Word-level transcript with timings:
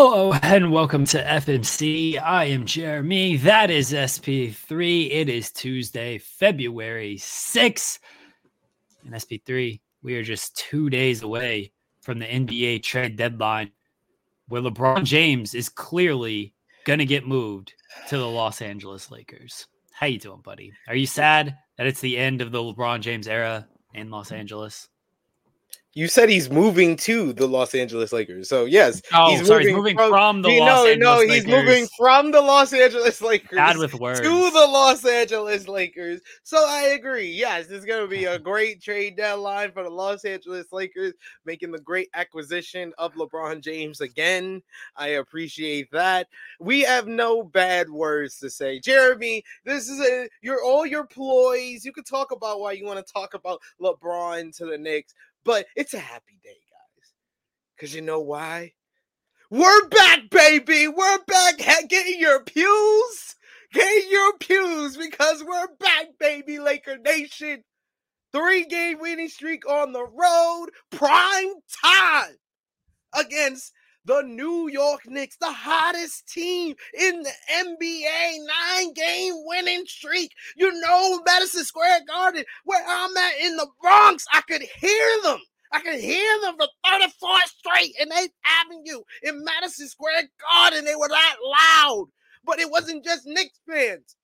Hello 0.00 0.32
and 0.32 0.70
welcome 0.70 1.04
to 1.06 1.20
FMC. 1.20 2.22
I 2.22 2.44
am 2.44 2.66
Jeremy. 2.66 3.36
That 3.38 3.68
is 3.68 3.92
SP3. 3.92 5.10
It 5.10 5.28
is 5.28 5.50
Tuesday, 5.50 6.18
February 6.18 7.16
6th. 7.16 7.98
In 9.04 9.10
SP3, 9.10 9.80
we 10.04 10.14
are 10.14 10.22
just 10.22 10.56
two 10.56 10.88
days 10.88 11.24
away 11.24 11.72
from 12.00 12.20
the 12.20 12.26
NBA 12.26 12.84
trade 12.84 13.16
deadline 13.16 13.72
where 14.46 14.62
LeBron 14.62 15.02
James 15.02 15.52
is 15.52 15.68
clearly 15.68 16.54
going 16.84 17.00
to 17.00 17.04
get 17.04 17.26
moved 17.26 17.74
to 18.06 18.18
the 18.18 18.28
Los 18.28 18.62
Angeles 18.62 19.10
Lakers. 19.10 19.66
How 19.90 20.06
you 20.06 20.20
doing, 20.20 20.42
buddy? 20.42 20.72
Are 20.86 20.94
you 20.94 21.08
sad 21.08 21.58
that 21.76 21.88
it's 21.88 22.00
the 22.00 22.18
end 22.18 22.40
of 22.40 22.52
the 22.52 22.60
LeBron 22.60 23.00
James 23.00 23.26
era 23.26 23.66
in 23.94 24.12
Los 24.12 24.30
Angeles? 24.30 24.88
You 25.94 26.06
said 26.06 26.28
he's 26.28 26.48
moving 26.48 26.96
to 26.98 27.32
the 27.32 27.48
Los 27.48 27.74
Angeles 27.74 28.12
Lakers. 28.12 28.48
So 28.48 28.66
yes, 28.66 29.02
Oh, 29.12 29.30
he's 29.36 29.46
sorry, 29.48 29.66
he's 29.66 29.74
moving 29.74 29.96
from 29.96 30.42
the 30.42 30.50
he- 30.50 30.60
Los 30.60 30.68
no, 30.68 30.86
Angeles 30.86 30.98
no, 30.98 31.16
Lakers. 31.18 31.34
he's 31.34 31.46
moving 31.46 31.88
from 31.98 32.30
the 32.30 32.40
Los 32.40 32.72
Angeles 32.72 33.20
Lakers 33.20 33.56
Bad 33.56 33.78
with 33.78 33.94
words. 33.94 34.20
to 34.20 34.26
the 34.50 34.66
Los 34.66 35.04
Angeles 35.04 35.66
Lakers. 35.66 36.20
So 36.44 36.64
I 36.68 36.90
agree. 36.90 37.28
Yes, 37.32 37.66
this 37.66 37.78
is 37.80 37.84
going 37.84 38.02
to 38.02 38.06
be 38.06 38.26
a 38.26 38.38
great 38.38 38.80
trade 38.80 39.16
deadline 39.16 39.72
for 39.72 39.82
the 39.82 39.90
Los 39.90 40.24
Angeles 40.24 40.66
Lakers, 40.72 41.14
making 41.44 41.72
the 41.72 41.80
great 41.80 42.10
acquisition 42.14 42.92
of 42.98 43.14
LeBron 43.14 43.60
James 43.60 44.00
again. 44.00 44.62
I 44.94 45.08
appreciate 45.08 45.90
that. 45.90 46.28
We 46.60 46.82
have 46.82 47.08
no 47.08 47.42
bad 47.42 47.90
words 47.90 48.38
to 48.38 48.50
say, 48.50 48.78
Jeremy. 48.78 49.42
This 49.64 49.88
is 49.88 49.98
a 50.00 50.28
your 50.42 50.62
all 50.62 50.86
your 50.86 51.06
ploys. 51.06 51.84
You 51.84 51.92
could 51.92 52.06
talk 52.06 52.30
about 52.30 52.60
why 52.60 52.72
you 52.72 52.84
want 52.84 53.04
to 53.04 53.12
talk 53.12 53.34
about 53.34 53.60
LeBron 53.80 54.54
to 54.58 54.66
the 54.66 54.78
Knicks, 54.78 55.14
but 55.44 55.66
it's 55.76 55.94
a 55.94 55.98
happy 55.98 56.38
day, 56.42 56.50
guys. 56.50 57.12
Because 57.76 57.94
you 57.94 58.02
know 58.02 58.20
why? 58.20 58.72
We're 59.50 59.88
back, 59.88 60.30
baby. 60.30 60.88
We're 60.88 61.24
back. 61.24 61.58
Get 61.88 62.18
your 62.18 62.44
pews. 62.44 63.34
Get 63.72 64.10
your 64.10 64.36
pews 64.38 64.96
because 64.96 65.42
we're 65.44 65.74
back, 65.78 66.06
baby. 66.18 66.58
Laker 66.58 66.98
Nation. 66.98 67.64
Three 68.32 68.64
game 68.66 68.98
winning 69.00 69.28
streak 69.28 69.66
on 69.68 69.92
the 69.92 70.04
road. 70.04 70.66
Prime 70.90 71.54
time 71.84 72.36
against 73.18 73.72
the 74.08 74.22
New 74.22 74.68
York 74.68 75.02
Knicks, 75.06 75.36
the 75.36 75.52
hottest 75.52 76.26
team 76.26 76.74
in 76.98 77.22
the 77.22 77.32
NBA. 77.52 78.38
Nine 78.46 78.92
game 78.94 79.34
winning 79.44 79.84
streak. 79.86 80.32
You 80.56 80.72
know, 80.80 81.20
Madison 81.26 81.62
Square 81.62 82.00
Garden, 82.08 82.42
where 82.64 82.82
I'm 82.88 83.14
at 83.16 83.38
in 83.44 83.56
the 83.56 83.68
Bronx, 83.82 84.24
I 84.32 84.40
could 84.40 84.62
hear 84.62 85.08
them. 85.22 85.38
I 85.72 85.80
could 85.80 86.00
hear 86.00 86.40
them 86.40 86.56
for 86.58 86.68
34 86.90 87.30
straight 87.58 87.94
in 88.00 88.08
8th 88.08 88.28
Avenue 88.64 89.02
in 89.24 89.44
Madison 89.44 89.86
Square 89.86 90.22
Garden. 90.40 90.86
They 90.86 90.96
were 90.96 91.08
that 91.08 91.36
loud. 91.44 92.06
But 92.44 92.60
it 92.60 92.70
wasn't 92.70 93.04
just 93.04 93.26
Knicks 93.26 93.60
fans. 93.68 94.16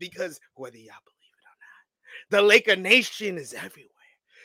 Because 0.00 0.40
whether 0.56 0.78
y'all 0.78 0.94
believe 1.04 1.30
it 1.38 2.34
or 2.34 2.40
not, 2.40 2.42
the 2.42 2.48
Laker 2.48 2.74
Nation 2.74 3.38
is 3.38 3.54
everywhere. 3.54 3.88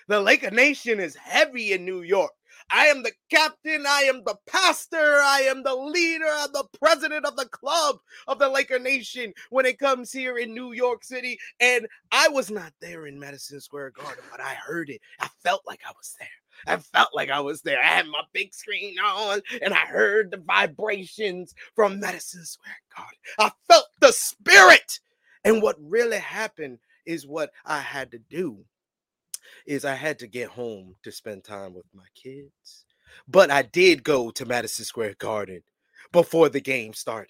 The 0.08 0.20
Laker 0.20 0.52
Nation 0.52 1.00
is 1.00 1.16
heavy 1.16 1.74
in 1.74 1.84
New 1.84 2.04
York. 2.04 2.32
I 2.72 2.88
am 2.88 3.04
the 3.04 3.14
captain. 3.30 3.86
I 3.88 4.02
am 4.02 4.24
the 4.26 4.36
pastor. 4.48 4.98
I 4.98 5.42
am 5.42 5.64
the 5.64 5.76
leader. 5.76 6.26
I'm 6.30 6.52
the 6.52 6.68
president 6.80 7.26
of 7.26 7.36
the 7.36 7.48
club 7.48 7.98
of 8.28 8.40
the 8.40 8.50
Laker 8.50 8.80
Nation 8.80 9.34
when 9.50 9.66
it 9.66 9.80
comes 9.80 10.12
here 10.12 10.38
in 10.38 10.54
New 10.54 10.74
York 10.74 11.04
City. 11.04 11.40
And 11.60 11.88
I 12.12 12.28
was 12.28 12.52
not 12.52 12.74
there 12.82 13.08
in 13.08 13.20
Madison 13.20 13.62
Square 13.62 13.92
Garden, 13.92 14.24
but 14.32 14.42
I 14.42 14.56
heard 14.56 14.90
it. 14.90 15.02
I 15.20 15.30
felt 15.44 15.62
like 15.66 15.82
I 15.88 15.92
was 15.98 16.16
there. 16.20 16.28
I 16.66 16.78
felt 16.78 17.10
like 17.14 17.30
I 17.30 17.40
was 17.40 17.62
there. 17.62 17.80
I 17.80 17.88
had 17.88 18.08
my 18.08 18.24
big 18.34 18.54
screen 18.54 18.98
on 19.00 19.42
and 19.62 19.74
I 19.74 19.86
heard 19.86 20.32
the 20.32 20.38
vibrations 20.38 21.54
from 21.76 22.00
Madison 22.00 22.46
Square 22.46 22.82
Garden. 22.96 23.20
I 23.40 23.52
felt 23.68 23.86
the 24.02 24.12
spirit. 24.12 25.00
And 25.44 25.62
what 25.62 25.78
really 25.80 26.18
happened 26.18 26.80
is 27.06 27.26
what 27.26 27.52
I 27.66 27.80
had 27.80 28.12
to 28.12 28.20
do 28.30 28.66
is 29.68 29.86
I 29.86 29.94
had 29.94 30.18
to 30.20 30.28
get 30.28 30.48
home 30.48 30.96
to 31.04 31.12
spend 31.12 31.44
time 31.44 31.74
with 31.74 31.86
my 31.94 32.06
kids. 32.16 32.86
But 33.28 33.52
I 33.52 33.64
did 33.64 34.04
go 34.04 34.32
to 34.32 34.46
Madison 34.46 34.86
Square 34.86 35.16
Garden 35.20 35.62
before 36.12 36.50
the 36.50 36.62
game 36.62 36.94
started. 36.94 37.30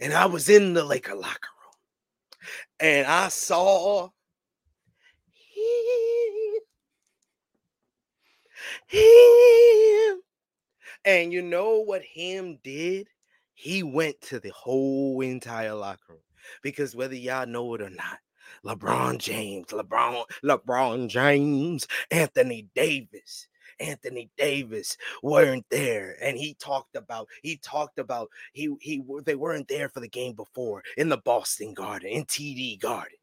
And 0.00 0.12
I 0.12 0.26
was 0.26 0.48
in 0.48 0.74
the 0.74 0.84
Laker 0.84 1.14
locker 1.14 1.48
room. 1.62 1.74
And 2.80 3.06
I 3.06 3.28
saw 3.28 4.08
him. 5.54 6.60
Him. 8.88 10.20
And 11.04 11.32
you 11.32 11.42
know 11.42 11.78
what 11.78 12.02
him 12.02 12.58
did? 12.64 13.06
He 13.54 13.82
went 13.82 14.20
to 14.22 14.40
the 14.40 14.50
whole 14.50 15.20
entire 15.20 15.74
locker 15.74 16.00
room. 16.08 16.18
Because 16.62 16.96
whether 16.96 17.14
y'all 17.14 17.46
know 17.46 17.74
it 17.74 17.82
or 17.82 17.90
not, 17.90 18.18
LeBron 18.64 19.18
James, 19.18 19.66
LeBron, 19.68 20.24
LeBron 20.44 21.08
James, 21.08 21.86
Anthony 22.10 22.66
Davis, 22.74 23.48
Anthony 23.78 24.30
Davis 24.36 24.96
weren't 25.22 25.64
there, 25.70 26.16
and 26.22 26.36
he 26.36 26.54
talked 26.54 26.96
about 26.96 27.28
he 27.42 27.56
talked 27.56 27.98
about 27.98 28.28
he 28.52 28.74
he 28.80 29.02
they 29.24 29.34
weren't 29.34 29.68
there 29.68 29.88
for 29.88 30.00
the 30.00 30.08
game 30.08 30.34
before 30.34 30.82
in 30.96 31.08
the 31.08 31.18
Boston 31.18 31.74
Garden 31.74 32.10
in 32.10 32.24
TD 32.24 32.78
Garden, 32.80 33.18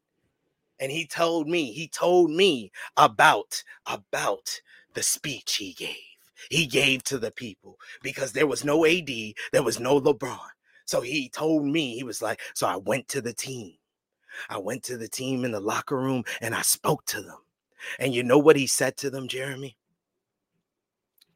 and 0.80 0.90
he 0.90 1.06
told 1.06 1.48
me 1.48 1.72
he 1.72 1.88
told 1.88 2.30
me 2.30 2.72
about 2.96 3.62
about 3.86 4.60
the 4.94 5.02
speech 5.02 5.56
he 5.56 5.72
gave 5.74 6.08
he 6.50 6.66
gave 6.66 7.04
to 7.04 7.18
the 7.18 7.30
people 7.30 7.78
because 8.02 8.32
there 8.32 8.46
was 8.46 8.64
no 8.64 8.86
AD, 8.86 9.10
there 9.52 9.62
was 9.62 9.80
no 9.80 10.00
LeBron. 10.00 10.38
So 10.84 11.00
he 11.00 11.28
told 11.28 11.66
me, 11.66 11.94
he 11.94 12.04
was 12.04 12.22
like, 12.22 12.40
so 12.54 12.66
I 12.66 12.76
went 12.76 13.08
to 13.08 13.20
the 13.20 13.32
team. 13.32 13.74
I 14.48 14.58
went 14.58 14.82
to 14.84 14.96
the 14.96 15.08
team 15.08 15.44
in 15.44 15.52
the 15.52 15.60
locker 15.60 15.96
room 15.96 16.24
and 16.40 16.54
I 16.54 16.62
spoke 16.62 17.04
to 17.06 17.20
them. 17.22 17.38
And 17.98 18.14
you 18.14 18.22
know 18.22 18.38
what 18.38 18.56
he 18.56 18.66
said 18.66 18.96
to 18.98 19.10
them, 19.10 19.28
Jeremy? 19.28 19.76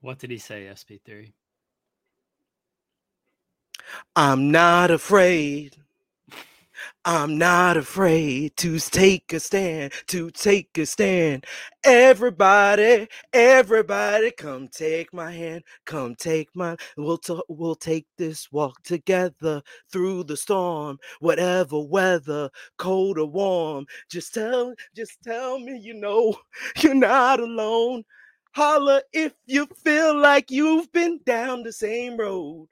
What 0.01 0.19
did 0.19 0.31
he 0.31 0.39
say, 0.39 0.65
SP3? 0.65 1.33
I'm 4.17 4.51
not 4.51 4.91
afraid. 4.91 5.82
I'm 7.05 7.37
not 7.37 7.77
afraid 7.77 8.57
to 8.59 8.79
take 8.79 9.33
a 9.33 9.41
stand, 9.41 9.93
to 10.09 10.31
take 10.31 10.79
a 10.79 10.87
stand. 10.87 11.45
Everybody, 11.85 13.09
everybody, 13.33 14.31
come 14.31 14.69
take 14.69 15.13
my 15.13 15.33
hand, 15.33 15.65
come 15.85 16.15
take 16.15 16.49
my. 16.55 16.77
We'll 16.97 17.19
ta- 17.19 17.43
we'll 17.49 17.75
take 17.75 18.07
this 18.19 18.53
walk 18.53 18.83
together 18.85 19.63
through 19.91 20.25
the 20.25 20.37
storm, 20.37 20.99
whatever 21.19 21.81
weather, 21.81 22.51
cold 22.79 23.19
or 23.19 23.27
warm. 23.27 23.87
Just 24.09 24.35
tell, 24.35 24.73
just 24.95 25.19
tell 25.25 25.59
me, 25.59 25.77
you 25.79 25.95
know, 25.95 26.37
you're 26.83 26.95
not 26.95 27.41
alone. 27.41 28.05
Holla 28.55 29.03
if 29.13 29.35
you 29.47 29.67
feel 29.85 30.17
like 30.17 30.53
you've 30.53 30.93
been 30.93 31.19
down 31.27 31.65
the 31.65 31.73
same 31.73 32.17
road. 32.17 32.69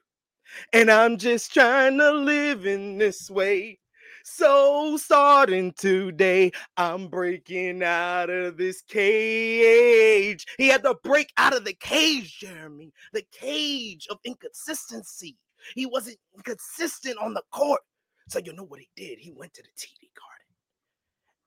And 0.73 0.91
I'm 0.91 1.17
just 1.17 1.53
trying 1.53 1.99
to 1.99 2.11
live 2.13 2.65
in 2.65 2.97
this 2.99 3.29
way. 3.29 3.80
So 4.23 4.97
starting 4.97 5.73
today, 5.73 6.51
I'm 6.77 7.07
breaking 7.07 7.83
out 7.83 8.29
of 8.29 8.57
this 8.57 8.81
cage. 8.81 10.45
He 10.57 10.67
had 10.67 10.83
to 10.83 10.95
break 11.03 11.31
out 11.37 11.55
of 11.55 11.65
the 11.65 11.73
cage, 11.73 12.39
Jeremy, 12.39 12.93
the 13.13 13.23
cage 13.31 14.07
of 14.09 14.19
inconsistency. 14.23 15.37
He 15.75 15.85
wasn't 15.85 16.17
consistent 16.43 17.17
on 17.19 17.33
the 17.33 17.43
court. 17.51 17.81
So 18.29 18.39
you 18.39 18.53
know 18.53 18.63
what 18.63 18.79
he 18.79 18.89
did? 18.95 19.19
He 19.19 19.31
went 19.31 19.53
to 19.55 19.61
the 19.61 19.69
TD 19.77 20.09
Garden 20.15 20.55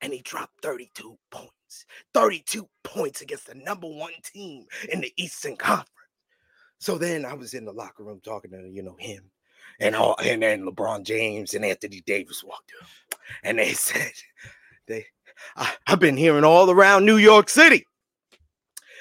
and 0.00 0.12
he 0.12 0.20
dropped 0.22 0.60
32 0.62 1.18
points. 1.30 1.54
points, 1.74 1.86
32 2.14 2.68
points 2.82 3.20
against 3.20 3.46
the 3.46 3.54
number 3.54 3.88
one 3.88 4.12
team 4.22 4.66
in 4.92 5.00
the 5.00 5.12
Eastern 5.16 5.56
Conference. 5.56 5.88
So 6.78 6.98
then 6.98 7.24
I 7.24 7.34
was 7.34 7.54
in 7.54 7.64
the 7.64 7.72
locker 7.72 8.04
room 8.04 8.20
talking 8.22 8.50
to 8.50 8.68
you 8.68 8.82
know 8.82 8.96
him 8.98 9.30
and 9.80 9.94
all, 9.94 10.16
and 10.22 10.42
then 10.42 10.64
LeBron 10.64 11.04
James 11.04 11.54
and 11.54 11.64
Anthony 11.64 12.02
Davis 12.06 12.44
walked 12.44 12.72
in, 12.80 13.18
and 13.42 13.58
they 13.58 13.72
said 13.72 14.12
they 14.86 15.06
I, 15.56 15.72
I've 15.86 16.00
been 16.00 16.16
hearing 16.16 16.44
all 16.44 16.70
around 16.70 17.04
New 17.04 17.16
York 17.16 17.48
City. 17.48 17.86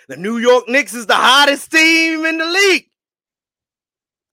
The 0.08 0.18
New 0.18 0.38
York 0.38 0.68
Knicks 0.68 0.94
is 0.94 1.06
the 1.06 1.16
hottest 1.16 1.72
team 1.72 2.26
in 2.26 2.38
the 2.38 2.46
league. 2.46 2.90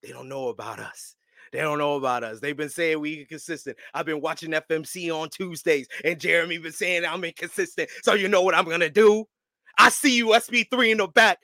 They 0.03 0.11
don't 0.11 0.29
know 0.29 0.49
about 0.49 0.81
us. 0.81 1.15
They 1.53 1.61
don't 1.61 1.79
know 1.79 1.97
about 1.97 2.25
us. 2.25 2.41
They've 2.41 2.57
been 2.57 2.69
saying 2.69 3.01
we 3.01 3.21
inconsistent. 3.21 3.77
I've 3.93 4.07
been 4.07 4.21
watching 4.21 4.51
FMC 4.51 5.15
on 5.15 5.29
Tuesdays, 5.31 5.89
and 6.05 6.19
Jeremy 6.19 6.59
been 6.59 6.73
saying 6.73 7.05
I'm 7.05 7.25
inconsistent. 7.25 7.91
So 8.03 8.15
you 8.15 8.29
know 8.29 8.43
what 8.43 8.55
I'm 8.55 8.69
gonna 8.69 8.91
do? 8.91 9.25
I 9.79 9.89
see 9.89 10.17
you 10.17 10.29
SP3 10.29 10.93
in 10.93 10.99
the 10.99 11.09
back. 11.09 11.39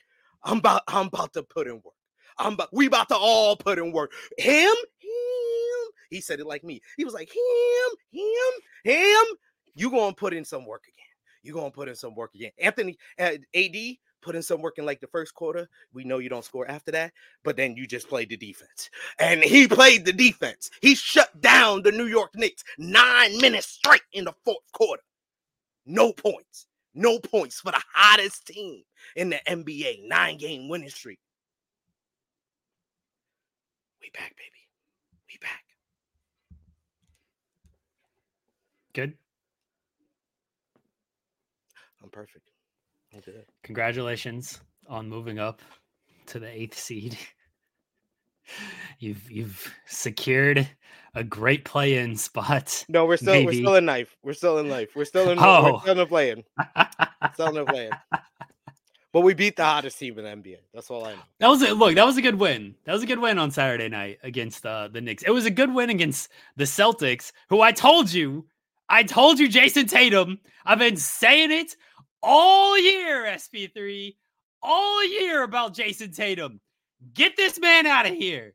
I'm 0.45 0.59
about 0.59 0.83
I'm 0.87 1.07
about 1.07 1.33
to 1.35 1.43
put 1.43 1.67
in 1.67 1.75
work. 1.75 1.96
I'm 2.39 2.55
about, 2.55 2.69
we 2.73 2.87
about 2.87 3.09
to 3.09 3.17
all 3.17 3.57
put 3.57 3.79
in 3.79 3.93
work. 3.93 4.13
Him, 4.39 4.75
him. 4.99 5.91
He 6.11 6.21
said 6.21 6.41
it 6.41 6.47
like 6.47 6.65
me. 6.65 6.81
He 6.97 7.05
was 7.05 7.15
like 7.15 7.31
him, 7.31 7.97
him, 8.13 8.93
him. 8.93 9.25
You 9.75 9.91
gonna 9.91 10.15
put 10.15 10.35
in 10.35 10.45
some 10.45 10.65
work 10.65 10.85
again. 10.85 11.05
You 11.43 11.53
gonna 11.53 11.71
put 11.71 11.89
in 11.89 11.95
some 11.95 12.15
work 12.15 12.35
again. 12.35 12.53
Anthony 12.59 12.99
uh, 13.19 13.33
AD 13.55 13.77
put 14.23 14.35
in 14.35 14.43
some 14.43 14.61
work 14.61 14.79
in 14.79 14.85
like 14.85 15.01
the 15.01 15.07
first 15.07 15.35
quarter. 15.35 15.69
We 15.93 16.05
know 16.05 16.19
you 16.19 16.29
don't 16.29 16.45
score 16.45 16.69
after 16.69 16.91
that, 16.93 17.13
but 17.45 17.57
then 17.57 17.77
you 17.77 17.87
just 17.87 18.09
played 18.09 18.29
the 18.29 18.37
defense. 18.37 18.91
And 19.19 19.43
he 19.43 19.69
played 19.69 20.05
the 20.05 20.13
defense. 20.13 20.71
He 20.83 20.95
shut 20.95 21.41
down 21.41 21.83
the 21.83 21.93
New 21.93 22.07
York 22.07 22.31
Knicks 22.35 22.65
nine 22.79 23.39
minutes 23.39 23.69
straight 23.69 24.03
in 24.13 24.25
the 24.25 24.35
fourth 24.45 24.71
quarter. 24.73 25.03
No 25.87 26.13
points. 26.13 26.67
No 26.95 27.19
points 27.19 27.61
for 27.61 27.73
the 27.73 27.83
hottest 27.95 28.47
team 28.47 28.83
in 29.15 29.31
the 29.31 29.41
NBA. 29.47 30.09
Nine 30.09 30.39
game 30.39 30.69
winning 30.69 30.89
streak. 30.89 31.21
We 34.07 34.11
back, 34.11 34.37
baby. 34.37 34.69
We 35.33 35.37
back. 35.41 35.65
Good. 38.93 39.15
I'm 42.05 42.11
perfect. 42.11 42.53
I'm 43.13 43.19
good. 43.19 43.45
Congratulations 43.65 44.61
on 44.89 45.09
moving 45.09 45.41
up 45.41 45.61
to 46.27 46.39
the 46.39 46.47
eighth 46.47 46.79
seed. 46.79 47.19
You've 49.01 49.29
you've 49.29 49.75
secured 49.87 50.69
a 51.17 51.25
great 51.25 51.65
play-in 51.65 52.15
spot. 52.17 52.85
No, 52.89 53.05
we're 53.05 53.17
still 53.17 53.33
Maybe. 53.33 53.47
we're 53.47 53.53
still 53.55 53.75
in 53.75 53.87
life. 53.87 54.17
We're 54.23 54.35
still 54.35 54.59
in 54.59 54.69
life. 54.69 54.91
We're 54.95 55.05
still 55.05 55.31
in 55.31 55.39
Oh. 55.41 55.73
we're 55.73 55.81
still 55.81 55.91
in 55.91 55.99
the 55.99 56.07
play-in. 56.07 56.45
Still 57.35 57.49
in 57.49 57.55
the 57.57 57.65
play-in. 57.65 57.91
But 59.17 59.23
we 59.23 59.33
beat 59.33 59.57
the 59.57 59.65
hottest 59.65 59.99
team 59.99 60.19
in 60.19 60.25
the 60.27 60.31
NBA. 60.31 60.59
That's 60.75 60.91
all 60.91 61.07
I 61.07 61.15
know. 61.15 61.23
That 61.39 61.49
was 61.49 61.63
a 61.63 61.73
look. 61.73 61.95
That 61.95 62.05
was 62.05 62.19
a 62.19 62.21
good 62.21 62.35
win. 62.35 62.75
That 62.85 62.93
was 62.93 63.03
a 63.03 63.07
good 63.07 63.19
win 63.19 63.39
on 63.39 63.51
Saturday 63.51 63.89
night 63.89 64.19
against 64.23 64.67
uh, 64.67 64.89
the 64.89 65.01
Knicks. 65.01 65.23
It 65.23 65.31
was 65.31 65.47
a 65.47 65.51
good 65.51 65.73
win 65.73 65.89
against 65.89 66.31
the 66.57 66.65
Celtics, 66.65 67.33
who 67.49 67.63
I 67.63 67.73
told 67.73 68.13
you, 68.13 68.45
I 68.91 69.05
told 69.05 69.39
you, 69.39 69.49
Jayson 69.49 69.89
Tatum. 69.89 70.39
I've 70.67 70.81
been 70.81 70.99
saying 70.99 71.51
it 71.51 71.77
all 72.23 72.79
year, 72.79 73.25
SP3, 73.25 74.15
all 74.63 75.03
year 75.07 75.45
about 75.45 75.73
Jayson 75.73 76.15
Tatum. 76.15 76.61
Get 77.15 77.39
this 77.39 77.59
man 77.59 77.87
out 77.87 78.05
of 78.05 78.13
here. 78.13 78.53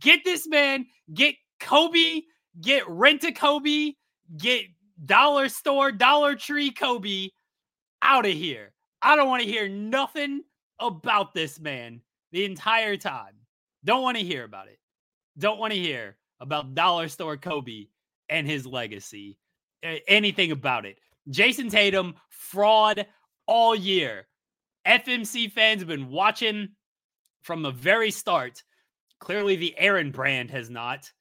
Get 0.00 0.24
this 0.24 0.48
man. 0.48 0.86
Get 1.12 1.36
Kobe. 1.60 2.22
Get 2.60 2.82
rent 2.88 3.22
a 3.22 3.30
Kobe. 3.30 3.92
Get 4.36 4.64
dollar 5.04 5.48
store, 5.48 5.92
Dollar 5.92 6.34
Tree 6.34 6.72
Kobe 6.72 7.28
out 8.02 8.26
of 8.26 8.32
here. 8.32 8.73
I 9.04 9.16
don't 9.16 9.28
want 9.28 9.42
to 9.42 9.48
hear 9.48 9.68
nothing 9.68 10.42
about 10.80 11.34
this 11.34 11.60
man 11.60 12.00
the 12.32 12.46
entire 12.46 12.96
time. 12.96 13.34
Don't 13.84 14.02
want 14.02 14.16
to 14.16 14.24
hear 14.24 14.44
about 14.44 14.68
it. 14.68 14.78
Don't 15.38 15.58
want 15.58 15.74
to 15.74 15.78
hear 15.78 16.16
about 16.40 16.74
Dollar 16.74 17.08
Store 17.08 17.36
Kobe 17.36 17.88
and 18.30 18.46
his 18.46 18.66
legacy. 18.66 19.36
Anything 20.08 20.52
about 20.52 20.86
it. 20.86 20.98
Jayson 21.28 21.70
Tatum, 21.70 22.14
fraud 22.30 23.06
all 23.46 23.74
year. 23.74 24.26
FMC 24.86 25.52
fans 25.52 25.82
have 25.82 25.88
been 25.88 26.10
watching 26.10 26.70
from 27.42 27.60
the 27.60 27.70
very 27.70 28.10
start. 28.10 28.62
Clearly, 29.20 29.56
the 29.56 29.76
Aaron 29.76 30.12
brand 30.12 30.50
has 30.50 30.70
not. 30.70 31.12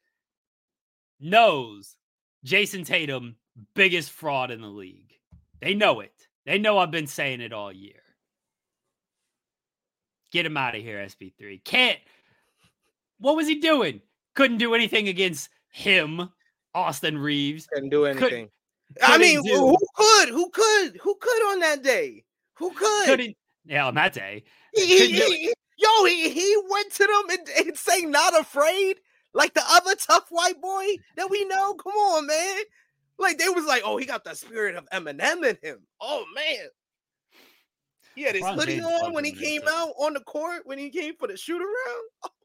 Knows 1.19 1.97
Jayson 2.45 2.85
Tatum, 2.85 3.35
biggest 3.75 4.09
fraud 4.11 4.51
in 4.51 4.61
the 4.61 4.67
league. 4.67 5.11
They 5.59 5.73
know 5.73 5.99
it. 5.99 6.13
They 6.45 6.57
know 6.57 6.77
I've 6.77 6.91
been 6.91 7.07
saying 7.07 7.41
it 7.41 7.53
all 7.53 7.71
year. 7.71 7.95
Get 10.31 10.45
him 10.45 10.57
out 10.57 10.75
of 10.75 10.81
here, 10.81 10.97
SP3. 10.97 11.63
Can't. 11.63 11.99
What 13.19 13.35
was 13.35 13.47
he 13.47 13.55
doing? 13.55 14.01
Couldn't 14.35 14.57
do 14.57 14.73
anything 14.73 15.07
against 15.07 15.49
him, 15.69 16.29
Austin 16.73 17.17
Reaves. 17.17 17.67
Couldn't 17.67 17.89
do 17.89 18.03
Couldn't- 18.05 18.23
anything. 18.23 18.49
I 19.01 19.17
mean, 19.17 19.41
do- 19.43 19.57
who 19.57 19.77
could? 19.95 20.29
Who 20.29 20.49
could? 20.49 20.97
Who 20.97 21.15
could 21.15 21.51
on 21.51 21.59
that 21.59 21.81
day? 21.83 22.23
Who 22.55 22.71
could? 22.71 23.05
Couldn't. 23.05 23.37
Yeah, 23.65 23.87
on 23.87 23.95
that 23.95 24.13
day. 24.13 24.43
He, 24.75 24.85
he- 24.85 25.11
he- 25.13 25.53
yo, 25.77 26.05
he, 26.05 26.29
he 26.29 26.57
went 26.69 26.91
to 26.93 27.03
them 27.07 27.37
and, 27.37 27.67
and 27.67 27.77
saying 27.77 28.11
not 28.11 28.39
afraid, 28.39 28.97
like 29.33 29.53
the 29.53 29.63
other 29.69 29.95
tough 29.95 30.25
white 30.29 30.59
boy 30.61 30.85
that 31.15 31.29
we 31.29 31.45
know. 31.45 31.73
Come 31.75 31.93
on, 31.93 32.27
man. 32.27 32.63
Like 33.19 33.37
they 33.37 33.49
was 33.49 33.65
like, 33.65 33.83
oh, 33.85 33.97
he 33.97 34.05
got 34.05 34.23
the 34.23 34.33
spirit 34.33 34.75
of 34.75 34.87
Eminem 34.91 35.43
in 35.47 35.57
him. 35.61 35.79
Oh 36.01 36.25
man. 36.35 36.67
He 38.15 38.21
had 38.23 38.35
his 38.35 38.43
LeBron 38.43 38.55
hoodie 38.55 38.75
James 38.77 39.01
on 39.03 39.13
when 39.13 39.25
he 39.25 39.31
came 39.31 39.63
out 39.67 39.93
on 39.97 40.13
the 40.13 40.19
court, 40.21 40.61
when 40.65 40.77
he 40.77 40.89
came 40.89 41.15
for 41.15 41.27
the 41.27 41.37
shoot 41.37 41.61
around. 41.61 42.31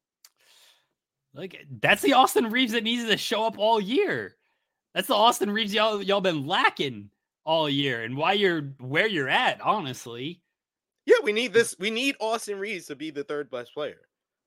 Like 1.34 1.66
that's 1.80 2.02
the 2.02 2.14
Austin 2.14 2.50
Reaves 2.50 2.72
that 2.72 2.82
needs 2.82 3.04
to 3.04 3.16
show 3.16 3.44
up 3.44 3.58
all 3.58 3.80
year. 3.80 4.34
That's 4.94 5.06
the 5.06 5.14
Austin 5.14 5.50
Reaves 5.50 5.72
y'all 5.72 6.02
y'all 6.02 6.22
been 6.22 6.46
lacking 6.46 7.10
all 7.44 7.68
year, 7.68 8.02
and 8.02 8.16
why 8.16 8.32
you're 8.32 8.62
where 8.80 9.06
you're 9.06 9.28
at, 9.28 9.60
honestly. 9.60 10.42
Yeah, 11.06 11.16
we 11.22 11.32
need 11.32 11.52
this. 11.52 11.76
We 11.78 11.90
need 11.90 12.16
Austin 12.18 12.58
Reaves 12.58 12.86
to 12.86 12.96
be 12.96 13.10
the 13.10 13.24
third 13.24 13.50
best 13.50 13.72
player. 13.72 14.00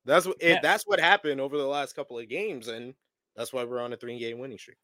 That's 0.05 0.25
what 0.25 0.37
Yeah. 0.41 0.59
that's 0.61 0.85
what 0.85 0.99
happened 0.99 1.39
over 1.39 1.57
the 1.57 1.65
last 1.67 1.95
couple 1.95 2.19
of 2.19 2.27
games, 2.27 2.67
and 2.67 2.93
that's 3.35 3.53
why 3.53 3.63
we're 3.63 3.79
on 3.79 3.93
a 3.93 3.97
three 3.97 4.19
game 4.19 4.39
winning 4.39 4.57
streak. 4.57 4.77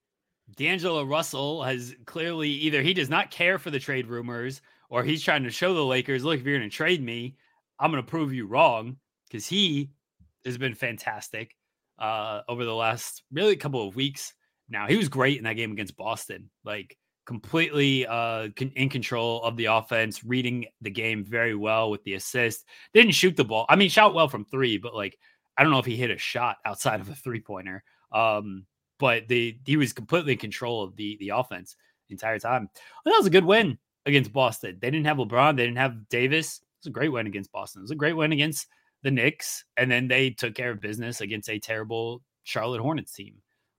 D'Angelo 0.56 1.04
Russell 1.04 1.64
has 1.64 1.96
clearly 2.06 2.50
either 2.50 2.82
he 2.82 2.94
does 2.94 3.10
not 3.10 3.32
care 3.32 3.60
for 3.60 3.70
the 3.70 3.80
trade 3.80 4.08
rumors 4.08 4.62
or 4.90 5.04
he's 5.04 5.24
trying 5.24 5.44
to 5.44 5.52
show 5.52 5.74
the 5.74 5.86
Lakers, 5.86 6.24
look, 6.24 6.40
if 6.40 6.46
you're 6.46 6.58
going 6.58 6.70
to 6.70 6.76
trade 6.76 7.04
me, 7.04 7.36
I'm 7.80 7.92
going 7.92 8.04
to 8.04 8.10
prove 8.10 8.34
you 8.34 8.48
wrong 8.48 8.98
because 9.30 9.46
he 9.46 9.92
has 10.46 10.58
been 10.58 10.74
fantastic 10.74 11.56
uh, 12.00 12.42
over 12.48 12.64
the 12.64 12.74
last 12.74 13.24
really 13.32 13.56
couple 13.56 13.88
of 13.88 13.96
weeks. 13.96 14.34
Now 14.70 14.88
he 14.88 14.98
was 14.98 15.10
great 15.10 15.38
in 15.38 15.44
that 15.44 15.54
game 15.54 15.72
against 15.72 15.98
Boston, 15.98 16.50
like 16.64 16.98
completely 17.26 18.08
uh, 18.08 18.48
in 18.76 18.90
control 18.90 19.44
of 19.44 19.58
the 19.58 19.66
offense, 19.66 20.24
reading 20.24 20.66
the 20.82 20.90
game 20.90 21.26
very 21.26 21.56
well 21.56 21.92
with 21.92 22.04
the 22.04 22.14
assist. 22.14 22.66
Didn't 22.94 23.12
shoot 23.12 23.36
the 23.36 23.44
ball. 23.44 23.66
I 23.70 23.76
mean, 23.76 23.90
shot 23.90 24.14
well 24.14 24.30
from 24.30 24.46
three, 24.46 24.78
but 24.78 24.96
like 24.96 25.18
I 25.58 25.64
don't 25.64 25.72
know 25.72 25.80
if 25.80 25.86
he 25.86 25.98
hit 25.98 26.12
a 26.12 26.18
shot 26.18 26.58
outside 26.66 27.02
of 27.02 27.10
a 27.10 27.16
three 27.16 27.42
pointer. 27.42 27.84
Um, 28.12 28.66
but 29.00 29.28
the 29.28 29.58
he 29.66 29.78
was 29.78 29.94
completely 29.94 30.34
in 30.34 30.38
control 30.40 30.84
of 30.84 30.96
the 30.96 31.18
the 31.20 31.30
offense 31.30 31.76
the 32.08 32.14
entire 32.14 32.40
time. 32.40 32.70
Well, 33.06 33.14
that 33.14 33.20
was 33.20 33.28
a 33.28 33.32
good 33.32 33.46
win 33.46 33.78
against 34.06 34.32
Boston. 34.34 34.78
They 34.82 34.90
didn't 34.90 35.06
have 35.08 35.18
LeBron, 35.18 35.58
they 35.58 35.66
didn't 35.66 35.78
have 35.78 36.08
Davis. 36.10 36.60
It 36.60 36.86
was 36.86 36.88
a 36.88 36.92
great 36.92 37.10
win 37.12 37.28
against 37.28 37.52
Boston. 37.52 37.82
It 37.82 37.84
was 37.84 37.92
a 37.92 37.96
great 37.96 38.14
win 38.14 38.32
against 38.32 38.68
the 39.04 39.12
Knicks, 39.12 39.64
and 39.78 39.92
then 39.92 40.08
they 40.08 40.30
took 40.32 40.56
care 40.56 40.72
of 40.72 40.80
business 40.82 41.22
against 41.22 41.50
a 41.50 41.60
terrible 41.60 42.22
Charlotte 42.44 42.82
Hornets 42.82 43.14
team. 43.14 43.36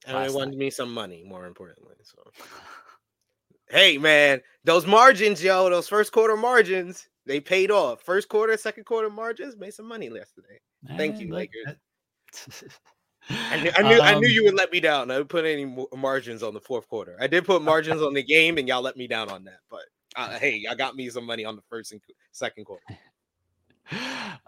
And 0.06 0.16
they 0.30 0.34
night. 0.38 0.56
me 0.56 0.70
some 0.70 0.92
money, 0.92 1.24
more 1.26 1.46
importantly. 1.46 1.94
So, 2.04 2.22
hey, 3.70 3.98
man, 3.98 4.40
those 4.64 4.86
margins, 4.86 5.42
yo, 5.42 5.68
those 5.70 5.88
first 5.88 6.12
quarter 6.12 6.36
margins, 6.36 7.08
they 7.26 7.40
paid 7.40 7.70
off. 7.70 8.02
First 8.02 8.28
quarter, 8.28 8.56
second 8.56 8.84
quarter 8.84 9.10
margins 9.10 9.56
made 9.56 9.74
some 9.74 9.86
money 9.86 10.06
yesterday. 10.06 10.60
Thank 10.96 11.16
Eh, 11.16 11.18
you, 11.20 11.34
Lakers. 11.34 11.64
that- 11.66 11.78
I 13.30 13.62
knew, 13.62 13.70
I 13.76 13.82
knew, 13.82 14.00
I 14.00 14.14
knew 14.18 14.26
Um, 14.26 14.32
you 14.32 14.44
would 14.44 14.54
let 14.54 14.72
me 14.72 14.80
down. 14.80 15.10
I 15.10 15.18
would 15.18 15.28
put 15.28 15.44
any 15.44 15.66
margins 15.96 16.42
on 16.42 16.54
the 16.54 16.60
fourth 16.60 16.88
quarter. 16.88 17.16
I 17.20 17.26
did 17.26 17.44
put 17.44 17.62
margins 17.72 18.02
on 18.02 18.14
the 18.14 18.22
game, 18.22 18.58
and 18.58 18.66
y'all 18.66 18.82
let 18.82 18.96
me 18.96 19.06
down 19.06 19.28
on 19.30 19.44
that. 19.44 19.60
But 19.70 19.84
uh, 20.16 20.38
hey, 20.38 20.64
I 20.68 20.74
got 20.74 20.96
me 20.96 21.08
some 21.10 21.24
money 21.24 21.44
on 21.44 21.56
the 21.56 21.62
first 21.68 21.92
and 21.92 22.00
second 22.32 22.64
quarter. 22.64 22.84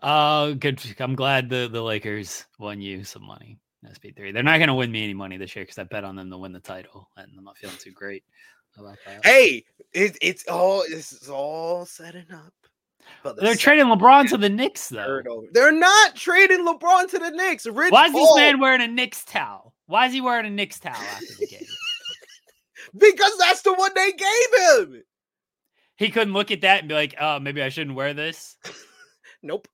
Uh, 0.02 0.52
good. 0.52 0.78
I'm 0.98 1.14
glad 1.14 1.48
the 1.48 1.68
the 1.70 1.80
Lakers 1.80 2.44
won 2.58 2.82
you 2.82 3.04
some 3.04 3.22
money. 3.24 3.58
SP3. 3.86 4.32
They're 4.32 4.42
not 4.42 4.58
going 4.58 4.68
to 4.68 4.74
win 4.74 4.92
me 4.92 5.04
any 5.04 5.14
money 5.14 5.36
this 5.36 5.56
year 5.56 5.64
because 5.64 5.78
I 5.78 5.84
bet 5.84 6.04
on 6.04 6.16
them 6.16 6.30
to 6.30 6.38
win 6.38 6.52
the 6.52 6.60
title, 6.60 7.08
and 7.16 7.30
I'm 7.36 7.44
not 7.44 7.56
feeling 7.56 7.76
too 7.78 7.92
great 7.92 8.24
about 8.78 8.98
that. 9.06 9.24
Hey, 9.24 9.64
it, 9.92 10.16
it's 10.20 10.46
all 10.46 10.82
this 10.88 11.12
is 11.12 11.28
all 11.30 11.86
setting 11.86 12.30
up. 12.32 12.52
The 13.22 13.34
They're 13.34 13.54
trading 13.54 13.86
LeBron 13.86 14.28
to 14.30 14.36
the 14.36 14.48
Knicks 14.48 14.88
though. 14.88 15.22
They're 15.52 15.72
not 15.72 16.14
trading 16.14 16.66
LeBron 16.66 17.10
to 17.10 17.18
the 17.18 17.30
Knicks. 17.30 17.66
Rich 17.66 17.92
Why 17.92 18.06
is 18.06 18.12
this 18.12 18.36
man 18.36 18.60
wearing 18.60 18.82
a 18.82 18.88
Knicks 18.88 19.24
towel? 19.24 19.74
Why 19.86 20.06
is 20.06 20.12
he 20.12 20.20
wearing 20.20 20.46
a 20.46 20.50
Knicks 20.50 20.78
towel 20.78 20.94
after 20.94 21.34
the 21.38 21.46
game? 21.46 21.60
Because 22.98 23.32
that's 23.38 23.62
the 23.62 23.74
one 23.74 23.92
they 23.94 24.10
gave 24.10 24.88
him. 24.88 25.02
He 25.96 26.10
couldn't 26.10 26.32
look 26.32 26.50
at 26.50 26.62
that 26.62 26.80
and 26.80 26.88
be 26.88 26.94
like, 26.94 27.14
"Oh, 27.20 27.38
maybe 27.38 27.62
I 27.62 27.68
shouldn't 27.68 27.94
wear 27.94 28.14
this." 28.14 28.56
Nope. 29.42 29.68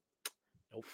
Nope. 0.72 0.86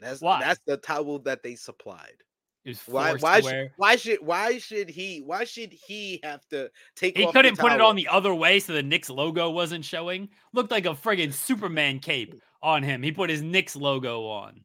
That's 0.00 0.20
Why? 0.20 0.40
that's 0.40 0.60
the 0.66 0.76
towel 0.76 1.20
that 1.20 1.44
they 1.44 1.54
supplied. 1.54 2.16
Was 2.64 2.86
Why 2.86 3.14
why 3.14 3.40
should, 3.40 3.70
why 3.76 3.96
should 3.96 4.18
why 4.20 4.58
should 4.58 4.88
he 4.88 5.20
why 5.20 5.42
should 5.42 5.72
he 5.72 6.20
have 6.22 6.46
to 6.50 6.70
take 6.94 7.16
He 7.18 7.30
couldn't 7.32 7.58
put 7.58 7.72
it 7.72 7.80
on 7.80 7.96
the 7.96 8.06
other 8.06 8.32
way 8.34 8.60
so 8.60 8.72
the 8.72 8.82
Knicks 8.82 9.10
logo 9.10 9.50
wasn't 9.50 9.84
showing. 9.84 10.28
Looked 10.52 10.70
like 10.70 10.86
a 10.86 10.90
friggin' 10.90 11.32
Superman 11.32 11.98
cape 11.98 12.40
on 12.62 12.84
him. 12.84 13.02
He 13.02 13.10
put 13.10 13.30
his 13.30 13.42
Knicks 13.42 13.74
logo 13.74 14.26
on. 14.26 14.60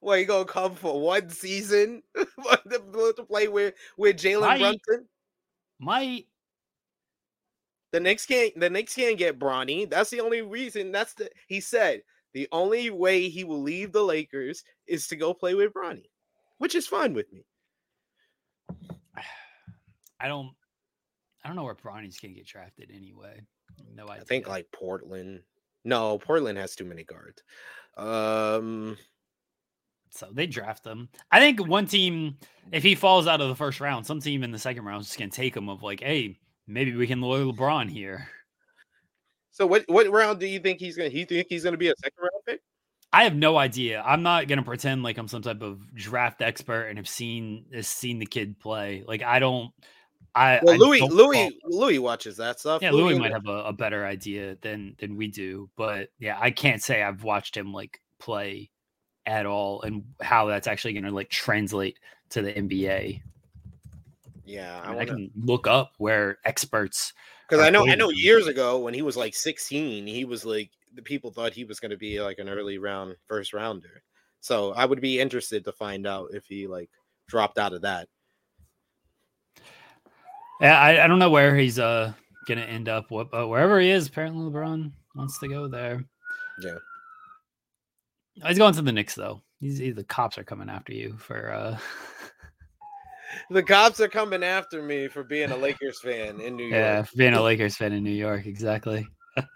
Well, 0.00 0.18
he 0.18 0.24
gonna 0.24 0.44
come 0.44 0.76
for 0.76 1.00
one 1.00 1.30
season 1.30 2.02
to, 2.16 3.24
play 3.28 3.48
with 3.48 3.74
with 3.96 4.16
Jalen 4.16 4.58
Brunson. 4.58 5.08
My 5.80 6.24
The 7.90 8.00
Knicks 8.00 8.24
can't. 8.24 8.58
The 8.58 8.70
Knicks 8.70 8.94
can't 8.94 9.18
get 9.18 9.40
Bronny. 9.40 9.90
That's 9.90 10.10
the 10.10 10.20
only 10.20 10.42
reason. 10.42 10.92
That's 10.92 11.14
the. 11.14 11.28
He 11.48 11.58
said 11.58 12.02
the 12.34 12.48
only 12.52 12.90
way 12.90 13.28
he 13.28 13.42
will 13.42 13.62
leave 13.62 13.90
the 13.90 14.02
Lakers 14.02 14.62
is 14.86 15.08
to 15.08 15.16
go 15.16 15.34
play 15.34 15.54
with 15.54 15.72
Bronny, 15.72 16.06
which 16.62 16.76
is 16.76 16.86
fine 16.86 17.12
with 17.12 17.26
me. 17.32 17.44
I 20.20 20.28
don't 20.28 20.50
I 21.44 21.48
don't 21.48 21.56
know 21.56 21.64
where 21.64 21.74
Bronny's 21.74 22.20
gonna 22.20 22.34
get 22.34 22.46
drafted 22.46 22.92
anyway. 22.94 23.40
No 23.92 24.04
idea. 24.08 24.22
I 24.22 24.24
think 24.24 24.46
like 24.46 24.70
Portland. 24.70 25.40
No, 25.84 26.18
Portland 26.18 26.56
has 26.58 26.76
too 26.76 26.84
many 26.84 27.02
guards. 27.02 27.42
Um, 27.96 28.96
so 30.10 30.28
they 30.30 30.46
draft 30.46 30.86
him. 30.86 31.08
I 31.32 31.40
think 31.40 31.66
one 31.66 31.86
team, 31.86 32.36
if 32.70 32.84
he 32.84 32.94
falls 32.94 33.26
out 33.26 33.40
of 33.40 33.48
the 33.48 33.56
first 33.56 33.80
round, 33.80 34.06
some 34.06 34.20
team 34.20 34.44
in 34.44 34.52
the 34.52 34.58
second 34.58 34.84
round 34.84 35.00
is 35.00 35.08
just 35.08 35.18
gonna 35.18 35.32
take 35.32 35.56
him 35.56 35.68
of 35.68 35.82
like, 35.82 36.00
hey, 36.00 36.38
maybe 36.68 36.94
we 36.94 37.08
can 37.08 37.20
lure 37.20 37.52
LeBron 37.52 37.90
here. 37.90 38.28
so 39.50 39.66
what 39.66 39.82
what 39.88 40.08
round 40.12 40.38
do 40.38 40.46
you 40.46 40.60
think 40.60 40.78
he's 40.78 40.96
gonna? 40.96 41.08
He 41.08 41.24
think 41.24 41.48
he's 41.48 41.64
gonna 41.64 41.76
be 41.76 41.88
a 41.88 41.94
second 42.00 42.20
round 42.20 42.44
pick? 42.46 42.60
I 43.12 43.24
have 43.24 43.36
no 43.36 43.58
idea. 43.58 44.02
I'm 44.04 44.22
not 44.22 44.48
gonna 44.48 44.62
pretend 44.62 45.02
like 45.02 45.18
I'm 45.18 45.28
some 45.28 45.42
type 45.42 45.62
of 45.62 45.94
draft 45.94 46.40
expert 46.40 46.86
and 46.86 46.98
have 46.98 47.08
seen 47.08 47.66
has 47.72 47.86
seen 47.86 48.18
the 48.18 48.26
kid 48.26 48.58
play. 48.58 49.04
Like 49.06 49.22
I 49.22 49.38
don't. 49.38 49.70
I 50.34 50.60
Well, 50.62 50.74
I 50.74 50.78
Louis 50.78 51.00
don't 51.00 51.12
Louis 51.12 51.58
Louis 51.64 51.98
watches 51.98 52.38
that 52.38 52.58
stuff. 52.58 52.80
Yeah, 52.80 52.90
Louis 52.90 53.18
might 53.18 53.32
have 53.32 53.46
a, 53.46 53.64
a 53.64 53.72
better 53.72 54.06
idea 54.06 54.56
than 54.62 54.96
than 54.98 55.16
we 55.16 55.28
do, 55.28 55.68
but 55.76 56.08
yeah, 56.18 56.38
I 56.40 56.50
can't 56.50 56.82
say 56.82 57.02
I've 57.02 57.22
watched 57.22 57.54
him 57.54 57.72
like 57.72 58.00
play 58.18 58.70
at 59.26 59.46
all 59.46 59.82
and 59.82 60.04
how 60.20 60.46
that's 60.46 60.66
actually 60.66 60.94
going 60.94 61.04
to 61.04 61.10
like 61.10 61.28
translate 61.28 61.98
to 62.30 62.42
the 62.42 62.52
NBA. 62.52 63.20
Yeah, 64.44 64.80
I, 64.82 64.88
I 64.88 64.92
mean, 64.92 65.00
I 65.00 65.04
can 65.04 65.30
look 65.36 65.66
up 65.66 65.92
where 65.98 66.38
experts. 66.44 67.12
because 67.48 67.64
I 67.64 67.70
know 67.70 67.86
I 67.86 67.94
know 67.94 68.10
years 68.10 68.46
ago 68.46 68.78
when 68.78 68.94
he 68.94 69.02
was 69.02 69.16
like 69.16 69.34
16, 69.34 70.06
he 70.06 70.24
was 70.24 70.44
like 70.44 70.70
the 70.94 71.02
people 71.02 71.30
thought 71.30 71.52
he 71.52 71.64
was 71.64 71.80
going 71.80 71.90
to 71.90 71.96
be 71.96 72.20
like 72.20 72.38
an 72.38 72.48
early 72.48 72.78
round 72.78 73.16
first 73.26 73.52
rounder. 73.52 74.02
So 74.40 74.72
I 74.72 74.84
would 74.84 75.00
be 75.00 75.20
interested 75.20 75.64
to 75.64 75.72
find 75.72 76.06
out 76.06 76.28
if 76.32 76.44
he 76.46 76.66
like 76.66 76.90
dropped 77.28 77.58
out 77.58 77.72
of 77.72 77.82
that. 77.82 78.08
Yeah, 80.60 80.78
I, 80.78 81.04
I 81.04 81.06
don't 81.06 81.18
know 81.18 81.30
where 81.30 81.56
he's 81.56 81.78
uh 81.78 82.12
going 82.46 82.58
to 82.58 82.68
end 82.68 82.88
up. 82.88 83.10
What, 83.10 83.30
but 83.30 83.48
wherever 83.48 83.80
he 83.80 83.90
is, 83.90 84.08
apparently 84.08 84.50
LeBron 84.50 84.92
wants 85.14 85.38
to 85.40 85.48
go 85.48 85.68
there. 85.68 86.04
Yeah. 86.62 86.78
He's 88.46 88.58
going 88.58 88.74
to 88.74 88.82
the 88.82 88.92
Knicks 88.92 89.14
though. 89.14 89.42
He's, 89.60 89.78
he- 89.78 89.90
the 89.92 90.04
cops 90.04 90.38
are 90.38 90.44
coming 90.44 90.68
after 90.68 90.92
you 90.92 91.16
for 91.18 91.52
uh 91.52 91.78
The 93.50 93.62
cops 93.62 94.00
are 94.00 94.08
coming 94.08 94.42
after 94.42 94.82
me 94.82 95.08
for 95.08 95.24
being 95.24 95.50
a 95.52 95.56
Lakers 95.56 96.00
fan 96.00 96.40
in 96.40 96.54
New 96.56 96.64
York. 96.64 96.74
Yeah, 96.74 97.02
for 97.02 97.16
being 97.16 97.32
a 97.34 97.42
Lakers 97.42 97.76
fan 97.76 97.92
in 97.92 98.04
New 98.04 98.10
York, 98.10 98.44
exactly. 98.46 99.06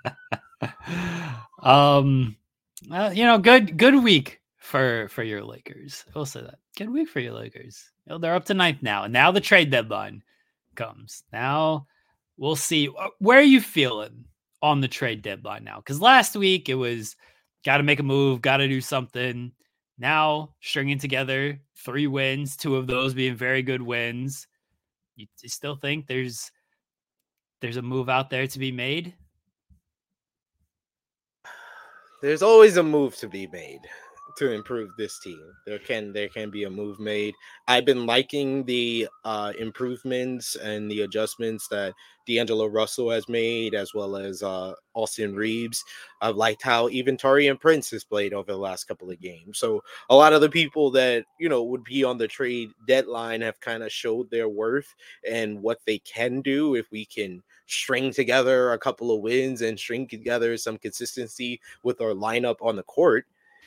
um, 1.62 2.36
uh, 2.90 3.10
you 3.14 3.25
know, 3.25 3.38
good 3.38 3.76
good 3.76 4.02
week 4.02 4.40
for 4.56 5.08
for 5.08 5.22
your 5.22 5.44
Lakers. 5.44 6.04
I 6.14 6.18
will 6.18 6.26
say 6.26 6.42
that 6.42 6.58
good 6.76 6.90
week 6.90 7.08
for 7.08 7.20
your 7.20 7.32
Lakers. 7.32 7.90
You 8.06 8.12
know, 8.12 8.18
they're 8.18 8.34
up 8.34 8.44
to 8.46 8.54
ninth 8.54 8.82
now, 8.82 9.04
and 9.04 9.12
now 9.12 9.30
the 9.30 9.40
trade 9.40 9.70
deadline 9.70 10.22
comes. 10.75 11.22
Now 11.32 11.86
we'll 12.36 12.56
see. 12.56 12.88
Uh, 12.88 13.08
Where 13.18 13.38
are 13.38 13.42
you 13.42 13.60
feeling 13.60 14.25
on 14.62 14.80
the 14.80 14.88
trade 14.88 15.22
deadline 15.22 15.64
now? 15.64 15.76
Because 15.76 16.00
last 16.00 16.36
week 16.36 16.68
it 16.68 16.75
was 16.75 17.16
got 17.64 17.78
to 17.78 17.82
make 17.82 18.00
a 18.00 18.04
move, 18.04 18.40
got 18.40 18.58
to 18.58 18.68
do 18.68 18.80
something. 18.80 19.52
Now 19.98 20.54
stringing 20.60 20.98
together 20.98 21.60
three 21.78 22.06
wins, 22.06 22.56
two 22.56 22.76
of 22.76 22.86
those 22.86 23.14
being 23.14 23.34
very 23.34 23.62
good 23.62 23.82
wins. 23.82 24.46
You, 25.16 25.26
you 25.42 25.48
still 25.48 25.76
think 25.76 26.06
there's 26.06 26.50
there's 27.60 27.78
a 27.78 27.82
move 27.82 28.08
out 28.08 28.30
there 28.30 28.46
to 28.46 28.58
be 28.58 28.72
made? 28.72 29.14
There's 32.26 32.42
always 32.42 32.76
a 32.76 32.83
move 32.83 33.14
to 33.18 33.28
be 33.28 33.47
made 33.47 33.83
to 34.38 34.50
improve 34.50 34.90
this 34.99 35.21
team. 35.21 35.40
There 35.64 35.78
can 35.78 36.12
there 36.12 36.28
can 36.28 36.50
be 36.50 36.64
a 36.64 36.71
move 36.71 36.99
made. 36.99 37.35
I've 37.68 37.85
been 37.85 38.04
liking 38.04 38.64
the 38.64 39.06
uh 39.25 39.52
improvements 39.56 40.56
and 40.56 40.90
the 40.90 41.02
adjustments 41.02 41.68
that 41.68 41.95
D'Angelo 42.26 42.66
Russell 42.66 43.11
has 43.11 43.28
made, 43.28 43.76
as 43.76 43.95
well 43.95 44.16
as 44.16 44.42
uh 44.42 44.73
Austin 44.95 45.37
Reaves. 45.37 45.85
I've 46.21 46.35
liked 46.35 46.62
how 46.62 46.88
even 46.88 47.16
Taurean 47.16 47.61
Prince 47.61 47.92
has 47.92 48.02
played 48.02 48.35
over 48.35 48.50
the 48.50 48.59
last 48.59 48.88
couple 48.88 49.09
of 49.09 49.21
games. 49.21 49.61
So 49.61 49.85
a 50.11 50.16
lot 50.16 50.33
of 50.33 50.40
the 50.40 50.50
people 50.50 50.90
that 50.90 51.26
you 51.38 51.49
know 51.49 51.62
would 51.62 51.85
be 51.85 52.02
on 52.02 52.18
the 52.18 52.26
trade 52.26 52.71
deadline 52.88 53.40
have 53.42 53.61
kind 53.61 53.85
of 53.85 53.92
showed 53.92 54.33
their 54.33 54.49
worth 54.49 54.92
and 55.30 55.62
what 55.62 55.78
they 55.87 56.00
can 56.00 56.40
do 56.40 56.75
if 56.75 56.90
we 56.90 57.04
can 57.04 57.40
string 57.66 58.12
together 58.12 58.73
a 58.73 58.78
couple 58.78 59.14
of 59.14 59.20
wins 59.20 59.62
and 59.62 59.78
string 59.78 60.06
together 60.06 60.56
some 60.56 60.78
consistency 60.78 61.61
with 61.82 62.00
our 62.00 62.12
lineup 62.12 62.56
on 62.61 62.76
the 62.76 62.82
court. 62.85 63.26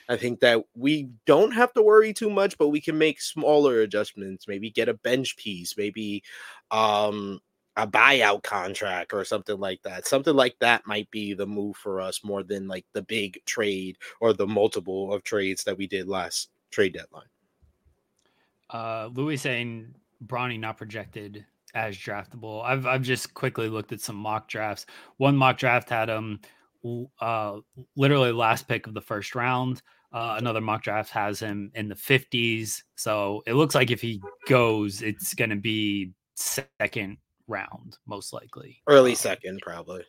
I 0.09 0.17
think 0.17 0.39
that 0.39 0.63
we 0.75 1.09
don't 1.25 1.51
have 1.51 1.71
to 1.73 1.83
worry 1.83 2.13
too 2.13 2.31
much, 2.31 2.57
but 2.57 2.69
we 2.69 2.81
can 2.81 2.97
make 2.97 3.21
smaller 3.21 3.81
adjustments. 3.81 4.47
Maybe 4.47 4.71
get 4.71 4.89
a 4.89 4.95
bench 4.95 5.37
piece, 5.37 5.77
maybe 5.77 6.23
um, 6.71 7.39
a 7.77 7.85
buyout 7.85 8.41
contract 8.41 9.13
or 9.13 9.23
something 9.23 9.59
like 9.59 9.83
that. 9.83 10.07
Something 10.07 10.35
like 10.35 10.55
that 10.59 10.87
might 10.87 11.09
be 11.11 11.35
the 11.35 11.45
move 11.45 11.77
for 11.77 12.01
us 12.01 12.23
more 12.23 12.41
than 12.41 12.67
like 12.67 12.85
the 12.93 13.03
big 13.03 13.39
trade 13.45 13.97
or 14.19 14.33
the 14.33 14.47
multiple 14.47 15.13
of 15.13 15.23
trades 15.23 15.63
that 15.65 15.77
we 15.77 15.85
did 15.85 16.07
last 16.07 16.49
trade 16.71 16.93
deadline. 16.93 17.27
Uh, 18.71 19.09
Louis 19.13 19.37
saying 19.37 19.93
Bronny 20.25 20.59
not 20.59 20.77
projected 20.77 21.45
as 21.75 21.95
draftable. 21.95 22.63
I've 22.63 22.85
I've 22.85 23.01
just 23.01 23.33
quickly 23.33 23.69
looked 23.69 23.91
at 23.91 24.01
some 24.01 24.15
mock 24.15 24.47
drafts. 24.47 24.85
One 25.17 25.35
mock 25.35 25.57
draft 25.57 25.89
had 25.89 26.09
him 26.09 26.39
uh, 27.19 27.59
literally 27.95 28.31
last 28.31 28.67
pick 28.67 28.87
of 28.87 28.93
the 28.93 29.01
first 29.01 29.35
round. 29.35 29.81
Uh, 30.11 30.35
another 30.37 30.61
mock 30.61 30.83
draft 30.83 31.11
has 31.11 31.39
him 31.39 31.71
in 31.75 31.87
the 31.87 31.95
50s. 31.95 32.81
So 32.95 33.43
it 33.45 33.53
looks 33.53 33.75
like 33.75 33.91
if 33.91 34.01
he 34.01 34.21
goes, 34.47 35.01
it's 35.01 35.33
going 35.33 35.51
to 35.51 35.55
be 35.55 36.13
second 36.35 37.17
round, 37.47 37.97
most 38.07 38.33
likely. 38.33 38.81
Early 38.87 39.11
Um, 39.11 39.17
second, 39.17 39.61
probably. 39.61 40.03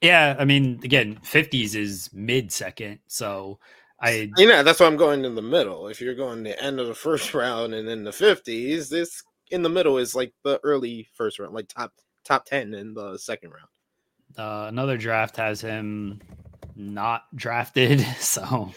Yeah. 0.00 0.36
I 0.38 0.44
mean, 0.44 0.80
again, 0.82 1.20
50s 1.22 1.76
is 1.76 2.10
mid 2.12 2.50
second. 2.50 2.98
So 3.06 3.60
I, 4.00 4.30
You 4.36 4.48
know, 4.48 4.64
that's 4.64 4.80
why 4.80 4.86
I'm 4.86 4.96
going 4.96 5.24
in 5.24 5.36
the 5.36 5.42
middle. 5.42 5.86
If 5.86 6.00
you're 6.00 6.16
going 6.16 6.42
the 6.42 6.60
end 6.60 6.80
of 6.80 6.88
the 6.88 6.94
first 7.06 7.34
round 7.34 7.74
and 7.74 7.86
then 7.86 8.02
the 8.02 8.10
50s, 8.10 8.88
this 8.88 9.22
in 9.52 9.62
the 9.62 9.68
middle 9.68 9.98
is 9.98 10.14
like 10.14 10.32
the 10.42 10.58
early 10.64 11.08
first 11.14 11.38
round, 11.38 11.54
like 11.54 11.68
top 11.68 11.92
top 12.24 12.44
10 12.46 12.74
in 12.74 12.94
the 12.94 13.18
second 13.18 13.50
round. 13.50 13.68
uh, 14.38 14.66
another 14.68 14.96
draft 14.96 15.36
has 15.36 15.60
him 15.60 16.20
not 16.76 17.22
drafted. 17.36 18.04
So 18.18 18.72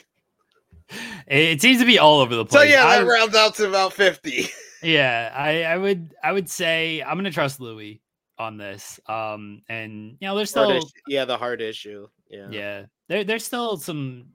it, 1.27 1.38
it 1.44 1.62
seems 1.62 1.79
to 1.79 1.86
be 1.86 1.98
all 2.00 2.20
over 2.20 2.36
the 2.36 2.46
place. 2.46 2.53
So 2.53 2.60
place. 2.60 2.72
yeah, 2.74 2.86
I- 2.86 3.00
that 3.00 3.05
rounds 3.08 3.36
out 3.36 3.55
to 3.55 3.67
about 3.67 3.94
50. 3.94 4.48
yeah, 4.84 5.32
I, 5.36 5.63
I 5.63 5.77
would 5.77 6.13
I 6.24 6.32
would 6.32 6.50
say 6.50 7.01
I'm 7.01 7.17
gonna 7.17 7.32
trust 7.32 7.60
Louis 7.60 8.01
on 8.38 8.58
this. 8.58 9.00
Um, 9.08 9.62
and 9.70 10.17
you 10.20 10.27
know, 10.27 10.36
there's 10.36 10.50
still 10.50 10.89
yeah, 11.08 11.25
the 11.25 11.38
hard 11.38 11.62
issue. 11.62 12.08
Yeah. 12.29 12.48
yeah, 12.51 12.86
there 13.08 13.24
there's 13.24 13.46
still 13.46 13.77
some 13.77 14.25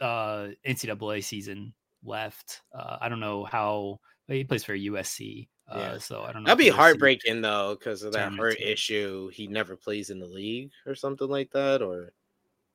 uh 0.00 0.48
NCAA 0.66 1.22
season 1.22 1.74
left. 2.04 2.62
Uh, 2.74 2.96
I 3.00 3.08
don't 3.08 3.20
know 3.20 3.44
how 3.44 4.00
he 4.26 4.44
plays 4.44 4.64
for 4.64 4.74
USC. 4.76 5.48
Uh, 5.72 5.78
Yeah. 5.78 5.98
so 5.98 6.22
I 6.22 6.32
don't 6.32 6.42
know. 6.42 6.48
That'd 6.48 6.58
be 6.58 6.68
heartbreaking 6.68 7.40
though, 7.40 7.74
because 7.78 8.02
of 8.02 8.12
that 8.12 8.32
too. 8.32 8.54
issue. 8.60 9.28
He 9.28 9.46
never 9.46 9.76
plays 9.76 10.10
in 10.10 10.18
the 10.20 10.26
league 10.26 10.70
or 10.86 10.94
something 10.94 11.28
like 11.28 11.50
that. 11.52 11.82
Or 11.82 12.12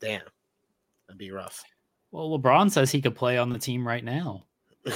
damn, 0.02 0.22
that'd 1.08 1.18
be 1.18 1.32
rough. 1.32 1.64
Well, 2.12 2.38
LeBron 2.40 2.72
says 2.72 2.92
he 2.92 3.02
could 3.02 3.16
play 3.16 3.38
on 3.38 3.50
the 3.50 3.60
team 3.60 3.86
right 3.88 4.04
now. 4.04 4.46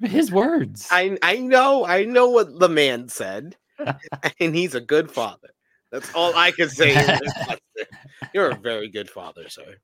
His 0.00 0.32
words. 0.32 0.88
I 0.90 1.16
I 1.22 1.36
know 1.36 1.84
I 1.86 2.04
know 2.04 2.28
what 2.28 2.58
the 2.58 2.68
man 2.68 3.08
said, 3.08 3.56
and 4.40 4.54
he's 4.54 4.74
a 4.74 4.80
good 4.80 5.10
father. 5.10 5.50
That's 5.92 6.12
all 6.14 6.34
I 6.34 6.50
can 6.52 6.68
say. 6.70 6.90
in 6.92 7.20
response 7.20 7.60
to- 7.76 7.86
You're 8.34 8.50
a 8.50 8.56
very 8.56 8.88
good 8.88 9.08
father, 9.10 9.48
sir. 9.48 9.76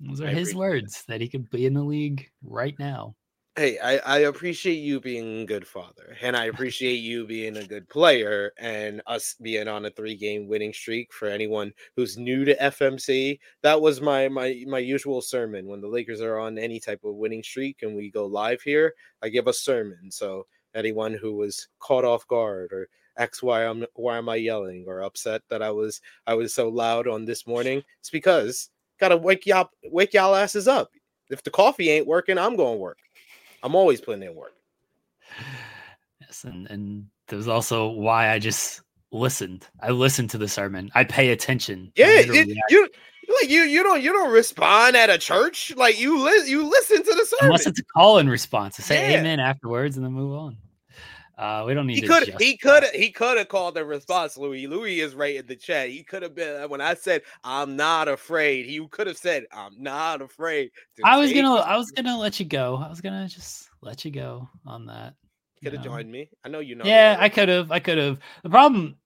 Those 0.00 0.20
are 0.20 0.28
I 0.28 0.32
his 0.34 0.54
words 0.54 1.04
that 1.08 1.20
he 1.20 1.28
could 1.28 1.50
be 1.50 1.66
in 1.66 1.74
the 1.74 1.82
league 1.82 2.30
right 2.42 2.78
now. 2.78 3.14
Hey, 3.54 3.78
I, 3.78 3.98
I 3.98 4.18
appreciate 4.20 4.76
you 4.76 4.98
being 4.98 5.42
a 5.42 5.44
good 5.44 5.66
father, 5.66 6.16
and 6.22 6.34
I 6.36 6.44
appreciate 6.52 6.96
you 7.02 7.26
being 7.26 7.58
a 7.58 7.66
good 7.66 7.86
player, 7.90 8.52
and 8.58 9.02
us 9.06 9.34
being 9.42 9.68
on 9.68 9.84
a 9.84 9.90
three-game 9.90 10.48
winning 10.48 10.72
streak. 10.72 11.12
For 11.12 11.28
anyone 11.28 11.72
who's 11.94 12.16
new 12.16 12.46
to 12.46 12.54
FMC, 12.62 13.38
that 13.62 13.80
was 13.80 14.00
my 14.00 14.28
my 14.28 14.64
my 14.66 14.78
usual 14.78 15.20
sermon 15.20 15.66
when 15.66 15.82
the 15.82 15.88
Lakers 15.88 16.22
are 16.22 16.38
on 16.38 16.56
any 16.58 16.80
type 16.80 17.04
of 17.04 17.16
winning 17.16 17.42
streak 17.42 17.82
and 17.82 17.94
we 17.94 18.10
go 18.10 18.24
live 18.24 18.62
here. 18.62 18.94
I 19.22 19.28
give 19.28 19.46
a 19.48 19.52
sermon, 19.52 20.10
so 20.10 20.46
anyone 20.74 21.12
who 21.12 21.34
was 21.36 21.68
caught 21.78 22.04
off 22.06 22.26
guard 22.28 22.72
or 22.72 22.88
X 23.18 23.42
why 23.42 23.66
I'm 23.66 23.84
why 23.94 24.16
am 24.16 24.30
I 24.30 24.36
yelling 24.36 24.84
or 24.88 25.02
upset 25.02 25.42
that 25.50 25.60
I 25.62 25.70
was 25.70 26.00
I 26.26 26.32
was 26.34 26.54
so 26.54 26.68
loud 26.70 27.06
on 27.06 27.26
this 27.26 27.46
morning, 27.46 27.82
it's 28.00 28.08
because 28.10 28.70
gotta 28.98 29.16
wake 29.18 29.44
y'all 29.46 29.68
wake 29.84 30.14
y'all 30.14 30.34
asses 30.34 30.66
up. 30.68 30.90
If 31.30 31.42
the 31.42 31.50
coffee 31.50 31.88
ain't 31.90 32.06
working, 32.06 32.36
I'm 32.38 32.56
going 32.56 32.74
to 32.74 32.78
work. 32.80 32.98
I'm 33.62 33.74
always 33.74 34.00
putting 34.00 34.22
in 34.22 34.34
work. 34.34 34.52
Yes, 36.20 36.44
and 36.44 36.68
and 36.70 37.06
there's 37.28 37.48
also 37.48 37.88
why 37.88 38.30
I 38.30 38.38
just 38.38 38.82
listened. 39.10 39.66
I 39.80 39.90
listened 39.90 40.30
to 40.30 40.38
the 40.38 40.48
sermon. 40.48 40.90
I 40.94 41.04
pay 41.04 41.30
attention. 41.30 41.92
Yeah, 41.96 42.06
it, 42.08 42.58
you 42.70 42.88
like 43.40 43.50
you 43.50 43.62
you 43.62 43.82
don't 43.82 44.02
you 44.02 44.12
don't 44.12 44.32
respond 44.32 44.96
at 44.96 45.10
a 45.10 45.18
church 45.18 45.72
like 45.76 45.98
you 46.00 46.22
li- 46.24 46.50
you 46.50 46.68
listen 46.68 46.98
to 46.98 47.14
the 47.14 47.26
sermon. 47.26 47.52
Unless 47.52 47.66
it's 47.66 47.80
a 47.80 47.84
call 47.84 48.18
in 48.18 48.28
response 48.28 48.76
to 48.76 48.82
say 48.82 49.10
yeah. 49.10 49.20
amen 49.20 49.40
afterwards 49.40 49.96
and 49.96 50.04
then 50.04 50.12
move 50.12 50.34
on. 50.36 50.56
Uh, 51.38 51.64
we 51.66 51.74
don't 51.74 51.86
need. 51.86 51.96
He 51.96 52.02
could. 52.06 52.34
He 52.38 52.56
could. 52.56 52.84
He 52.94 53.10
could 53.10 53.38
have 53.38 53.48
called 53.48 53.74
the 53.74 53.84
response. 53.84 54.36
Louis. 54.36 54.66
Louis 54.66 55.00
is 55.00 55.14
right 55.14 55.36
in 55.36 55.46
the 55.46 55.56
chat. 55.56 55.88
He 55.88 56.02
could 56.02 56.22
have 56.22 56.34
been 56.34 56.68
when 56.68 56.80
I 56.80 56.94
said 56.94 57.22
I'm 57.42 57.74
not 57.74 58.06
afraid. 58.08 58.66
He 58.66 58.86
could 58.88 59.06
have 59.06 59.16
said 59.16 59.46
I'm 59.50 59.82
not 59.82 60.20
afraid. 60.20 60.70
I 61.02 61.18
was 61.18 61.32
gonna. 61.32 61.54
I 61.54 61.76
was 61.76 61.90
gonna 61.90 62.18
let 62.18 62.38
you 62.38 62.46
go. 62.46 62.76
I 62.76 62.88
was 62.88 63.00
gonna 63.00 63.26
just 63.28 63.70
let 63.80 64.04
you 64.04 64.10
go 64.10 64.48
on 64.66 64.86
that. 64.86 65.14
Could 65.62 65.72
have 65.74 65.84
joined 65.84 66.10
me. 66.10 66.28
I 66.44 66.48
know 66.48 66.58
you 66.60 66.74
know. 66.74 66.84
Yeah, 66.84 67.16
I 67.18 67.28
could 67.28 67.48
have. 67.48 67.70
I 67.72 67.78
could 67.78 67.96
have. 67.98 68.18
The 68.42 68.50
problem, 68.50 68.96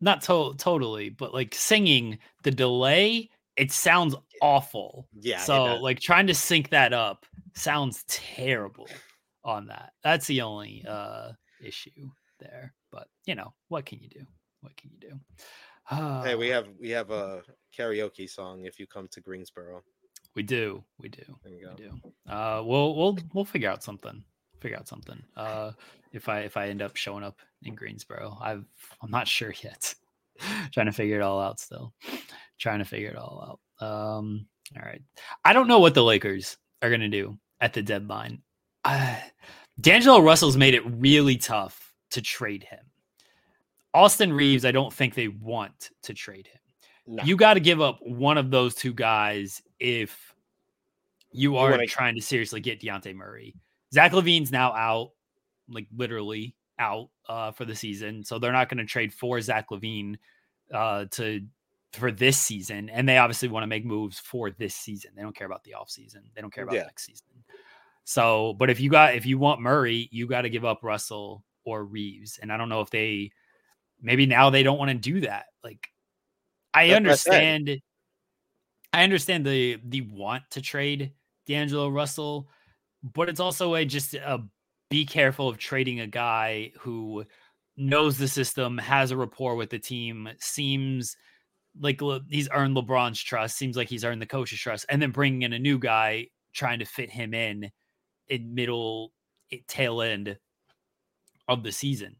not 0.00 0.22
to- 0.22 0.54
totally, 0.58 1.08
but 1.08 1.32
like 1.32 1.54
singing 1.54 2.18
the 2.42 2.50
delay, 2.50 3.30
it 3.56 3.72
sounds 3.72 4.14
awful. 4.42 5.08
Yeah. 5.18 5.38
So 5.40 5.76
like 5.76 6.00
trying 6.00 6.26
to 6.26 6.34
sync 6.34 6.70
that 6.70 6.92
up 6.92 7.26
sounds 7.54 8.04
terrible 8.08 8.88
on 9.44 9.68
that. 9.68 9.92
That's 10.04 10.26
the 10.26 10.42
only. 10.42 10.84
uh 10.86 11.32
issue 11.62 12.10
there. 12.38 12.74
But 12.90 13.08
you 13.26 13.34
know, 13.34 13.52
what 13.68 13.86
can 13.86 14.00
you 14.00 14.08
do? 14.08 14.26
What 14.60 14.76
can 14.76 14.90
you 14.90 15.08
do? 15.10 15.20
Uh, 15.90 16.22
hey, 16.22 16.34
we 16.34 16.48
have 16.48 16.68
we 16.80 16.90
have 16.90 17.10
a 17.10 17.42
karaoke 17.76 18.28
song 18.28 18.64
if 18.64 18.78
you 18.78 18.86
come 18.86 19.08
to 19.08 19.20
Greensboro. 19.20 19.82
We 20.36 20.42
do, 20.42 20.84
we 21.00 21.08
do, 21.08 21.22
we 21.44 21.60
do. 21.76 21.90
Uh, 22.28 22.62
we'll 22.64 22.94
we'll 22.94 23.18
we'll 23.34 23.44
figure 23.44 23.70
out 23.70 23.82
something. 23.82 24.22
Figure 24.60 24.76
out 24.76 24.86
something. 24.86 25.20
Uh, 25.36 25.72
if 26.12 26.28
I 26.28 26.40
if 26.40 26.56
I 26.56 26.68
end 26.68 26.82
up 26.82 26.96
showing 26.96 27.24
up 27.24 27.40
in 27.62 27.74
Greensboro, 27.74 28.36
I've 28.40 28.64
I'm 29.02 29.10
not 29.10 29.26
sure 29.26 29.54
yet. 29.62 29.94
Trying 30.72 30.86
to 30.86 30.92
figure 30.92 31.16
it 31.16 31.22
all 31.22 31.40
out 31.40 31.60
still. 31.60 31.92
Trying 32.58 32.78
to 32.78 32.84
figure 32.84 33.10
it 33.10 33.16
all 33.16 33.58
out. 33.80 33.86
Um, 33.86 34.46
all 34.76 34.82
right. 34.84 35.02
I 35.44 35.52
don't 35.52 35.68
know 35.68 35.80
what 35.80 35.94
the 35.94 36.04
Lakers 36.04 36.56
are 36.82 36.90
gonna 36.90 37.08
do 37.08 37.38
at 37.60 37.72
the 37.72 37.82
deadline. 37.82 38.42
I 38.84 39.22
D'Angelo 39.80 40.20
Russell's 40.20 40.56
made 40.56 40.74
it 40.74 40.82
really 40.84 41.36
tough 41.36 41.94
to 42.10 42.20
trade 42.20 42.64
him. 42.64 42.80
Austin 43.94 44.32
Reaves, 44.32 44.64
I 44.64 44.72
don't 44.72 44.92
think 44.92 45.14
they 45.14 45.28
want 45.28 45.90
to 46.02 46.14
trade 46.14 46.46
him. 46.46 46.60
No. 47.06 47.24
You 47.24 47.36
got 47.36 47.54
to 47.54 47.60
give 47.60 47.80
up 47.80 47.98
one 48.02 48.38
of 48.38 48.50
those 48.50 48.74
two 48.74 48.92
guys 48.92 49.62
if 49.80 50.34
you 51.32 51.56
are 51.56 51.80
you 51.80 51.86
trying 51.86 52.14
to 52.14 52.20
seriously 52.20 52.60
get 52.60 52.80
Dejounte 52.80 53.14
Murray. 53.14 53.54
Zach 53.92 54.12
LaVine's 54.12 54.52
now 54.52 54.72
out, 54.72 55.10
like 55.68 55.86
literally 55.96 56.54
out 56.78 57.08
uh, 57.28 57.50
for 57.52 57.64
the 57.64 57.74
season. 57.74 58.24
So 58.24 58.38
they're 58.38 58.52
not 58.52 58.68
going 58.68 58.78
to 58.78 58.84
trade 58.84 59.12
for 59.12 59.40
Zach 59.40 59.70
LaVine 59.70 60.16
uh, 60.72 61.06
to 61.12 61.40
for 61.92 62.12
this 62.12 62.38
season. 62.38 62.88
And 62.88 63.08
they 63.08 63.18
obviously 63.18 63.48
want 63.48 63.64
to 63.64 63.68
make 63.68 63.84
moves 63.84 64.18
for 64.18 64.50
this 64.50 64.74
season. 64.74 65.10
They 65.16 65.22
don't 65.22 65.34
care 65.34 65.46
about 65.46 65.64
the 65.64 65.74
offseason. 65.78 66.22
They 66.34 66.40
don't 66.40 66.52
care 66.52 66.64
about 66.64 66.76
yeah. 66.76 66.82
next 66.82 67.06
season. 67.06 67.26
So, 68.04 68.54
but 68.58 68.70
if 68.70 68.80
you 68.80 68.90
got 68.90 69.14
if 69.14 69.26
you 69.26 69.38
want 69.38 69.60
Murray, 69.60 70.08
you 70.10 70.26
got 70.26 70.42
to 70.42 70.50
give 70.50 70.64
up 70.64 70.80
Russell 70.82 71.44
or 71.64 71.84
Reaves. 71.84 72.38
And 72.40 72.52
I 72.52 72.56
don't 72.56 72.68
know 72.68 72.80
if 72.80 72.90
they 72.90 73.30
maybe 74.00 74.26
now 74.26 74.50
they 74.50 74.62
don't 74.62 74.78
want 74.78 74.90
to 74.90 74.96
do 74.96 75.20
that. 75.20 75.46
Like 75.62 75.88
I 76.74 76.88
That's 76.88 76.96
understand 76.96 77.80
I 78.92 79.04
understand 79.04 79.46
the 79.46 79.78
the 79.84 80.02
want 80.02 80.42
to 80.50 80.60
trade 80.60 81.12
D'Angelo 81.46 81.88
Russell, 81.88 82.48
but 83.02 83.28
it's 83.28 83.40
also 83.40 83.74
a 83.74 83.84
just 83.84 84.14
a 84.14 84.42
be 84.90 85.06
careful 85.06 85.48
of 85.48 85.58
trading 85.58 86.00
a 86.00 86.06
guy 86.06 86.72
who 86.80 87.24
knows 87.76 88.18
the 88.18 88.28
system, 88.28 88.76
has 88.78 89.12
a 89.12 89.16
rapport 89.16 89.54
with 89.54 89.70
the 89.70 89.78
team, 89.78 90.28
seems 90.40 91.16
like 91.80 92.00
he's 92.28 92.48
earned 92.52 92.76
LeBron's 92.76 93.22
trust, 93.22 93.56
seems 93.56 93.76
like 93.76 93.88
he's 93.88 94.04
earned 94.04 94.20
the 94.20 94.26
coach's 94.26 94.58
trust, 94.58 94.84
and 94.88 95.00
then 95.00 95.12
bringing 95.12 95.42
in 95.42 95.52
a 95.52 95.58
new 95.58 95.78
guy 95.78 96.26
trying 96.52 96.80
to 96.80 96.84
fit 96.84 97.08
him 97.08 97.32
in 97.32 97.70
in 98.30 98.54
middle 98.54 99.12
eh, 99.52 99.58
tail 99.66 100.00
end 100.00 100.38
of 101.48 101.62
the 101.62 101.72
season 101.72 102.16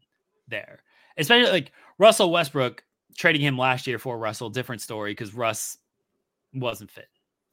there. 0.47 0.83
Especially 1.17 1.51
like 1.51 1.71
Russell 1.97 2.31
Westbrook 2.31 2.83
trading 3.17 3.41
him 3.41 3.57
last 3.57 3.87
year 3.87 3.97
for 3.97 4.17
Russell, 4.17 4.49
different 4.49 4.81
story 4.81 5.11
because 5.11 5.33
Russ 5.33 5.77
wasn't 6.53 6.91
fit. 6.91 7.07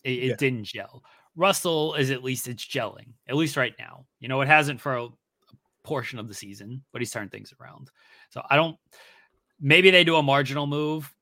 It, 0.05 0.11
it 0.11 0.27
yeah. 0.27 0.37
didn't 0.37 0.65
gel. 0.65 1.03
Russell 1.37 1.95
is 1.95 2.11
at 2.11 2.25
least 2.25 2.49
it's 2.49 2.67
gelling, 2.67 3.13
at 3.29 3.37
least 3.37 3.57
right 3.57 3.75
now. 3.79 4.05
You 4.21 4.29
know, 4.29 4.41
it 4.41 4.49
hasn't 4.49 4.81
for 4.81 4.97
a, 4.97 5.05
a 5.05 5.11
portion 5.85 6.19
of 6.19 6.29
the 6.29 6.35
season, 6.35 6.83
but 6.93 7.01
he's 7.01 7.11
turned 7.11 7.31
things 7.31 7.55
around. 7.61 7.91
So 8.31 8.43
I 8.51 8.57
don't 8.57 8.77
maybe 9.61 9.91
they 9.91 10.05
do 10.05 10.17
a 10.17 10.23
marginal 10.23 10.67
move. 10.67 11.13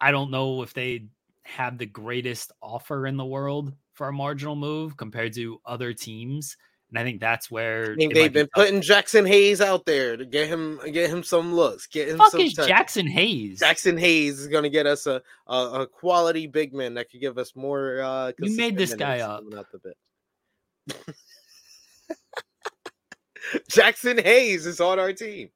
I 0.00 0.10
don't 0.10 0.30
know 0.30 0.62
if 0.62 0.74
they 0.74 1.06
have 1.42 1.78
the 1.78 1.86
greatest 1.86 2.52
offer 2.62 3.06
in 3.06 3.16
the 3.16 3.24
world 3.24 3.72
for 3.92 4.08
a 4.08 4.12
marginal 4.12 4.56
move 4.56 4.96
compared 4.96 5.32
to 5.34 5.60
other 5.66 5.92
teams. 5.92 6.56
And 6.94 7.00
I 7.00 7.02
think 7.02 7.20
that's 7.20 7.50
where 7.50 7.90
I 7.90 7.96
think 7.96 8.14
they've 8.14 8.32
been 8.32 8.48
putting 8.54 8.80
Jaxson 8.80 9.26
Hayes 9.26 9.60
out 9.60 9.84
there 9.84 10.16
to 10.16 10.24
get 10.24 10.46
him 10.46 10.78
get 10.92 11.10
him 11.10 11.24
some 11.24 11.52
looks. 11.52 11.88
Get 11.88 12.08
him 12.08 12.18
Fuck 12.18 12.30
some 12.30 12.40
is 12.40 12.54
Jaxson 12.54 13.08
Hayes. 13.08 13.58
Jaxson 13.58 13.98
Hayes 13.98 14.38
is 14.38 14.46
gonna 14.46 14.68
get 14.68 14.86
us 14.86 15.08
a, 15.08 15.20
a, 15.48 15.56
a 15.56 15.86
quality 15.88 16.46
big 16.46 16.72
man 16.72 16.94
that 16.94 17.10
could 17.10 17.20
give 17.20 17.36
us 17.36 17.56
more 17.56 18.00
uh 18.00 18.30
You 18.38 18.56
made 18.56 18.76
this 18.76 18.94
guy 18.94 19.18
up. 19.18 19.42
Out 19.56 19.66
the 19.72 19.78
bit. 19.80 19.96
Jaxson 23.68 24.22
Hayes 24.22 24.64
is 24.64 24.80
on 24.80 25.00
our 25.00 25.12
team. 25.12 25.50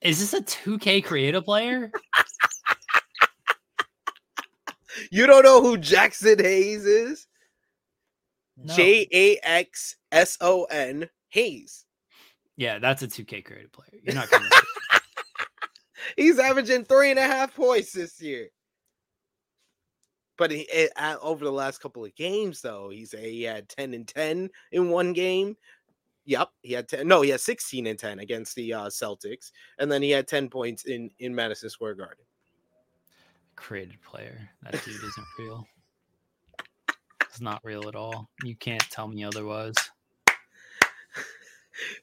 Is 0.00 0.20
this 0.20 0.32
a 0.32 0.42
2K 0.42 1.02
creative 1.02 1.44
player? 1.44 1.90
you 5.10 5.26
don't 5.26 5.42
know 5.42 5.60
who 5.60 5.76
Jaxson 5.76 6.40
Hayes 6.40 6.86
is? 6.86 7.26
J 8.66 9.06
A 9.12 9.38
X 9.42 9.96
S 10.10 10.36
O 10.40 10.64
N 10.64 11.08
Hayes. 11.28 11.84
Yeah, 12.56 12.78
that's 12.78 13.02
a 13.02 13.08
2K 13.08 13.44
creative 13.44 13.72
player. 13.72 14.00
You're 14.02 14.14
not 14.14 14.28
coming. 14.28 14.50
He's 16.16 16.38
averaging 16.38 16.84
three 16.84 17.10
and 17.10 17.18
a 17.18 17.22
half 17.22 17.54
points 17.54 17.92
this 17.92 18.20
year. 18.20 18.48
But 20.36 20.50
he, 20.50 20.60
it, 20.72 20.90
eh, 20.96 21.16
over 21.20 21.44
the 21.44 21.52
last 21.52 21.78
couple 21.78 22.04
of 22.04 22.14
games, 22.14 22.60
though, 22.60 22.90
he's 22.90 23.14
a, 23.14 23.18
he 23.18 23.42
had 23.42 23.68
10 23.68 23.94
and 23.94 24.08
10 24.08 24.50
in 24.72 24.90
one 24.90 25.12
game. 25.12 25.56
Yep, 26.24 26.48
he 26.62 26.72
had 26.72 26.88
10. 26.88 27.06
No, 27.06 27.22
he 27.22 27.30
had 27.30 27.40
16 27.40 27.86
and 27.86 27.98
10 27.98 28.18
against 28.18 28.54
the 28.56 28.72
uh, 28.72 28.86
Celtics. 28.86 29.52
And 29.78 29.90
then 29.90 30.02
he 30.02 30.10
had 30.10 30.26
10 30.26 30.48
points 30.48 30.84
in, 30.84 31.10
in 31.18 31.34
Madison 31.34 31.70
Square 31.70 31.96
Garden. 31.96 32.24
Created 33.56 34.00
player. 34.02 34.48
That 34.62 34.72
dude 34.84 34.96
isn't 34.96 35.26
real. 35.38 35.66
It's 37.32 37.40
not 37.40 37.64
real 37.64 37.88
at 37.88 37.96
all. 37.96 38.28
You 38.44 38.54
can't 38.54 38.84
tell 38.90 39.08
me 39.08 39.24
otherwise. 39.24 39.74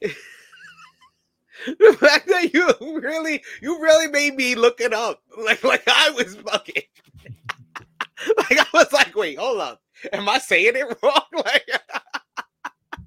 the 0.00 1.96
fact 2.00 2.26
that 2.26 2.52
you 2.52 2.68
really 3.00 3.40
you 3.62 3.80
really 3.80 4.08
made 4.08 4.34
me 4.34 4.56
look 4.56 4.80
it 4.80 4.92
up 4.92 5.22
like 5.38 5.62
like 5.62 5.84
I 5.86 6.10
was 6.10 6.34
fucking 6.34 6.82
like 8.36 8.58
I 8.58 8.66
was 8.74 8.92
like 8.92 9.14
wait 9.14 9.38
hold 9.38 9.60
up 9.60 9.80
am 10.12 10.28
I 10.28 10.38
saying 10.38 10.72
it 10.74 10.98
wrong 11.02 11.22
like 11.32 11.70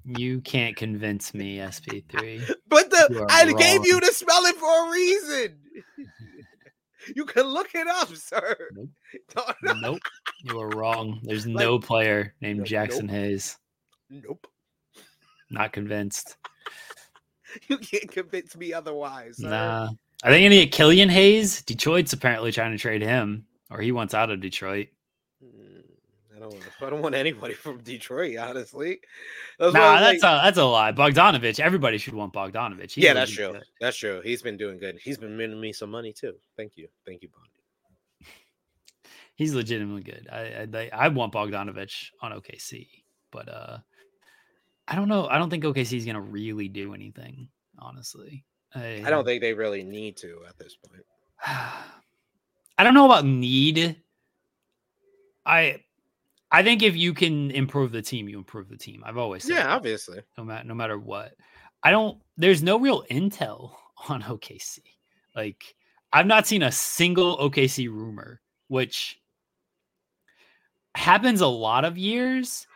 you 0.04 0.40
can't 0.40 0.76
convince 0.76 1.34
me 1.34 1.58
SP3 1.58 2.54
but 2.68 2.90
the 2.90 3.26
I 3.28 3.44
wrong. 3.44 3.56
gave 3.56 3.86
you 3.86 4.00
to 4.00 4.12
spell 4.12 4.44
it 4.46 4.56
for 4.56 4.88
a 4.88 4.92
reason 4.92 5.58
you 7.16 7.24
can 7.24 7.44
look 7.44 7.74
it 7.74 7.86
up 7.86 8.14
sir 8.14 8.56
nope, 8.72 9.56
nope. 9.80 9.98
You 10.42 10.60
are 10.60 10.68
wrong. 10.70 11.20
There's 11.22 11.46
like, 11.46 11.56
no 11.56 11.78
player 11.78 12.34
named 12.40 12.60
no, 12.60 12.64
Jaxson 12.64 13.02
nope. 13.02 13.10
Hayes. 13.10 13.56
Nope. 14.10 14.46
Not 15.50 15.72
convinced. 15.72 16.36
you 17.68 17.78
can't 17.78 18.10
convince 18.10 18.56
me 18.56 18.72
otherwise. 18.72 19.38
Sir. 19.38 19.48
Nah. 19.48 19.90
Are 20.22 20.30
they 20.30 20.42
gonna 20.42 20.54
get 20.54 20.72
Killian 20.72 21.08
Hayes? 21.08 21.62
Detroit's 21.62 22.12
apparently 22.12 22.52
trying 22.52 22.72
to 22.72 22.78
trade 22.78 23.02
him, 23.02 23.46
or 23.70 23.80
he 23.80 23.92
wants 23.92 24.14
out 24.14 24.30
of 24.30 24.40
Detroit. 24.40 24.88
Don't. 26.50 26.62
I 26.82 26.90
don't 26.90 27.00
want 27.00 27.14
anybody 27.14 27.54
from 27.64 27.78
Detroit. 27.78 28.36
Honestly, 28.36 29.00
that's 29.58 29.72
nah, 29.72 29.98
that's 29.98 30.22
like, 30.22 30.40
a 30.40 30.44
that's 30.44 30.58
a 30.58 30.64
lie. 30.64 30.92
Bogdanovich. 30.92 31.58
Everybody 31.58 31.96
should 31.96 32.12
want 32.12 32.34
Bogdanovich. 32.34 32.96
Yeah, 32.96 33.14
that's 33.14 33.30
true. 33.30 33.52
Good. 33.52 33.62
That's 33.80 33.96
true. 33.96 34.20
He's 34.22 34.42
been 34.42 34.58
doing 34.58 34.78
good. 34.78 34.98
He's 35.02 35.16
been 35.16 35.38
winning 35.38 35.58
me 35.58 35.72
some 35.72 35.90
money 35.90 36.12
too. 36.12 36.34
Thank 36.56 36.76
you. 36.76 36.88
Thank 37.06 37.22
you, 37.22 37.28
Bondi. 37.28 37.48
He's 39.36 39.54
legitimately 39.54 40.02
good. 40.02 40.28
I 40.30 40.68
I, 40.74 40.90
I 40.92 41.08
want 41.08 41.32
Bogdanovich 41.32 42.10
on 42.20 42.32
OKC, 42.32 42.88
but 43.30 43.48
uh, 43.48 43.78
I 44.86 44.94
don't 44.94 45.08
know. 45.08 45.26
I 45.26 45.38
don't 45.38 45.48
think 45.48 45.64
OKC 45.64 45.96
is 45.96 46.04
gonna 46.04 46.20
really 46.20 46.68
do 46.68 46.92
anything. 46.92 47.48
Honestly, 47.78 48.44
I, 48.74 49.02
I 49.02 49.10
don't 49.10 49.24
think 49.24 49.40
they 49.40 49.54
really 49.54 49.82
need 49.82 50.18
to 50.18 50.40
at 50.46 50.58
this 50.58 50.76
point. 50.76 51.04
I 52.76 52.84
don't 52.84 52.94
know 52.94 53.06
about 53.06 53.24
need. 53.24 53.96
I 55.46 55.80
I 56.54 56.62
think 56.62 56.84
if 56.84 56.96
you 56.96 57.14
can 57.14 57.50
improve 57.50 57.90
the 57.90 58.00
team, 58.00 58.28
you 58.28 58.38
improve 58.38 58.68
the 58.68 58.76
team. 58.76 59.02
I've 59.04 59.18
always 59.18 59.42
said 59.42 59.54
yeah, 59.54 59.62
that, 59.64 59.70
obviously, 59.70 60.20
no 60.38 60.44
matter 60.44 60.64
no 60.64 60.74
matter 60.74 60.96
what. 60.96 61.34
I 61.82 61.90
don't. 61.90 62.22
There's 62.36 62.62
no 62.62 62.78
real 62.78 63.02
intel 63.10 63.72
on 64.08 64.22
OKC. 64.22 64.78
Like 65.34 65.74
I've 66.12 66.28
not 66.28 66.46
seen 66.46 66.62
a 66.62 66.70
single 66.70 67.36
OKC 67.38 67.88
rumor, 67.88 68.40
which 68.68 69.20
happens 70.94 71.40
a 71.40 71.48
lot 71.48 71.84
of 71.84 71.98
years, 71.98 72.68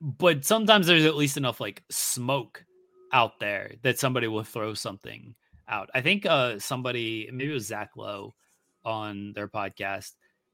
but 0.00 0.46
sometimes 0.46 0.86
there's 0.86 1.04
at 1.04 1.14
least 1.14 1.36
enough 1.36 1.60
like 1.60 1.82
smoke 1.90 2.64
out 3.12 3.38
there 3.40 3.74
that 3.82 3.98
somebody 3.98 4.26
will 4.26 4.42
throw 4.42 4.72
something 4.72 5.34
out. 5.68 5.90
I 5.94 6.00
think 6.00 6.24
uh 6.24 6.58
somebody 6.58 7.28
maybe 7.30 7.50
it 7.50 7.54
was 7.54 7.66
Zach 7.66 7.90
Lowe 7.94 8.34
on 8.86 9.34
their 9.34 9.48
podcast 9.48 10.12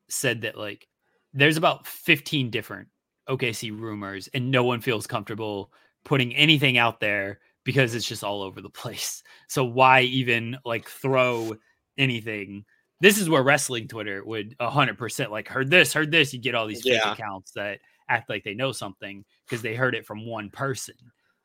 said 0.08 0.40
that 0.40 0.58
like 0.58 0.88
there's 1.34 1.56
about 1.56 1.86
15 1.86 2.50
different 2.50 2.88
OKC 3.28 3.78
rumors 3.78 4.28
and 4.32 4.50
no 4.50 4.64
one 4.64 4.80
feels 4.80 5.06
comfortable 5.06 5.72
putting 6.04 6.34
anything 6.34 6.78
out 6.78 7.00
there 7.00 7.40
because 7.64 7.94
it's 7.94 8.06
just 8.06 8.24
all 8.24 8.42
over 8.42 8.60
the 8.60 8.70
place. 8.70 9.22
So 9.46 9.62
why 9.62 10.00
even 10.00 10.56
like 10.64 10.88
throw 10.88 11.54
anything? 11.98 12.64
This 13.00 13.18
is 13.18 13.28
where 13.28 13.42
wrestling 13.42 13.86
Twitter 13.86 14.24
would 14.24 14.56
100% 14.58 15.30
like 15.30 15.46
heard 15.46 15.70
this, 15.70 15.92
heard 15.92 16.10
this. 16.10 16.32
You 16.32 16.40
get 16.40 16.54
all 16.54 16.66
these 16.66 16.82
fake 16.82 16.94
yeah. 17.04 17.12
accounts 17.12 17.52
that 17.52 17.78
act 18.08 18.30
like 18.30 18.42
they 18.42 18.54
know 18.54 18.72
something 18.72 19.24
because 19.46 19.62
they 19.62 19.76
heard 19.76 19.94
it 19.94 20.06
from 20.06 20.26
one 20.26 20.50
person. 20.50 20.94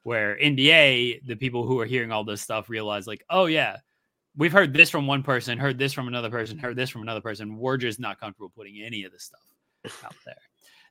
Where 0.04 0.40
NBA, 0.42 1.26
the 1.26 1.36
people 1.36 1.68
who 1.68 1.80
are 1.80 1.86
hearing 1.86 2.12
all 2.12 2.24
this 2.24 2.42
stuff 2.42 2.70
realize 2.70 3.06
like, 3.06 3.24
oh 3.30 3.46
yeah, 3.46 3.78
we've 4.36 4.54
heard 4.54 4.74
this 4.74 4.90
from 4.90 5.06
one 5.06 5.22
person, 5.22 5.60
heard 5.60 5.78
this 5.78 5.94
from 5.94 6.08
another 6.08 6.32
person, 6.32 6.58
heard 6.58 6.78
this 6.78 6.90
from 6.90 7.02
another 7.02 7.22
person. 7.22 7.58
We're 7.58 7.78
just 7.78 8.00
not 8.00 8.20
comfortable 8.20 8.52
putting 8.56 8.82
any 8.82 9.04
of 9.04 9.12
this 9.12 9.26
stuff 9.26 9.49
out 10.04 10.16
there. 10.26 10.36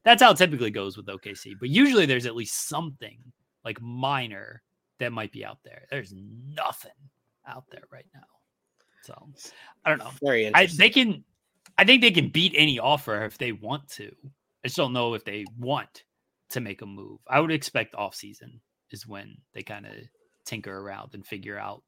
That's 0.04 0.22
how 0.22 0.30
it 0.30 0.36
typically 0.36 0.70
goes 0.70 0.96
with 0.96 1.06
OKC. 1.06 1.54
But 1.58 1.68
usually 1.68 2.06
there's 2.06 2.26
at 2.26 2.36
least 2.36 2.68
something 2.68 3.18
like 3.64 3.80
minor 3.80 4.62
that 4.98 5.12
might 5.12 5.32
be 5.32 5.44
out 5.44 5.58
there. 5.64 5.86
There's 5.90 6.14
nothing 6.16 6.90
out 7.46 7.64
there 7.70 7.84
right 7.90 8.06
now. 8.14 8.20
So 9.02 9.28
I 9.84 9.90
don't 9.90 9.98
know. 9.98 10.10
Very 10.22 10.52
I, 10.54 10.66
they 10.66 10.90
can 10.90 11.24
I 11.76 11.84
think 11.84 12.02
they 12.02 12.10
can 12.10 12.28
beat 12.28 12.54
any 12.56 12.78
offer 12.78 13.24
if 13.24 13.38
they 13.38 13.52
want 13.52 13.88
to. 13.92 14.10
I 14.64 14.68
just 14.68 14.76
don't 14.76 14.92
know 14.92 15.14
if 15.14 15.24
they 15.24 15.44
want 15.58 16.04
to 16.50 16.60
make 16.60 16.82
a 16.82 16.86
move. 16.86 17.20
I 17.28 17.40
would 17.40 17.52
expect 17.52 17.94
off 17.94 18.14
season 18.14 18.60
is 18.90 19.06
when 19.06 19.36
they 19.54 19.62
kind 19.62 19.86
of 19.86 19.92
tinker 20.44 20.76
around 20.76 21.10
and 21.14 21.26
figure 21.26 21.58
out 21.58 21.82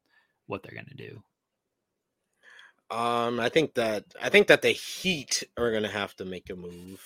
what 0.47 0.63
they're 0.63 0.75
gonna 0.75 0.95
do. 0.97 1.23
Um, 2.91 3.39
I 3.39 3.49
think 3.49 3.75
that 3.75 4.05
I 4.21 4.29
think 4.29 4.49
that 4.49 4.63
the 4.63 4.71
Heat 4.71 5.45
are 5.57 5.73
gonna 5.73 5.89
have 5.89 6.15
to 6.17 6.25
make 6.25 6.51
a 6.51 6.57
move. 6.57 7.01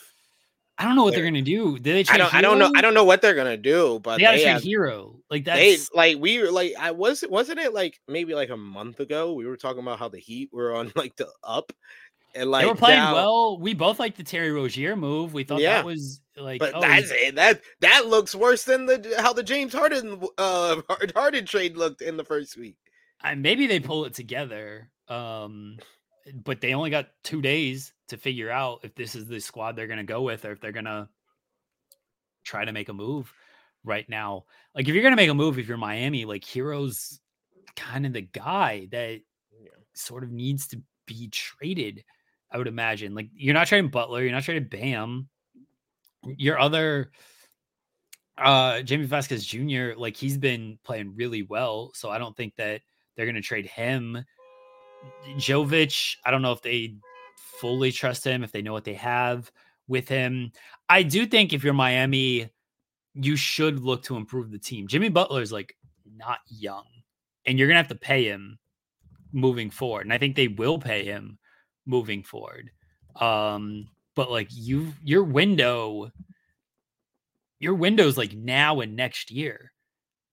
I 0.77 0.85
don't 0.85 0.97
know 0.97 1.05
what 1.05 1.13
they're, 1.13 1.23
they're 1.23 1.31
gonna 1.31 1.43
do. 1.43 1.79
Did 1.79 2.07
they? 2.07 2.13
I 2.13 2.17
don't. 2.17 2.31
Herro? 2.31 2.39
I 2.39 2.41
don't 2.41 2.59
know. 2.59 2.73
I 2.75 2.81
don't 2.81 2.95
know 2.95 3.05
what 3.05 3.23
they're 3.23 3.35
gonna 3.35 3.57
do. 3.57 4.01
But 4.03 4.19
they 4.19 4.43
trade 4.43 4.63
Herro. 4.63 5.21
Like 5.31 5.45
that. 5.45 5.57
They 5.57 5.77
like 5.95 6.19
we 6.19 6.41
were 6.41 6.51
like 6.51 6.75
I 6.79 6.91
was 6.91 7.25
wasn't 7.29 7.61
it 7.61 7.73
like 7.73 8.01
maybe 8.09 8.35
like 8.35 8.51
a 8.51 8.57
month 8.57 8.99
ago 8.99 9.35
we 9.35 9.47
were 9.47 9.57
talking 9.57 9.83
about 9.83 9.99
how 9.99 10.09
the 10.09 10.19
Heat 10.19 10.51
were 10.53 10.75
on 10.75 10.93
like 10.97 11.17
the 11.17 11.29
up. 11.43 11.73
And 12.37 12.51
like 12.51 12.65
they 12.65 12.69
were 12.69 12.75
playing 12.75 12.99
now, 12.99 13.15
well. 13.15 13.59
We 13.61 13.75
both 13.75 14.01
like 14.01 14.17
the 14.17 14.25
Terry 14.25 14.51
Rozier 14.51 14.97
move. 14.97 15.33
We 15.33 15.45
thought 15.45 15.61
yeah, 15.61 15.75
that 15.75 15.85
was 15.85 16.21
like, 16.37 16.59
but 16.59 16.75
oh, 16.75 16.81
that's 16.81 17.13
it. 17.13 17.37
That 17.37 17.61
that 17.81 18.07
looks 18.07 18.35
worse 18.35 18.65
than 18.65 18.87
the 18.87 19.15
how 19.19 19.33
the 19.33 19.45
James 19.45 19.73
Harden 19.73 20.21
uh 20.39 20.81
Harden 21.15 21.47
trade 21.47 21.77
looked 21.77 22.03
in 22.03 22.17
the 22.17 22.25
first 22.25 22.57
week. 22.57 22.77
I, 23.21 23.37
maybe 23.37 23.69
they 23.69 23.79
pull 23.79 24.05
it 24.05 24.15
together. 24.15 24.91
Um, 25.09 25.79
but 26.45 26.61
they 26.61 26.75
only 26.75 26.91
got 26.91 27.09
two 27.23 27.43
days 27.43 27.93
to 28.09 28.17
figure 28.17 28.51
out 28.51 28.81
if 28.83 28.95
this 28.95 29.15
is 29.15 29.27
the 29.27 29.41
squad 29.41 29.77
they're 29.77 29.87
going 29.87 29.99
to 29.99 30.05
go 30.05 30.23
with 30.23 30.45
or 30.45 30.53
if 30.53 30.61
they're 30.61 30.73
going 30.73 30.85
to 30.85 31.09
try 32.45 32.65
to 32.65 32.73
make 32.73 32.89
a 32.89 32.95
move 32.95 33.33
right 33.85 34.09
now. 34.09 34.45
Like 34.75 34.89
if 34.89 34.95
you're 34.95 35.03
going 35.03 35.13
to 35.13 35.17
make 35.17 35.31
a 35.31 35.35
move, 35.35 35.59
if 35.59 35.69
you're 35.69 35.77
Miami, 35.77 36.25
like 36.25 36.45
Herro's 36.45 37.21
kind 37.77 38.07
of 38.07 38.13
the 38.13 38.23
guy 38.23 38.89
that 38.91 39.21
yeah. 39.61 39.69
sort 39.95 40.25
of 40.25 40.31
needs 40.31 40.69
to 40.69 40.81
be 41.07 41.29
traded. 41.29 42.05
I 42.51 42.59
would 42.59 42.69
imagine. 42.69 43.15
Like 43.15 43.29
you're 43.35 43.55
not 43.55 43.67
trading 43.67 43.91
Butler, 43.91 44.23
you're 44.23 44.33
not 44.33 44.45
trading 44.45 44.69
Bam. 44.69 45.29
Your 46.25 46.59
other 46.59 47.11
uh 48.39 48.83
Jaime 48.89 49.07
Jaquez 49.07 49.45
Jr., 49.45 49.93
like 49.97 50.17
he's 50.17 50.39
been 50.39 50.79
playing 50.85 51.15
really 51.17 51.43
well. 51.43 51.91
So 51.95 52.11
I 52.11 52.19
don't 52.19 52.37
think 52.37 52.55
that 52.57 52.83
they're 53.17 53.27
gonna 53.27 53.43
trade 53.43 53.67
him 53.67 54.25
Jovic, 55.37 56.17
I 56.25 56.31
don't 56.31 56.43
know 56.43 56.53
if 56.53 56.63
they 56.63 56.97
fully 57.37 57.93
trust 57.93 58.25
him, 58.25 58.45
if 58.45 58.53
they 58.53 58.63
know 58.63 58.73
what 58.73 58.85
they 58.85 58.95
have 58.95 59.51
with 59.89 60.09
him. 60.09 60.53
I 60.89 61.03
do 61.03 61.27
think 61.27 61.53
if 61.53 61.65
you're 61.65 61.75
Miami, 61.75 62.51
you 63.15 63.37
should 63.37 63.81
look 63.81 64.03
to 64.05 64.17
improve 64.17 64.51
the 64.51 64.59
team. 64.59 64.87
Jimmy 64.87 65.09
Butler 65.09 65.43
is 65.43 65.53
like 65.53 65.77
not 66.17 66.39
young, 66.49 66.85
and 67.47 67.59
you're 67.59 67.69
gonna 67.69 67.79
have 67.79 67.89
to 67.89 67.95
pay 67.95 68.25
him 68.25 68.59
moving 69.33 69.71
forward. 69.71 70.07
And 70.07 70.13
I 70.13 70.19
think 70.19 70.37
they 70.37 70.49
will 70.49 70.79
pay 70.79 71.05
him 71.05 71.39
moving 71.87 72.23
forward. 72.23 72.71
Um, 73.17 73.89
but 74.15 74.31
like 74.31 74.49
you 74.51 74.93
your 75.03 75.25
window, 75.25 76.11
your 77.59 77.75
window's 77.75 78.19
like 78.19 78.35
now 78.35 78.81
and 78.81 78.97
next 78.97 79.31
year. 79.31 79.73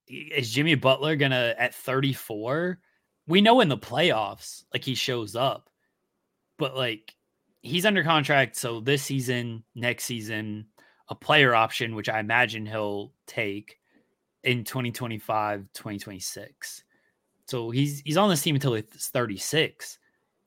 Is 0.08 0.50
Jimmy 0.50 0.74
Butler 0.74 1.16
gonna 1.16 1.54
at 1.56 1.74
34? 1.74 2.78
We 3.26 3.40
know 3.40 3.60
in 3.60 3.68
the 3.68 3.78
playoffs, 3.78 4.64
like 4.72 4.84
he 4.84 4.94
shows 4.94 5.36
up, 5.36 5.70
but 6.58 6.76
like 6.76 7.14
he's 7.62 7.86
under 7.86 8.02
contract. 8.02 8.56
So 8.56 8.80
this 8.80 9.02
season, 9.02 9.64
next 9.74 10.04
season, 10.04 10.66
a 11.08 11.14
player 11.14 11.54
option, 11.54 11.94
which 11.94 12.08
I 12.08 12.20
imagine 12.20 12.66
he'll 12.66 13.12
take 13.26 13.78
in 14.44 14.64
2025, 14.64 15.68
2026. 15.72 16.84
So 17.46 17.70
he's 17.70 18.00
he's 18.00 18.16
on 18.16 18.28
this 18.28 18.42
team 18.42 18.56
until 18.56 18.74
he's 18.74 19.08
36. 19.08 19.98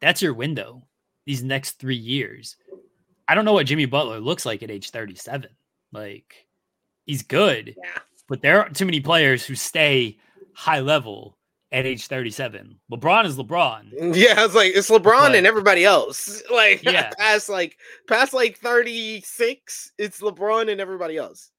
That's 0.02 0.22
your 0.22 0.34
window. 0.34 0.86
These 1.26 1.44
next 1.44 1.80
three 1.80 1.96
years. 1.96 2.58
I 3.28 3.34
don't 3.34 3.46
know 3.46 3.54
what 3.54 3.66
Jimmy 3.66 3.86
Butler 3.86 4.20
looks 4.20 4.46
like 4.46 4.62
at 4.62 4.70
age 4.70 4.92
37. 4.92 5.50
Like 5.92 6.48
he's 7.06 7.24
good, 7.24 7.76
yeah. 7.78 8.00
but 8.28 8.42
there 8.42 8.62
aren't 8.62 8.76
too 8.76 8.86
many 8.86 9.00
players 9.00 9.46
who 9.46 9.56
stay 9.56 10.20
high 10.54 10.80
level 10.80 11.35
at 11.76 11.86
age 11.86 12.08
37. 12.08 12.80
LeBron 12.90 13.26
is 13.26 13.38
LeBron. 13.38 13.92
Yeah, 14.16 14.46
it's 14.46 14.56
like 14.56 14.74
it's 14.74 14.90
LeBron 14.90 15.04
but, 15.04 15.36
and 15.36 15.46
everybody 15.46 15.84
else. 15.84 16.42
Like 16.52 16.84
yeah. 16.84 17.12
past 17.20 17.50
like 17.50 17.78
past 18.08 18.34
like 18.34 18.58
36, 18.60 19.92
it's 19.98 20.22
LeBron 20.22 20.72
and 20.72 20.80
everybody 20.80 21.18
else. 21.18 21.52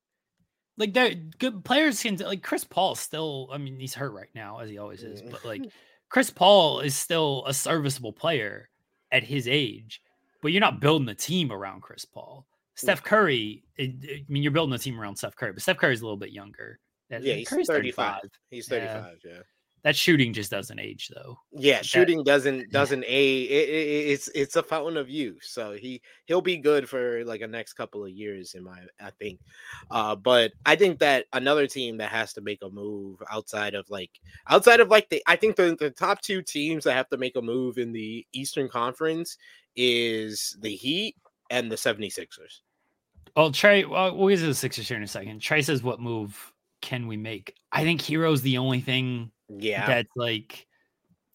Like 0.79 0.95
they're 0.95 1.15
good 1.15 1.65
players 1.65 2.03
can 2.03 2.17
like 2.17 2.43
Chris 2.43 2.65
Paul 2.65 2.95
still, 2.95 3.51
I 3.53 3.59
mean, 3.59 3.79
he's 3.79 3.95
hurt 3.95 4.13
right 4.13 4.31
now, 4.35 4.59
as 4.61 4.71
he 4.71 4.79
always 4.79 5.03
is, 5.03 5.21
but 5.21 5.45
like 5.45 5.63
mm. 5.63 5.71
Chris 6.09 6.31
Paul 6.31 6.81
is 6.81 6.97
still 6.97 7.45
a 7.47 7.53
serviceable 7.53 8.13
player 8.13 8.71
at 9.13 9.23
his 9.23 9.47
age, 9.47 10.01
but 10.41 10.53
you're 10.53 10.61
not 10.61 10.81
building 10.81 11.09
a 11.09 11.15
team 11.15 11.53
around 11.53 11.83
Chris 11.83 12.07
Paul. 12.07 12.47
Mm. 12.49 12.81
Steph 12.81 13.03
Curry, 13.03 13.65
I 13.79 13.95
mean, 14.29 14.43
you're 14.43 14.53
building 14.53 14.75
a 14.75 14.79
team 14.79 14.99
around 14.99 15.17
Steph 15.17 15.37
Curry, 15.37 15.53
but 15.53 15.63
Steph 15.63 15.77
Curry's 15.77 16.01
a 16.01 16.05
little 16.05 16.17
bit 16.17 16.31
younger. 16.31 16.79
Yeah, 17.11 17.19
he's 17.19 17.49
Curry's 17.49 17.67
35. 17.69 18.21
35. 18.23 18.31
He's 18.51 18.69
35, 18.69 19.17
yeah. 19.25 19.31
yeah 19.31 19.43
that 19.87 19.95
shooting 19.95 20.33
just 20.33 20.51
doesn't 20.51 20.81
age 20.81 21.13
though. 21.15 21.39
Yeah, 21.53 21.81
shooting 21.81 22.25
doesn't 22.25 22.73
doesn't 22.73 23.03
yeah. 23.03 23.09
age. 23.09 23.51
It, 23.51 23.69
it, 23.69 24.11
it's 24.11 24.29
it's 24.35 24.57
a 24.57 24.63
fountain 24.65 24.97
of 24.97 25.09
youth. 25.09 25.45
So 25.45 25.75
he 25.75 26.03
he'll 26.25 26.41
be 26.41 26.57
good 26.57 26.89
for 26.89 27.25
like 27.25 27.41
a 27.41 27.47
next 27.47 27.75
couple 27.75 28.05
of 28.05 28.11
years 28.11 28.55
in 28.55 28.65
my 28.65 28.81
I 29.01 29.11
think. 29.11 29.39
Uh, 29.89 30.17
but 30.17 30.55
I 30.67 30.75
think 30.75 30.99
that 30.99 31.27
another 31.33 31.69
team 31.69 31.99
that 31.99 32.11
has 32.11 32.33
to 32.33 32.41
make 32.41 32.63
a 32.63 32.69
move 32.69 33.23
outside 33.31 33.77
of 33.77 33.89
like 33.89 34.11
outside 34.49 34.81
of 34.81 34.89
like 34.89 35.09
the 35.09 35.23
I 35.29 35.37
think 35.37 35.55
the, 35.55 35.77
the 35.79 35.91
top 35.91 36.21
two 36.21 36.43
teams 36.43 36.83
that 36.83 36.95
have 36.95 37.09
to 37.11 37.17
make 37.17 37.37
a 37.37 37.43
move 37.43 37.79
in 37.79 37.93
the 37.93 38.27
Eastern 38.33 38.69
Conference 38.69 39.39
is 39.77 40.57
the 40.63 40.75
Heat 40.75 41.15
and 41.49 41.71
the 41.71 41.77
76ers. 41.77 42.63
Well, 43.37 43.53
Trey, 43.53 43.85
well, 43.85 44.17
we'll 44.17 44.31
get 44.31 44.41
to 44.41 44.47
the 44.47 44.55
Sixers 44.55 44.89
here 44.89 44.97
in 44.97 45.05
a 45.05 45.07
second. 45.07 45.39
Trey 45.39 45.63
says, 45.63 45.85
"What 45.85 46.01
move 46.01 46.53
can 46.81 47.07
we 47.07 47.17
make?" 47.17 47.55
I 47.71 47.85
think 47.85 48.03
Herro's 48.03 48.43
the 48.43 48.59
only 48.59 48.81
thing 48.81 49.31
yeah. 49.49 49.87
That's 49.87 50.17
like 50.17 50.67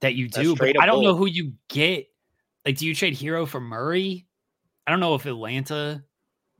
that 0.02 0.16
you 0.16 0.28
do. 0.28 0.56
But 0.56 0.80
I 0.80 0.86
don't 0.86 1.04
know 1.04 1.16
who 1.16 1.28
you 1.28 1.54
get. 1.70 2.08
Like, 2.66 2.78
do 2.78 2.86
you 2.86 2.94
trade 2.96 3.16
Herro 3.16 3.48
for 3.48 3.60
Murray? 3.60 4.28
I 4.86 4.92
don't 4.92 5.00
know 5.00 5.16
if 5.16 5.26
Atlanta 5.26 6.04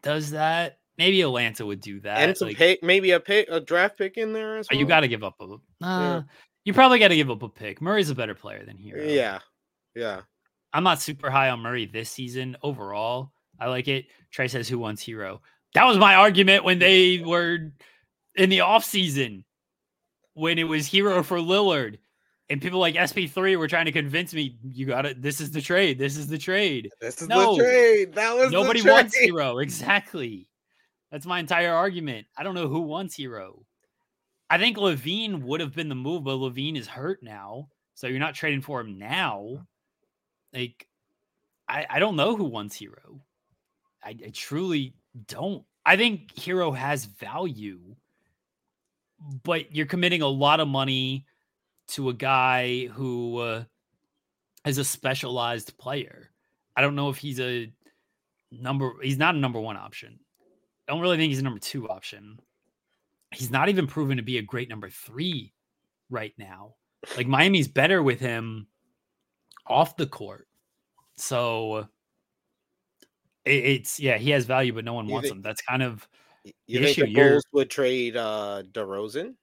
does 0.02 0.32
that. 0.32 0.80
maybe 0.98 1.22
Atlanta 1.22 1.66
would 1.66 1.82
do 1.82 2.00
that. 2.02 2.18
and 2.18 2.38
some 2.38 2.50
like, 2.50 2.58
pick, 2.58 2.84
maybe 2.84 3.12
a 3.12 3.20
pick, 3.20 3.48
a 3.50 3.60
draft 3.60 3.98
pick 3.98 4.18
in 4.18 4.34
there 4.34 4.58
as 4.58 4.68
well. 4.72 4.80
you 4.80 4.86
got 4.86 5.02
to 5.02 5.08
give 5.08 5.24
up 5.24 5.36
a. 5.42 5.58
Uh, 5.86 6.22
You 6.64 6.74
probably 6.74 7.00
got 7.00 7.08
to 7.10 7.16
give 7.16 7.30
up 7.32 7.42
a 7.44 7.50
pick. 7.50 7.82
Murray's 7.82 8.10
a 8.10 8.16
better 8.16 8.36
player 8.36 8.64
than 8.66 8.78
Herro. 8.78 9.04
Yeah, 9.14 9.40
yeah. 9.96 10.22
I'm 10.74 10.84
not 10.84 11.02
super 11.02 11.30
high 11.30 11.50
on 11.50 11.60
Murray 11.60 11.86
this 11.86 12.10
season 12.10 12.56
overall. 12.64 13.32
I 13.60 13.68
like 13.68 13.88
it. 13.88 14.06
Trey 14.32 14.48
says, 14.48 14.70
"Who 14.70 14.80
wants 14.80 15.04
Herro?" 15.04 15.40
That 15.74 15.86
was 15.86 15.98
my 15.98 16.16
argument 16.16 16.64
when 16.64 16.80
they 16.80 17.20
were 17.20 17.72
in 18.36 18.50
the 18.50 18.62
off 18.62 18.84
season 18.86 19.44
when 20.34 20.58
it 20.60 20.64
was 20.64 20.88
Herro 20.88 21.24
for 21.24 21.38
Lillard, 21.38 21.98
and 22.50 22.62
people 22.62 22.80
like 22.80 22.96
SP3 22.96 23.58
were 23.58 23.68
trying 23.68 23.86
to 23.86 23.92
convince 23.92 24.34
me, 24.34 24.58
"You 24.64 24.86
got 24.86 25.06
it. 25.06 25.22
This 25.22 25.40
is 25.42 25.52
the 25.52 25.62
trade. 25.62 25.98
This 25.98 26.18
is 26.18 26.28
the 26.28 26.38
trade." 26.38 26.90
This 27.00 27.22
is 27.22 27.28
No. 27.28 27.56
the 27.56 27.64
trade. 27.64 28.14
That 28.14 28.36
was 28.36 28.52
Nobody 28.52 28.82
wants. 28.82 29.18
Herro. 29.18 29.60
Exactly. 29.64 30.48
That's 31.12 31.26
my 31.26 31.40
entire 31.40 31.74
argument. 31.74 32.28
I 32.38 32.44
don't 32.44 32.56
know 32.56 32.68
who 32.70 32.82
wants 32.82 33.18
Herro. 33.18 33.64
I 34.50 34.58
think 34.58 34.78
LaVine 34.78 35.44
would 35.44 35.60
have 35.62 35.74
been 35.74 35.90
the 35.90 35.96
move, 35.96 36.24
but 36.24 36.36
LaVine 36.38 36.78
is 36.78 36.88
hurt 36.88 37.22
now. 37.24 37.70
So 37.96 38.08
you're 38.08 38.20
not 38.20 38.36
trading 38.36 38.62
for 38.62 38.82
him 38.82 38.98
now. 38.98 39.66
Like, 40.54 40.88
I, 41.68 41.86
I 41.90 42.00
don't 42.00 42.16
know 42.16 42.36
who 42.36 42.46
wants 42.46 42.78
Herro. 42.78 43.20
I, 44.04 44.10
I 44.10 44.32
truly 44.34 44.96
don't. 45.28 45.64
I 45.86 45.96
think 45.96 46.34
Herro 46.36 46.76
has 46.76 47.06
value, 47.06 47.96
but 49.44 49.76
you're 49.76 49.86
committing 49.86 50.22
a 50.22 50.28
lot 50.28 50.60
of 50.60 50.68
money 50.68 51.26
to 51.90 52.10
a 52.10 52.14
guy 52.14 52.88
who 52.88 53.38
uh, 53.38 53.64
is 54.66 54.78
a 54.78 54.84
specialized 54.84 55.78
player. 55.78 56.32
I 56.76 56.82
don't 56.82 56.96
know 56.96 57.10
if 57.10 57.18
he's 57.18 57.40
a 57.40 57.72
number. 58.52 58.94
He's 59.02 59.18
not 59.18 59.36
a 59.36 59.40
number 59.40 59.60
one 59.60 59.78
option. 59.78 60.20
I 60.88 60.94
don't 60.94 61.02
really 61.02 61.18
think 61.18 61.30
he's 61.30 61.40
a 61.40 61.44
number 61.44 61.60
two 61.60 61.90
option. 61.90 62.40
He's 63.34 63.52
not 63.52 63.70
even 63.70 63.88
proven 63.88 64.18
to 64.18 64.24
be 64.24 64.38
a 64.38 64.42
great 64.42 64.70
number 64.70 64.90
three 64.90 65.54
right 66.10 66.34
now. 66.38 66.76
Like 67.16 67.28
Miami's 67.28 67.68
better 67.68 68.04
with 68.04 68.20
him 68.20 68.68
off 69.68 69.96
the 69.96 70.08
court. 70.08 70.48
So 71.18 71.88
it's 73.46 74.00
yeah, 74.00 74.18
he 74.18 74.32
has 74.32 74.46
value, 74.46 74.74
but 74.74 74.86
no 74.86 74.94
one 74.94 75.08
wants 75.08 75.30
think- 75.30 75.38
him. 75.38 75.42
That's 75.42 75.62
kind 75.62 75.84
of 75.84 76.08
You 76.44 76.80
The 76.80 76.94
think 76.94 76.98
the 76.98 77.14
Bulls 77.14 77.46
would 77.54 77.70
trade 77.70 78.18
uh 78.18 78.64
DeRozan? 78.72 79.36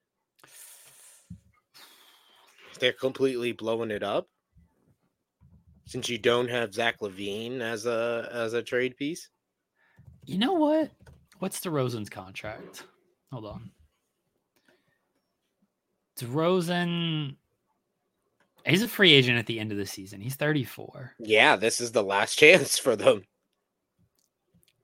They're 2.81 2.93
completely 2.93 3.53
blowing 3.53 3.91
it 3.91 4.03
up. 4.03 4.29
Since 5.87 6.09
you 6.09 6.19
don't 6.19 6.51
have 6.51 6.75
Zach 6.75 7.01
LaVine 7.01 7.61
as 7.61 7.87
a 7.87 8.29
as 8.33 8.53
a 8.53 8.63
trade 8.63 8.97
piece, 8.97 9.29
you 10.25 10.39
know 10.39 10.55
what? 10.55 10.91
What's 11.39 11.61
DeRozan's 11.61 12.11
contract? 12.11 12.85
Hold 13.33 13.47
on. 13.47 13.71
DeRozan 16.19 17.37
he's 18.67 18.83
a 18.83 18.89
free 18.89 19.13
agent 19.13 19.39
at 19.39 19.47
the 19.47 19.59
end 19.59 19.73
of 19.73 19.79
the 19.79 19.87
season. 19.87 20.21
He's 20.21 20.37
34. 20.37 21.15
yeah, 21.19 21.57
this 21.57 21.81
is 21.81 21.93
the 21.93 22.03
last 22.03 22.35
chance 22.39 22.79
for 22.79 22.97
them. 22.97 23.23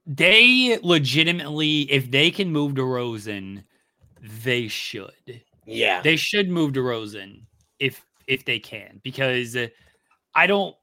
They 0.06 0.78
legitimately, 0.82 1.82
if 1.90 2.10
they 2.10 2.30
can 2.30 2.52
move 2.52 2.74
DeRozan, 2.74 3.64
they 4.20 4.68
should. 4.68 5.42
Yeah, 5.66 6.02
They 6.02 6.16
should 6.16 6.50
move 6.50 6.72
DeRozan 6.72 7.42
if 7.78 8.04
if 8.26 8.44
they 8.44 8.58
can, 8.58 9.00
because 9.02 9.56
I 10.34 10.46
don't. 10.46 10.76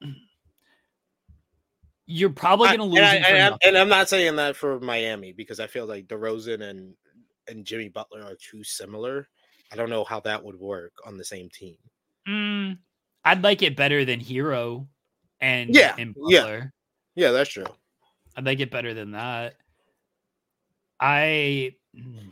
You're 2.06 2.30
probably 2.30 2.68
going 2.68 2.78
to 2.78 2.84
lose. 2.84 2.98
and, 2.98 3.24
I, 3.24 3.28
and, 3.28 3.54
I'm, 3.54 3.58
and 3.64 3.78
I'm 3.78 3.88
not 3.88 4.08
saying 4.08 4.36
that 4.36 4.56
for 4.56 4.80
Miami 4.80 5.32
because 5.32 5.60
I 5.60 5.68
feel 5.68 5.86
like 5.86 6.08
DeRozan 6.08 6.62
and 6.62 6.94
and 7.48 7.64
Jimmy 7.64 7.88
Butler 7.88 8.22
are 8.22 8.36
too 8.36 8.64
similar. 8.64 9.28
I 9.72 9.76
don't 9.76 9.88
know 9.88 10.04
how 10.04 10.20
that 10.20 10.42
would 10.42 10.58
work 10.58 10.92
on 11.06 11.16
the 11.16 11.24
same 11.24 11.48
team. 11.48 11.76
Mm, 12.28 12.78
I'd 13.24 13.42
like 13.42 13.62
it 13.62 13.76
better 13.76 14.04
than 14.04 14.20
Herro 14.20 14.86
and 15.40 15.74
Yeah, 15.74 15.94
and 15.98 16.14
yeah. 16.28 16.64
Yeah, 17.14 17.30
that's 17.30 17.50
true. 17.50 17.66
I'd 18.36 18.46
like 18.46 18.60
it 18.60 18.70
better 18.70 18.94
than 18.94 19.12
that. 19.12 19.54
I 21.00 21.74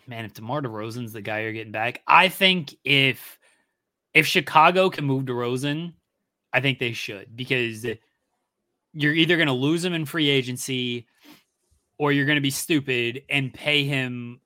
man, 0.07 0.25
if 0.25 0.35
DeMar 0.35 0.63
DeRozan's 0.63 1.13
the 1.13 1.21
guy 1.21 1.41
you're 1.41 1.53
getting 1.53 1.73
back, 1.73 2.03
I 2.07 2.29
think 2.29 2.75
if 2.85 3.39
if 4.15 4.27
Chicago 4.27 4.91
can 4.91 5.05
move 5.05 5.25
DeRozan, 5.25 5.93
I 6.53 6.61
think 6.61 6.79
they 6.79 6.93
should 6.93 7.37
because 7.37 7.85
you're 8.93 9.15
either 9.15 9.37
going 9.37 9.49
to 9.49 9.53
lose 9.53 9.85
him 9.85 9.93
in 9.93 10.05
free 10.05 10.29
agency 10.29 11.07
or 11.99 12.13
you're 12.13 12.27
going 12.27 12.37
to 12.37 12.43
be 12.43 12.51
stupid 12.51 13.23
and 13.29 13.53
pay 13.53 13.85
him 13.85 14.41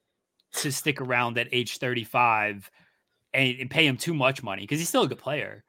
to 0.52 0.70
stick 0.70 1.00
around 1.00 1.38
at 1.38 1.48
age 1.52 1.78
35 1.78 2.70
and, 3.32 3.56
and 3.60 3.70
pay 3.70 3.86
him 3.86 3.96
too 3.96 4.14
much 4.14 4.42
money 4.42 4.62
because 4.62 4.78
he's 4.78 4.88
still 4.88 5.02
a 5.02 5.08
good 5.08 5.18
player. 5.18 5.64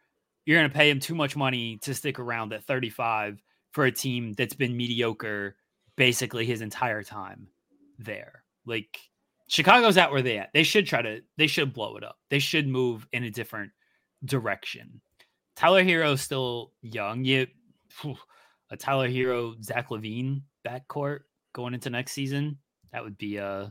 You're 0.45 0.59
going 0.59 0.69
to 0.69 0.75
pay 0.75 0.89
him 0.89 0.99
too 0.99 1.15
much 1.15 1.35
money 1.35 1.77
to 1.77 1.93
stick 1.93 2.19
around 2.19 2.53
at 2.53 2.65
35 2.65 3.41
for 3.71 3.85
a 3.85 3.91
team 3.91 4.33
that's 4.33 4.53
been 4.53 4.75
mediocre 4.75 5.55
basically 5.95 6.45
his 6.45 6.61
entire 6.61 7.03
time 7.03 7.47
there. 7.99 8.43
Like 8.65 8.99
Chicago's 9.47 9.97
at 9.97 10.11
where 10.11 10.21
they 10.21 10.37
at. 10.37 10.51
They 10.53 10.63
should 10.63 10.87
try 10.87 11.01
to 11.01 11.21
they 11.37 11.47
should 11.47 11.73
blow 11.73 11.95
it 11.97 12.03
up. 12.03 12.17
They 12.29 12.39
should 12.39 12.67
move 12.67 13.07
in 13.11 13.23
a 13.23 13.29
different 13.31 13.71
direction. 14.23 15.01
Tyler 15.55 15.83
Herro's 15.83 16.21
still 16.21 16.73
young. 16.81 17.23
You 17.23 17.47
phew, 17.89 18.17
a 18.69 18.77
Tyler 18.77 19.09
Herro, 19.09 19.61
Zach 19.63 19.89
LaVine 19.89 20.41
backcourt 20.67 21.19
going 21.53 21.73
into 21.73 21.89
next 21.89 22.11
season. 22.13 22.57
That 22.91 23.03
would 23.03 23.17
be 23.17 23.39
uh 23.39 23.67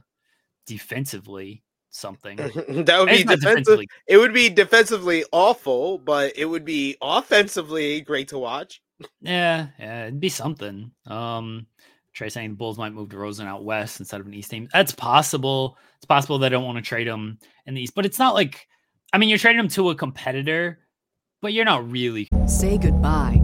defensively 0.67 1.63
something. 1.91 2.37
that 2.37 2.99
would 2.99 3.09
And 3.09 3.19
be 3.19 3.25
defensive. 3.25 3.41
defensively 3.41 3.89
It 4.07 4.19
would 4.19 4.33
be 4.33 4.49
defensively 4.49 5.25
awful, 5.33 5.99
but 5.99 6.37
it 6.37 6.45
would 6.47 6.65
be 6.65 6.97
offensively 7.03 8.01
great 8.01 8.29
to 8.29 8.39
watch. 8.39 8.81
Yeah, 9.21 9.69
yeah, 9.79 10.03
it'd 10.05 10.21
be 10.21 10.29
something. 10.29 10.93
Um, 11.07 11.67
Trey 12.15 12.29
saying 12.29 12.51
the 12.51 12.57
Bulls 12.57 12.79
might 12.79 12.93
move 12.93 13.11
to 13.11 13.17
DeRozan 13.17 13.47
out 13.47 13.65
west 13.65 14.01
instead 14.01 14.21
of 14.21 14.27
an 14.27 14.35
East 14.35 14.51
team. 14.51 14.69
That's 14.73 14.93
possible. 14.93 15.77
It's 15.97 16.07
possible 16.07 16.39
they 16.39 16.49
don't 16.49 16.65
want 16.65 16.77
to 16.77 16.83
trade 16.83 17.07
him 17.07 17.39
in 17.67 17.75
the 17.75 17.83
East, 17.83 17.95
but 17.95 18.07
it's 18.07 18.19
not 18.19 18.35
like, 18.35 18.67
I 19.13 19.19
mean, 19.19 19.29
you're 19.29 19.39
trading 19.39 19.61
him 19.61 19.69
to 19.69 19.91
a 19.91 19.95
competitor, 19.95 20.79
but 21.43 21.53
you're 21.53 21.65
not 21.65 21.91
really. 21.91 22.29
Say 22.47 22.79
goodbye 22.79 23.44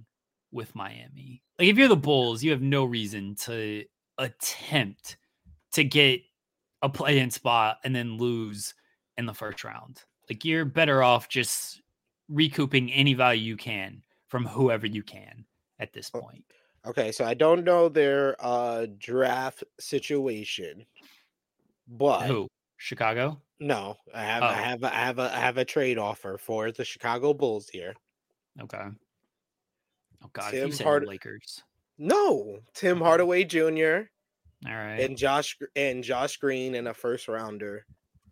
with 0.51 0.73
Miami. 0.75 1.41
Like 1.59 1.67
if 1.69 1.77
you're 1.77 1.87
the 1.87 1.95
Bulls, 1.95 2.43
you 2.43 2.51
have 2.51 2.61
no 2.61 2.85
reason 2.85 3.35
to 3.45 3.83
attempt 4.17 5.17
to 5.73 5.83
get 5.83 6.21
a 6.81 6.89
play-in 6.89 7.29
spot 7.31 7.77
and 7.83 7.95
then 7.95 8.17
lose 8.17 8.73
in 9.17 9.25
the 9.25 9.33
first 9.33 9.63
round. 9.63 10.03
Like 10.29 10.43
you're 10.45 10.65
better 10.65 11.03
off 11.03 11.29
just 11.29 11.81
recouping 12.29 12.91
any 12.91 13.13
value 13.13 13.43
you 13.43 13.57
can 13.57 14.01
from 14.27 14.45
whoever 14.45 14.87
you 14.87 15.03
can 15.03 15.45
at 15.79 15.93
this 15.93 16.09
point. 16.09 16.43
Okay, 16.85 17.11
so 17.11 17.25
I 17.25 17.33
don't 17.35 17.63
know 17.63 17.89
their 17.89 18.35
uh 18.39 18.87
draft 18.97 19.63
situation, 19.79 20.85
but 21.87 22.27
Who? 22.27 22.47
Chicago? 22.77 23.39
no, 23.59 23.95
I 24.15 24.23
have 24.23 24.41
Oh. 24.43 24.47
I 24.47 24.53
have 24.53 24.83
a- 24.83 24.93
I 24.93 24.97
have 24.99 25.19
a 25.19 25.35
I 25.35 25.39
have 25.39 25.57
a 25.57 25.65
trade 25.65 25.97
offer 25.99 26.37
for 26.39 26.71
the 26.71 26.83
Chicago 26.83 27.33
Bulls 27.33 27.69
here. 27.69 27.93
Okay. 28.59 28.85
Oh 30.23 30.29
God, 30.33 30.51
Tim 30.51 30.71
Hard- 30.71 31.05
Lakers. 31.07 31.63
No, 31.97 32.59
Tim 32.73 32.99
Hardaway 32.99 33.43
Jr. 33.43 34.01
All 34.67 34.73
right. 34.75 34.99
and 34.99 35.17
Josh 35.17 35.57
and 35.75 36.03
Josh 36.03 36.37
Green 36.37 36.75
and 36.75 36.87
a 36.87 36.93
first 36.93 37.27
rounder 37.27 37.85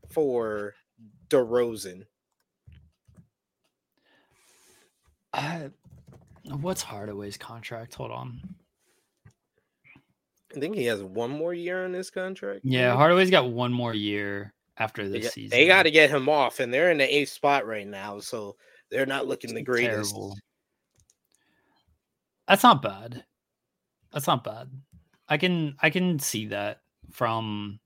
for 0.10 0.76
DeRozan. 1.30 2.06
Uh, 5.34 5.70
what's 6.62 6.82
Hardaway's 6.82 7.38
contract? 7.38 7.96
Hold 7.96 8.12
on. 8.12 8.40
I 10.56 10.60
think 10.60 10.76
he 10.76 10.86
has 10.86 11.04
one 11.04 11.30
more 11.30 11.54
year 11.54 11.86
on 11.86 11.94
his 11.94 12.10
contract. 12.10 12.62
Yeah. 12.64 12.96
Hardaway's 12.96 13.30
got 13.30 13.52
one 13.52 13.72
more 13.72 13.94
year 13.94 14.54
after 14.78 15.08
They 15.08 15.20
this 15.20 15.28
got- 15.28 15.34
season. 15.34 15.50
They 15.52 15.68
got 15.68 15.84
to 15.84 15.92
get 15.92 16.10
him 16.10 16.28
off, 16.28 16.60
and 16.60 16.74
they're 16.74 16.90
in 16.92 16.98
the 16.98 17.16
eighth 17.16 17.30
spot 17.30 17.68
right 17.68 17.88
now, 17.88 18.20
so 18.20 18.56
they're 18.90 19.06
not 19.06 19.28
looking 19.28 19.54
the 19.54 19.62
greatest. 19.62 20.12
Terrible. 20.16 20.36
That's 22.50 22.64
not 22.64 22.82
bad. 22.82 23.24
That's 24.12 24.28
not 24.28 24.44
bad. 24.44 24.70
I 25.30 25.38
can 25.38 25.76
I 25.82 25.90
can 25.92 26.20
see 26.20 26.48
that 26.48 26.82
from 27.12 27.80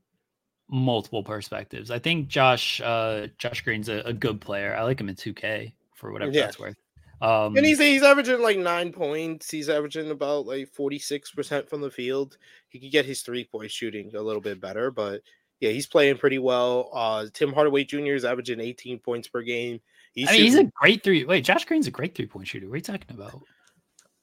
multiple 0.69 1.21
perspectives. 1.23 1.91
I 1.91 1.99
think 1.99 2.29
Josh 2.29 2.81
uh 2.81 3.27
Josh 3.37 3.61
Green's 3.61 3.89
a, 3.89 3.97
a 4.05 4.13
good 4.13 4.39
player. 4.41 4.75
I 4.75 4.83
like 4.83 4.99
him 4.99 5.09
in 5.09 5.15
2K 5.15 5.73
for 5.93 6.11
whatever 6.11 6.31
Yeah. 6.31 6.45
that's 6.45 6.57
worth. 6.59 6.77
Um 7.21 7.55
And 7.57 7.65
he's 7.65 7.77
he's 7.79 8.03
averaging 8.03 8.41
like 8.41 8.57
nine 8.57 8.93
points. 8.93 9.51
He's 9.51 9.69
averaging 9.69 10.09
about 10.09 10.45
like 10.47 10.69
forty 10.69 10.97
six 10.97 11.29
percent 11.31 11.69
from 11.69 11.81
the 11.81 11.91
field. 11.91 12.37
He 12.69 12.79
could 12.79 12.91
get 12.91 13.05
his 13.05 13.21
three 13.21 13.43
point 13.43 13.69
shooting 13.69 14.15
a 14.15 14.21
little 14.21 14.41
bit 14.41 14.61
better, 14.61 14.89
but 14.89 15.21
yeah, 15.59 15.71
he's 15.71 15.87
playing 15.87 16.17
pretty 16.17 16.39
well. 16.39 16.89
Uh, 16.93 17.27
Tim 17.33 17.53
Hardaway 17.53 17.83
Jr. 17.83 18.13
is 18.15 18.25
averaging 18.25 18.59
eighteen 18.61 18.99
points 18.99 19.27
per 19.27 19.41
game. 19.41 19.79
He's, 20.13 20.29
I 20.29 20.33
mean, 20.33 20.41
he's 20.43 20.55
a 20.55 20.63
great 20.65 21.03
three. 21.03 21.25
Wait, 21.25 21.43
Josh 21.43 21.65
Green's 21.65 21.87
a 21.87 21.91
great 21.91 22.15
three 22.15 22.25
point 22.27 22.47
shooter. 22.47 22.67
What 22.67 22.73
are 22.73 22.77
you 22.77 22.81
talking 22.81 23.15
about? 23.15 23.41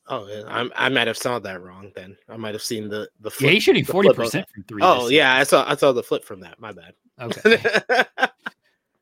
Oh, 0.08 0.44
I'm, 0.48 0.72
I 0.76 0.88
might 0.88 1.06
have 1.06 1.16
saw 1.18 1.38
that 1.38 1.62
wrong. 1.62 1.92
Then 1.94 2.16
I 2.28 2.36
might 2.36 2.54
have 2.54 2.62
seen 2.62 2.88
the 2.88 3.08
the 3.20 3.30
Yeah, 3.30 3.36
flip. 3.36 3.50
he's 3.52 3.62
shooting 3.62 3.84
forty 3.84 4.12
percent 4.12 4.48
from 4.48 4.64
three. 4.64 4.82
Oh 4.82 5.08
yeah, 5.08 5.34
I 5.34 5.44
saw 5.44 5.68
I 5.68 5.76
saw 5.76 5.92
the 5.92 6.02
flip 6.02 6.24
from 6.24 6.40
that. 6.40 6.58
My 6.60 6.72
bad. 6.72 6.94
Okay. 7.20 7.58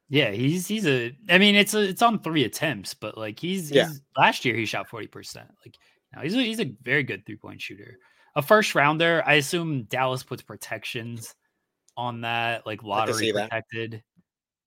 yeah, 0.09 0.31
he's 0.31 0.67
he's 0.67 0.87
a. 0.87 1.17
I 1.29 1.39
mean, 1.39 1.55
it's 1.55 1.75
a, 1.75 1.81
it's 1.89 2.03
on 2.03 2.21
three 2.21 2.45
attempts, 2.45 2.95
but 2.95 3.17
like 3.19 3.39
he's, 3.39 3.71
Yeah. 3.71 3.89
he's 3.89 4.01
last 4.17 4.45
year 4.45 4.55
he 4.57 4.65
shot 4.67 4.89
forty 4.89 5.07
percent. 5.07 5.49
Like 5.65 5.77
now 6.15 6.23
he's 6.23 6.35
a, 6.35 6.39
he's 6.39 6.61
a 6.61 6.75
very 6.83 7.03
good 7.03 7.25
three 7.27 7.37
point 7.37 7.61
shooter. 7.61 7.99
A 8.37 8.43
first 8.43 8.75
rounder. 8.75 9.23
I 9.27 9.35
assume 9.35 9.85
Dallas 9.85 10.23
puts 10.23 10.43
protections 10.43 11.35
on 11.97 12.21
that, 12.23 12.67
like 12.67 12.83
lottery 12.83 13.15
see 13.15 13.33
that. 13.33 13.51
protected. 13.51 14.03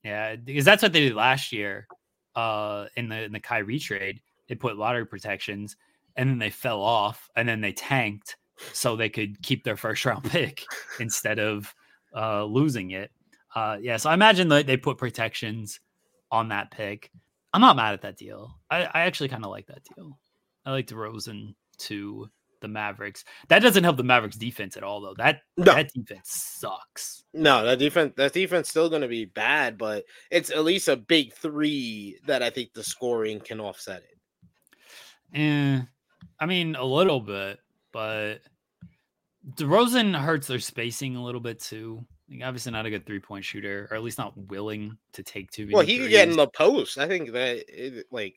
Yeah, 0.04 0.36
because 0.36 0.66
that's 0.66 0.84
what 0.84 0.94
they 0.94 1.02
did 1.02 1.16
last 1.16 1.52
year. 1.52 1.88
Uh, 2.36 2.88
in 2.96 3.10
the 3.10 3.24
in 3.24 3.32
the 3.32 3.40
Kyrie 3.40 3.80
trade, 3.80 4.22
they 4.48 4.56
put 4.56 4.78
lottery 4.78 5.06
protections, 5.06 5.76
and 6.16 6.30
then 6.30 6.40
they 6.40 6.50
fell 6.50 6.82
off, 6.82 7.30
and 7.36 7.48
then 7.48 7.62
they 7.62 7.74
tanked 7.74 8.38
so 8.74 8.96
they 8.96 9.10
could 9.10 9.42
keep 9.42 9.64
their 9.64 9.78
first 9.78 10.06
round 10.06 10.24
pick 10.30 10.64
instead 11.00 11.40
of 11.40 11.74
uh, 12.16 12.44
losing 12.44 12.92
it. 12.92 13.12
Uh, 13.56 13.78
yeah, 13.82 13.98
so 13.98 14.10
I 14.10 14.14
imagine 14.14 14.48
that 14.50 14.68
they 14.68 14.78
put 14.78 14.98
protections 14.98 15.80
on 16.32 16.50
that 16.50 16.72
pick. 16.72 17.12
I'm 17.54 17.62
not 17.62 17.76
mad 17.76 17.94
at 17.94 18.02
that 18.04 18.18
deal. 18.18 18.58
I, 18.70 18.84
I 18.84 19.02
actually 19.02 19.30
kind 19.30 19.44
of 19.44 19.52
like 19.52 19.68
that 19.68 19.84
deal. 19.96 20.18
I 20.66 20.72
like 20.72 20.88
DeRozan 20.88 21.54
to 21.80 22.30
the 22.62 22.68
Mavericks. 22.68 23.26
That 23.50 23.60
doesn't 23.60 23.84
help 23.84 23.98
the 23.98 24.04
Mavericks 24.04 24.38
defense 24.38 24.78
at 24.78 24.84
all, 24.84 25.02
though. 25.02 25.16
That 25.18 25.42
No. 25.58 25.74
that 25.74 25.92
defense 25.94 26.30
sucks. 26.30 27.24
No, 27.34 27.66
that 27.66 27.80
defense 27.80 28.14
that 28.18 28.34
defense 28.34 28.70
still 28.70 28.88
going 28.90 29.02
to 29.02 29.08
be 29.08 29.26
bad, 29.26 29.78
but 29.78 30.06
it's 30.30 30.52
at 30.52 30.64
least 30.64 30.88
a 30.88 30.96
big 30.96 31.34
three 31.34 32.20
that 32.28 32.42
I 32.44 32.50
think 32.52 32.74
the 32.74 32.84
scoring 32.84 33.40
can 33.40 33.60
offset 33.60 34.04
it. 34.04 34.18
Eh, 35.34 35.82
I 36.40 36.46
mean, 36.46 36.76
a 36.76 36.84
little 36.84 37.20
bit, 37.20 37.60
but 37.92 38.42
DeRozan 39.56 40.20
hurts 40.20 40.48
their 40.48 40.60
spacing 40.60 41.16
a 41.16 41.24
little 41.24 41.42
bit 41.42 41.60
too. 41.60 42.06
Like, 42.30 42.44
obviously, 42.44 42.72
not 42.72 42.86
a 42.86 42.90
good 42.90 43.06
three 43.06 43.20
point 43.20 43.46
shooter, 43.46 43.88
or 43.92 43.98
at 43.98 44.04
least 44.04 44.18
not 44.18 44.38
willing 44.38 44.98
to 45.14 45.24
take 45.24 45.52
many. 45.52 45.74
Well, 45.74 45.86
he 45.86 45.98
could 45.98 46.10
get 46.10 46.30
in 46.30 46.38
the 46.38 46.48
post. 46.48 46.98
I 46.98 47.08
think 47.08 47.32
that 47.34 47.66
it, 47.68 48.06
like 48.12 48.36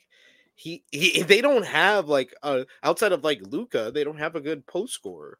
he, 0.54 0.84
he 0.90 1.22
they 1.22 1.40
don't 1.40 1.64
have 1.64 2.08
like 2.08 2.34
uh 2.42 2.64
outside 2.82 3.12
of 3.12 3.24
like 3.24 3.40
Luka, 3.48 3.90
they 3.92 4.04
don't 4.04 4.18
have 4.18 4.36
a 4.36 4.40
good 4.40 4.66
post 4.66 4.94
scorer. 4.94 5.38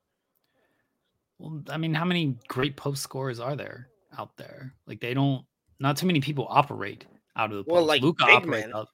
Well, 1.38 1.62
I 1.68 1.76
mean, 1.76 1.94
how 1.94 2.04
many 2.04 2.36
great 2.48 2.76
post 2.76 3.02
scorers 3.02 3.40
are 3.40 3.56
there 3.56 3.88
out 4.18 4.36
there? 4.36 4.74
Like, 4.86 5.00
they 5.00 5.14
don't. 5.14 5.44
Not 5.80 5.96
too 5.96 6.06
many 6.06 6.20
people 6.20 6.46
operate 6.48 7.04
out 7.36 7.50
of 7.50 7.58
the 7.58 7.64
post. 7.64 7.72
Well, 7.72 7.84
like 7.84 8.02
Luka 8.02 8.24
operates 8.24 8.68
out. 8.72 8.88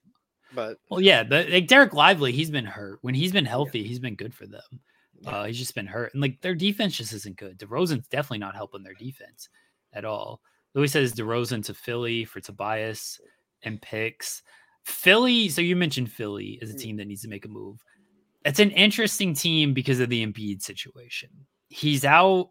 But 0.55 0.79
Well, 0.91 1.01
yeah, 1.01 1.23
but 1.23 1.49
like 1.51 1.67
Dereck 1.67 1.93
Lively, 1.93 2.33
he's 2.33 2.51
been 2.51 2.65
hurt. 2.67 2.99
When 3.03 3.15
he's 3.15 3.33
been 3.33 3.45
healthy, 3.47 3.83
he's 3.87 3.99
been 3.99 4.17
good 4.17 4.35
for 4.35 4.47
them. 4.47 4.81
Yeah. 5.21 5.31
Uh, 5.31 5.45
he's 5.45 5.59
just 5.59 5.75
been 5.75 5.87
hurt, 5.87 6.13
and 6.15 6.23
like 6.23 6.41
their 6.41 6.55
defense 6.55 6.97
just 6.97 7.13
isn't 7.13 7.37
good. 7.37 7.59
DeRozan's 7.59 8.09
definitely 8.09 8.39
not 8.39 8.57
helping 8.57 8.83
their 8.83 8.95
defense 8.95 9.49
at 9.93 10.05
all. 10.05 10.41
Louis 10.75 10.89
says 10.89 11.13
DeRozan 11.15 11.65
to 11.67 11.75
Philly 11.75 12.25
for 12.25 12.41
Tobias 12.41 13.21
and 13.63 13.81
picks. 13.83 14.43
Philly. 14.85 15.49
So 15.51 15.61
you 15.61 15.77
mentioned 15.77 16.11
Philly 16.11 16.59
as 16.63 16.71
a 16.71 16.75
Mm. 16.75 16.81
team 16.81 16.97
that 16.97 17.07
needs 17.07 17.23
to 17.23 17.29
make 17.29 17.45
a 17.45 17.49
move. 17.49 17.85
It's 18.45 18.61
an 18.61 18.71
interesting 18.71 19.35
team 19.35 19.75
because 19.75 20.01
of 20.01 20.09
the 20.09 20.25
Embiid 20.27 20.63
situation. 20.63 21.29
He's 21.69 22.05
out 22.07 22.51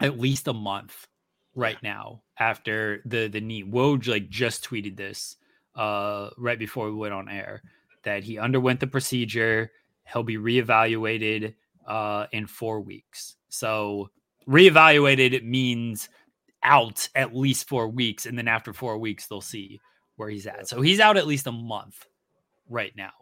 at 0.00 0.18
least 0.20 0.46
a 0.46 0.52
month 0.52 1.08
right 1.56 1.82
now 1.82 2.22
after 2.38 3.02
the 3.04 3.26
the 3.28 3.40
knee. 3.40 3.64
Woj 3.64 4.06
like 4.06 4.28
just 4.28 4.64
tweeted 4.64 4.96
this 4.96 5.36
uh 5.76 6.30
right 6.38 6.58
before 6.58 6.86
we 6.86 6.96
went 6.96 7.14
on 7.14 7.28
air 7.28 7.62
that 8.04 8.24
he 8.24 8.38
underwent 8.38 8.80
the 8.80 8.86
procedure. 8.86 9.70
He'll 10.12 10.22
be 10.22 10.36
reevaluated 10.36 11.54
uh 11.86 12.26
in 12.32 12.46
four 12.46 12.80
weeks. 12.80 13.36
So 13.48 14.10
reevaluated 14.48 15.44
means 15.44 16.08
out 16.62 17.08
at 17.14 17.36
least 17.36 17.68
four 17.68 17.88
weeks, 17.88 18.26
and 18.26 18.36
then 18.38 18.48
after 18.48 18.72
four 18.72 18.98
weeks 18.98 19.26
they'll 19.26 19.40
see 19.40 19.80
where 20.16 20.28
he's 20.28 20.46
at. 20.46 20.68
So 20.68 20.80
he's 20.80 21.00
out 21.00 21.16
at 21.16 21.26
least 21.26 21.46
a 21.46 21.52
month 21.52 22.06
right 22.68 22.92
now. 22.96 23.12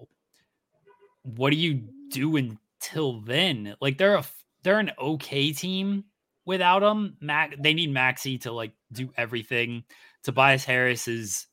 What 1.23 1.51
do 1.51 1.57
you 1.57 1.89
do 2.11 2.37
until 2.37 3.21
then? 3.21 3.75
Like 3.81 3.99
they're 3.99 4.17
a 4.17 4.25
they're 4.63 4.79
an 4.79 4.93
okay 4.99 5.53
team 5.53 6.05
without 6.45 6.83
him. 6.83 7.17
Mac 7.21 7.55
they 7.61 7.75
need 7.75 7.93
Maxey 7.93 8.39
to 8.39 8.53
like 8.53 8.73
do 8.93 9.13
everything. 9.17 9.85
Tobias 10.23 10.65
Harris 10.65 11.09
is 11.09 11.47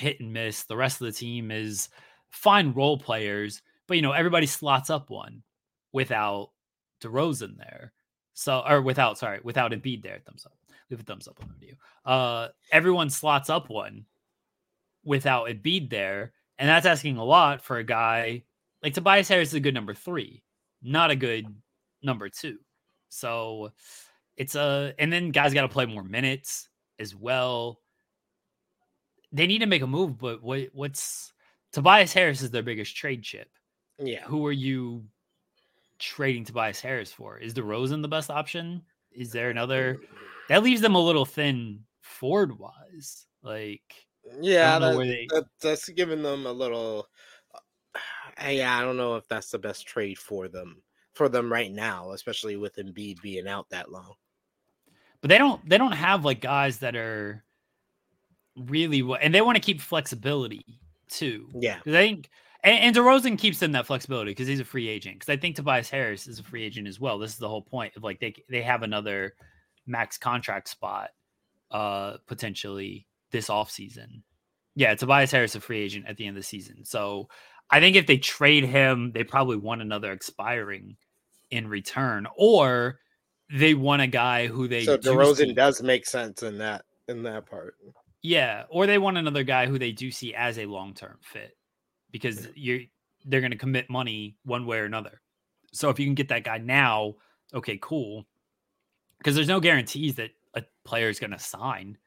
hit 0.00 0.20
and 0.20 0.32
miss. 0.32 0.64
The 0.64 0.76
rest 0.76 1.00
of 1.00 1.06
the 1.06 1.12
team 1.12 1.50
is 1.50 1.88
fine 2.30 2.72
role 2.72 2.98
players, 2.98 3.62
but 3.86 3.96
you 3.96 4.02
know 4.02 4.12
everybody 4.12 4.46
slots 4.46 4.90
up 4.90 5.10
one 5.10 5.42
without 5.92 6.50
DeRozan 7.02 7.56
there. 7.56 7.92
So 8.34 8.62
or 8.66 8.80
without 8.80 9.18
sorry 9.18 9.40
without 9.42 9.72
Embiid 9.72 10.02
there. 10.02 10.20
Thumbs 10.24 10.46
up. 10.46 10.52
Leave 10.90 11.00
a 11.00 11.02
thumbs 11.04 11.28
up 11.28 11.38
on 11.40 11.48
the 11.48 11.54
video. 11.54 11.76
Uh, 12.04 12.48
everyone 12.72 13.10
slots 13.10 13.48
up 13.50 13.68
one 13.70 14.06
without 15.04 15.48
Embiid 15.48 15.90
there, 15.90 16.32
and 16.58 16.68
that's 16.68 16.86
asking 16.86 17.16
a 17.16 17.24
lot 17.24 17.62
for 17.62 17.78
a 17.78 17.84
guy 17.84 18.42
like 18.82 18.94
Tobias 18.94 19.28
Harris 19.28 19.48
is 19.48 19.54
a 19.54 19.60
good 19.60 19.74
number 19.74 19.94
three, 19.94 20.42
not 20.82 21.10
a 21.10 21.16
good 21.16 21.46
number 22.02 22.28
two. 22.28 22.58
So 23.08 23.72
it's 24.36 24.54
a 24.54 24.94
and 24.98 25.12
then 25.12 25.30
guys 25.30 25.54
got 25.54 25.62
to 25.62 25.68
play 25.68 25.86
more 25.86 26.04
minutes 26.04 26.68
as 26.98 27.14
well. 27.14 27.79
They 29.32 29.46
need 29.46 29.58
to 29.60 29.66
make 29.66 29.82
a 29.82 29.86
move, 29.86 30.18
but 30.18 30.42
what 30.42 30.68
what's 30.72 31.32
Tobias 31.72 32.12
Harris 32.12 32.42
is 32.42 32.50
their 32.50 32.62
biggest 32.62 32.96
trade 32.96 33.22
chip. 33.22 33.48
yeah, 33.98 34.24
Who 34.24 34.44
are 34.46 34.52
you 34.52 35.04
trading 35.98 36.44
Tobias 36.44 36.80
Harris 36.80 37.12
for? 37.12 37.38
Is 37.38 37.54
DeRozan 37.54 38.02
the 38.02 38.08
best 38.08 38.30
option? 38.30 38.82
Is 39.12 39.30
there 39.32 39.50
another 39.50 40.00
that 40.48 40.62
leaves 40.62 40.80
them 40.80 40.94
a 40.94 41.00
little 41.00 41.24
thin 41.24 41.80
forward 42.00 42.58
wise? 42.58 43.26
Like 43.42 44.06
yeah, 44.40 44.78
that, 44.78 44.98
they- 44.98 45.26
that- 45.30 45.44
that's 45.60 45.88
giving 45.90 46.22
them 46.22 46.46
a 46.46 46.52
little. 46.52 47.08
Uh, 47.54 48.48
yeah, 48.48 48.76
I 48.78 48.82
don't 48.82 48.96
know 48.96 49.16
if 49.16 49.26
that's 49.28 49.50
the 49.50 49.58
best 49.58 49.86
trade 49.86 50.18
for 50.18 50.48
them 50.48 50.82
for 51.14 51.28
them 51.28 51.52
right 51.52 51.72
now, 51.72 52.12
especially 52.12 52.56
with 52.56 52.76
Embiid 52.76 53.20
being 53.20 53.46
out 53.48 53.68
that 53.70 53.90
long. 53.92 54.14
but 55.20 55.28
they 55.28 55.38
don't 55.38 55.66
they 55.68 55.76
don't 55.78 55.92
have 55.92 56.24
like 56.24 56.40
guys 56.40 56.78
that 56.78 56.96
are 56.96 57.44
really 58.56 59.02
what 59.02 59.22
and 59.22 59.34
they 59.34 59.40
want 59.40 59.56
to 59.56 59.62
keep 59.62 59.80
flexibility 59.80 60.64
too. 61.08 61.48
Yeah, 61.54 61.78
I 61.86 61.90
think 61.90 62.30
and, 62.62 62.78
and 62.78 62.96
DeRozan 62.96 63.38
keeps 63.38 63.58
them 63.58 63.72
that 63.72 63.86
flexibility 63.86 64.32
because 64.32 64.48
he's 64.48 64.60
a 64.60 64.64
free 64.64 64.88
agent. 64.88 65.20
Because 65.20 65.32
I 65.32 65.36
think 65.36 65.56
Tobias 65.56 65.90
Harris 65.90 66.26
is 66.26 66.38
a 66.38 66.42
free 66.42 66.64
agent 66.64 66.88
as 66.88 67.00
well. 67.00 67.18
This 67.18 67.32
is 67.32 67.38
the 67.38 67.48
whole 67.48 67.62
point 67.62 67.96
of 67.96 68.02
like 68.02 68.20
they 68.20 68.34
they 68.48 68.62
have 68.62 68.82
another 68.82 69.34
max 69.86 70.18
contract 70.18 70.68
spot 70.68 71.10
uh 71.70 72.16
potentially 72.26 73.06
this 73.30 73.48
offseason. 73.48 74.22
Yeah, 74.74 74.94
Tobias 74.94 75.30
Harris 75.30 75.52
is 75.52 75.56
a 75.56 75.60
free 75.60 75.80
agent 75.80 76.06
at 76.06 76.16
the 76.16 76.26
end 76.26 76.36
of 76.36 76.42
the 76.42 76.46
season. 76.46 76.84
So 76.84 77.28
I 77.70 77.80
think 77.80 77.96
if 77.96 78.06
they 78.06 78.18
trade 78.18 78.64
him, 78.64 79.12
they 79.12 79.24
probably 79.24 79.56
want 79.56 79.82
another 79.82 80.12
expiring 80.12 80.96
in 81.50 81.68
return, 81.68 82.26
or 82.36 82.98
they 83.52 83.74
want 83.74 84.02
a 84.02 84.06
guy 84.06 84.46
who 84.46 84.68
they 84.68 84.84
so 84.84 84.98
DeRozan 84.98 85.54
does 85.54 85.82
make 85.82 86.06
sense 86.06 86.42
in 86.42 86.58
that 86.58 86.84
in 87.08 87.22
that 87.24 87.46
part. 87.46 87.74
Yeah, 88.22 88.64
or 88.68 88.86
they 88.86 88.98
want 88.98 89.16
another 89.18 89.44
guy 89.44 89.66
who 89.66 89.78
they 89.78 89.92
do 89.92 90.10
see 90.10 90.34
as 90.34 90.58
a 90.58 90.66
long 90.66 90.94
term 90.94 91.18
fit 91.22 91.56
because 92.10 92.48
you're 92.54 92.80
they're 93.24 93.40
going 93.40 93.52
to 93.52 93.56
commit 93.58 93.88
money 93.90 94.36
one 94.44 94.66
way 94.66 94.78
or 94.78 94.84
another. 94.84 95.20
So 95.72 95.88
if 95.90 95.98
you 95.98 96.06
can 96.06 96.14
get 96.14 96.28
that 96.28 96.44
guy 96.44 96.58
now, 96.58 97.14
okay, 97.54 97.78
cool. 97.80 98.26
Because 99.18 99.34
there's 99.34 99.48
no 99.48 99.60
guarantees 99.60 100.14
that 100.16 100.30
a 100.54 100.64
player 100.84 101.08
is 101.08 101.20
going 101.20 101.30
to 101.30 101.38
sign 101.38 101.98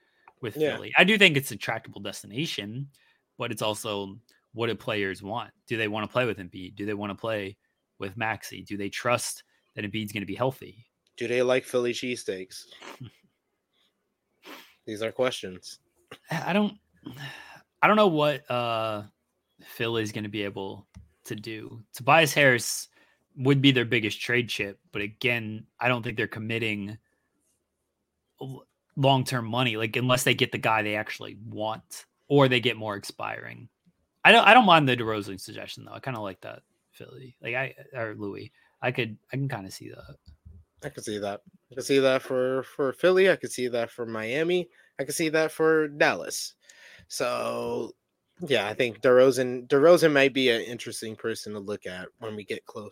with 0.42 0.58
Yeah. 0.58 0.76
Philly. 0.76 0.92
I 0.98 1.04
do 1.04 1.18
think 1.18 1.38
it's 1.38 1.52
a 1.52 1.56
tractable 1.56 2.02
destination, 2.02 2.90
but 3.38 3.52
it's 3.52 3.62
also 3.62 4.20
what 4.54 4.68
do 4.68 4.76
players 4.76 5.24
want? 5.24 5.52
Do 5.68 5.78
they 5.78 5.88
want 5.88 6.08
to 6.08 6.12
play 6.12 6.26
with 6.26 6.38
Embiid? 6.38 6.76
Do 6.76 6.86
they 6.86 6.94
want 6.94 7.12
to 7.12 7.16
play 7.16 7.58
with 8.00 8.18
Maxey? 8.18 8.62
Do 8.64 8.78
they 8.78 8.90
trust 8.90 9.44
that 9.76 9.86
Embiid's 9.86 10.12
going 10.12 10.22
to 10.22 10.28
be 10.28 10.36
healthy? 10.36 10.86
Do 11.18 11.28
they 11.28 11.42
like 11.42 11.64
Philly 11.64 11.94
cheesesteaks? 11.94 12.66
These 14.86 15.02
are 15.02 15.12
questions. 15.12 15.80
I 16.32 16.54
don't 16.54 16.78
I 17.82 17.88
don't 17.88 17.98
know 17.98 18.08
what 18.08 18.50
uh 18.50 19.04
Philly's 19.64 20.12
going 20.12 20.24
to 20.24 20.30
be 20.30 20.44
able 20.44 20.88
to 21.26 21.36
do. 21.36 21.82
Tobias 21.94 22.34
Harris 22.34 22.90
would 23.38 23.62
be 23.62 23.72
their 23.72 23.86
biggest 23.86 24.22
trade 24.22 24.50
chip, 24.50 24.80
but 24.92 25.02
again, 25.02 25.66
I 25.80 25.88
don't 25.88 26.04
think 26.04 26.18
they're 26.18 26.28
committing 26.28 26.98
long 28.96 29.24
term 29.24 29.46
money, 29.46 29.78
like 29.78 29.96
unless 29.96 30.24
they 30.24 30.34
get 30.34 30.52
the 30.52 30.58
guy 30.58 30.82
they 30.82 30.96
actually 30.96 31.38
want 31.48 32.06
or 32.28 32.48
they 32.48 32.60
get 32.60 32.78
more 32.78 32.96
expiring. 32.96 33.70
I 34.24 34.32
don't 34.32 34.48
I 34.48 34.54
don't 34.54 34.66
mind 34.66 34.88
the 34.88 34.98
DeRozan 34.98 35.40
suggestion 35.40 35.86
though. 35.86 35.94
I 35.94 36.00
kind 36.00 36.18
of 36.18 36.24
like 36.24 36.42
that 36.42 36.62
Philly. 36.92 37.36
Like 37.42 37.56
I 37.56 37.76
or 37.96 38.16
Louis. 38.16 38.52
I 38.82 38.92
could 38.92 39.18
I 39.32 39.38
can 39.38 39.50
kind 39.50 39.66
of 39.66 39.74
see 39.74 39.90
that. 39.90 40.16
I 40.84 40.90
could 40.90 41.04
see 41.04 41.18
that. 41.18 41.42
I 41.74 41.76
could 41.76 41.86
see 41.86 41.98
that 42.00 42.22
for 42.22 42.62
for 42.62 42.94
Philly. 42.94 43.32
I 43.32 43.36
can 43.36 43.50
see 43.50 43.68
that 43.68 43.90
for 43.90 44.06
Miami. 44.06 44.70
I 45.00 45.04
can 45.06 45.14
see 45.14 45.30
that 45.30 45.52
for 45.52 45.88
Dallas. 45.88 46.54
So 47.08 47.96
yeah, 48.42 48.68
I 48.68 48.76
think 48.76 49.02
DeRozan 49.02 49.68
DeRozan 49.68 50.14
might 50.14 50.36
be 50.36 50.52
an 50.52 50.62
interesting 50.62 51.16
person 51.16 51.54
to 51.54 51.60
look 51.60 51.88
at 51.88 52.10
when 52.20 52.36
we 52.36 52.44
get 52.44 52.64
close 52.68 52.92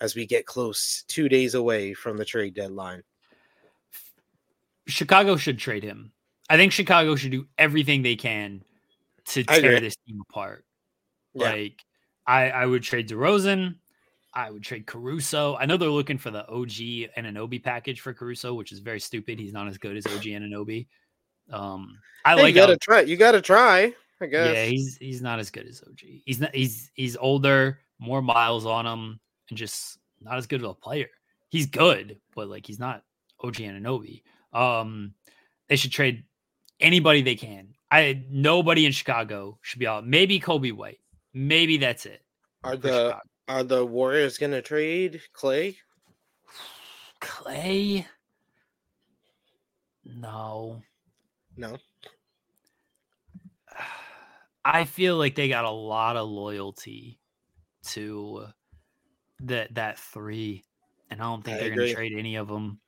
as 0.00 0.14
we 0.14 0.26
get 0.26 0.46
close 0.46 1.02
two 1.08 1.28
days 1.28 1.56
away 1.56 1.92
from 1.92 2.16
the 2.16 2.24
trade 2.24 2.54
deadline. 2.54 3.02
Chicago 4.86 5.36
should 5.36 5.58
trade 5.58 5.82
him. 5.82 6.12
I 6.48 6.56
think 6.56 6.70
Chicago 6.70 7.16
should 7.16 7.32
do 7.32 7.48
everything 7.58 8.02
they 8.02 8.16
can 8.16 8.62
to 9.26 9.42
tear 9.42 9.80
this 9.80 9.96
team 10.06 10.20
apart. 10.30 10.64
Yeah. 11.34 11.50
Like 11.50 11.84
I, 12.28 12.50
I 12.50 12.66
would 12.66 12.84
trade 12.84 13.08
DeRozan. 13.08 13.74
I 14.32 14.50
would 14.50 14.62
trade 14.62 14.86
Caruso. 14.86 15.56
I 15.56 15.66
know 15.66 15.76
they're 15.76 15.88
looking 15.88 16.18
for 16.18 16.30
the 16.30 16.46
OG 16.48 17.12
Anunoby 17.18 17.62
package 17.62 18.00
for 18.00 18.14
Caruso, 18.14 18.54
which 18.54 18.72
is 18.72 18.78
very 18.78 19.00
stupid. 19.00 19.38
He's 19.38 19.52
not 19.52 19.66
as 19.66 19.76
good 19.76 19.96
as 19.96 20.06
OG 20.06 20.22
Anunoby. 20.22 20.86
Um, 21.50 21.98
I 22.24 22.36
hey, 22.36 22.42
like. 22.42 22.54
You 22.54 22.60
gotta 22.60 22.72
how, 22.74 22.78
try. 22.80 23.00
You 23.00 23.16
gotta 23.16 23.42
try. 23.42 23.92
I 24.20 24.26
guess. 24.26 24.54
Yeah, 24.54 24.64
he's 24.66 24.96
he's 24.98 25.22
not 25.22 25.38
as 25.38 25.50
good 25.50 25.66
as 25.66 25.82
OG. 25.86 26.00
He's 26.24 26.40
not. 26.40 26.54
He's 26.54 26.90
he's 26.94 27.16
older, 27.16 27.80
more 27.98 28.22
miles 28.22 28.66
on 28.66 28.86
him, 28.86 29.20
and 29.48 29.58
just 29.58 29.98
not 30.20 30.36
as 30.36 30.46
good 30.46 30.62
of 30.62 30.70
a 30.70 30.74
player. 30.74 31.08
He's 31.48 31.66
good, 31.66 32.20
but 32.34 32.48
like 32.48 32.66
he's 32.66 32.78
not 32.78 33.02
OG 33.42 33.54
Anunoby. 33.54 34.22
Um, 34.52 35.14
they 35.68 35.76
should 35.76 35.92
trade 35.92 36.24
anybody 36.78 37.22
they 37.22 37.36
can. 37.36 37.74
I 37.90 38.22
nobody 38.30 38.86
in 38.86 38.92
Chicago 38.92 39.58
should 39.62 39.80
be 39.80 39.86
out. 39.86 40.06
Maybe 40.06 40.38
Coby 40.38 40.72
White. 40.72 41.00
Maybe 41.34 41.78
that's 41.78 42.06
it. 42.06 42.22
Are 42.62 42.76
the 42.76 42.88
Chicago. 42.88 43.20
Are 43.50 43.64
the 43.64 43.84
Warriors 43.84 44.38
gonna 44.38 44.62
trade 44.62 45.20
Clay? 45.32 45.76
Clay? 47.20 48.06
No. 50.04 50.82
No. 51.56 51.76
I 54.64 54.84
feel 54.84 55.16
like 55.16 55.34
they 55.34 55.48
got 55.48 55.64
a 55.64 55.70
lot 55.70 56.16
of 56.16 56.28
loyalty 56.28 57.18
to 57.86 58.46
that 59.40 59.74
that 59.74 59.98
three, 59.98 60.64
and 61.10 61.20
I 61.20 61.24
don't 61.24 61.42
think 61.44 61.56
I 61.56 61.60
they're 61.60 61.74
going 61.74 61.88
to 61.88 61.94
trade 61.94 62.12
any 62.16 62.36
of 62.36 62.46
them. 62.46 62.78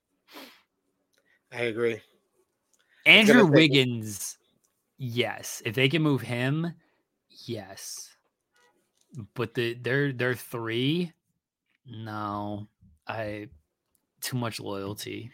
I 1.50 1.62
agree. 1.62 2.00
Andrew 3.04 3.46
Wiggins, 3.46 4.38
yes. 4.98 5.60
If 5.64 5.74
they 5.74 5.88
can 5.88 6.02
move 6.02 6.22
him, 6.22 6.74
yes. 7.46 8.11
But 9.34 9.54
the 9.54 9.74
their 9.74 10.12
their 10.12 10.34
three, 10.34 11.12
no. 11.86 12.68
I 13.06 13.48
too 14.20 14.36
much 14.36 14.60
loyalty. 14.60 15.30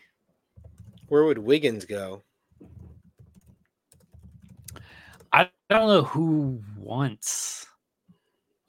Where 1.09 1.25
would 1.25 1.39
Wiggins 1.39 1.85
go? 1.85 2.23
I 5.33 5.51
don't 5.71 5.89
know 5.89 6.03
who 6.03 6.63
wants 6.77 7.67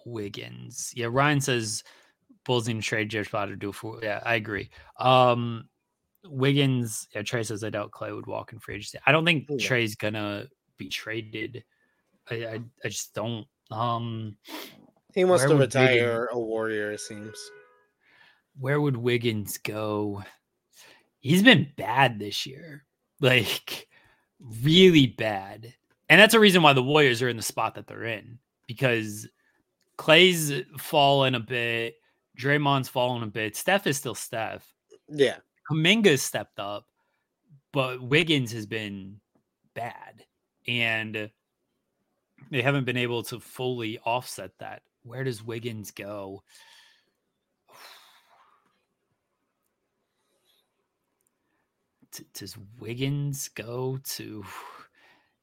Wiggins. 0.06 0.92
Yeah, 0.96 1.08
Ryan 1.10 1.42
says 1.42 1.84
Bulls 2.46 2.68
need 2.68 2.76
to 2.76 2.82
trade 2.82 3.10
Josh 3.10 3.32
Potter 3.32 3.56
do 3.56 3.72
for. 3.72 4.00
Yeah, 4.02 4.22
I 4.26 4.36
agree. 4.36 4.70
Um, 4.98 5.70
Wiggins, 6.26 7.08
yeah, 7.14 7.22
Trey 7.22 7.44
says 7.44 7.64
I 7.64 7.70
doubt 7.70 7.92
Clay 7.92 8.12
would 8.12 8.28
walk 8.28 8.54
in 8.54 8.60
free 8.60 8.76
agency. 8.76 9.00
I 9.06 9.12
don't 9.12 9.26
think 9.26 9.48
yeah. 9.50 9.58
Trey's 9.58 9.96
gonna 9.96 10.48
be 10.78 10.90
traded. 10.90 11.64
I, 12.30 12.36
I, 12.36 12.62
I 12.84 12.90
just 12.90 13.14
don't. 13.14 13.46
Um, 13.72 14.36
he 15.20 15.26
wants 15.26 15.46
to 15.46 15.56
retire 15.56 16.22
Wiggins, 16.22 16.28
a 16.32 16.40
Warrior. 16.40 16.92
It 16.94 17.02
seems. 17.02 17.38
Where 18.60 18.82
would 18.82 18.98
Wiggins 18.98 19.58
go? 19.58 20.24
He's 21.20 21.44
been 21.44 21.72
bad 21.78 22.20
this 22.20 22.46
year, 22.46 22.86
like 23.22 23.88
really 24.64 25.08
bad, 25.08 25.74
and 26.10 26.20
that's 26.20 26.34
a 26.34 26.40
reason 26.40 26.62
why 26.62 26.74
the 26.74 26.84
Warriors 26.84 27.22
are 27.22 27.30
in 27.30 27.38
the 27.38 27.44
spot 27.44 27.76
that 27.76 27.88
they're 27.88 28.06
in 28.06 28.40
because 28.68 29.28
Clay's 29.98 30.54
fallen 30.78 31.36
a 31.36 31.40
bit, 31.40 31.96
Draymond's 32.40 32.88
fallen 32.88 33.24
a 33.24 33.28
bit. 33.28 33.58
Steph 33.58 33.88
is 33.88 33.98
still 33.98 34.16
Steph. 34.16 34.66
Yeah. 35.10 35.38
Kuminga's 35.70 36.22
stepped 36.22 36.60
up, 36.60 36.86
but 37.74 38.02
Wiggins 38.02 38.52
has 38.52 38.66
been 38.66 39.20
bad. 39.74 40.24
And 40.68 41.30
they 42.52 42.62
haven't 42.62 42.86
been 42.86 42.96
able 42.96 43.24
to 43.24 43.40
fully 43.40 44.00
offset 44.06 44.52
that. 44.60 44.84
Where 45.04 45.24
does 45.24 45.44
Wiggins 45.44 45.92
go? 45.92 46.44
does 52.34 52.58
Wiggins 52.80 53.50
go 53.50 54.00
to? 54.04 54.44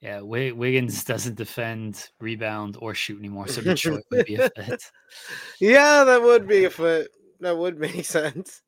Yeah, 0.00 0.20
Wiggins 0.20 1.04
doesn't 1.04 1.36
defend, 1.36 2.10
rebound, 2.20 2.76
or 2.80 2.94
shoot 2.94 3.18
anymore, 3.18 3.48
so 3.48 3.62
Detroit 3.62 4.04
would 4.10 4.26
be 4.26 4.36
a 4.36 4.50
fit. 4.56 4.82
Yeah, 5.58 6.04
that 6.04 6.22
would 6.22 6.46
be 6.46 6.64
a 6.64 6.70
fit. 6.70 7.08
That 7.40 7.56
would 7.56 7.78
make 7.78 8.04
sense. 8.04 8.62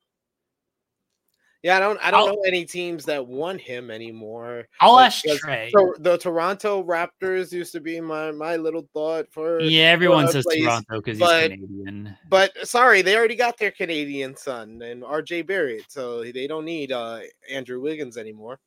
Yeah, 1.62 1.76
I 1.76 1.80
don't. 1.80 1.98
I 2.00 2.12
don't 2.12 2.20
I'll, 2.20 2.34
know 2.34 2.42
any 2.46 2.64
teams 2.64 3.04
that 3.06 3.26
want 3.26 3.60
him 3.60 3.90
anymore. 3.90 4.68
I'll 4.80 4.94
like, 4.94 5.06
ask 5.06 5.24
Trey. 5.24 5.72
So 5.76 5.92
the 5.98 6.16
Toronto 6.16 6.84
Raptors 6.84 7.50
used 7.50 7.72
to 7.72 7.80
be 7.80 8.00
my 8.00 8.30
my 8.30 8.56
little 8.56 8.88
thought 8.94 9.26
for. 9.32 9.60
Yeah, 9.60 9.86
everyone 9.86 10.26
for 10.26 10.34
says 10.34 10.44
place. 10.44 10.62
Toronto 10.62 11.00
because 11.00 11.18
he's 11.18 11.28
Canadian. 11.28 12.16
But 12.28 12.52
sorry, 12.62 13.02
they 13.02 13.16
already 13.16 13.34
got 13.34 13.58
their 13.58 13.72
Canadian 13.72 14.36
son 14.36 14.82
and 14.82 15.02
RJ 15.02 15.48
Barrett, 15.48 15.86
so 15.88 16.22
they 16.22 16.46
don't 16.46 16.64
need 16.64 16.92
uh 16.92 17.20
Andrew 17.50 17.80
Wiggins 17.80 18.16
anymore. 18.16 18.60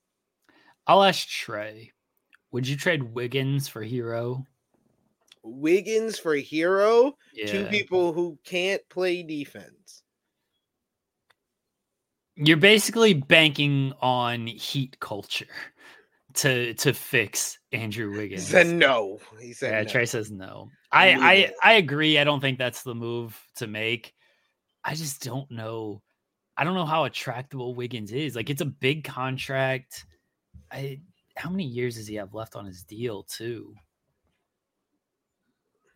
I'll 0.86 1.04
ask 1.04 1.26
Trey. 1.30 1.92
Would 2.52 2.68
you 2.68 2.76
trade 2.76 3.04
Wiggins 3.04 3.70
for 3.70 3.86
Herro? 3.86 4.46
Wiggins 5.44 6.20
for 6.20 6.36
Herro? 6.36 7.14
Yeah. 7.34 7.46
Two 7.46 7.66
people 7.68 8.12
who 8.12 8.38
can't 8.44 8.82
play 8.90 9.24
defense. 9.24 9.81
You're 12.44 12.58
basically 12.58 13.14
banking 13.14 13.94
on 14.02 14.48
heat 14.48 15.00
culture 15.00 15.46
to 16.36 16.74
to 16.76 16.94
fix 16.94 17.60
Andrew 17.72 18.12
Wiggins. 18.12 18.48
He 18.48 18.52
said 18.52 18.68
no. 18.68 19.20
He 19.40 19.54
said 19.54 19.72
yeah, 19.72 19.84
no. 19.84 19.90
Trey 19.90 20.06
says 20.06 20.32
no. 20.32 20.70
I, 20.92 21.14
I 21.14 21.54
I 21.64 21.74
agree. 21.74 22.18
I 22.18 22.24
don't 22.24 22.42
think 22.42 22.58
that's 22.58 22.84
the 22.84 22.96
move 22.96 23.40
to 23.58 23.68
make. 23.68 24.14
I 24.84 24.96
just 24.96 25.24
don't 25.24 25.50
know. 25.52 26.02
I 26.58 26.64
don't 26.64 26.74
know 26.74 26.86
how 26.86 27.06
attractable 27.06 27.76
Wiggins 27.76 28.12
is. 28.12 28.36
Like 28.36 28.50
it's 28.50 28.62
a 28.62 28.66
big 28.66 29.04
contract. 29.04 30.06
I 30.72 31.00
how 31.36 31.50
many 31.50 31.66
years 31.66 31.96
does 31.96 32.08
he 32.08 32.16
have 32.16 32.34
left 32.34 32.56
on 32.56 32.66
his 32.66 32.84
deal 32.84 33.24
too? 33.24 33.74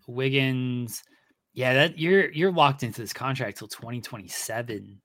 Wiggins, 0.07 1.03
yeah, 1.53 1.73
that 1.73 1.97
you're 1.97 2.31
you're 2.31 2.51
locked 2.51 2.83
into 2.83 3.01
this 3.01 3.13
contract 3.13 3.57
till 3.57 3.67
2027. 3.67 5.01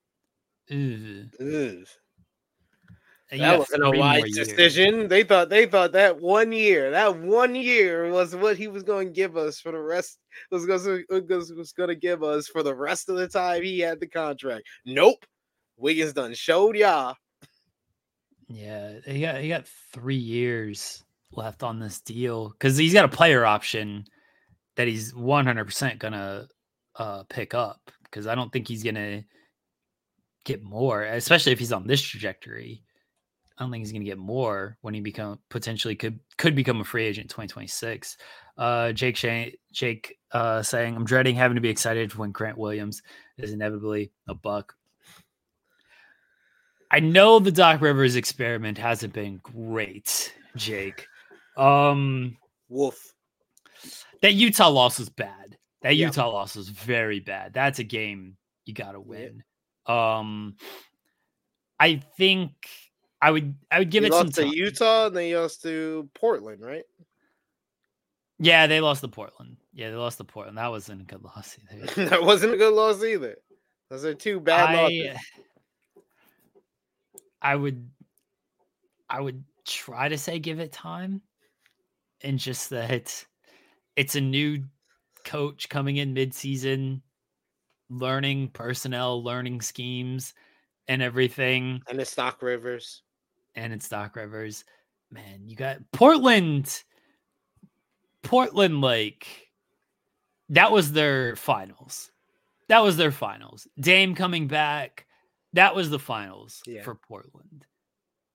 That 3.32 3.58
wasn't 3.58 3.84
a 3.84 3.90
wise 3.90 4.32
decision. 4.34 5.06
They 5.06 5.22
thought 5.22 5.50
they 5.50 5.66
thought 5.66 5.92
that 5.92 6.20
one 6.20 6.50
year, 6.50 6.90
that 6.90 7.16
one 7.16 7.54
year 7.54 8.10
was 8.10 8.34
what 8.34 8.56
he 8.56 8.66
was 8.66 8.82
going 8.82 9.06
to 9.06 9.12
give 9.12 9.36
us 9.36 9.60
for 9.60 9.70
the 9.70 9.80
rest. 9.80 10.18
Was 10.50 10.66
going 10.66 10.80
to 10.80 11.04
was 11.10 11.72
going 11.72 11.88
to 11.88 11.94
give 11.94 12.24
us 12.24 12.48
for 12.48 12.62
the 12.62 12.74
rest 12.74 13.08
of 13.08 13.16
the 13.16 13.28
time 13.28 13.62
he 13.62 13.78
had 13.78 14.00
the 14.00 14.08
contract. 14.08 14.66
Nope, 14.84 15.24
Wiggins 15.76 16.12
done 16.12 16.34
showed 16.34 16.76
y'all. 16.76 17.16
Yeah, 18.48 18.94
he 19.06 19.20
got 19.20 19.40
he 19.40 19.48
got 19.48 19.68
three 19.92 20.16
years 20.16 21.04
left 21.32 21.62
on 21.62 21.78
this 21.78 22.00
deal 22.00 22.48
because 22.48 22.76
he's 22.76 22.92
got 22.92 23.04
a 23.04 23.08
player 23.08 23.44
option 23.44 24.04
that 24.74 24.88
he's 24.88 25.14
one 25.14 25.46
hundred 25.46 25.66
percent 25.66 26.00
gonna 26.00 26.48
uh, 26.96 27.22
pick 27.28 27.54
up 27.54 27.92
because 28.04 28.26
I 28.26 28.34
don't 28.34 28.52
think 28.52 28.66
he's 28.66 28.82
gonna 28.82 29.22
get 30.50 30.62
more, 30.62 31.02
especially 31.02 31.52
if 31.52 31.58
he's 31.58 31.72
on 31.72 31.86
this 31.86 32.00
trajectory. 32.00 32.82
I 33.56 33.62
don't 33.62 33.70
think 33.70 33.82
he's 33.82 33.92
going 33.92 34.02
to 34.02 34.10
get 34.10 34.18
more 34.18 34.78
when 34.80 34.94
he 34.94 35.00
become 35.00 35.38
potentially 35.50 35.94
could 35.94 36.18
could 36.38 36.54
become 36.54 36.80
a 36.80 36.84
free 36.84 37.04
agent 37.04 37.26
in 37.26 37.28
2026. 37.28 38.16
Uh, 38.56 38.92
Jake 38.92 39.16
Shane, 39.16 39.52
Jake 39.70 40.18
uh, 40.32 40.62
saying, 40.62 40.96
"I'm 40.96 41.04
dreading 41.04 41.36
having 41.36 41.56
to 41.56 41.60
be 41.60 41.68
excited 41.68 42.14
when 42.14 42.32
Grant 42.32 42.56
Williams 42.56 43.02
is 43.36 43.52
inevitably 43.52 44.12
a 44.28 44.34
buck." 44.34 44.74
I 46.90 47.00
know 47.00 47.38
the 47.38 47.52
Doc 47.52 47.80
Rivers 47.82 48.16
experiment 48.16 48.78
hasn't 48.78 49.12
been 49.12 49.38
great, 49.42 50.34
Jake. 50.56 51.06
Um, 51.56 52.36
Wolf. 52.68 53.14
That 54.22 54.34
Utah 54.34 54.68
loss 54.68 54.98
was 54.98 55.08
bad. 55.08 55.58
That 55.82 55.96
yeah. 55.96 56.06
Utah 56.06 56.30
loss 56.30 56.56
was 56.56 56.68
very 56.68 57.20
bad. 57.20 57.52
That's 57.52 57.78
a 57.78 57.84
game 57.84 58.36
you 58.64 58.74
got 58.74 58.92
to 58.92 59.00
win. 59.00 59.42
Um, 59.90 60.56
I 61.78 62.02
think 62.16 62.52
I 63.22 63.30
would 63.30 63.54
I 63.70 63.78
would 63.80 63.90
give 63.90 64.04
He 64.04 64.08
it 64.08 64.12
some 64.12 64.26
lost 64.26 64.36
to 64.36 64.42
time. 64.42 64.52
Utah 64.52 65.06
and 65.06 65.16
then 65.16 65.24
he 65.24 65.36
lost 65.36 65.62
to 65.62 66.08
Portland, 66.14 66.62
right? 66.62 66.84
Yeah, 68.38 68.66
they 68.66 68.80
lost 68.80 69.02
to 69.02 69.08
Portland. 69.08 69.56
Yeah, 69.72 69.90
they 69.90 69.96
lost 69.96 70.18
to 70.18 70.24
Portland. 70.24 70.58
That 70.58 70.70
wasn't 70.70 71.02
a 71.02 71.04
good 71.04 71.22
loss 71.22 71.58
either. 71.72 71.86
that 72.08 72.22
wasn't 72.22 72.54
a 72.54 72.56
good 72.56 72.72
loss 72.72 73.02
either. 73.02 73.36
Those 73.90 74.04
are 74.04 74.14
two 74.14 74.40
bad 74.40 74.70
I, 74.70 74.82
losses. 74.82 75.18
I 77.42 77.56
would 77.56 77.90
I 79.08 79.20
would 79.20 79.44
try 79.66 80.08
to 80.08 80.16
say 80.16 80.38
give 80.38 80.60
it 80.60 80.72
time 80.72 81.22
and 82.22 82.38
just 82.38 82.70
that 82.70 83.24
it's 83.96 84.14
a 84.14 84.20
new 84.20 84.64
coach 85.24 85.68
coming 85.68 85.96
in 85.96 86.14
mid-season 86.14 87.02
learning 87.90 88.48
personnel 88.48 89.22
learning 89.22 89.60
schemes 89.60 90.32
and 90.88 91.02
everything. 91.02 91.82
And 91.88 92.00
it's 92.00 92.14
Doc 92.14 92.40
Rivers. 92.42 93.02
and 93.56 93.72
it's 93.72 93.88
Doc 93.88 94.16
Rivers. 94.16 94.64
Man 95.10 95.42
you 95.48 95.56
got 95.56 95.78
Portland. 95.92 96.82
Portland 98.22 98.80
like 98.80 99.48
that 100.50 100.70
was 100.72 100.92
their 100.92 101.36
finals. 101.36 102.10
That 102.68 102.82
was 102.82 102.96
their 102.96 103.10
finals. 103.12 103.66
Dame 103.80 104.14
coming 104.14 104.46
back. 104.46 105.06
That 105.54 105.74
was 105.74 105.90
the 105.90 105.98
finals 105.98 106.62
Yeah. 106.66 106.82
for 106.82 106.94
Portland. 106.94 107.66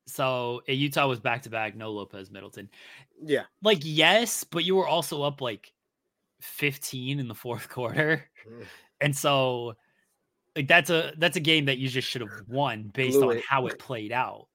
So 0.08 0.62
Utah 0.68 1.08
was 1.08 1.20
back 1.20 1.44
to 1.44 1.50
back 1.50 1.76
no 1.76 1.92
Lopez 1.92 2.30
Middleton. 2.32 2.70
Yeah. 3.24 3.44
like 3.64 3.80
yes 3.82 4.44
but 4.44 4.66
you 4.66 4.76
were 4.76 4.88
also 4.88 5.24
up 5.24 5.40
like 5.40 5.72
15 6.42 7.20
in 7.20 7.28
the 7.30 7.36
fourth 7.36 7.70
quarter. 7.70 8.26
Mm. 8.50 8.66
And 9.02 9.16
so 9.16 9.76
like 10.56 10.68
that's 10.68 10.90
a 10.90 11.14
that's 11.18 11.38
a 11.38 11.42
game 11.42 11.66
that 11.66 11.78
you 11.78 11.88
just 11.88 12.08
should 12.08 12.22
have 12.22 12.32
won 12.48 12.92
based 12.94 13.20
Blew 13.20 13.32
on 13.32 13.38
it. 13.38 13.44
how 13.48 13.68
it 13.68 13.78
played 13.80 14.12
out 14.12 14.48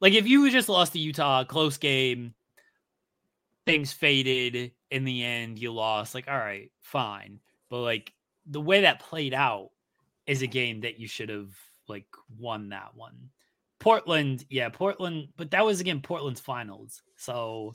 like 0.00 0.12
if 0.14 0.26
you 0.26 0.50
just 0.50 0.68
lost 0.68 0.92
to 0.92 0.98
utah 0.98 1.44
close 1.44 1.76
game 1.76 2.34
things 3.66 3.92
faded 3.92 4.72
in 4.90 5.04
the 5.04 5.24
end 5.24 5.58
you 5.58 5.72
lost 5.72 6.14
like 6.14 6.28
all 6.28 6.38
right 6.38 6.70
fine 6.80 7.40
but 7.68 7.80
like 7.80 8.12
the 8.46 8.60
way 8.60 8.82
that 8.82 9.00
played 9.00 9.34
out 9.34 9.70
is 10.26 10.42
a 10.42 10.46
game 10.46 10.80
that 10.80 10.98
you 10.98 11.06
should 11.08 11.28
have 11.28 11.50
like 11.88 12.06
won 12.38 12.70
that 12.70 12.94
one 12.94 13.30
portland 13.78 14.44
yeah 14.48 14.68
portland 14.68 15.28
but 15.36 15.50
that 15.50 15.64
was 15.64 15.80
again 15.80 16.00
portland's 16.00 16.40
finals 16.40 17.02
so 17.16 17.72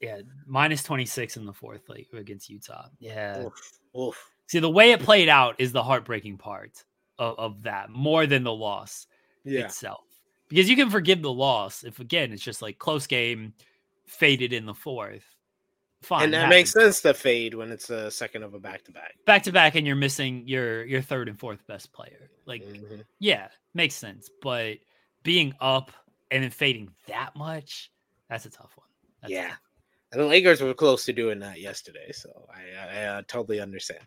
yeah 0.00 0.18
minus 0.46 0.82
26 0.82 1.36
in 1.36 1.46
the 1.46 1.52
fourth 1.52 1.88
like 1.88 2.06
against 2.12 2.50
utah 2.50 2.86
yeah 2.98 3.44
Oof. 3.44 3.72
Oof. 3.98 4.33
See, 4.46 4.58
the 4.58 4.70
way 4.70 4.92
it 4.92 5.00
played 5.00 5.28
out 5.28 5.56
is 5.58 5.72
the 5.72 5.82
heartbreaking 5.82 6.38
part 6.38 6.84
of, 7.18 7.38
of 7.38 7.62
that 7.62 7.90
more 7.90 8.26
than 8.26 8.42
the 8.44 8.52
loss 8.52 9.06
Yeah. 9.44 9.60
itself. 9.64 10.04
Because 10.48 10.68
you 10.68 10.76
can 10.76 10.90
forgive 10.90 11.22
the 11.22 11.32
loss 11.32 11.82
if, 11.84 11.98
again, 12.00 12.32
it's 12.32 12.42
just 12.42 12.60
like 12.62 12.78
close 12.78 13.06
game, 13.06 13.54
faded 14.06 14.52
in 14.52 14.66
the 14.66 14.74
fourth. 14.74 15.24
Fine. 16.02 16.24
and 16.24 16.34
that 16.34 16.38
happens. 16.42 16.50
makes 16.50 16.72
sense 16.72 17.00
to 17.00 17.14
fade 17.14 17.54
when 17.54 17.72
it's 17.72 17.88
a 17.88 18.10
second 18.10 18.42
of 18.42 18.52
a 18.52 18.58
back 18.58 18.84
to 18.84 18.92
back. 18.92 19.14
Back 19.24 19.44
to 19.44 19.52
back, 19.52 19.74
and 19.74 19.86
you're 19.86 19.96
missing 19.96 20.46
your 20.46 20.84
your 20.84 21.00
third 21.00 21.30
and 21.30 21.38
fourth 21.40 21.66
best 21.66 21.94
player. 21.94 22.28
Like, 22.44 22.62
Mm-hmm. 22.62 23.00
yeah, 23.20 23.48
makes 23.72 23.94
sense. 23.94 24.28
But 24.42 24.76
being 25.22 25.54
up 25.62 25.90
and 26.30 26.42
then 26.44 26.50
fading 26.50 26.90
that 27.06 27.34
much, 27.34 27.90
that's 28.28 28.44
a 28.44 28.50
tough 28.50 28.72
one. 28.76 28.86
That's 29.22 29.32
Yeah. 29.32 29.48
tough. 29.48 29.60
And 30.12 30.20
the 30.20 30.26
Lakers 30.26 30.60
were 30.60 30.74
close 30.74 31.06
to 31.06 31.14
doing 31.14 31.38
that 31.38 31.58
yesterday, 31.58 32.12
so 32.12 32.46
I, 32.54 32.98
I, 32.98 33.18
I 33.18 33.22
totally 33.22 33.60
understand. 33.60 34.04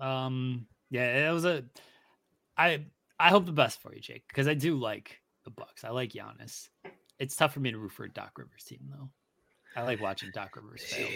Um, 0.00 0.66
yeah, 0.90 1.28
it 1.28 1.32
was 1.32 1.44
a. 1.44 1.64
I 2.56 2.84
I 3.18 3.30
hope 3.30 3.46
the 3.46 3.52
best 3.52 3.80
for 3.80 3.94
you, 3.94 4.00
Jake, 4.00 4.24
because 4.28 4.48
I 4.48 4.54
do 4.54 4.76
like 4.76 5.20
the 5.44 5.50
Bucks. 5.50 5.84
I 5.84 5.90
like 5.90 6.12
Giannis. 6.12 6.68
It's 7.18 7.36
tough 7.36 7.52
for 7.54 7.60
me 7.60 7.70
to 7.70 7.78
root 7.78 7.92
for 7.92 8.04
a 8.04 8.10
Doc 8.10 8.32
Rivers 8.36 8.64
team, 8.64 8.80
though. 8.90 9.08
I 9.76 9.82
like 9.82 10.00
watching 10.00 10.30
Doc 10.32 10.54
Rivers 10.54 10.84
fail. 10.84 11.08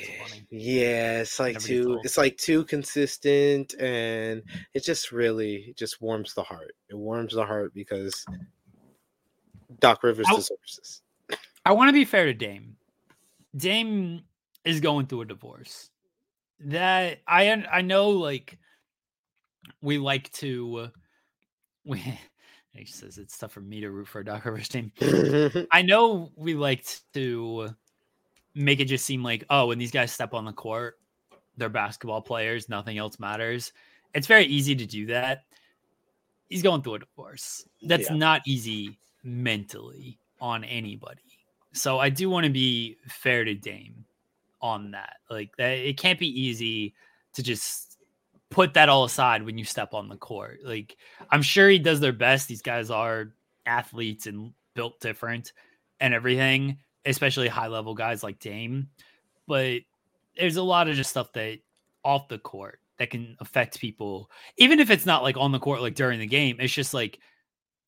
Yeah, 0.50 1.20
it's 1.20 1.38
like 1.38 1.60
too 1.60 2.00
it's 2.02 2.16
like 2.18 2.36
too 2.36 2.64
consistent 2.64 3.74
and 3.78 4.42
it 4.74 4.82
just 4.84 5.12
really 5.12 5.66
it 5.68 5.76
just 5.76 6.00
warms 6.02 6.34
the 6.34 6.42
heart. 6.42 6.74
It 6.88 6.96
warms 6.96 7.34
the 7.34 7.46
heart 7.46 7.72
because 7.72 8.26
Doc 9.80 10.02
Rivers 10.02 10.26
I'll- 10.28 10.36
deserves 10.36 10.76
this. 10.76 11.02
I 11.64 11.72
want 11.72 11.88
to 11.88 11.92
be 11.92 12.04
fair 12.04 12.24
to 12.26 12.34
Dame. 12.34 12.76
Dame 13.56 14.22
is 14.64 14.80
going 14.80 15.06
through 15.06 15.22
a 15.22 15.26
divorce. 15.26 15.90
That 16.60 17.20
I 17.28 17.50
I 17.70 17.82
know, 17.82 18.10
like 18.10 18.58
we 19.80 19.98
like 19.98 20.30
to. 20.34 20.88
We 21.84 21.98
he 22.72 22.84
says 22.84 23.18
it's 23.18 23.36
tough 23.38 23.52
for 23.52 23.60
me 23.60 23.80
to 23.80 23.90
root 23.90 24.08
for 24.08 24.20
a 24.20 24.24
Doc 24.24 24.44
Rivers 24.44 24.68
team. 24.68 24.92
I 25.72 25.82
know 25.82 26.30
we 26.36 26.54
like 26.54 26.86
to 27.14 27.70
make 28.54 28.80
it 28.80 28.86
just 28.86 29.04
seem 29.06 29.22
like, 29.22 29.44
oh, 29.50 29.66
when 29.68 29.78
these 29.78 29.90
guys 29.90 30.12
step 30.12 30.34
on 30.34 30.44
the 30.44 30.52
court, 30.52 30.98
they're 31.56 31.68
basketball 31.68 32.22
players, 32.22 32.68
nothing 32.68 32.98
else 32.98 33.18
matters. 33.18 33.72
It's 34.14 34.26
very 34.26 34.44
easy 34.46 34.74
to 34.76 34.86
do 34.86 35.06
that. 35.06 35.44
He's 36.48 36.62
going 36.62 36.82
through 36.82 36.94
a 36.94 36.98
divorce. 37.00 37.68
That's 37.82 38.08
Yeah. 38.10 38.16
not 38.16 38.42
easy 38.46 38.98
mentally 39.22 40.18
on 40.40 40.64
anybody. 40.64 41.22
So 41.72 41.98
I 41.98 42.08
do 42.08 42.30
want 42.30 42.44
to 42.46 42.52
be 42.52 42.96
fair 43.08 43.44
to 43.44 43.54
Dame 43.54 44.04
on 44.60 44.90
that. 44.92 45.16
Like 45.30 45.50
that 45.58 45.72
it 45.78 45.98
can't 45.98 46.18
be 46.18 46.28
easy 46.28 46.94
to 47.34 47.42
just 47.42 47.87
put 48.50 48.74
that 48.74 48.88
all 48.88 49.04
aside 49.04 49.42
when 49.42 49.58
you 49.58 49.64
step 49.64 49.94
on 49.94 50.08
the 50.08 50.16
court. 50.16 50.60
Like 50.64 50.96
I'm 51.30 51.42
sure 51.42 51.68
he 51.68 51.78
does 51.78 52.00
their 52.00 52.12
best. 52.12 52.48
These 52.48 52.62
guys 52.62 52.90
are 52.90 53.32
athletes 53.66 54.26
and 54.26 54.52
built 54.74 55.00
different 55.00 55.52
and 56.00 56.14
everything, 56.14 56.78
especially 57.04 57.48
high 57.48 57.66
level 57.66 57.94
guys 57.94 58.22
like 58.22 58.38
Dame. 58.38 58.88
But 59.46 59.80
there's 60.36 60.56
a 60.56 60.62
lot 60.62 60.88
of 60.88 60.96
just 60.96 61.10
stuff 61.10 61.32
that 61.32 61.58
off 62.04 62.28
the 62.28 62.38
court 62.38 62.80
that 62.98 63.10
can 63.10 63.36
affect 63.40 63.80
people, 63.80 64.30
even 64.56 64.80
if 64.80 64.90
it's 64.90 65.06
not 65.06 65.22
like 65.22 65.36
on 65.36 65.52
the 65.52 65.58
court, 65.58 65.82
like 65.82 65.94
during 65.94 66.18
the 66.20 66.26
game. 66.26 66.56
It's 66.58 66.72
just 66.72 66.94
like 66.94 67.18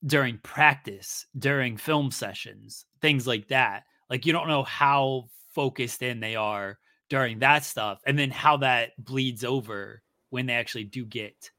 during 0.05 0.37
practice, 0.39 1.25
during 1.37 1.77
film 1.77 2.11
sessions, 2.11 2.85
things 3.01 3.27
like 3.27 3.47
that. 3.49 3.83
Like 4.09 4.25
you 4.25 4.33
don't 4.33 4.47
know 4.47 4.63
how 4.63 5.29
focused 5.53 6.01
in 6.01 6.19
they 6.19 6.35
are 6.35 6.77
during 7.09 7.39
that 7.39 7.63
stuff, 7.63 8.01
and 8.05 8.17
then 8.17 8.31
how 8.31 8.57
that 8.57 8.91
bleeds 8.97 9.43
over 9.43 10.01
when 10.31 10.47
they 10.47 10.53
actually 10.53 10.85
do 10.85 11.05
get 11.05 11.51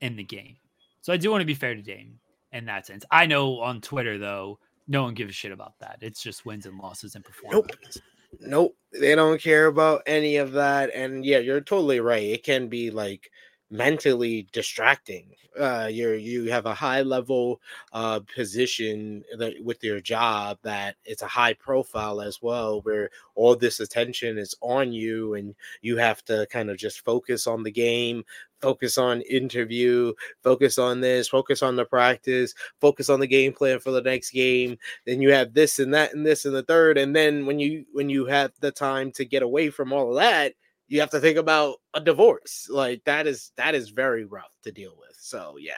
in 0.00 0.16
the 0.16 0.24
game. 0.24 0.56
So 1.02 1.12
I 1.12 1.18
do 1.18 1.30
want 1.30 1.42
to 1.42 1.46
be 1.46 1.54
fair 1.54 1.74
to 1.74 1.82
Dame 1.82 2.18
in 2.52 2.64
that 2.64 2.86
sense. 2.86 3.04
I 3.10 3.26
know 3.26 3.60
on 3.60 3.80
Twitter 3.80 4.16
though, 4.18 4.58
no 4.88 5.02
one 5.02 5.14
gives 5.14 5.30
a 5.30 5.34
shit 5.34 5.52
about 5.52 5.78
that. 5.80 5.98
It's 6.00 6.22
just 6.22 6.46
wins 6.46 6.66
and 6.66 6.78
losses 6.78 7.14
and 7.14 7.24
performance. 7.24 7.68
Nope, 7.68 8.02
Nope, 8.38 8.76
they 8.92 9.14
don't 9.14 9.40
care 9.40 9.66
about 9.66 10.02
any 10.06 10.36
of 10.36 10.52
that. 10.52 10.90
And 10.94 11.24
yeah, 11.24 11.38
you're 11.38 11.60
totally 11.60 12.00
right. 12.00 12.22
It 12.22 12.44
can 12.44 12.68
be 12.68 12.90
like 12.90 13.30
mentally 13.70 14.46
distracting. 14.52 15.26
Uh, 15.58 15.88
you're 15.90 16.14
you 16.14 16.48
have 16.48 16.66
a 16.66 16.74
high 16.74 17.02
level 17.02 17.60
uh 17.92 18.20
position 18.34 19.24
that 19.36 19.52
with 19.64 19.82
your 19.82 20.00
job 20.00 20.56
that 20.62 20.94
it's 21.04 21.22
a 21.22 21.26
high 21.26 21.52
profile 21.54 22.20
as 22.20 22.40
well, 22.40 22.80
where 22.82 23.10
all 23.34 23.56
this 23.56 23.80
attention 23.80 24.38
is 24.38 24.54
on 24.60 24.92
you, 24.92 25.34
and 25.34 25.54
you 25.82 25.96
have 25.96 26.24
to 26.24 26.46
kind 26.50 26.70
of 26.70 26.76
just 26.78 27.04
focus 27.04 27.46
on 27.48 27.64
the 27.64 27.70
game, 27.70 28.24
focus 28.60 28.96
on 28.96 29.22
interview, 29.22 30.12
focus 30.42 30.78
on 30.78 31.00
this, 31.00 31.28
focus 31.28 31.62
on 31.62 31.74
the 31.76 31.84
practice, 31.84 32.54
focus 32.80 33.08
on 33.10 33.18
the 33.18 33.26
game 33.26 33.52
plan 33.52 33.80
for 33.80 33.90
the 33.90 34.02
next 34.02 34.30
game 34.30 34.76
then 35.06 35.20
you 35.20 35.32
have 35.32 35.52
this 35.54 35.78
and 35.78 35.92
that 35.94 36.14
and 36.14 36.24
this 36.26 36.44
and 36.44 36.54
the 36.54 36.62
third 36.62 36.98
and 36.98 37.14
then 37.14 37.46
when 37.46 37.58
you 37.58 37.84
when 37.92 38.08
you 38.08 38.26
have 38.26 38.52
the 38.60 38.70
time 38.70 39.10
to 39.12 39.24
get 39.24 39.42
away 39.42 39.70
from 39.70 39.92
all 39.92 40.10
of 40.10 40.16
that 40.16 40.52
you 40.90 41.00
have 41.00 41.10
to 41.10 41.20
think 41.20 41.38
about 41.38 41.76
a 41.94 42.00
divorce 42.00 42.68
like 42.68 43.02
that 43.04 43.26
is 43.26 43.52
that 43.56 43.74
is 43.74 43.88
very 43.88 44.24
rough 44.26 44.54
to 44.62 44.70
deal 44.70 44.94
with 44.98 45.16
so 45.18 45.56
yeah. 45.58 45.72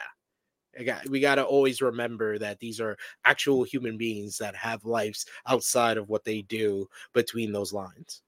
We 1.07 1.19
got 1.19 1.35
to 1.35 1.43
always 1.43 1.83
remember 1.83 2.39
that 2.39 2.59
these 2.59 2.81
are 2.81 2.97
actual 3.25 3.61
human 3.63 3.95
beings 3.95 4.39
that 4.39 4.55
have 4.55 4.83
lives 4.85 5.27
outside 5.45 5.97
of 5.97 6.09
what 6.09 6.23
they 6.23 6.41
do 6.41 6.87
between 7.13 7.51
those 7.51 7.71
lines. 7.71 8.23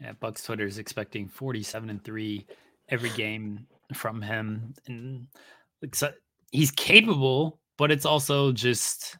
Yeah, 0.00 0.12
Bucks 0.18 0.42
Twitter 0.42 0.64
is 0.64 0.78
expecting 0.78 1.28
47 1.28 1.90
and 1.90 2.02
3 2.02 2.46
every 2.88 3.10
game 3.10 3.66
from 3.92 4.22
him. 4.22 4.72
And 4.86 5.26
he's 6.52 6.70
capable, 6.70 7.60
but 7.76 7.90
it's 7.90 8.06
also 8.06 8.50
just, 8.50 9.18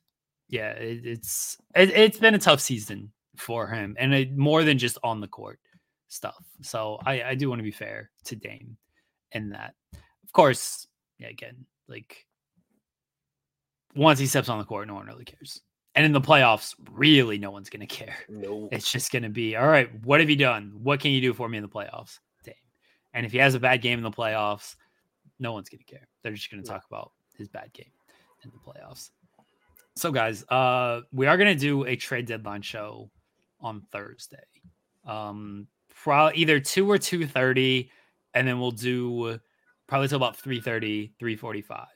yeah, 0.49 0.70
it, 0.70 1.05
it's 1.05 1.59
it, 1.74 1.91
it's 1.91 2.18
been 2.18 2.34
a 2.34 2.38
tough 2.38 2.61
season 2.61 3.12
for 3.36 3.66
him 3.66 3.95
and 3.99 4.14
it, 4.14 4.36
more 4.36 4.64
than 4.64 4.78
just 4.78 4.97
on 5.05 5.20
the 5.20 5.28
court 5.28 5.61
stuff. 6.11 6.44
So 6.61 6.98
I, 7.06 7.22
I 7.22 7.34
do 7.34 7.48
want 7.48 7.61
to 7.61 7.64
be 7.64 7.70
fair 7.70 8.11
to 8.24 8.36
Dame 8.36 8.76
in 9.32 9.50
that. 9.50 9.74
Of 9.94 10.32
course, 10.32 10.86
yeah, 11.18 11.28
again, 11.28 11.64
like 11.88 12.26
once 13.94 14.18
he 14.18 14.26
steps 14.26 14.48
on 14.48 14.58
the 14.58 14.64
court, 14.64 14.86
no 14.88 14.94
one 14.94 15.06
really 15.06 15.24
cares. 15.24 15.61
And 15.94 16.04
in 16.06 16.12
the 16.12 16.20
playoffs, 16.20 16.74
really 16.92 17.38
no 17.38 17.50
one's 17.50 17.70
to 17.80 17.86
care. 18.04 18.16
no 18.28 18.68
It's 18.70 18.90
just 18.90 19.11
to 19.24 19.28
be 19.28 19.56
all 19.56 19.66
right. 19.66 19.88
What 20.04 20.20
have 20.20 20.30
you 20.30 20.36
done? 20.36 20.72
What 20.82 21.00
can 21.00 21.11
you 21.12 21.20
do 21.20 21.32
for 21.32 21.48
me 21.48 21.58
in 21.58 21.62
the 21.62 21.68
playoffs, 21.68 22.18
Dame? 22.44 22.54
And 23.14 23.24
if 23.26 23.32
he 23.32 23.38
has 23.38 23.54
a 23.54 23.61
bad 23.61 23.82
game 23.82 23.98
in 23.98 24.04
the 24.04 24.11
playoffs, 24.11 24.76
no 25.38 25.52
one's 25.52 25.68
to 25.80 25.84
care. 25.84 26.06
They're 26.22 26.32
just 26.32 26.50
to 26.62 26.68
Yeah. 26.68 26.74
talk 26.74 26.86
about 26.90 27.12
his 27.36 27.48
bad 27.48 27.72
game 27.72 27.90
in 28.44 28.50
the 28.50 28.58
playoffs. 28.58 29.11
So, 29.96 30.12
guys, 30.12 30.44
uh, 30.48 31.00
we 31.12 31.26
are 31.26 31.36
gonna 31.36 31.54
do 31.54 31.84
a 31.84 31.96
trade 31.96 32.26
deadline 32.26 32.62
show 32.62 33.11
on 33.61 33.82
Thursday. 33.92 34.38
Um, 35.04 35.66
pro- 36.03 36.30
either 36.34 36.61
two 36.61 36.90
or 36.90 36.98
two 36.98 37.26
thirty, 37.26 37.90
and 38.34 38.46
then 38.46 38.61
we'll 38.61 38.70
do 38.70 39.38
probably 39.86 40.07
till 40.07 40.16
about 40.16 40.40
3.30 40.40 41.11
3.45 41.20 41.86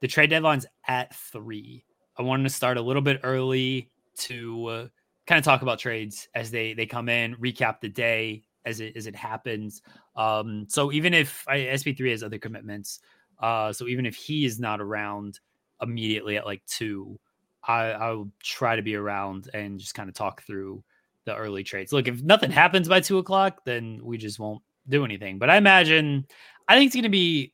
the 0.00 0.08
trade 0.08 0.30
deadline's 0.30 0.66
at 0.86 1.14
three. 1.14 1.84
I 2.18 2.22
wanted 2.22 2.44
to 2.44 2.50
start 2.50 2.76
a 2.76 2.82
little 2.82 3.02
bit 3.02 3.20
early 3.22 3.90
to 4.18 4.66
uh, 4.66 4.88
kind 5.26 5.38
of 5.38 5.44
talk 5.44 5.62
about 5.62 5.78
trades 5.78 6.28
as 6.34 6.50
they 6.50 6.74
they 6.74 6.86
come 6.86 7.08
in 7.08 7.36
recap 7.36 7.80
the 7.80 7.88
day 7.88 8.42
as 8.66 8.80
it 8.80 8.96
as 8.96 9.06
it 9.06 9.16
happens. 9.16 9.82
Um 10.16 10.66
so 10.68 10.92
even 10.92 11.14
if 11.14 11.44
I, 11.48 11.58
sp3 11.58 12.10
has 12.10 12.22
other 12.22 12.38
commitments 12.38 13.00
uh 13.40 13.72
so 13.72 13.86
even 13.86 14.04
if 14.04 14.16
he 14.16 14.44
is 14.44 14.58
not 14.58 14.80
around 14.80 15.40
immediately 15.80 16.36
at 16.36 16.44
like 16.44 16.62
two 16.66 17.18
i 17.66 17.84
i'll 17.92 18.30
try 18.42 18.76
to 18.76 18.82
be 18.82 18.94
around 18.94 19.48
and 19.54 19.80
just 19.80 19.94
kind 19.94 20.10
of 20.10 20.14
talk 20.14 20.42
through 20.42 20.84
the 21.30 21.36
early 21.36 21.64
trades 21.64 21.92
look 21.92 22.08
if 22.08 22.22
nothing 22.22 22.50
happens 22.50 22.88
by 22.88 23.00
two 23.00 23.18
o'clock 23.18 23.60
then 23.64 24.00
we 24.02 24.18
just 24.18 24.38
won't 24.38 24.62
do 24.88 25.04
anything 25.04 25.38
but 25.38 25.48
i 25.48 25.56
imagine 25.56 26.26
I 26.70 26.76
think 26.76 26.86
it's 26.86 26.94
going 26.94 27.02
to 27.02 27.08
be 27.08 27.52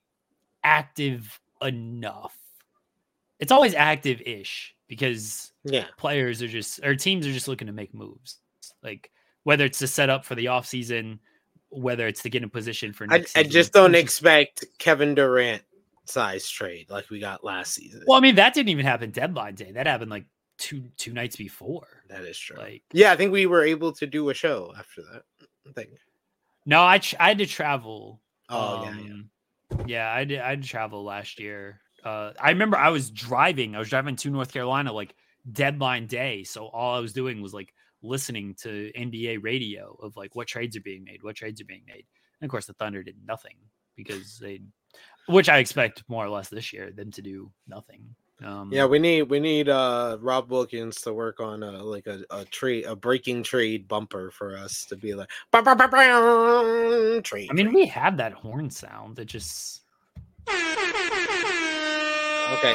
active 0.62 1.40
enough. 1.62 2.36
It's 3.40 3.50
always 3.50 3.74
active 3.74 4.20
ish 4.20 4.74
because 4.88 5.52
yeah, 5.64 5.86
players 5.96 6.42
are 6.42 6.48
just 6.48 6.84
or 6.84 6.94
teams 6.94 7.26
are 7.26 7.32
just 7.32 7.48
looking 7.48 7.66
to 7.66 7.72
make 7.72 7.94
moves. 7.94 8.40
Like 8.82 9.10
whether 9.44 9.64
it's 9.64 9.78
to 9.78 9.86
set 9.86 10.10
up 10.10 10.26
for 10.26 10.34
the 10.34 10.48
off 10.48 10.66
season, 10.66 11.18
whether 11.70 12.06
it's 12.06 12.22
to 12.24 12.28
get 12.28 12.42
in 12.42 12.50
position 12.50 12.92
for 12.92 13.06
I, 13.08 13.24
I, 13.34 13.42
just 13.44 13.72
don't 13.72 13.94
expect 13.94 14.66
Kevin 14.78 15.14
Durant 15.14 15.62
size 16.04 16.46
trade 16.50 16.90
like 16.90 17.08
we 17.08 17.18
got 17.18 17.42
last 17.42 17.72
season. 17.72 18.02
Well, 18.06 18.18
I 18.18 18.20
mean 18.20 18.34
that 18.34 18.52
didn't 18.52 18.68
even 18.68 18.84
happen 18.84 19.12
deadline 19.12 19.54
day. 19.54 19.72
That 19.72 19.86
happened 19.86 20.10
like 20.10 20.26
two 20.59 20.84
two 20.96 21.12
nights 21.12 21.36
before. 21.36 22.02
That 22.09 22.22
is 22.22 22.38
true. 22.38 22.59
Like 22.59 22.82
yeah, 22.92 23.12
I 23.12 23.16
think 23.16 23.32
we 23.32 23.46
were 23.46 23.64
able 23.64 23.92
to 23.92 24.07
do 24.07 24.30
a 24.30 24.34
show 24.34 24.72
after 24.78 25.02
that. 25.02 25.22
I 25.68 25.72
think. 25.72 25.90
No, 26.64 26.80
I 26.80 27.00
I 27.18 27.28
had 27.28 27.38
to 27.38 27.46
travel 27.46 28.20
Oh 28.48 28.84
um, 28.84 29.30
yeah, 29.70 29.76
yeah. 29.78 29.84
yeah, 29.86 30.12
I 30.12 30.24
did. 30.24 30.40
I 30.40 30.54
did 30.54 30.64
travel 30.64 31.04
last 31.04 31.40
year. 31.40 31.80
Uh, 32.04 32.32
I 32.40 32.50
remember 32.50 32.76
I 32.76 32.90
was 32.90 33.11
driving. 33.11 33.74
I 33.74 33.78
was 33.78 33.88
driving 33.88 34.16
to 34.16 34.30
North 34.30 34.52
Carolina 34.52 34.92
like 34.92 35.14
deadline 35.52 36.07
day. 36.07 36.44
So 36.44 36.66
all 36.66 36.94
I 36.94 37.00
was 37.00 37.12
doing 37.12 37.42
was 37.42 37.52
like 37.52 37.72
listening 38.02 38.54
to 38.62 38.92
NBA 38.96 39.42
radio 39.42 39.96
of 40.00 40.16
like 40.16 40.34
what 40.34 40.46
trades 40.46 40.76
are 40.76 40.82
being 40.82 41.04
made, 41.04 41.22
what 41.22 41.36
trades 41.36 41.61
are 41.61 41.64
being 41.66 41.84
made. 41.86 42.04
And 42.40 42.46
of 42.46 42.50
course, 42.50 42.66
the 42.66 42.74
Thunder 42.74 43.02
did 43.02 43.16
nothing 43.26 43.57
because 43.96 44.38
they, 44.38 44.61
which 45.26 45.48
I 45.48 45.59
expect 45.59 46.04
more 46.09 46.24
or 46.24 46.28
less 46.28 46.48
this 46.48 46.72
year, 46.72 46.92
them 46.92 47.11
to 47.12 47.22
do 47.22 47.50
nothing. 47.66 48.14
Um, 48.45 48.70
yeah, 48.70 48.84
we 48.84 48.99
need 48.99 49.22
we 49.22 49.41
need 49.41 49.70
uh 49.70 50.18
Rob 50.20 50.51
Wilkins 50.51 51.01
to 51.03 51.14
work 51.14 51.41
on 51.41 51.62
a 51.62 51.82
like 51.82 52.07
a, 52.07 52.22
a 52.30 52.45
trade 52.45 52.84
a 52.84 52.95
breaking 52.95 53.43
trade 53.43 53.89
bumper 53.89 54.30
for 54.30 54.57
us 54.57 54.84
to 54.87 54.97
be 54.97 55.14
like 55.14 55.30
bah, 55.51 55.62
bah, 55.62 55.74
bah, 55.74 55.87
trade. 57.22 57.49
I 57.51 57.55
mean, 57.55 57.72
we 57.72 57.87
have 57.87 58.18
that 58.18 58.34
horn 58.34 58.70
sound. 58.70 59.18
It 59.18 59.24
just 59.24 59.82
okay. 62.53 62.74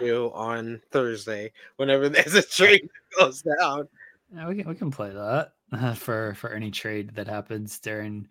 Do 0.00 0.30
on 0.34 0.80
Thursday 0.90 1.50
whenever 1.76 2.08
there's 2.10 2.34
a 2.34 2.42
trade 2.42 2.88
goes 3.18 3.42
down. 3.42 3.88
Yeah, 4.34 4.48
we 4.48 4.56
can 4.56 4.68
we 4.68 4.74
can 4.74 4.90
play 4.90 5.10
that 5.10 5.52
uh, 5.72 5.94
for 5.94 6.34
for 6.34 6.52
any 6.52 6.70
trade 6.70 7.14
that 7.14 7.26
happens 7.26 7.78
during 7.78 8.28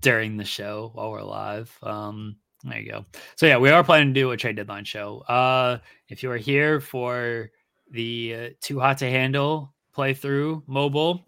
during 0.00 0.36
the 0.36 0.44
show 0.44 0.90
while 0.94 1.12
we're 1.12 1.22
live. 1.22 1.78
Um, 1.80 2.36
there 2.64 2.80
you 2.80 2.90
go. 2.90 3.04
So 3.36 3.46
yeah, 3.46 3.58
we 3.58 3.70
are 3.70 3.84
planning 3.84 4.14
to 4.14 4.20
do 4.20 4.30
a 4.30 4.36
trade 4.36 4.56
deadline 4.56 4.84
show. 4.84 5.18
Uh, 5.28 5.78
if 6.08 6.22
you 6.22 6.30
are 6.30 6.36
here 6.36 6.80
for 6.80 7.50
the 7.90 8.34
uh, 8.34 8.48
too 8.60 8.80
hot 8.80 8.98
to 8.98 9.10
handle 9.10 9.74
playthrough 9.96 10.62
mobile, 10.66 11.24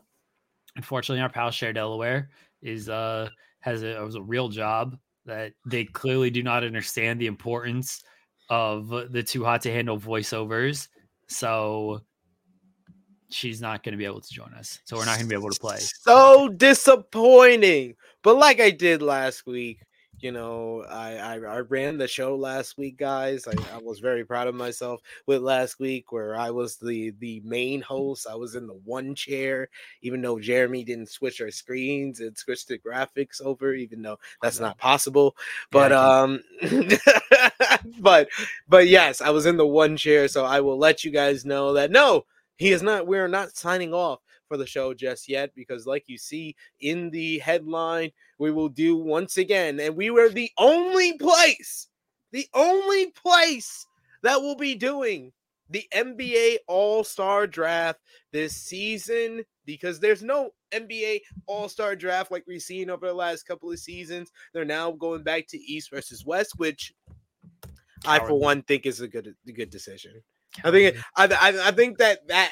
unfortunately, 0.77 1.23
our 1.23 1.29
pal 1.29 1.51
Share 1.51 1.73
Delaware 1.73 2.31
is 2.63 2.89
uh 2.89 3.29
has 3.61 3.83
a 3.83 4.03
was 4.03 4.15
a 4.15 4.23
real 4.23 4.49
job 4.49 4.97
that 5.27 5.53
they 5.67 5.85
clearly 5.85 6.31
do 6.31 6.43
not 6.43 6.65
understand 6.65 7.21
the 7.21 7.27
importance 7.27 8.03
of 8.49 8.89
the 8.89 9.23
too 9.23 9.45
hot 9.45 9.63
to 9.63 9.73
handle 9.73 9.99
voiceovers. 9.99 10.89
So 11.29 12.01
she's 13.29 13.61
not 13.61 13.83
going 13.83 13.93
to 13.93 13.99
be 13.99 14.05
able 14.05 14.21
to 14.21 14.33
join 14.33 14.55
us. 14.55 14.79
So 14.85 14.97
we're 14.97 15.05
not 15.05 15.17
going 15.17 15.29
to 15.29 15.29
be 15.29 15.39
able 15.39 15.51
to 15.51 15.61
play. 15.61 15.79
So 15.79 16.49
disappointing. 16.49 17.97
But 18.23 18.37
like 18.37 18.61
I 18.61 18.71
did 18.71 19.03
last 19.03 19.47
week, 19.47 19.81
you 20.21 20.33
know 20.33 20.85
I, 20.89 21.17
I, 21.17 21.35
I 21.35 21.59
ran 21.61 21.99
the 21.99 22.09
show 22.09 22.37
last 22.37 22.79
week 22.79 22.97
guys 22.97 23.47
I, 23.47 23.53
I 23.75 23.79
was 23.79 23.99
very 23.99 24.25
proud 24.25 24.49
of 24.49 24.55
myself 24.55 25.01
with 25.27 25.43
last 25.43 25.79
week 25.79 26.11
where 26.13 26.37
i 26.37 26.51
was 26.51 26.77
the 26.77 27.13
the 27.19 27.43
main 27.45 27.83
host 27.83 28.27
i 28.31 28.35
was 28.35 28.55
in 28.55 28.67
the 28.67 28.79
one 28.85 29.15
chair 29.15 29.69
even 30.03 30.23
though 30.23 30.39
jeremy 30.39 30.85
didn't 30.85 31.11
switch 31.11 31.41
our 31.41 31.51
screens 31.51 32.21
and 32.21 32.37
switch 32.37 32.67
the 32.67 32.79
graphics 32.79 33.43
over 33.43 33.75
even 33.75 34.03
though 34.03 34.19
that's 34.41 34.61
not 34.61 34.79
possible 34.79 35.37
but 35.71 35.93
um 35.93 36.41
but 38.01 38.29
but 38.69 38.89
yes 38.89 39.21
i 39.21 39.31
was 39.31 39.47
in 39.47 39.57
the 39.57 39.67
one 39.67 39.97
chair 39.97 40.29
so 40.29 40.45
i 40.45 40.61
will 40.61 40.79
let 40.79 41.05
you 41.05 41.11
guys 41.11 41.45
know 41.45 41.75
that 41.75 41.91
no 41.91 42.25
he 42.57 42.73
is 42.73 42.83
not 42.83 43.07
we're 43.07 43.29
not 43.29 43.55
signing 43.55 43.93
off 43.93 44.21
for 44.49 44.57
the 44.57 44.67
show 44.67 44.95
just 44.95 45.29
yet 45.29 45.51
because, 45.55 45.87
like 45.87 46.05
you 46.07 46.19
see 46.19 46.57
in 46.81 47.11
the 47.11 47.39
headline, 47.39 48.11
we 48.39 48.51
will 48.51 48.69
do 48.69 48.97
once 48.97 49.37
again, 49.37 49.79
and 49.81 49.97
we 49.97 50.11
were 50.11 50.29
the 50.29 50.51
only 50.59 51.17
place, 51.19 51.89
the 52.33 52.47
only 52.55 53.11
place 53.13 53.87
that 54.23 54.41
will 54.41 54.57
be 54.57 54.75
doing 54.75 55.33
the 55.71 55.85
NBA 55.95 56.57
All 56.69 57.05
Star 57.05 57.47
Draft 57.47 58.01
this 58.33 58.55
season 58.57 59.45
because 59.65 59.99
there's 59.99 60.23
no 60.23 60.51
NBA 60.73 61.21
All 61.47 61.69
Star 61.69 61.97
Draft 61.97 62.31
like 62.31 62.45
we've 62.47 62.63
seen 62.63 62.91
over 62.91 63.07
the 63.07 63.15
last 63.15 63.45
couple 63.45 63.71
of 63.71 63.79
seasons. 63.79 64.31
They're 64.53 64.65
now 64.65 64.93
going 64.93 65.23
back 65.23 65.47
to 65.49 65.59
East 65.59 65.91
versus 65.91 66.25
West, 66.25 66.55
which 66.57 66.95
I, 68.05 68.19
for 68.21 68.39
one, 68.39 68.63
think 68.63 68.87
is 68.87 69.01
a 69.01 69.09
good 69.09 69.35
a 69.47 69.53
good 69.53 69.71
decision. 69.71 70.23
I 70.65 70.71
think 70.71 70.97
I, 71.17 71.27
I, 71.27 71.69
I 71.69 71.71
think 71.73 71.99
that 71.99 72.27
that 72.29 72.51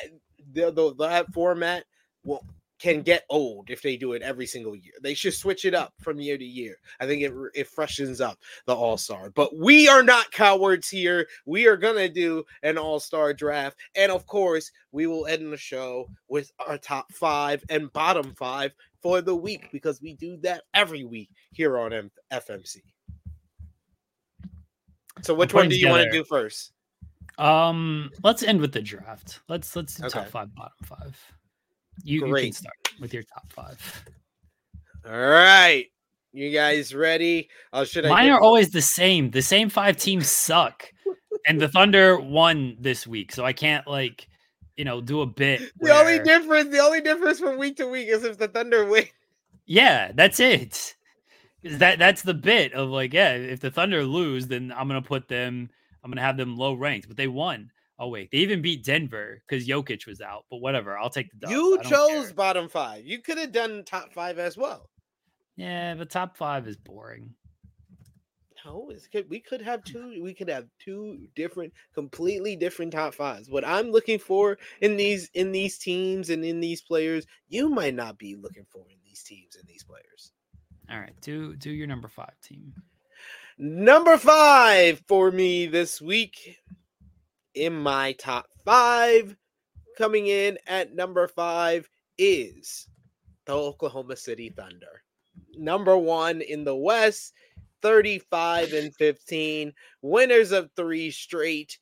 the, 0.55 0.70
the 0.70 0.94
that 0.96 1.32
format 1.32 1.84
will 2.24 2.44
can 2.84 3.00
get 3.00 3.24
old 3.30 3.70
if 3.70 3.80
they 3.80 3.96
do 3.96 4.12
it 4.12 4.20
every 4.20 4.46
single 4.46 4.74
year. 4.74 4.92
They 5.02 5.14
should 5.14 5.32
switch 5.32 5.64
it 5.64 5.74
up 5.74 5.94
from 6.00 6.20
year 6.20 6.36
to 6.36 6.44
year. 6.44 6.76
I 7.00 7.07
think 7.07 7.22
it 7.22 7.32
it 7.55 7.68
freshens 7.68 8.20
up 8.20 8.38
the 8.66 8.74
All 8.74 8.98
Star. 8.98 9.30
But 9.30 9.57
we 9.57 9.88
are 9.88 10.02
not 10.02 10.30
cowards 10.32 10.90
here. 10.90 11.26
We 11.46 11.66
are 11.66 11.78
gonna 11.78 12.11
do 12.11 12.44
an 12.62 12.76
All 12.76 13.00
Star 13.00 13.32
draft, 13.32 13.78
and 13.94 14.12
of 14.12 14.26
course, 14.26 14.70
we 14.92 15.07
will 15.07 15.26
end 15.26 15.50
the 15.50 15.57
show 15.57 16.11
with 16.28 16.52
our 16.66 16.76
top 16.76 17.11
five 17.11 17.64
and 17.70 17.90
bottom 17.94 18.34
five 18.34 18.74
for 19.00 19.22
the 19.22 19.34
week 19.34 19.68
because 19.72 20.02
we 20.02 20.12
do 20.14 20.36
that 20.38 20.64
every 20.74 21.05
week 21.05 21.30
here 21.52 21.78
on 21.78 21.92
M- 21.92 22.11
FMC. 22.30 22.82
So, 25.22 25.32
which 25.32 25.55
one 25.55 25.70
do 25.70 25.76
you 25.76 25.88
want 25.88 26.05
to 26.05 26.11
do 26.11 26.22
first? 26.22 26.74
Um, 27.39 28.11
let's 28.22 28.43
end 28.43 28.61
with 28.61 28.72
the 28.72 28.82
draft. 28.82 29.41
Let's 29.49 29.74
let's 29.74 29.95
do 29.95 30.07
okay. 30.07 30.20
top 30.20 30.28
five, 30.28 30.55
bottom 30.55 30.72
five. 30.85 31.18
You, 32.03 32.26
you 32.26 32.35
can 32.35 32.53
start 32.53 32.76
with 33.01 33.14
your 33.14 33.22
top 33.22 33.53
five. 33.53 34.05
All 35.07 35.12
right. 35.12 35.87
You 36.32 36.51
guys 36.51 36.95
ready? 36.95 37.49
Oh, 37.72 37.85
should 37.85 38.07
I 38.07 38.09
Mine 38.09 38.30
are 38.30 38.41
always 38.41 38.70
the 38.70 38.82
same. 38.82 39.30
The 39.30 39.43
same 39.43 39.68
five 39.68 39.97
teams 39.97 40.28
suck. 40.28 40.85
and 41.47 41.61
the 41.61 41.68
Thunder 41.68 42.18
won 42.18 42.76
this 42.80 43.07
week. 43.07 43.32
So 43.32 43.45
I 43.45 43.53
can't 43.53 43.87
like, 43.87 44.26
you 44.76 44.85
know, 44.85 45.01
do 45.01 45.20
a 45.20 45.26
bit. 45.26 45.61
The 45.78 45.91
where... 45.91 46.01
only 46.01 46.18
difference, 46.18 46.70
the 46.70 46.80
only 46.80 47.01
difference 47.01 47.39
from 47.39 47.59
week 47.59 47.76
to 47.76 47.87
week 47.87 48.09
is 48.09 48.24
if 48.24 48.39
the 48.39 48.49
Thunder 48.49 48.85
win. 48.91 49.05
Yeah, 49.66 50.11
that's 50.12 50.41
it. 50.41 50.97
That 51.62 51.99
that's 51.99 52.22
the 52.22 52.35
bit 52.35 52.74
of 52.74 52.91
like, 52.91 53.14
yeah, 53.14 53.32
if 53.32 53.61
the 53.61 53.70
Thunder 53.70 54.05
lose, 54.05 54.49
then 54.49 54.72
I'm 54.76 54.89
gonna 54.89 55.01
put 55.01 55.28
them, 55.28 55.70
I'm 56.05 56.11
gonna 56.11 56.20
have 56.20 56.36
them 56.36 56.57
low 56.57 56.74
ranked, 56.74 57.09
but 57.09 57.16
they 57.16 57.28
won. 57.28 57.70
Oh 57.98 58.09
wait, 58.09 58.30
they 58.30 58.38
even 58.38 58.61
beat 58.61 58.84
Denver 58.84 59.42
because 59.48 59.66
Jokic 59.66 60.07
was 60.07 60.20
out. 60.20 60.44
But 60.50 60.59
whatever, 60.59 60.98
I'll 60.98 61.11
take 61.11 61.30
the 61.30 61.38
dub. 61.38 61.50
You 61.50 61.78
chose 61.84 62.26
care. 62.26 62.34
bottom 62.34 62.68
five. 62.68 63.07
You 63.07 63.20
could 63.20 63.38
have 63.38 63.52
done 63.52 63.84
top 63.84 64.12
five 64.12 64.38
as 64.38 64.57
well. 64.57 64.90
Yeah, 65.57 65.94
but 65.94 66.11
top 66.11 66.36
five 66.36 66.68
is 66.68 66.76
boring. 66.76 67.30
No, 68.64 68.88
it's 68.90 69.07
good. 69.07 69.28
We 69.28 69.40
could 69.40 69.61
have 69.61 69.84
two. 69.84 70.22
We 70.22 70.34
could 70.34 70.48
have 70.48 70.66
two 70.78 71.26
different, 71.36 71.72
completely 71.94 72.57
different 72.57 72.92
top 72.92 73.14
fives. 73.14 73.50
What 73.50 73.66
I'm 73.66 73.90
looking 73.90 74.18
for 74.18 74.59
in 74.80 74.96
these 74.96 75.30
in 75.34 75.52
these 75.52 75.78
teams 75.78 76.30
and 76.30 76.44
in 76.44 76.61
these 76.61 76.82
players, 76.82 77.26
you 77.48 77.68
might 77.68 77.94
not 77.94 78.18
be 78.18 78.36
looking 78.36 78.64
for 78.70 78.84
in 78.90 78.96
these 79.05 79.22
teams 79.22 79.57
and 79.57 79.68
these 79.68 79.84
players. 79.84 80.32
All 80.90 80.98
right, 80.98 81.14
do 81.20 81.55
do 81.57 81.70
your 81.70 81.86
number 81.86 82.09
five 82.09 82.40
team. 82.42 82.74
Number 83.57 84.16
five 84.16 85.00
for 85.07 85.30
me 85.30 85.66
this 85.66 86.02
week 86.02 86.57
in 87.55 87.72
my 87.72 88.12
top 88.12 88.46
five. 88.64 89.36
Coming 89.96 90.26
in 90.26 90.59
at 90.66 90.92
number 90.92 91.28
five 91.28 91.88
is 92.18 92.88
the 93.44 93.52
Oklahoma 93.52 94.16
City 94.16 94.48
Thunder. 94.48 95.02
Number 95.57 95.96
one 95.96 96.40
in 96.40 96.64
the 96.64 96.74
West, 96.74 97.32
35 97.80 98.72
and 98.72 98.92
15, 98.96 99.72
winners 100.02 100.50
of 100.50 100.70
three 100.74 101.12
straight. 101.12 101.78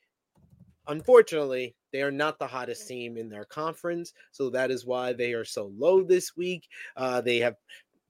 unfortunately, 0.88 1.74
they 1.90 2.02
are 2.02 2.10
not 2.10 2.38
the 2.38 2.46
hottest 2.46 2.86
team 2.86 3.16
in 3.16 3.30
their 3.30 3.46
conference. 3.46 4.12
So 4.30 4.50
that 4.50 4.70
is 4.70 4.84
why 4.84 5.14
they 5.14 5.32
are 5.32 5.44
so 5.44 5.72
low 5.78 6.02
this 6.02 6.36
week. 6.36 6.68
Uh, 6.96 7.22
they 7.22 7.38
have 7.38 7.56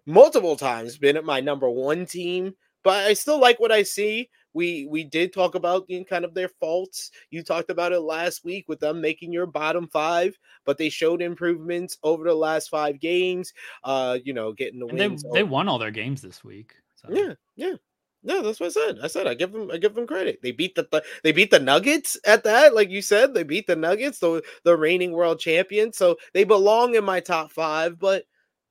multiple 0.04 0.56
times 0.56 0.98
been 0.98 1.16
at 1.16 1.24
my 1.24 1.40
number 1.40 1.70
one 1.70 2.06
team, 2.06 2.54
but 2.83 3.05
I 3.05 3.14
still 3.14 3.41
like 3.41 3.61
what 3.61 3.72
I 3.72 3.83
see. 3.83 4.30
We 4.55 4.87
we 4.91 5.05
did 5.05 5.33
talk 5.33 5.55
about 5.55 5.89
you 5.89 5.99
know, 5.99 6.05
kind 6.05 6.24
of 6.24 6.35
their 6.35 6.49
faults. 6.49 7.11
You 7.30 7.43
talked 7.43 7.70
about 7.70 7.93
it 7.93 8.01
last 8.01 8.45
week 8.45 8.66
with 8.68 8.80
them 8.80 9.01
making 9.01 9.33
your 9.33 9.47
bottom 9.47 9.89
five, 9.89 10.39
but 10.64 10.78
they 10.78 10.89
showed 10.89 11.22
improvements 11.22 11.99
over 12.03 12.24
the 12.24 12.35
last 12.35 12.68
five 12.68 13.01
games. 13.01 13.55
Uh, 13.83 14.18
you 14.24 14.35
know, 14.35 14.53
getting 14.53 14.78
the 14.78 14.87
wins. 14.87 15.22
They, 15.22 15.41
they 15.41 15.43
won 15.43 15.68
all 15.68 15.78
their 15.78 15.91
games 15.91 16.20
this 16.20 16.45
week. 16.45 16.74
So. 16.97 17.09
Yeah, 17.11 17.35
yeah. 17.57 17.76
No, 18.24 18.41
that's 18.43 18.61
what 18.61 18.66
I 18.66 18.70
said. 18.70 18.99
I 19.03 19.09
said 19.09 19.26
I 19.26 19.35
give 19.35 19.53
them 19.53 19.70
I 19.70 19.78
give 19.78 19.95
them 19.95 20.07
credit. 20.07 20.41
They 20.43 20.53
beat 20.53 20.74
the, 20.74 20.87
the 20.91 21.03
they 21.24 21.33
beat 21.33 21.51
the 21.51 21.59
Nuggets 21.59 22.16
at 22.24 22.45
that, 22.45 22.74
like 22.74 22.89
you 22.89 23.03
said. 23.03 23.35
They 23.35 23.43
beat 23.43 23.66
the 23.66 23.74
Nuggets, 23.74 24.18
the 24.18 24.43
the 24.64 24.76
reigning 24.76 25.12
world 25.12 25.41
champion. 25.41 25.93
So 25.93 26.16
they 26.33 26.45
belong 26.45 26.95
in 26.95 27.05
my 27.05 27.20
top 27.20 27.51
five. 27.51 27.99
But 27.99 28.24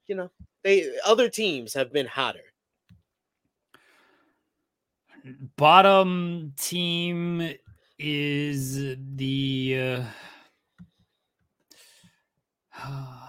you 0.08 0.16
know, 0.16 0.32
they 0.64 0.90
other 1.06 1.28
teams 1.28 1.74
have 1.74 1.92
been 1.92 2.08
hotter. 2.08 2.51
Bottom 5.58 6.54
team 6.58 7.54
is 8.00 8.96
the. 9.16 10.04
Uh, 12.76 13.28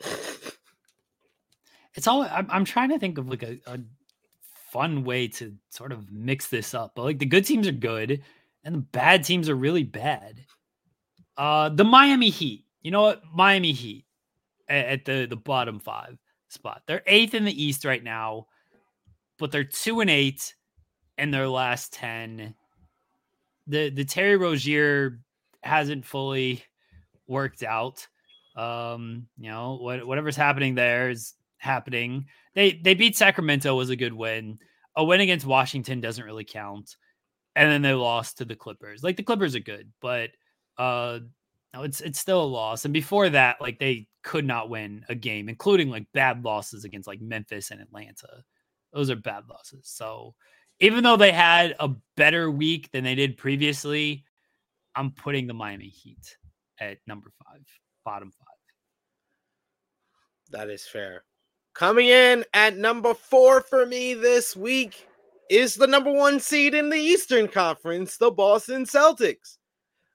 it's 1.94 2.06
all 2.06 2.22
I'm, 2.22 2.46
I'm 2.50 2.64
trying 2.64 2.88
to 2.90 2.98
think 2.98 3.18
of 3.18 3.28
like 3.28 3.42
a, 3.42 3.58
a 3.66 3.78
fun 4.72 5.04
way 5.04 5.28
to 5.28 5.54
sort 5.70 5.92
of 5.92 6.10
mix 6.10 6.48
this 6.48 6.74
up. 6.74 6.92
But 6.96 7.02
like 7.02 7.18
the 7.18 7.26
good 7.26 7.44
teams 7.44 7.68
are 7.68 7.72
good 7.72 8.22
and 8.64 8.74
the 8.74 8.80
bad 8.80 9.24
teams 9.24 9.48
are 9.48 9.54
really 9.54 9.84
bad. 9.84 10.44
Uh 11.36 11.68
the 11.68 11.84
Miami 11.84 12.30
Heat. 12.30 12.64
You 12.80 12.90
know 12.90 13.02
what? 13.02 13.22
Miami 13.32 13.72
Heat 13.72 14.06
at, 14.68 14.86
at 14.86 15.04
the 15.04 15.26
the 15.26 15.36
bottom 15.36 15.78
5 15.78 16.18
spot. 16.48 16.82
They're 16.86 17.02
8th 17.08 17.34
in 17.34 17.44
the 17.44 17.62
East 17.62 17.84
right 17.84 18.02
now, 18.02 18.46
but 19.38 19.52
they're 19.52 19.62
2 19.64 20.00
and 20.00 20.10
8 20.10 20.54
in 21.22 21.30
their 21.30 21.48
last 21.48 21.92
10. 21.94 22.52
The 23.68 23.90
the 23.90 24.04
Terry 24.04 24.36
Rozier 24.36 25.20
hasn't 25.62 26.04
fully 26.04 26.64
worked 27.28 27.62
out. 27.62 28.06
Um, 28.56 29.28
you 29.38 29.48
know, 29.48 29.78
what, 29.80 30.04
whatever's 30.04 30.36
happening 30.36 30.74
there 30.74 31.10
is 31.10 31.34
happening. 31.58 32.26
They 32.56 32.72
they 32.72 32.94
beat 32.94 33.16
Sacramento 33.16 33.74
was 33.74 33.88
a 33.88 33.96
good 33.96 34.12
win. 34.12 34.58
A 34.96 35.04
win 35.04 35.20
against 35.20 35.46
Washington 35.46 36.00
doesn't 36.00 36.24
really 36.24 36.44
count. 36.44 36.96
And 37.54 37.70
then 37.70 37.82
they 37.82 37.94
lost 37.94 38.38
to 38.38 38.44
the 38.44 38.56
Clippers. 38.56 39.04
Like 39.04 39.16
the 39.16 39.22
Clippers 39.22 39.54
are 39.54 39.60
good, 39.60 39.92
but 40.00 40.30
uh 40.76 41.20
no, 41.72 41.84
it's 41.84 42.00
it's 42.00 42.18
still 42.18 42.42
a 42.42 42.44
loss. 42.44 42.84
And 42.84 42.92
before 42.92 43.30
that, 43.30 43.60
like 43.60 43.78
they 43.78 44.08
could 44.24 44.44
not 44.44 44.70
win 44.70 45.04
a 45.08 45.14
game, 45.14 45.48
including 45.48 45.88
like 45.88 46.06
bad 46.12 46.44
losses 46.44 46.84
against 46.84 47.06
like 47.06 47.20
Memphis 47.20 47.70
and 47.70 47.80
Atlanta. 47.80 48.42
Those 48.92 49.08
are 49.08 49.16
bad 49.16 49.44
losses. 49.48 49.88
So 49.88 50.34
even 50.82 51.04
though 51.04 51.16
they 51.16 51.30
had 51.30 51.76
a 51.78 51.88
better 52.16 52.50
week 52.50 52.90
than 52.90 53.04
they 53.04 53.14
did 53.14 53.36
previously, 53.36 54.24
I'm 54.96 55.12
putting 55.12 55.46
the 55.46 55.54
Miami 55.54 55.88
Heat 55.88 56.36
at 56.80 56.98
number 57.06 57.30
five, 57.44 57.62
bottom 58.04 58.32
five. 58.32 58.48
That 60.50 60.68
is 60.68 60.84
fair. 60.84 61.22
Coming 61.72 62.08
in 62.08 62.44
at 62.52 62.76
number 62.76 63.14
four 63.14 63.62
for 63.62 63.86
me 63.86 64.12
this 64.14 64.56
week 64.56 65.06
is 65.48 65.76
the 65.76 65.86
number 65.86 66.12
one 66.12 66.40
seed 66.40 66.74
in 66.74 66.90
the 66.90 66.98
Eastern 66.98 67.46
Conference, 67.46 68.16
the 68.16 68.32
Boston 68.32 68.84
Celtics. 68.84 69.58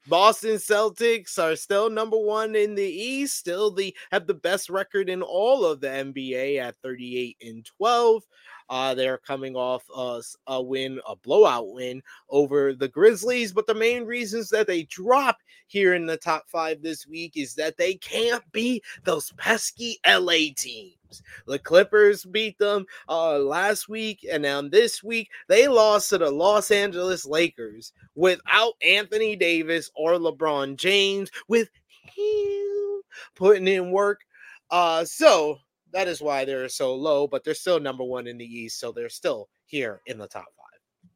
Boston 0.08 0.56
Celtics 0.56 1.40
are 1.40 1.56
still 1.56 1.90
number 1.90 2.18
one 2.18 2.56
in 2.56 2.76
the 2.76 2.84
East, 2.84 3.38
still 3.38 3.72
the 3.72 3.96
have 4.12 4.28
the 4.28 4.34
best 4.34 4.70
record 4.70 5.10
in 5.10 5.22
all 5.22 5.66
of 5.66 5.80
the 5.80 5.88
NBA 5.88 6.60
at 6.60 6.76
38 6.84 7.38
and 7.42 7.66
12. 7.78 8.24
Uh, 8.70 8.94
they're 8.94 9.18
coming 9.18 9.56
off 9.56 9.84
a, 9.96 10.22
a 10.48 10.62
win, 10.62 11.00
a 11.08 11.16
blowout 11.16 11.74
win 11.74 12.02
over 12.30 12.74
the 12.74 12.88
Grizzlies. 12.88 13.54
But 13.54 13.68
the 13.68 13.76
main 13.76 14.06
reasons 14.06 14.50
that 14.50 14.68
they 14.68 14.84
drop 14.84 15.38
here 15.68 15.94
in 15.94 16.06
the 16.06 16.18
top 16.18 16.46
five 16.48 16.82
this 16.82 17.08
week 17.08 17.38
is 17.38 17.56
that 17.56 17.78
they 17.78 17.96
can't 17.96 18.44
beat 18.52 18.84
those 19.04 19.32
pesky 19.38 20.00
LA 20.08 20.54
teams. 20.56 21.24
The 21.46 21.60
Clippers 21.60 22.26
beat 22.26 22.58
them 22.58 22.86
uh, 23.08 23.40
last 23.40 23.88
week, 23.88 24.26
and 24.30 24.44
now 24.44 24.62
this 24.62 25.02
week 25.04 25.30
they 25.48 25.68
lost 25.68 26.10
to 26.10 26.18
the 26.18 26.30
Los 26.30 26.72
Angeles 26.72 27.26
Lakers 27.26 27.94
without 28.16 28.74
Anthony 28.86 29.36
Davis 29.36 29.90
or 29.96 30.14
LeBron 30.14 30.76
James, 30.76 31.30
with 31.48 31.70
him 32.14 33.02
putting 33.36 33.68
in 33.68 33.92
work. 33.92 34.22
Uh, 34.70 35.06
so 35.06 35.60
that 35.94 36.08
is 36.08 36.22
why 36.22 36.46
they're 36.46 36.70
so 36.70 36.96
low, 36.96 37.28
but 37.28 37.44
they're 37.44 37.54
still 37.54 37.80
number 37.80 38.04
one 38.04 38.28
in 38.28 38.38
the 38.38 38.46
East, 38.46 38.80
so 38.80 38.92
they're 38.92 39.10
still 39.10 39.50
here 39.66 40.02
in 40.06 40.18
the 40.18 40.28
top 40.28 40.46
five. 40.46 41.10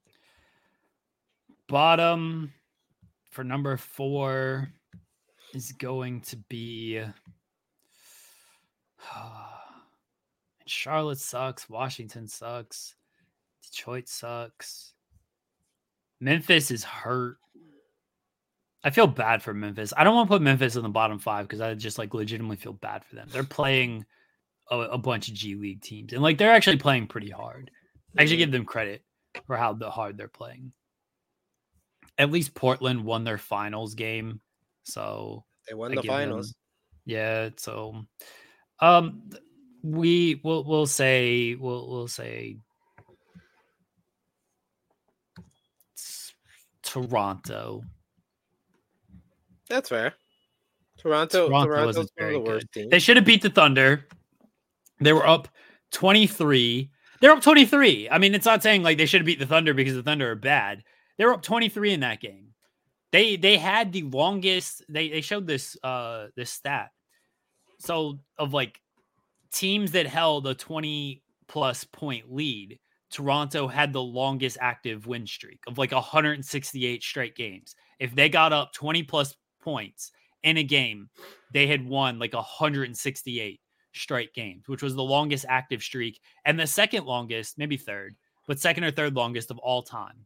Bottom 1.67 2.53
for 3.30 3.43
number 3.43 3.78
four 3.78 4.72
is 5.53 5.72
going 5.74 6.22
to 6.22 6.38
be. 6.49 7.01
Charlotte 10.65 11.19
sucks. 11.19 11.69
Washington 11.69 12.28
sucks. 12.28 12.95
Detroit 13.63 14.07
sucks. 14.07 14.93
Memphis 16.19 16.72
is 16.72 16.84
hurt. 16.84 17.38
I 18.84 18.89
feel 18.89 19.07
bad 19.07 19.43
for 19.43 19.53
Memphis. 19.53 19.93
I 19.95 20.03
don't 20.03 20.15
want 20.15 20.28
to 20.28 20.34
put 20.34 20.41
Memphis 20.41 20.76
in 20.76 20.84
the 20.84 20.89
bottom 20.89 21.19
five 21.19 21.47
because 21.47 21.61
I 21.61 21.74
just 21.76 21.97
like 21.97 22.13
legitimately 22.13 22.57
feel 22.57 22.74
bad 22.74 23.03
for 23.05 23.15
them. 23.15 23.28
They're 23.32 23.43
playing 23.43 24.05
a, 24.72 24.80
a, 24.80 24.97
bunch 24.97 25.28
of 25.28 25.34
G 25.34 25.55
League 25.55 25.82
teams, 25.82 26.13
and 26.13 26.22
like 26.22 26.38
they're 26.38 26.51
actually 26.51 26.78
playing 26.78 27.07
pretty 27.07 27.30
hard. 27.30 27.69
I 28.17 28.26
should 28.26 28.38
give 28.38 28.51
them 28.51 28.65
credit 28.65 29.03
for 29.45 29.55
how 29.57 29.74
the 29.74 29.91
hard 29.91 30.17
they're 30.17 30.28
playing. 30.28 30.72
At 32.17 32.32
least 32.32 32.55
Portland 32.55 33.03
won 33.03 33.24
their 33.24 33.38
finals 33.38 33.95
game, 33.95 34.41
so 34.84 35.43
they 35.67 35.76
won 35.76 35.91
I 35.91 36.01
the 36.01 36.07
finals. 36.07 36.47
Them, 36.47 36.55
yeah, 37.05 37.49
so 37.57 38.05
um, 38.80 39.30
we 39.84 40.39
will 40.43 40.63
we'll 40.63 40.88
say 40.88 41.55
we'll 41.55 41.89
we'll 41.89 42.07
say 42.07 42.57
Toronto. 46.84 47.84
That's 49.69 49.89
fair. 49.89 50.13
Toronto, 50.97 51.47
Toronto 51.47 51.67
Toronto's 51.67 51.97
wasn't 51.97 52.11
very 52.17 52.39
good. 52.39 52.67
They 52.91 52.99
should 52.99 53.17
have 53.17 53.26
beat 53.26 53.41
the 53.41 53.49
Thunder. 53.49 54.05
They 55.02 55.14
were 55.14 55.28
up 55.28 55.47
23. 55.91 56.89
They're 57.20 57.32
up 57.32 57.41
23. 57.41 58.10
I 58.10 58.18
mean, 58.18 58.34
it's 58.34 58.45
not 58.45 58.64
saying 58.64 58.84
like 58.84 58.97
they 58.97 59.06
should 59.06 59.22
have 59.22 59.26
beat 59.26 59.39
the 59.39 59.45
Thunder 59.45 59.74
because 59.74 59.95
the 59.95 60.04
Thunder 60.04 60.32
are 60.32 60.36
bad. 60.36 60.84
They 61.18 61.26
were 61.26 61.34
up 61.34 61.43
23 61.43 61.93
in 61.93 61.99
that 61.99 62.22
game. 62.22 62.47
They 63.12 63.36
they 63.36 63.58
had 63.58 63.91
the 63.91 64.04
longest 64.04 64.84
they 64.88 65.10
they 65.10 65.22
showed 65.22 65.45
this 65.45 65.76
uh 65.84 66.28
this 66.36 66.49
stat. 66.49 66.91
So 67.80 68.20
of 68.38 68.54
like 68.54 68.80
teams 69.52 69.91
that 69.91 70.08
held 70.08 70.47
a 70.47 70.56
20 70.56 71.22
plus 71.47 71.84
point 71.84 72.32
lead, 72.34 72.80
Toronto 73.12 73.68
had 73.68 73.91
the 73.91 74.02
longest 74.02 74.58
active 74.62 75.08
win 75.08 75.28
streak 75.28 75.60
of 75.68 75.78
like 75.78 75.91
168 75.91 77.04
straight 77.04 77.36
games. 77.36 77.76
If 77.99 78.16
they 78.16 78.30
got 78.30 78.54
up 78.54 78.74
20 78.74 79.04
plus 79.04 79.36
points 79.62 80.12
in 80.43 80.58
a 80.58 80.64
game, 80.64 81.10
they 81.54 81.68
had 81.68 81.86
won 81.86 82.18
like 82.18 82.34
168 82.34 83.60
straight 83.94 84.34
games, 84.34 84.68
which 84.68 84.84
was 84.84 84.96
the 84.96 85.04
longest 85.04 85.46
active 85.50 85.82
streak 85.82 86.22
and 86.46 86.60
the 86.60 86.68
second 86.68 87.06
longest, 87.06 87.58
maybe 87.58 87.78
third, 87.78 88.16
but 88.48 88.60
second 88.60 88.84
or 88.84 88.92
third 88.92 89.16
longest 89.16 89.52
of 89.52 89.58
all 89.60 89.82
time. 89.82 90.26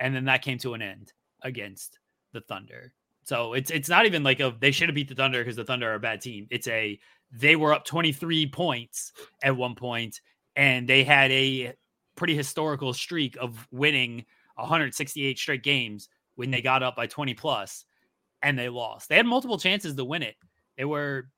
And 0.00 0.14
then 0.14 0.24
that 0.26 0.42
came 0.42 0.58
to 0.58 0.74
an 0.74 0.82
end 0.82 1.12
against 1.42 1.98
the 2.32 2.40
Thunder. 2.40 2.92
So 3.24 3.52
it's 3.52 3.70
it's 3.70 3.88
not 3.88 4.06
even 4.06 4.22
like 4.22 4.40
a 4.40 4.54
they 4.58 4.72
should 4.72 4.88
have 4.88 4.94
beat 4.94 5.08
the 5.08 5.14
Thunder 5.14 5.40
because 5.40 5.56
the 5.56 5.64
Thunder 5.64 5.90
are 5.90 5.94
a 5.94 6.00
bad 6.00 6.20
team. 6.20 6.46
It's 6.50 6.66
a 6.66 6.98
they 7.32 7.56
were 7.56 7.72
up 7.72 7.84
23 7.84 8.46
points 8.48 9.12
at 9.42 9.56
one 9.56 9.74
point 9.74 10.20
and 10.56 10.88
they 10.88 11.04
had 11.04 11.30
a 11.30 11.72
pretty 12.16 12.36
historical 12.36 12.92
streak 12.92 13.36
of 13.40 13.66
winning 13.70 14.24
168 14.56 15.38
straight 15.38 15.62
games 15.62 16.08
when 16.34 16.50
they 16.50 16.60
got 16.60 16.82
up 16.82 16.96
by 16.96 17.06
20 17.06 17.34
plus 17.34 17.84
and 18.42 18.58
they 18.58 18.68
lost. 18.68 19.08
They 19.08 19.16
had 19.16 19.26
multiple 19.26 19.58
chances 19.58 19.94
to 19.94 20.04
win 20.04 20.22
it. 20.22 20.36
They 20.76 20.84
were 20.84 21.28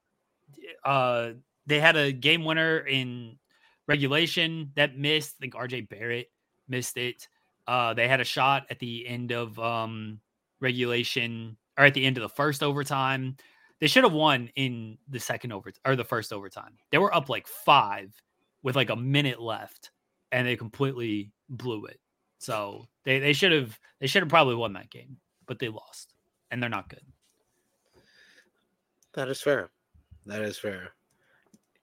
uh 0.84 1.32
they 1.66 1.80
had 1.80 1.96
a 1.96 2.12
game 2.12 2.44
winner 2.44 2.78
in 2.78 3.38
regulation 3.86 4.72
that 4.76 4.96
missed. 4.96 5.36
I 5.38 5.40
think 5.40 5.54
RJ 5.54 5.88
Barrett 5.88 6.30
missed 6.68 6.96
it. 6.96 7.28
Uh, 7.66 7.94
they 7.94 8.08
had 8.08 8.20
a 8.20 8.24
shot 8.24 8.66
at 8.70 8.78
the 8.78 9.06
end 9.06 9.32
of 9.32 9.58
um, 9.58 10.20
regulation 10.60 11.56
or 11.78 11.84
at 11.86 11.94
the 11.94 12.04
end 12.04 12.18
of 12.18 12.22
the 12.22 12.28
first 12.28 12.62
overtime. 12.62 13.36
They 13.80 13.86
should 13.86 14.04
have 14.04 14.12
won 14.12 14.50
in 14.56 14.98
the 15.08 15.18
second 15.18 15.52
over 15.52 15.72
or 15.84 15.96
the 15.96 16.04
first 16.04 16.32
overtime. 16.32 16.76
They 16.90 16.98
were 16.98 17.14
up 17.14 17.28
like 17.28 17.46
five 17.46 18.14
with 18.62 18.76
like 18.76 18.90
a 18.90 18.96
minute 18.96 19.40
left, 19.40 19.90
and 20.32 20.46
they 20.46 20.56
completely 20.56 21.32
blew 21.48 21.86
it. 21.86 22.00
So 22.38 22.86
they, 23.04 23.18
they 23.18 23.32
should 23.32 23.52
have 23.52 23.78
they 24.00 24.06
should 24.06 24.22
have 24.22 24.28
probably 24.28 24.54
won 24.54 24.74
that 24.74 24.90
game, 24.90 25.16
but 25.46 25.58
they 25.58 25.68
lost. 25.68 26.14
and 26.50 26.62
they're 26.62 26.70
not 26.70 26.88
good. 26.88 27.02
That 29.14 29.28
is 29.28 29.40
fair. 29.40 29.70
That 30.26 30.42
is 30.42 30.58
fair. 30.58 30.92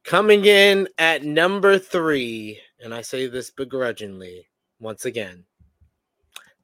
Coming 0.04 0.46
in 0.46 0.88
at 0.98 1.24
number 1.24 1.78
three, 1.78 2.60
and 2.80 2.94
I 2.94 3.02
say 3.02 3.28
this 3.28 3.52
begrudgingly 3.52 4.48
once 4.80 5.06
again, 5.06 5.46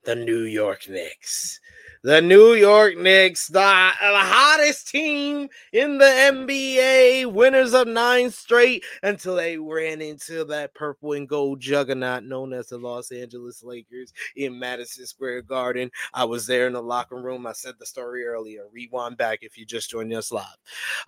the 0.03 0.15
New 0.15 0.41
York 0.41 0.89
Knicks 0.89 1.59
the 2.03 2.21
New 2.21 2.53
York 2.53 2.97
Knicks, 2.97 3.47
the, 3.47 3.59
the 3.59 3.99
hottest 3.99 4.88
team 4.88 5.49
in 5.73 5.97
the 5.97 6.05
NBA, 6.05 7.31
winners 7.31 7.73
of 7.73 7.88
nine 7.88 8.31
straight 8.31 8.83
until 9.03 9.35
they 9.35 9.57
ran 9.57 10.01
into 10.01 10.45
that 10.45 10.73
purple 10.73 11.13
and 11.13 11.27
gold 11.27 11.59
juggernaut 11.59 12.23
known 12.23 12.53
as 12.53 12.67
the 12.67 12.77
Los 12.77 13.11
Angeles 13.11 13.63
Lakers 13.63 14.13
in 14.35 14.57
Madison 14.57 15.05
Square 15.05 15.43
Garden. 15.43 15.91
I 16.13 16.23
was 16.23 16.45
there 16.47 16.67
in 16.67 16.73
the 16.73 16.81
locker 16.81 17.21
room. 17.21 17.47
I 17.47 17.53
said 17.53 17.75
the 17.79 17.85
story 17.85 18.25
earlier. 18.25 18.65
Rewind 18.71 19.17
back 19.17 19.39
if 19.41 19.57
you 19.57 19.65
just 19.65 19.89
joined 19.89 20.13
us 20.13 20.31
live. 20.31 20.45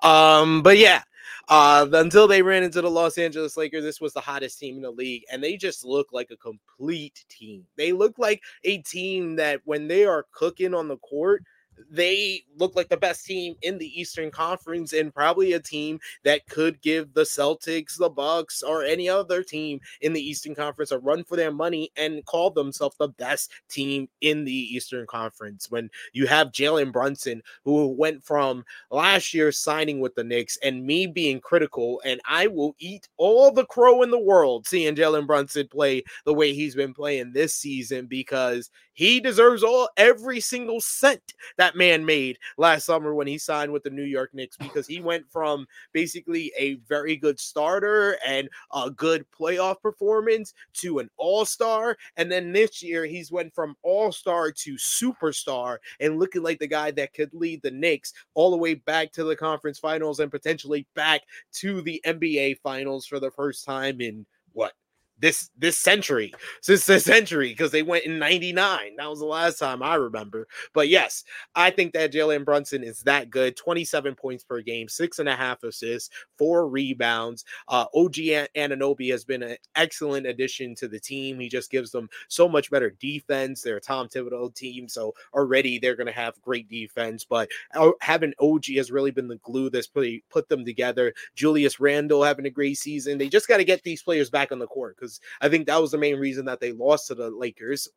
Um, 0.01 0.61
but 0.61 0.77
yeah, 0.77 1.03
uh, 1.47 1.88
until 1.93 2.27
they 2.27 2.41
ran 2.41 2.63
into 2.63 2.82
the 2.82 2.89
Los 2.89 3.17
Angeles 3.17 3.57
Lakers, 3.57 3.84
this 3.84 4.01
was 4.01 4.13
the 4.13 4.19
hottest 4.19 4.59
team 4.59 4.75
in 4.75 4.82
the 4.82 4.91
league, 4.91 5.23
and 5.32 5.43
they 5.43 5.57
just 5.57 5.84
look 5.84 6.07
like 6.11 6.32
a 6.32 6.38
complete 6.38 7.25
team. 7.30 7.65
They 7.77 7.91
look 7.91 8.17
like 8.17 8.41
a 8.63 8.80
team 8.80 9.36
that 9.38 9.61
when 9.65 9.88
they 9.88 10.05
are 10.05 10.25
cooking 10.32 10.73
on 10.73 10.88
the 10.88 10.97
court, 10.97 11.43
they 11.89 12.43
look 12.57 12.75
like 12.75 12.89
the 12.89 12.97
best 12.97 13.25
team 13.25 13.55
in 13.61 13.77
the 13.77 13.99
Eastern 13.99 14.32
Conference 14.32 14.93
and 14.93 15.13
probably 15.13 15.53
a 15.53 15.59
team 15.59 15.99
that 16.23 16.47
could 16.47 16.82
give 16.82 17.13
the 17.13 17.23
Celtics, 17.23 17.97
the 17.97 18.09
Bucks, 18.09 18.61
or 18.61 18.84
any 18.84 19.09
other 19.09 19.43
team 19.43 19.80
in 20.01 20.13
the 20.13 20.21
Eastern 20.21 20.55
Conference 20.55 20.91
a 20.91 20.99
run 20.99 21.23
for 21.23 21.36
their 21.36 21.51
money 21.51 21.91
and 21.95 22.25
call 22.25 22.51
themselves 22.51 22.95
the 22.97 23.09
best 23.09 23.51
team 23.69 24.07
in 24.21 24.43
the 24.43 24.51
Eastern 24.51 25.05
Conference. 25.07 25.69
When 25.69 25.89
you 26.13 26.27
have 26.27 26.51
Jalen 26.51 26.91
Brunson, 26.91 27.41
who 27.63 27.88
went 27.88 28.23
from 28.23 28.63
last 28.91 29.34
year 29.34 29.51
signing 29.51 29.99
with 29.99 30.15
the 30.15 30.23
Knicks 30.23 30.57
and 30.63 30.86
me 30.86 31.07
being 31.07 31.39
critical, 31.39 32.01
and 32.05 32.19
I 32.27 32.47
will 32.47 32.75
eat 32.80 33.07
all 33.17 33.51
the 33.51 33.65
crow 33.65 34.01
in 34.01 34.11
the 34.11 34.19
world 34.19 34.67
seeing 34.67 34.95
Jalen 34.95 35.27
Brunson 35.27 35.67
play 35.67 36.03
the 36.25 36.34
way 36.34 36.53
he's 36.53 36.75
been 36.75 36.93
playing 36.93 37.32
this 37.32 37.55
season 37.55 38.05
because 38.05 38.69
he 38.93 39.19
deserves 39.21 39.63
all 39.63 39.89
every 39.95 40.41
single 40.41 40.82
cent 40.82 41.34
that 41.70 41.78
man 41.78 42.03
made 42.03 42.39
last 42.57 42.86
summer 42.86 43.13
when 43.13 43.28
he 43.28 43.38
signed 43.38 43.72
with 43.72 43.84
the 43.84 43.91
New 43.91 44.03
York 44.03 44.34
Knicks 44.34 44.57
because 44.57 44.88
he 44.88 45.01
went 45.01 45.30
from 45.32 45.67
basically 45.93 46.51
a 46.57 46.76
very 46.88 47.15
good 47.15 47.39
starter 47.39 48.17
and 48.26 48.49
a 48.74 48.89
good 48.89 49.24
playoff 49.32 49.80
performance 49.82 50.55
to 50.74 50.97
an 50.97 51.09
all-star. 51.17 51.95
And 52.17 52.32
then 52.32 52.51
this 52.51 52.82
year 52.82 53.05
he's 53.05 53.32
went 53.32 53.53
from 53.53 53.76
all-star 53.84 54.51
to 54.51 54.76
superstar 54.76 55.78
and 55.99 56.17
looking 56.17 56.41
like 56.41 56.57
the 56.57 56.65
guy 56.65 56.89
that 56.91 57.13
could 57.13 57.34
lead 57.36 57.61
the 57.61 57.72
Knicks 57.72 58.13
all 58.34 58.49
the 58.49 58.57
way 58.57 58.74
back 58.74 59.11
to 59.13 59.24
the 59.24 59.36
conference 59.36 59.78
finals 59.78 60.20
and 60.20 60.32
potentially 60.32 60.88
back 60.95 61.22
to 61.53 61.84
the 61.84 62.01
NBA 62.03 62.61
finals 62.63 63.05
for 63.05 63.20
the 63.20 63.32
first 63.32 63.63
time 63.63 64.01
in 64.01 64.26
what 64.53 64.74
this 65.20 65.49
this 65.57 65.78
century 65.78 66.34
since 66.61 66.86
this 66.86 67.05
century 67.05 67.49
because 67.49 67.72
they 67.72 67.84
went 67.84 68.05
in 68.05 68.20
99 68.20 68.95
that 68.97 69.09
was 69.09 69.20
the 69.20 69.26
last 69.26 69.59
time 69.59 69.82
i 69.82 69.95
remember. 69.95 70.47
But 70.74 70.89
yes 70.89 71.24
i 71.55 71.70
think 71.70 71.93
that 71.93 72.11
jalen 72.11 72.45
brunson 72.45 72.84
is 72.84 73.01
that 73.01 73.30
good. 73.30 73.55
27 73.55 74.15
points 74.15 74.43
per 74.43 74.61
game 74.61 74.89
six 74.89 75.20
and 75.20 75.30
a 75.30 75.36
half 75.36 75.63
assists 75.63 76.09
four 76.38 76.67
rebounds. 76.67 77.45
Uh 77.67 77.86
og 77.93 78.13
anunoby 78.13 79.11
has 79.11 79.24
been 79.24 79.43
an 79.43 79.57
excellent 79.76 80.28
addition 80.28 80.76
to 80.76 80.88
the 80.88 80.99
team. 80.99 81.39
He 81.39 81.49
just 81.49 81.72
gives 81.72 81.91
them 81.91 82.09
so 82.28 82.47
much 82.47 82.70
better 82.70 82.91
defense. 82.99 83.61
They're 83.61 83.78
a 83.78 83.82
tom 83.82 84.07
thibodeau 84.07 84.53
team 84.53 84.88
so 84.88 85.13
already 85.34 85.80
they're 85.80 85.95
going 85.95 86.07
to 86.07 86.13
have 86.13 86.41
great 86.41 86.70
defense. 86.70 87.26
But 87.26 87.49
uh, 87.76 87.91
having 88.01 88.34
og 88.39 88.65
has 88.76 88.91
really 88.91 89.11
been 89.11 89.28
the 89.28 89.38
glue 89.38 89.70
that's 89.70 89.88
put, 89.88 90.07
put 90.30 90.49
them 90.49 90.65
together. 90.65 91.13
Julius 91.36 91.80
randle 91.80 92.24
having 92.24 92.45
a 92.45 92.49
great 92.49 92.78
season. 92.78 93.17
They 93.17 93.30
just 93.30 93.47
got 93.47 93.57
to 93.57 93.63
get 93.63 93.84
these 93.84 94.03
players 94.03 94.30
back 94.30 94.51
on 94.51 94.59
the 94.59 94.67
court 94.67 94.95
because 94.97 95.09
because 95.10 95.20
I 95.41 95.49
think 95.49 95.68
that 95.68 95.82
was 95.82 95.91
the 95.91 95.97
main 95.97 96.18
reason 96.18 96.45
that 96.45 96.60
they 96.60 96.72
lost 96.72 97.07
to 97.07 97.16
the 97.16 97.30
Lakers. 97.30 97.88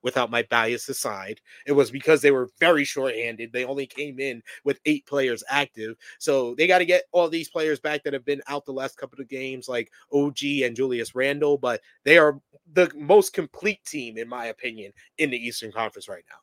Without 0.00 0.30
my 0.30 0.44
bias 0.44 0.88
aside, 0.88 1.40
it 1.66 1.72
was 1.72 1.90
because 1.90 2.22
they 2.22 2.30
were 2.30 2.48
very 2.60 2.84
short-handed. 2.84 3.52
They 3.52 3.64
only 3.64 3.84
came 3.84 4.20
in 4.20 4.44
with 4.62 4.78
eight 4.86 5.04
players 5.06 5.42
active, 5.48 5.96
so 6.20 6.54
they 6.54 6.68
got 6.68 6.78
to 6.78 6.84
get 6.84 7.02
all 7.10 7.28
these 7.28 7.48
players 7.48 7.80
back 7.80 8.04
that 8.04 8.12
have 8.12 8.24
been 8.24 8.40
out 8.46 8.64
the 8.64 8.72
last 8.72 8.96
couple 8.96 9.20
of 9.20 9.28
games, 9.28 9.68
like 9.68 9.90
OG 10.12 10.38
and 10.62 10.76
Julius 10.76 11.16
Randle. 11.16 11.58
But 11.58 11.80
they 12.04 12.16
are 12.16 12.40
the 12.74 12.88
most 12.94 13.32
complete 13.32 13.84
team, 13.84 14.18
in 14.18 14.28
my 14.28 14.46
opinion, 14.46 14.92
in 15.18 15.30
the 15.30 15.36
Eastern 15.36 15.72
Conference 15.72 16.08
right 16.08 16.24
now. 16.30 16.38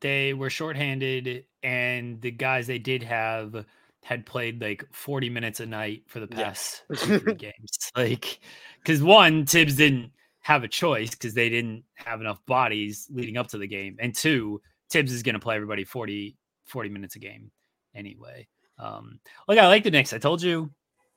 They 0.00 0.34
were 0.34 0.50
shorthanded, 0.50 1.46
and 1.62 2.20
the 2.20 2.32
guys 2.32 2.66
they 2.66 2.78
did 2.78 3.02
have 3.02 3.64
had 4.02 4.26
played 4.26 4.60
like 4.60 4.84
40 4.92 5.30
minutes 5.30 5.60
a 5.60 5.66
night 5.66 6.02
for 6.08 6.20
the 6.20 6.26
past 6.26 6.82
three 6.96 7.34
games. 7.34 7.78
Like, 7.96 8.40
because 8.82 9.02
one, 9.02 9.46
Thibs 9.46 9.76
didn't 9.76 10.10
have 10.40 10.64
a 10.64 10.68
choice 10.68 11.10
because 11.10 11.34
they 11.34 11.48
didn't 11.48 11.84
have 11.94 12.20
enough 12.20 12.44
bodies 12.46 13.06
leading 13.10 13.36
up 13.36 13.46
to 13.48 13.58
the 13.58 13.66
game. 13.66 13.96
And 14.00 14.14
two, 14.14 14.60
Thibs 14.90 15.12
is 15.12 15.22
going 15.22 15.34
to 15.34 15.40
play 15.40 15.54
everybody 15.54 15.84
40, 15.84 16.36
40 16.66 16.88
minutes 16.88 17.16
a 17.16 17.20
game 17.20 17.50
anyway. 17.94 18.48
Um, 18.78 19.20
look, 19.46 19.58
I 19.58 19.68
like 19.68 19.84
the 19.84 19.90
Knicks. 19.90 20.12
I 20.12 20.18
told 20.18 20.42
you, 20.42 20.70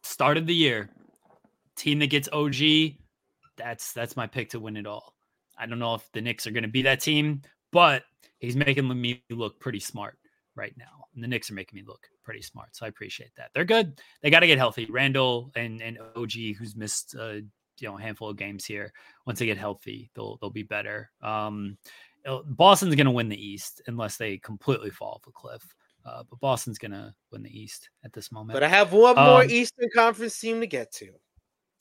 start 0.04 0.38
of 0.38 0.46
the 0.46 0.54
year, 0.54 0.90
team 1.76 2.00
that 2.00 2.08
gets 2.12 2.30
OG, 2.32 2.56
that's 3.58 3.94
that's 3.94 4.16
my 4.16 4.28
pick 4.28 4.50
to 4.50 4.60
win 4.60 4.78
it 4.78 4.86
all. 4.86 5.16
I 5.58 5.66
don't 5.66 5.80
know 5.80 5.96
if 5.96 6.12
the 6.12 6.22
Knicks 6.22 6.46
are 6.46 6.52
going 6.52 6.64
to 6.64 6.70
be 6.70 6.84
that 6.84 7.02
team, 7.02 7.42
but 7.72 8.04
he's 8.40 8.56
making 8.56 8.88
me 8.88 9.24
look 9.32 9.60
pretty 9.60 9.80
smart 9.80 10.18
right 10.56 10.76
now. 10.78 11.05
And 11.16 11.24
the 11.24 11.28
Knicks 11.28 11.49
are 11.49 11.55
making 11.55 11.78
me 11.78 11.84
look 11.88 12.07
pretty 12.24 12.41
smart. 12.41 12.76
So 12.76 12.86
I 12.86 12.89
appreciate 12.89 13.32
that. 13.38 13.51
They're 13.53 13.66
good. 13.66 13.99
They 14.22 14.30
got 14.30 14.41
to 14.41 14.47
get 14.47 14.57
healthy. 14.57 14.86
Randle 14.89 15.51
and, 15.55 15.82
and 15.82 15.97
OG, 16.16 16.34
who's 16.57 16.76
missed 16.76 17.16
uh, 17.20 17.39
you 17.80 17.88
know 17.88 17.97
a 17.97 18.01
handful 18.01 18.30
of 18.30 18.38
games 18.38 18.66
here, 18.66 18.93
once 19.26 19.39
they 19.39 19.45
get 19.45 19.57
healthy, 19.57 20.11
they'll 20.16 20.38
they'll 20.38 20.49
be 20.49 20.63
better. 20.63 21.09
Um, 21.22 21.78
Boston's 22.45 22.95
going 22.95 23.05
to 23.05 23.11
win 23.11 23.30
the 23.30 23.43
East 23.43 23.82
unless 23.88 24.18
they 24.18 24.38
completely 24.38 24.89
fall 24.89 25.13
off 25.16 25.28
a 25.28 25.32
cliff. 25.32 25.63
Uh, 26.05 26.24
but 26.30 26.39
Boston's 26.39 26.78
going 26.78 26.91
to 26.91 27.13
win 27.32 27.41
the 27.41 27.59
East 27.59 27.89
at 28.03 28.13
this 28.13 28.32
moment. 28.32 28.55
But 28.55 28.63
I 28.63 28.68
have 28.68 28.93
one 28.93 29.16
more 29.16 29.43
um, 29.43 29.49
Eastern 29.49 29.89
Conference 29.93 30.39
team 30.39 30.59
to 30.59 30.68
get 30.68 30.91
to. 30.93 31.09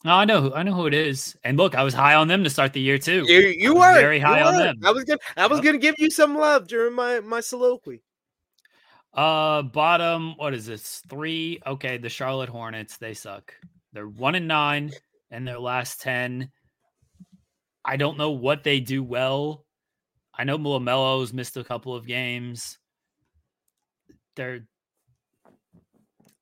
No, 0.04 0.12
I 0.12 0.26
know 0.26 0.42
who 0.42 0.52
I 0.52 0.62
know 0.62 0.74
who 0.74 0.86
it 0.86 0.92
is. 0.92 1.34
And 1.44 1.56
look, 1.56 1.74
I 1.74 1.82
was 1.82 1.94
high 1.94 2.14
on 2.14 2.28
them 2.28 2.44
to 2.44 2.50
start 2.50 2.74
the 2.74 2.80
year 2.80 2.98
too. 2.98 3.24
You, 3.26 3.38
you 3.38 3.74
were 3.74 3.94
very 3.94 4.20
high 4.20 4.42
on 4.42 4.56
them. 4.56 4.76
I 4.84 4.90
was 4.90 5.04
gonna 5.04 5.18
I 5.36 5.46
was 5.46 5.58
yep. 5.58 5.64
gonna 5.64 5.78
give 5.78 5.94
you 5.98 6.10
some 6.10 6.36
love 6.36 6.68
during 6.68 6.94
my 6.94 7.20
my 7.20 7.40
soliloquy. 7.40 8.02
Uh, 9.14 9.62
bottom, 9.62 10.34
what 10.36 10.54
is 10.54 10.66
this? 10.66 11.02
Three. 11.08 11.60
Okay, 11.64 11.98
the 11.98 12.08
Charlotte 12.08 12.48
Hornets, 12.48 12.96
they 12.96 13.14
suck. 13.14 13.54
They're 13.92 14.08
one 14.08 14.34
and 14.34 14.48
nine 14.48 14.90
in 15.30 15.44
their 15.44 15.60
last 15.60 16.00
10. 16.00 16.50
I 17.84 17.96
don't 17.96 18.18
know 18.18 18.32
what 18.32 18.64
they 18.64 18.80
do 18.80 19.04
well. 19.04 19.64
I 20.36 20.42
know 20.42 20.58
LaMelo's 20.58 21.32
missed 21.32 21.56
a 21.56 21.62
couple 21.62 21.94
of 21.94 22.06
games. 22.06 22.78
They're, 24.34 24.66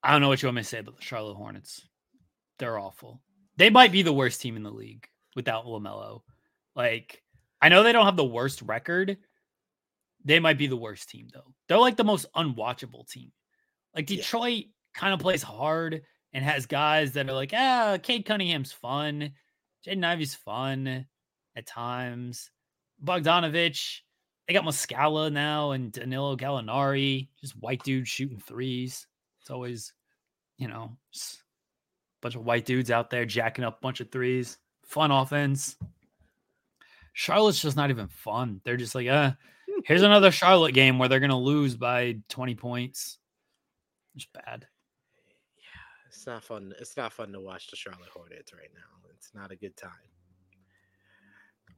I 0.03 0.13
don't 0.13 0.23
know 0.23 0.29
what 0.29 0.41
you 0.41 0.47
want 0.47 0.57
me 0.57 0.63
to 0.63 0.69
say 0.69 0.79
about 0.79 0.97
the 0.97 1.03
Charlotte 1.03 1.35
Hornets. 1.35 1.87
They're 2.59 2.79
awful. 2.79 3.21
They 3.59 3.69
might 3.69 3.93
be 3.93 4.01
the 4.01 4.15
worst 4.15 4.41
team 4.41 4.57
in 4.57 4.63
the 4.63 4.71
league 4.71 5.07
without 5.37 5.67
LaMelo. 5.67 6.23
Like, 6.75 7.23
I 7.61 7.69
know 7.69 7.83
they 7.83 7.93
don't 7.93 8.07
have 8.07 8.17
the 8.17 8.25
worst 8.25 8.63
record, 8.63 9.19
they 10.25 10.39
might 10.39 10.59
be 10.59 10.67
the 10.67 10.77
worst 10.77 11.09
team 11.09 11.29
though. 11.33 11.55
They're 11.69 11.79
like 11.79 11.97
the 11.97 12.05
most 12.05 12.27
unwatchable 12.35 13.09
team. 13.09 13.33
Like 13.95 14.07
Detroit 14.07 14.65
yeah. 14.67 15.01
kind 15.01 15.15
of 15.15 15.21
plays 15.21 15.43
hard 15.43 16.03
and 16.33 16.45
has 16.45 16.67
guys 16.67 17.13
that 17.13 17.29
are 17.29 17.35
like, 17.35 17.53
ah, 17.55 17.99
Cade 18.03 18.25
Cunningham's 18.25 18.73
fun, 18.73 19.33
Jaden 19.87 20.05
Ivey's 20.05 20.35
fun 20.35 21.07
at 21.57 21.67
times. 21.67 22.51
Bogdanovich, 23.05 24.01
they 24.47 24.55
got 24.55 24.65
Muscala 24.65 25.33
now 25.33 25.73
and 25.73 25.93
Danilo 25.93 26.37
Gallinari, 26.37 27.29
just 27.41 27.55
white 27.61 27.83
dudes 27.83 28.09
shooting 28.09 28.41
threes. 28.41 29.07
It's 29.41 29.51
always, 29.51 29.93
you 30.57 30.69
know, 30.69 30.97
a 31.15 31.19
bunch 32.23 32.37
of 32.37 32.45
white 32.45 32.65
dudes 32.65 32.91
out 32.91 33.11
there 33.11 33.27
jacking 33.27 33.65
up 33.65 33.79
a 33.79 33.83
bunch 33.83 34.01
of 34.01 34.11
threes. 34.11 34.59
Fun 34.85 35.11
offense. 35.11 35.77
Charlotte's 37.13 37.61
just 37.61 37.77
not 37.77 37.91
even 37.91 38.09
fun. 38.09 38.61
They're 38.65 38.77
just 38.77 38.95
like, 38.95 39.09
uh, 39.09 39.33
Here's 39.85 40.03
another 40.03 40.31
Charlotte 40.31 40.75
game 40.75 40.99
where 40.99 41.09
they're 41.09 41.21
going 41.21 41.31
to 41.31 41.37
lose 41.37 41.77
by 41.77 42.17
20 42.29 42.55
points. 42.55 43.19
It's 44.15 44.27
bad. 44.27 44.67
Yeah, 45.57 46.09
it's 46.09 46.27
not 46.27 46.45
fun. 46.45 46.75
It's 46.79 46.97
not 46.97 47.13
fun 47.13 47.33
to 47.33 47.41
watch 47.41 47.69
the 47.69 47.77
Charlotte 47.77 48.11
Hornets 48.15 48.53
right 48.53 48.71
now. 48.75 49.09
It's 49.17 49.35
not 49.35 49.51
a 49.51 49.57
good 49.57 49.77
time. 49.77 49.91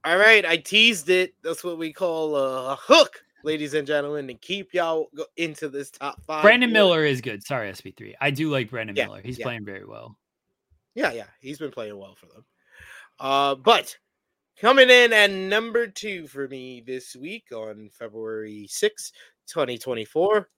All 0.04 0.18
right, 0.18 0.44
I 0.44 0.58
teased 0.58 1.08
it. 1.08 1.34
That's 1.42 1.64
what 1.64 1.78
we 1.78 1.92
call 1.92 2.36
a 2.36 2.76
hook, 2.78 3.22
ladies 3.42 3.72
and 3.72 3.86
gentlemen, 3.86 4.26
to 4.26 4.34
keep 4.34 4.74
y'all 4.74 5.08
into 5.36 5.68
this 5.68 5.90
top 5.90 6.22
five. 6.26 6.42
Brandon 6.42 6.70
Miller 6.70 7.04
is 7.04 7.22
good. 7.22 7.42
Sorry, 7.42 7.70
SP3. 7.70 8.14
I 8.20 8.30
do 8.30 8.50
like 8.50 8.70
Brandon 8.70 8.96
yeah, 8.96 9.06
Miller. 9.06 9.22
He's 9.24 9.38
yeah. 9.38 9.44
playing 9.44 9.64
very 9.64 9.86
well. 9.86 10.18
Yeah, 10.94 11.12
yeah, 11.12 11.26
he's 11.40 11.58
been 11.58 11.70
playing 11.70 11.96
well 11.96 12.14
for 12.14 12.26
them. 12.26 12.44
Uh, 13.18 13.54
but 13.54 13.96
Coming 14.60 14.88
in 14.88 15.12
at 15.12 15.32
number 15.32 15.88
two 15.88 16.28
for 16.28 16.46
me 16.46 16.80
this 16.86 17.16
week 17.16 17.46
on 17.52 17.90
February 17.92 18.68
6th, 18.70 19.10
2024, 19.48 20.48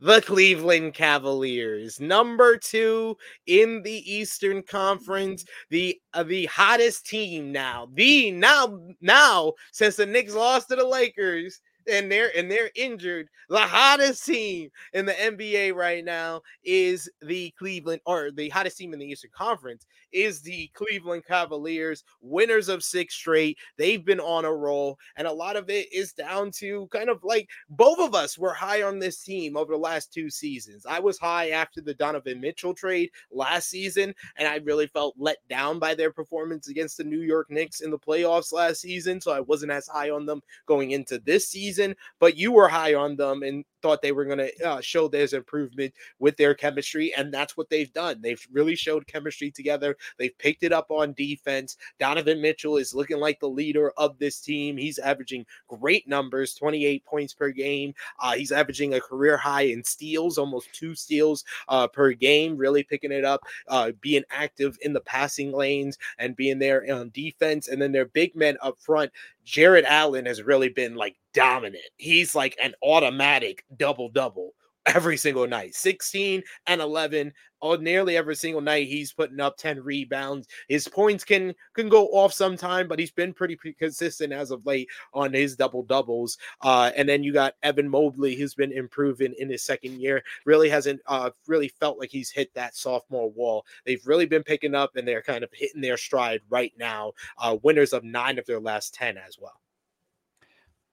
the 0.00 0.20
Cleveland 0.22 0.94
Cavaliers, 0.94 2.00
number 2.00 2.56
two 2.56 3.16
in 3.46 3.80
the 3.82 4.12
Eastern 4.12 4.60
Conference, 4.64 5.44
the 5.70 6.00
uh, 6.12 6.24
the 6.24 6.46
hottest 6.46 7.06
team 7.06 7.52
now. 7.52 7.88
The 7.94 8.32
now 8.32 8.80
now 9.00 9.52
since 9.70 9.94
the 9.94 10.06
Knicks 10.06 10.34
lost 10.34 10.68
to 10.70 10.76
the 10.76 10.84
Lakers, 10.84 11.60
and 11.90 12.10
they're 12.10 12.36
and 12.36 12.50
they're 12.50 12.70
injured. 12.74 13.28
The 13.48 13.58
hottest 13.58 14.24
team 14.24 14.70
in 14.92 15.06
the 15.06 15.12
NBA 15.12 15.74
right 15.74 16.04
now 16.04 16.42
is 16.64 17.10
the 17.20 17.52
Cleveland, 17.58 18.00
or 18.06 18.30
the 18.30 18.48
hottest 18.48 18.78
team 18.78 18.92
in 18.92 18.98
the 18.98 19.06
Eastern 19.06 19.30
Conference 19.34 19.86
is 20.12 20.40
the 20.40 20.70
Cleveland 20.74 21.24
Cavaliers, 21.26 22.04
winners 22.20 22.68
of 22.68 22.84
six 22.84 23.14
straight. 23.14 23.58
They've 23.76 24.04
been 24.04 24.20
on 24.20 24.44
a 24.44 24.52
roll, 24.52 24.98
and 25.16 25.26
a 25.26 25.32
lot 25.32 25.56
of 25.56 25.70
it 25.70 25.92
is 25.92 26.12
down 26.12 26.50
to 26.52 26.88
kind 26.92 27.08
of 27.08 27.22
like 27.24 27.48
both 27.68 27.98
of 27.98 28.14
us 28.14 28.38
were 28.38 28.52
high 28.52 28.82
on 28.82 28.98
this 28.98 29.22
team 29.22 29.56
over 29.56 29.72
the 29.72 29.78
last 29.78 30.12
two 30.12 30.30
seasons. 30.30 30.86
I 30.86 31.00
was 31.00 31.18
high 31.18 31.50
after 31.50 31.80
the 31.80 31.94
Donovan 31.94 32.40
Mitchell 32.40 32.74
trade 32.74 33.10
last 33.30 33.68
season, 33.68 34.14
and 34.36 34.48
I 34.48 34.56
really 34.56 34.86
felt 34.86 35.14
let 35.18 35.38
down 35.48 35.78
by 35.78 35.94
their 35.94 36.12
performance 36.12 36.68
against 36.68 36.96
the 36.96 37.04
New 37.04 37.20
York 37.20 37.50
Knicks 37.50 37.80
in 37.80 37.90
the 37.90 37.98
playoffs 37.98 38.52
last 38.52 38.80
season. 38.80 39.20
So 39.20 39.32
I 39.32 39.40
wasn't 39.40 39.72
as 39.72 39.86
high 39.86 40.10
on 40.10 40.26
them 40.26 40.42
going 40.66 40.92
into 40.92 41.18
this 41.18 41.48
season, 41.48 41.71
but 42.18 42.36
you 42.36 42.52
were 42.52 42.68
high 42.68 42.94
on 42.94 43.16
them 43.16 43.42
and 43.42 43.64
thought 43.82 44.02
they 44.02 44.12
were 44.12 44.24
going 44.24 44.38
to 44.38 44.64
uh, 44.64 44.80
show 44.80 45.08
there's 45.08 45.32
improvement 45.32 45.92
with 46.18 46.36
their 46.36 46.54
chemistry, 46.54 47.12
and 47.16 47.32
that's 47.32 47.56
what 47.56 47.68
they've 47.68 47.92
done. 47.92 48.20
They've 48.22 48.46
really 48.52 48.76
showed 48.76 49.06
chemistry 49.06 49.50
together. 49.50 49.96
They've 50.18 50.36
picked 50.38 50.62
it 50.62 50.72
up 50.72 50.90
on 50.90 51.12
defense. 51.14 51.76
Donovan 51.98 52.40
Mitchell 52.40 52.76
is 52.76 52.94
looking 52.94 53.18
like 53.18 53.40
the 53.40 53.48
leader 53.48 53.92
of 53.96 54.18
this 54.18 54.40
team. 54.40 54.76
He's 54.76 54.98
averaging 54.98 55.44
great 55.68 56.08
numbers 56.08 56.54
28 56.54 57.04
points 57.04 57.34
per 57.34 57.50
game. 57.50 57.94
Uh, 58.20 58.32
he's 58.32 58.52
averaging 58.52 58.94
a 58.94 59.00
career 59.00 59.36
high 59.36 59.62
in 59.62 59.82
steals, 59.84 60.38
almost 60.38 60.72
two 60.72 60.94
steals 60.94 61.44
uh, 61.68 61.86
per 61.88 62.12
game, 62.12 62.56
really 62.56 62.82
picking 62.82 63.12
it 63.12 63.24
up, 63.24 63.42
uh, 63.68 63.92
being 64.00 64.24
active 64.30 64.78
in 64.82 64.92
the 64.92 65.00
passing 65.00 65.52
lanes 65.52 65.98
and 66.18 66.36
being 66.36 66.58
there 66.58 66.84
on 66.92 67.10
defense. 67.10 67.68
And 67.68 67.80
then 67.80 67.92
their 67.92 68.06
big 68.06 68.34
men 68.36 68.56
up 68.62 68.78
front, 68.80 69.10
Jarrett 69.44 69.84
Allen 69.86 70.26
has 70.26 70.42
really 70.42 70.68
been 70.68 70.94
like 70.94 71.16
dominant. 71.32 71.82
He's 71.96 72.34
like 72.34 72.56
an 72.62 72.74
automatic 72.82 73.64
double 73.76 74.08
double 74.08 74.52
every 74.86 75.16
single 75.16 75.46
night 75.46 75.74
16 75.74 76.42
and 76.66 76.80
11 76.80 77.32
oh 77.60 77.76
nearly 77.76 78.16
every 78.16 78.34
single 78.34 78.60
night 78.60 78.88
he's 78.88 79.12
putting 79.12 79.38
up 79.38 79.56
10 79.56 79.80
rebounds. 79.82 80.48
His 80.68 80.88
points 80.88 81.24
can 81.24 81.54
can 81.74 81.88
go 81.88 82.08
off 82.08 82.32
sometime 82.32 82.88
but 82.88 82.98
he's 82.98 83.12
been 83.12 83.32
pretty, 83.32 83.54
pretty 83.54 83.76
consistent 83.76 84.32
as 84.32 84.50
of 84.50 84.66
late 84.66 84.88
on 85.14 85.32
his 85.32 85.54
double 85.54 85.84
doubles 85.84 86.38
uh 86.62 86.90
and 86.96 87.08
then 87.08 87.22
you 87.22 87.32
got 87.32 87.54
evan 87.62 87.88
mobley 87.88 88.34
who's 88.34 88.54
been 88.54 88.72
improving 88.72 89.34
in 89.38 89.48
his 89.48 89.62
second 89.62 90.00
year 90.00 90.22
really 90.46 90.68
hasn't 90.68 91.00
uh 91.06 91.30
really 91.46 91.68
felt 91.68 91.98
like 91.98 92.10
he's 92.10 92.30
hit 92.30 92.52
that 92.54 92.74
sophomore 92.74 93.30
wall. 93.30 93.64
They've 93.86 94.04
really 94.06 94.26
been 94.26 94.42
picking 94.42 94.74
up 94.74 94.96
and 94.96 95.06
they're 95.06 95.22
kind 95.22 95.44
of 95.44 95.50
hitting 95.52 95.80
their 95.80 95.96
stride 95.96 96.40
right 96.50 96.72
now 96.76 97.12
uh 97.38 97.56
winners 97.62 97.92
of 97.92 98.02
nine 98.02 98.38
of 98.38 98.46
their 98.46 98.60
last 98.60 98.94
10 98.94 99.16
as 99.16 99.38
well 99.38 99.60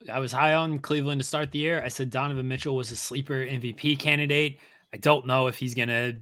I 0.07 0.19
was 0.19 0.31
high 0.31 0.53
on 0.53 0.79
Cleveland 0.79 1.19
to 1.19 1.27
start 1.27 1.51
the 1.51 1.59
year. 1.59 1.81
I 1.83 1.89
said 1.89 2.09
Donovan 2.09 2.47
Mitchell 2.47 2.75
was 2.75 2.91
a 2.91 2.95
sleeper 2.95 3.45
MVP 3.45 3.99
candidate. 3.99 4.59
I 4.93 4.97
don't 4.97 5.27
know 5.27 5.47
if 5.47 5.57
he's 5.57 5.75
going 5.75 5.89
to 5.89 6.15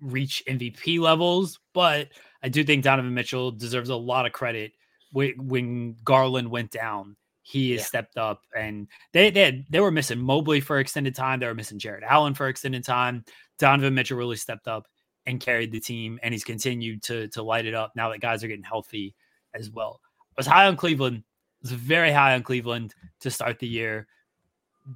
reach 0.00 0.42
MVP 0.46 0.98
levels, 1.00 1.58
but 1.72 2.08
I 2.42 2.48
do 2.48 2.62
think 2.62 2.84
Donovan 2.84 3.14
Mitchell 3.14 3.50
deserves 3.50 3.88
a 3.88 3.96
lot 3.96 4.26
of 4.26 4.32
credit. 4.32 4.72
When 5.12 5.96
Garland 6.04 6.50
went 6.50 6.70
down, 6.70 7.16
he 7.42 7.72
has 7.72 7.80
yeah. 7.80 7.86
stepped 7.86 8.16
up, 8.16 8.42
and 8.56 8.86
they 9.12 9.30
they 9.30 9.44
had, 9.44 9.64
they 9.68 9.80
were 9.80 9.90
missing 9.90 10.18
Mobley 10.18 10.60
for 10.60 10.78
extended 10.78 11.14
time. 11.14 11.40
They 11.40 11.46
were 11.46 11.54
missing 11.54 11.78
Jarrett 11.78 12.04
Allen 12.04 12.34
for 12.34 12.48
extended 12.48 12.84
time. 12.84 13.24
Donovan 13.58 13.94
Mitchell 13.94 14.16
really 14.16 14.36
stepped 14.36 14.68
up 14.68 14.86
and 15.26 15.40
carried 15.40 15.72
the 15.72 15.80
team, 15.80 16.18
and 16.22 16.32
he's 16.32 16.44
continued 16.44 17.02
to 17.04 17.28
to 17.28 17.42
light 17.42 17.66
it 17.66 17.74
up 17.74 17.92
now 17.94 18.10
that 18.10 18.20
guys 18.20 18.42
are 18.42 18.48
getting 18.48 18.62
healthy 18.62 19.14
as 19.54 19.70
well. 19.70 20.00
I 20.30 20.34
was 20.38 20.46
high 20.46 20.66
on 20.66 20.76
Cleveland 20.76 21.24
was 21.62 21.72
very 21.72 22.12
high 22.12 22.34
on 22.34 22.42
Cleveland 22.42 22.94
to 23.20 23.30
start 23.30 23.58
the 23.58 23.68
year. 23.68 24.06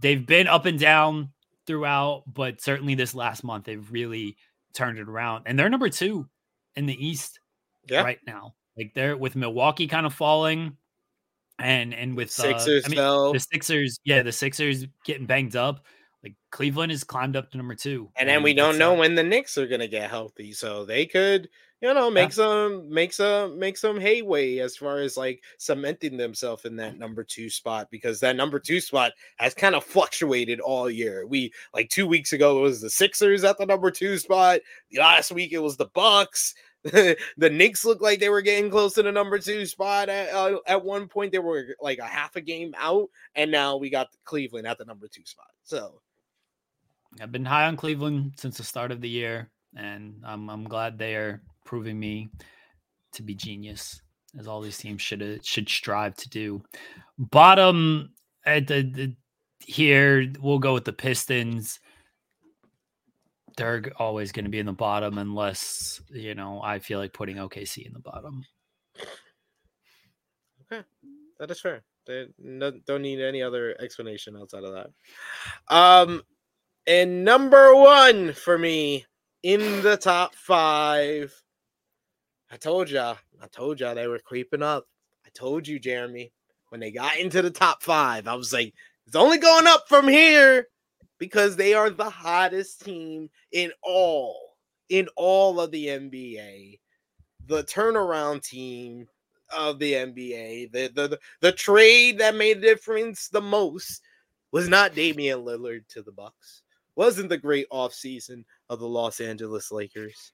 They've 0.01 0.25
been 0.25 0.49
up 0.49 0.67
and 0.67 0.79
down 0.79 1.31
throughout, 1.67 2.23
but 2.27 2.61
certainly 2.61 2.95
this 2.95 3.15
last 3.15 3.45
month 3.45 3.65
they've 3.65 3.91
really 3.91 4.37
turned 4.73 4.99
it 4.99 5.09
around. 5.09 5.45
And 5.47 5.59
they're 5.59 5.69
number 5.69 5.89
two 5.89 6.29
in 6.75 6.87
the 6.87 7.07
East 7.07 7.41
yeah. 7.89 8.03
right 8.03 8.19
now. 8.27 8.55
Like 8.77 8.93
they're 8.95 9.17
with 9.17 9.37
Milwaukee 9.37 9.87
kind 9.87 10.07
of 10.07 10.13
falling, 10.13 10.77
and 11.59 11.95
and 11.95 12.17
with 12.17 12.31
Sixers 12.31 12.85
uh, 12.85 12.87
I 12.87 12.91
mean, 12.91 13.33
the 13.33 13.41
Sixers, 13.41 13.99
yeah, 14.05 14.23
the 14.23 14.33
Sixers 14.33 14.87
getting 15.05 15.27
banged 15.27 15.57
up. 15.57 15.87
Like 16.27 16.35
Cleveland 16.51 16.91
has 16.91 17.05
climbed 17.05 17.37
up 17.37 17.51
to 17.53 17.57
number 17.57 17.77
two, 17.77 18.11
and 18.17 18.29
then 18.29 18.43
we 18.43 18.53
don't 18.53 18.79
know 18.79 18.95
when 18.95 19.15
the 19.15 19.23
Knicks 19.23 19.57
are 19.57 19.69
gonna 19.69 19.87
get 19.87 20.11
healthy, 20.11 20.53
so 20.53 20.85
they 20.85 21.07
could 21.07 21.49
you 21.83 21.93
know, 21.93 22.11
make 22.11 22.31
yeah. 22.31 22.35
some 22.35 22.93
make 22.93 23.13
some 23.13 23.59
make 23.59 23.77
some 23.77 24.01
hayway 24.01 24.59
as 24.59 24.77
far 24.77 24.99
as 24.99 25.17
like 25.17 25.43
cementing 25.59 26.17
themselves 26.17 26.65
in 26.65 26.75
that 26.77 26.99
number 26.99 27.23
two 27.23 27.51
spot 27.51 27.89
because 27.91 28.19
that 28.21 28.35
number 28.35 28.59
two 28.59 28.81
spot 28.81 29.13
has 29.37 29.53
kind 29.53 29.75
of 29.75 29.85
fluctuated 29.85 30.59
all 30.59 30.91
year. 30.91 31.27
We 31.27 31.53
like 31.75 31.91
two 31.91 32.07
weeks 32.07 32.33
ago 32.33 32.59
it 32.59 32.63
was 32.63 32.81
the 32.81 32.89
Sixers 32.89 33.45
at 33.45 33.59
the 33.59 33.67
number 33.67 33.91
two 33.91 34.17
spot. 34.17 34.61
Last 34.97 35.33
week 35.33 35.53
it 35.53 35.59
was 35.59 35.77
the 35.77 35.87
Bucks. 35.87 36.55
the 36.85 37.51
Knicks 37.51 37.85
looked 37.85 38.03
like 38.03 38.21
they 38.21 38.31
were 38.31 38.43
getting 38.43 38.71
close 38.71 38.95
to 38.95 39.03
the 39.03 39.13
number 39.13 39.39
two 39.39 39.67
spot 39.67 40.09
at, 40.09 40.33
uh, 40.33 40.59
at 40.67 40.85
one 40.85 41.09
point. 41.09 41.33
They 41.33 41.41
were 41.41 41.77
like 41.81 41.99
a 41.99 42.05
half 42.05 42.37
a 42.37 42.41
game 42.41 42.75
out, 42.79 43.11
and 43.35 43.51
now 43.51 43.77
we 43.77 43.91
got 43.91 44.09
Cleveland 44.25 44.69
at 44.69 44.79
the 44.79 44.85
number 44.85 45.09
two 45.09 45.25
spot. 45.25 45.49
So 45.65 46.01
I've 47.21 47.33
been 47.33 47.45
high 47.45 47.67
on 47.67 47.77
Cleveland 47.77 48.35
since 48.37 48.59
the 48.59 48.65
start 48.65 48.93
of 48.93 49.01
the 49.01 49.09
year, 49.09 49.51
and 49.77 50.23
I'm 50.25 50.49
I'm 50.51 50.65
glad 50.65 50.99
they 50.99 51.15
are 51.15 51.43
proving 51.65 51.99
me 51.99 52.31
to 53.13 53.23
be 53.23 53.35
genius, 53.35 54.01
as 54.39 54.47
all 54.47 54.61
these 54.61 54.79
teams 54.79 55.03
should 55.03 55.45
should 55.45 55.69
strive 55.69 56.15
to 56.17 56.29
do. 56.29 56.63
Bottom 57.19 58.11
at 58.45 58.67
the, 58.67 58.83
the 58.83 59.17
here, 59.65 60.33
we'll 60.41 60.59
go 60.59 60.75
with 60.75 60.85
the 60.85 60.93
Pistons. 60.93 61.81
They're 63.57 63.85
always 63.97 64.33
going 64.33 64.45
to 64.45 64.51
be 64.51 64.59
in 64.59 64.67
the 64.67 64.73
bottom 64.73 65.19
unless 65.19 66.01
you 66.11 66.35
know 66.35 66.61
I 66.63 66.79
feel 66.79 66.99
like 66.99 67.13
putting 67.13 67.37
OKC 67.37 67.87
in 67.87 67.93
the 67.93 68.01
bottom. 68.01 68.45
Okay, 70.71 70.85
that 71.39 71.51
is 71.51 71.61
fair. 71.61 71.83
They 72.07 72.27
no, 72.39 72.73
don't 72.87 73.03
need 73.03 73.21
any 73.21 73.43
other 73.43 73.75
explanation 73.81 74.37
outside 74.37 74.65
of 74.65 74.75
that. 74.75 75.75
Um, 75.75 76.23
and 76.87 77.25
number 77.25 77.75
one 77.75 78.33
for 78.33 78.59
me 78.59 79.05
in 79.43 79.83
the 79.83 79.97
top 79.97 80.35
five 80.35 81.33
I 82.51 82.57
told 82.57 82.91
y'all. 82.91 83.19
I 83.43 83.49
told 83.49 83.81
y'all 83.81 83.95
they 83.95 84.07
were 84.07 84.19
creeping 84.19 84.63
up. 84.63 84.87
I 85.25 85.31
told 85.35 85.67
you, 85.67 85.79
Jeremy, 85.79 86.33
when 86.69 86.81
they 86.81 86.91
got 86.91 87.19
into 87.19 87.43
the 87.43 87.51
top 87.51 87.83
five, 87.83 88.29
I 88.29 88.35
was 88.35 88.53
like, 88.53 88.73
it's 89.07 89.17
only 89.17 89.39
going 89.39 89.67
up 89.67 89.89
from 89.89 90.09
here 90.09 90.69
because 91.19 91.57
they 91.57 91.75
are 91.75 91.91
the 91.91 92.09
hottest 92.09 92.85
team 92.85 93.31
in 93.53 93.73
all, 93.83 94.57
in 94.89 95.09
all 95.17 95.61
of 95.61 95.71
the 95.71 95.87
NBA. 95.87 96.79
The 97.47 97.65
turnaround 97.65 98.43
team 98.43 99.07
of 99.57 99.79
the 99.79 99.93
NBA, 99.93 100.73
the 100.73 100.89
the 100.89 101.09
the, 101.09 101.19
the 101.41 101.53
trade 101.53 102.19
that 102.19 102.35
made 102.35 102.59
a 102.59 102.61
difference 102.61 103.29
the 103.29 103.41
most 103.41 104.03
was 104.51 104.69
not 104.69 104.95
Damian 104.95 105.45
Lillard 105.45 105.87
to 105.89 106.03
the 106.03 106.13
Bucks. 106.13 106.63
Wasn't 106.97 107.29
the 107.29 107.39
great 107.39 107.69
offseason 107.71 108.45
of 108.69 108.81
the 108.81 108.89
Los 108.89 109.21
Angeles 109.21 109.71
Lakers 109.71 110.33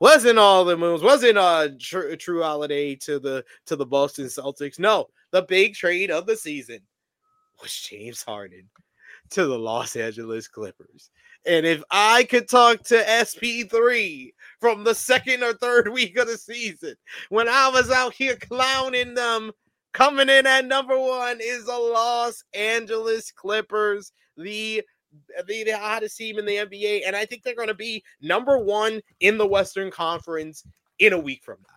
wasn't 0.00 0.38
all 0.38 0.64
the 0.64 0.76
moves, 0.76 1.02
wasn't 1.02 1.38
a 1.38 1.74
Jrue, 1.78 2.16
Jrue 2.16 2.42
Holiday 2.42 2.94
to 2.96 3.18
the 3.18 3.44
to 3.66 3.76
the 3.76 3.86
Boston 3.86 4.26
Celtics. 4.26 4.78
No, 4.78 5.06
the 5.30 5.42
big 5.42 5.74
trade 5.74 6.10
of 6.10 6.26
the 6.26 6.36
season 6.36 6.80
was 7.60 7.72
James 7.72 8.22
Harden 8.22 8.68
to 9.30 9.46
the 9.46 9.58
Los 9.58 9.96
Angeles 9.96 10.48
Clippers. 10.48 11.10
And 11.46 11.66
if 11.66 11.82
I 11.90 12.24
could 12.24 12.48
talk 12.48 12.82
to 12.84 12.96
SP3 12.96 14.32
from 14.60 14.84
the 14.84 14.94
second 14.94 15.42
or 15.42 15.52
third 15.54 15.88
week 15.88 16.18
of 16.18 16.26
the 16.26 16.38
season, 16.38 16.96
when 17.28 17.48
I 17.48 17.68
was 17.68 17.90
out 17.90 18.14
here 18.14 18.36
clowning 18.36 19.14
them, 19.14 19.52
coming 19.92 20.28
in 20.28 20.46
at 20.46 20.64
number 20.64 20.98
one 20.98 21.38
is 21.40 21.66
the 21.66 21.78
Los 21.78 22.44
Angeles 22.54 23.30
Clippers, 23.30 24.12
the 24.36 24.82
the, 25.46 25.64
the 25.64 25.78
hottest 25.78 26.16
team 26.16 26.38
in 26.38 26.44
the 26.44 26.56
NBA, 26.56 27.02
and 27.06 27.14
I 27.14 27.24
think 27.24 27.42
they're 27.42 27.54
going 27.54 27.68
to 27.68 27.74
be 27.74 28.02
number 28.20 28.58
one 28.58 29.00
in 29.20 29.38
the 29.38 29.46
Western 29.46 29.90
Conference 29.90 30.64
in 30.98 31.12
a 31.12 31.18
week 31.18 31.42
from 31.42 31.58
now. 31.62 31.74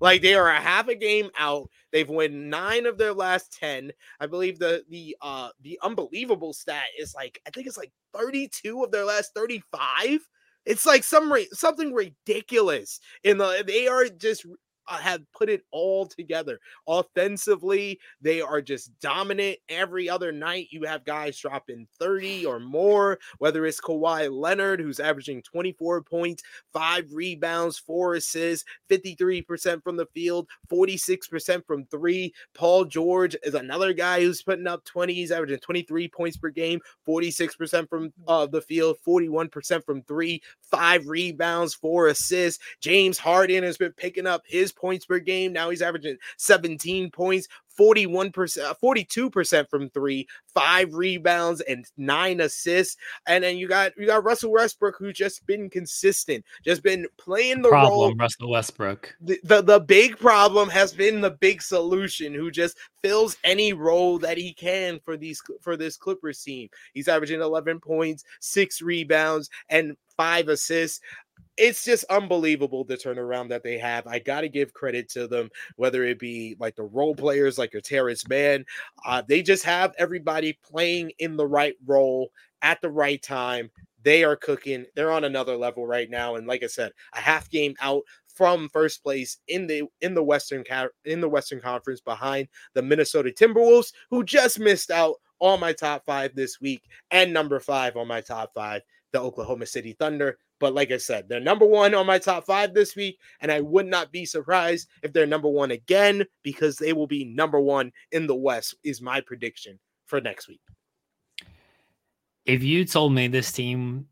Like 0.00 0.22
they 0.22 0.34
are 0.34 0.48
a 0.48 0.60
half 0.60 0.88
a 0.88 0.94
game 0.94 1.30
out. 1.38 1.70
They've 1.90 2.08
won 2.08 2.50
nine 2.50 2.86
of 2.86 2.98
their 2.98 3.14
last 3.14 3.52
ten. 3.52 3.92
I 4.20 4.26
believe 4.26 4.58
the 4.58 4.84
the 4.90 5.16
uh 5.22 5.48
the 5.62 5.78
unbelievable 5.82 6.52
stat 6.52 6.84
is 6.98 7.14
like 7.14 7.40
I 7.46 7.50
think 7.50 7.66
it's 7.66 7.78
like 7.78 7.92
32 8.14 8.84
of 8.84 8.90
their 8.90 9.04
last 9.04 9.32
35. 9.34 10.20
It's 10.66 10.84
like 10.84 11.04
some 11.04 11.32
something 11.52 11.94
ridiculous. 11.94 13.00
In 13.24 13.38
the 13.38 13.64
they 13.66 13.88
are 13.88 14.06
just 14.08 14.44
have 14.88 15.22
put 15.32 15.48
it 15.48 15.62
all 15.70 16.06
together. 16.06 16.58
Offensively, 16.86 17.98
they 18.20 18.40
are 18.40 18.62
just 18.62 18.98
dominant 19.00 19.58
every 19.68 20.08
other 20.08 20.32
night. 20.32 20.68
You 20.70 20.84
have 20.84 21.04
guys 21.04 21.38
dropping 21.38 21.86
30 21.98 22.46
or 22.46 22.60
more, 22.60 23.18
whether 23.38 23.66
it's 23.66 23.80
Kawhi 23.80 24.30
Leonard, 24.30 24.80
who's 24.80 25.00
averaging 25.00 25.42
24 25.42 26.02
points, 26.02 26.42
five 26.72 27.12
rebounds, 27.12 27.78
four 27.78 28.14
assists, 28.14 28.64
53% 28.88 29.82
from 29.82 29.96
the 29.96 30.06
field, 30.06 30.48
46% 30.70 31.66
from 31.66 31.84
three. 31.86 32.32
Paul 32.54 32.84
George 32.84 33.36
is 33.42 33.54
another 33.54 33.92
guy 33.92 34.20
who's 34.20 34.42
putting 34.42 34.66
up 34.66 34.84
20. 34.84 35.12
He's 35.14 35.32
averaging 35.32 35.58
23 35.58 36.08
points 36.08 36.36
per 36.36 36.50
game, 36.50 36.80
46% 37.06 37.88
from 37.88 38.12
uh, 38.28 38.46
the 38.46 38.60
field, 38.60 38.96
41% 39.06 39.84
from 39.84 40.02
three, 40.02 40.42
five 40.62 41.06
rebounds, 41.06 41.74
four 41.74 42.08
assists. 42.08 42.62
James 42.80 43.18
Harden 43.18 43.64
has 43.64 43.76
been 43.76 43.92
picking 43.92 44.26
up 44.26 44.42
his 44.46 44.72
points 44.76 45.06
per 45.06 45.18
game. 45.18 45.52
Now 45.52 45.70
he's 45.70 45.82
averaging 45.82 46.16
17 46.36 47.10
points, 47.10 47.48
41%, 47.78 48.32
42% 48.82 49.60
uh, 49.60 49.64
from 49.64 49.90
three, 49.90 50.26
five 50.54 50.94
rebounds, 50.94 51.60
and 51.62 51.84
nine 51.96 52.40
assists. 52.40 52.96
And 53.26 53.44
then 53.44 53.56
you 53.56 53.68
got 53.68 53.92
you 53.96 54.06
got 54.06 54.24
Russell 54.24 54.52
Westbrook, 54.52 54.96
who's 54.98 55.16
just 55.16 55.46
been 55.46 55.68
consistent, 55.68 56.44
just 56.64 56.82
been 56.82 57.06
playing 57.18 57.62
the 57.62 57.68
problem, 57.68 57.92
role. 57.92 58.14
Russell 58.14 58.50
Westbrook. 58.50 59.14
The, 59.20 59.38
the 59.44 59.62
the 59.62 59.80
big 59.80 60.18
problem 60.18 60.68
has 60.70 60.92
been 60.92 61.20
the 61.20 61.30
big 61.30 61.62
solution, 61.62 62.32
who 62.32 62.50
just 62.50 62.76
fills 63.02 63.36
any 63.44 63.72
role 63.72 64.18
that 64.18 64.38
he 64.38 64.52
can 64.52 65.00
for 65.04 65.16
these 65.16 65.42
for 65.60 65.76
this 65.76 65.96
Clippers 65.96 66.42
team. 66.42 66.68
He's 66.94 67.08
averaging 67.08 67.40
11 67.40 67.80
points, 67.80 68.24
six 68.40 68.80
rebounds, 68.80 69.50
and 69.68 69.96
five 70.16 70.48
assists 70.48 71.00
it's 71.56 71.84
just 71.84 72.04
unbelievable 72.04 72.84
the 72.84 72.96
turnaround 72.96 73.48
that 73.48 73.62
they 73.62 73.78
have. 73.78 74.06
I 74.06 74.18
got 74.18 74.42
to 74.42 74.48
give 74.48 74.72
credit 74.74 75.08
to 75.10 75.26
them, 75.26 75.50
whether 75.76 76.04
it 76.04 76.18
be 76.18 76.56
like 76.58 76.76
the 76.76 76.84
role 76.84 77.14
players 77.14 77.58
like 77.58 77.72
your 77.72 77.82
Terance 77.82 78.28
Mann, 78.28 78.64
Uh, 79.04 79.22
they 79.26 79.42
just 79.42 79.64
have 79.64 79.94
everybody 79.98 80.58
playing 80.62 81.12
in 81.18 81.36
the 81.36 81.46
right 81.46 81.74
role 81.86 82.30
at 82.62 82.80
the 82.80 82.90
right 82.90 83.22
time. 83.22 83.70
They 84.02 84.24
are 84.24 84.36
cooking. 84.36 84.86
They're 84.94 85.12
on 85.12 85.24
another 85.24 85.56
level 85.56 85.86
right 85.86 86.08
now. 86.10 86.36
And 86.36 86.46
like 86.46 86.62
I 86.62 86.68
said, 86.68 86.92
a 87.14 87.20
half 87.20 87.50
game 87.50 87.74
out 87.80 88.02
from 88.26 88.68
first 88.68 89.02
place 89.02 89.38
in 89.48 89.66
the 89.66 89.84
in 90.02 90.14
the 90.14 90.22
Western 90.22 90.62
in 91.04 91.20
the 91.20 91.28
Western 91.28 91.60
Conference 91.60 92.00
behind 92.00 92.48
the 92.74 92.82
Minnesota 92.82 93.30
Timberwolves, 93.30 93.92
who 94.10 94.22
just 94.22 94.60
missed 94.60 94.90
out 94.90 95.16
on 95.40 95.58
my 95.60 95.72
top 95.72 96.04
five 96.04 96.34
this 96.34 96.60
week, 96.60 96.82
and 97.10 97.32
number 97.32 97.58
five 97.60 97.96
on 97.96 98.06
my 98.06 98.20
top 98.20 98.52
five, 98.54 98.82
the 99.12 99.20
Oklahoma 99.20 99.66
City 99.66 99.94
Thunder. 99.98 100.38
But 100.58 100.74
like 100.74 100.90
I 100.90 100.96
said, 100.96 101.28
they're 101.28 101.40
number 101.40 101.66
one 101.66 101.94
on 101.94 102.06
my 102.06 102.18
top 102.18 102.46
five 102.46 102.72
this 102.72 102.96
week, 102.96 103.18
and 103.40 103.52
I 103.52 103.60
would 103.60 103.86
not 103.86 104.10
be 104.10 104.24
surprised 104.24 104.88
if 105.02 105.12
they're 105.12 105.26
number 105.26 105.48
one 105.48 105.70
again 105.70 106.24
because 106.42 106.76
they 106.76 106.92
will 106.92 107.06
be 107.06 107.24
number 107.24 107.60
one 107.60 107.92
in 108.12 108.26
the 108.26 108.34
West, 108.34 108.74
is 108.82 109.02
my 109.02 109.20
prediction 109.20 109.78
for 110.06 110.20
next 110.20 110.48
week. 110.48 110.60
If 112.46 112.62
you 112.62 112.84
told 112.84 113.12
me 113.12 113.28
this 113.28 113.52
team 113.52 114.06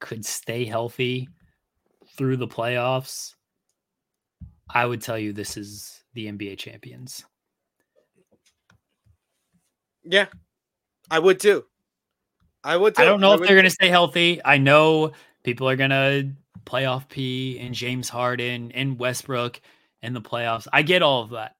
could 0.00 0.26
stay 0.26 0.64
healthy 0.64 1.28
through 2.16 2.36
the 2.36 2.48
playoffs, 2.48 3.34
I 4.68 4.84
would 4.84 5.00
tell 5.00 5.18
you 5.18 5.32
this 5.32 5.56
is 5.56 6.02
the 6.14 6.26
NBA 6.26 6.58
champions. 6.58 7.24
Yeah, 10.02 10.26
I 11.10 11.18
would 11.18 11.40
too. 11.40 11.64
I 12.62 12.76
would. 12.76 12.96
Too. 12.96 13.02
I 13.02 13.04
don't 13.04 13.20
know 13.20 13.30
I 13.30 13.34
if 13.34 13.40
they're 13.40 13.50
going 13.50 13.64
to 13.64 13.70
stay 13.70 13.88
healthy. 13.88 14.40
I 14.44 14.58
know 14.58 15.12
people 15.46 15.68
are 15.68 15.76
gonna 15.76 16.24
playoff 16.64 17.08
P 17.08 17.56
and 17.60 17.72
James 17.72 18.08
Harden 18.08 18.72
and 18.72 18.98
Westbrook 18.98 19.60
in 20.02 20.12
the 20.12 20.20
playoffs. 20.20 20.66
I 20.72 20.82
get 20.82 21.02
all 21.02 21.22
of 21.22 21.30
that. 21.30 21.54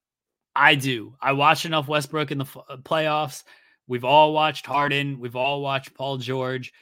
I 0.53 0.75
do. 0.75 1.15
I 1.21 1.31
watch 1.31 1.65
enough 1.65 1.87
Westbrook 1.87 2.29
in 2.29 2.37
the 2.37 2.43
f- 2.43 2.57
uh, 2.69 2.75
playoffs. 2.77 3.45
We've 3.87 4.03
all 4.03 4.33
watched 4.33 4.65
Harden. 4.65 5.21
We've 5.21 5.37
all 5.37 5.61
watched 5.61 5.93
Paul 5.93 6.17
George. 6.17 6.73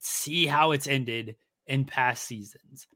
See 0.00 0.44
how 0.44 0.72
it's 0.72 0.86
ended 0.86 1.36
in 1.66 1.86
past 1.86 2.24
seasons. 2.24 2.86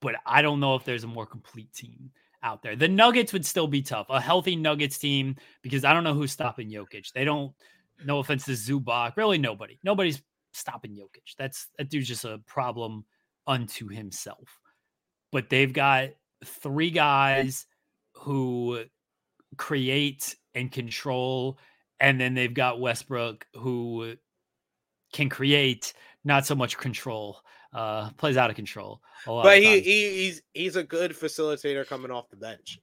But 0.00 0.14
I 0.24 0.40
don't 0.40 0.60
know 0.60 0.76
if 0.76 0.84
there's 0.84 1.02
a 1.02 1.08
more 1.08 1.26
complete 1.26 1.72
team 1.72 2.12
out 2.44 2.62
there. 2.62 2.76
The 2.76 2.86
Nuggets 2.86 3.32
would 3.32 3.44
still 3.44 3.66
be 3.66 3.82
tough. 3.82 4.06
A 4.08 4.20
healthy 4.20 4.54
Nuggets 4.54 4.98
team, 4.98 5.34
because 5.62 5.84
I 5.84 5.92
don't 5.92 6.04
know 6.04 6.14
who's 6.14 6.30
stopping 6.30 6.70
Jokic. 6.70 7.12
They 7.12 7.24
don't, 7.24 7.52
no 8.04 8.20
offense 8.20 8.44
to 8.44 8.52
Zubac, 8.52 9.16
really 9.16 9.38
nobody. 9.38 9.80
Nobody's 9.82 10.22
stopping 10.52 10.92
Jokic. 10.92 11.34
That's 11.36 11.68
that 11.78 11.90
dude's 11.90 12.08
just 12.08 12.24
a 12.24 12.40
problem 12.46 13.04
unto 13.46 13.88
himself. 13.88 14.60
But 15.32 15.50
they've 15.50 15.72
got 15.72 16.10
three 16.44 16.90
guys 16.90 17.66
who 18.12 18.84
create 19.56 20.36
and 20.54 20.70
control, 20.70 21.58
and 22.00 22.20
then 22.20 22.34
they've 22.34 22.52
got 22.52 22.80
Westbrook 22.80 23.46
who 23.56 24.14
can 25.12 25.28
create, 25.28 25.92
not 26.24 26.46
so 26.46 26.54
much 26.54 26.76
control. 26.76 27.40
Uh, 27.72 28.10
plays 28.12 28.38
out 28.38 28.48
of 28.48 28.56
control. 28.56 29.02
but 29.42 29.58
he, 29.58 29.80
he 29.80 30.10
he's 30.10 30.42
he's 30.54 30.76
a 30.76 30.82
good 30.82 31.12
facilitator 31.12 31.86
coming 31.86 32.10
off 32.10 32.30
the 32.30 32.36
bench. 32.36 32.80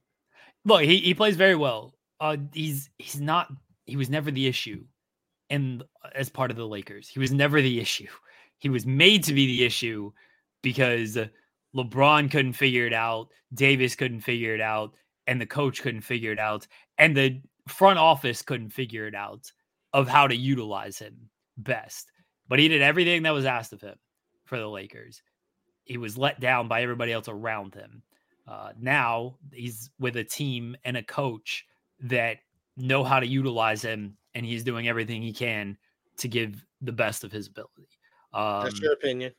Look, 0.63 0.83
he, 0.83 0.97
he 0.97 1.15
plays 1.15 1.35
very 1.35 1.55
well. 1.55 1.95
Uh, 2.19 2.37
he's 2.53 2.89
he's 2.99 3.19
not 3.19 3.51
he 3.85 3.97
was 3.97 4.09
never 4.09 4.29
the 4.29 4.45
issue 4.47 4.83
and 5.49 5.83
as 6.13 6.29
part 6.29 6.51
of 6.51 6.57
the 6.57 6.67
Lakers. 6.67 7.07
He 7.07 7.19
was 7.19 7.31
never 7.31 7.61
the 7.61 7.79
issue. 7.79 8.07
He 8.59 8.69
was 8.69 8.85
made 8.85 9.23
to 9.25 9.33
be 9.33 9.45
the 9.47 9.63
issue 9.63 10.11
because 10.61 11.17
LeBron 11.75 12.31
couldn't 12.31 12.53
figure 12.53 12.87
it 12.87 12.93
out, 12.93 13.29
Davis 13.53 13.95
couldn't 13.95 14.21
figure 14.21 14.55
it 14.55 14.61
out, 14.61 14.93
and 15.27 15.39
the 15.39 15.45
coach 15.45 15.81
couldn't 15.81 16.01
figure 16.01 16.31
it 16.31 16.39
out, 16.39 16.67
and 16.97 17.15
the 17.15 17.41
front 17.67 17.99
office 17.99 18.41
couldn't 18.41 18.69
figure 18.69 19.07
it 19.07 19.15
out 19.15 19.51
of 19.93 20.07
how 20.07 20.27
to 20.27 20.35
utilize 20.35 20.97
him 20.99 21.29
best. 21.57 22.11
But 22.47 22.59
he 22.59 22.67
did 22.67 22.81
everything 22.81 23.23
that 23.23 23.33
was 23.33 23.45
asked 23.45 23.73
of 23.73 23.81
him 23.81 23.95
for 24.45 24.57
the 24.57 24.69
Lakers. 24.69 25.21
He 25.83 25.97
was 25.97 26.17
let 26.17 26.39
down 26.39 26.67
by 26.67 26.81
everybody 26.81 27.11
else 27.11 27.27
around 27.27 27.75
him. 27.75 28.01
Uh, 28.47 28.71
now 28.79 29.37
he's 29.51 29.89
with 29.99 30.15
a 30.17 30.23
team 30.23 30.75
and 30.85 30.97
a 30.97 31.03
coach 31.03 31.65
that 32.01 32.37
know 32.77 33.03
how 33.03 33.19
to 33.19 33.27
utilize 33.27 33.81
him 33.81 34.17
and 34.35 34.45
he's 34.45 34.63
doing 34.63 34.87
everything 34.87 35.21
he 35.21 35.33
can 35.33 35.77
to 36.17 36.27
give 36.27 36.63
the 36.81 36.91
best 36.91 37.23
of 37.23 37.31
his 37.31 37.47
ability. 37.47 37.87
Um, 38.33 38.65
That's 38.65 38.79
your 38.79 38.93
opinion. 38.93 39.33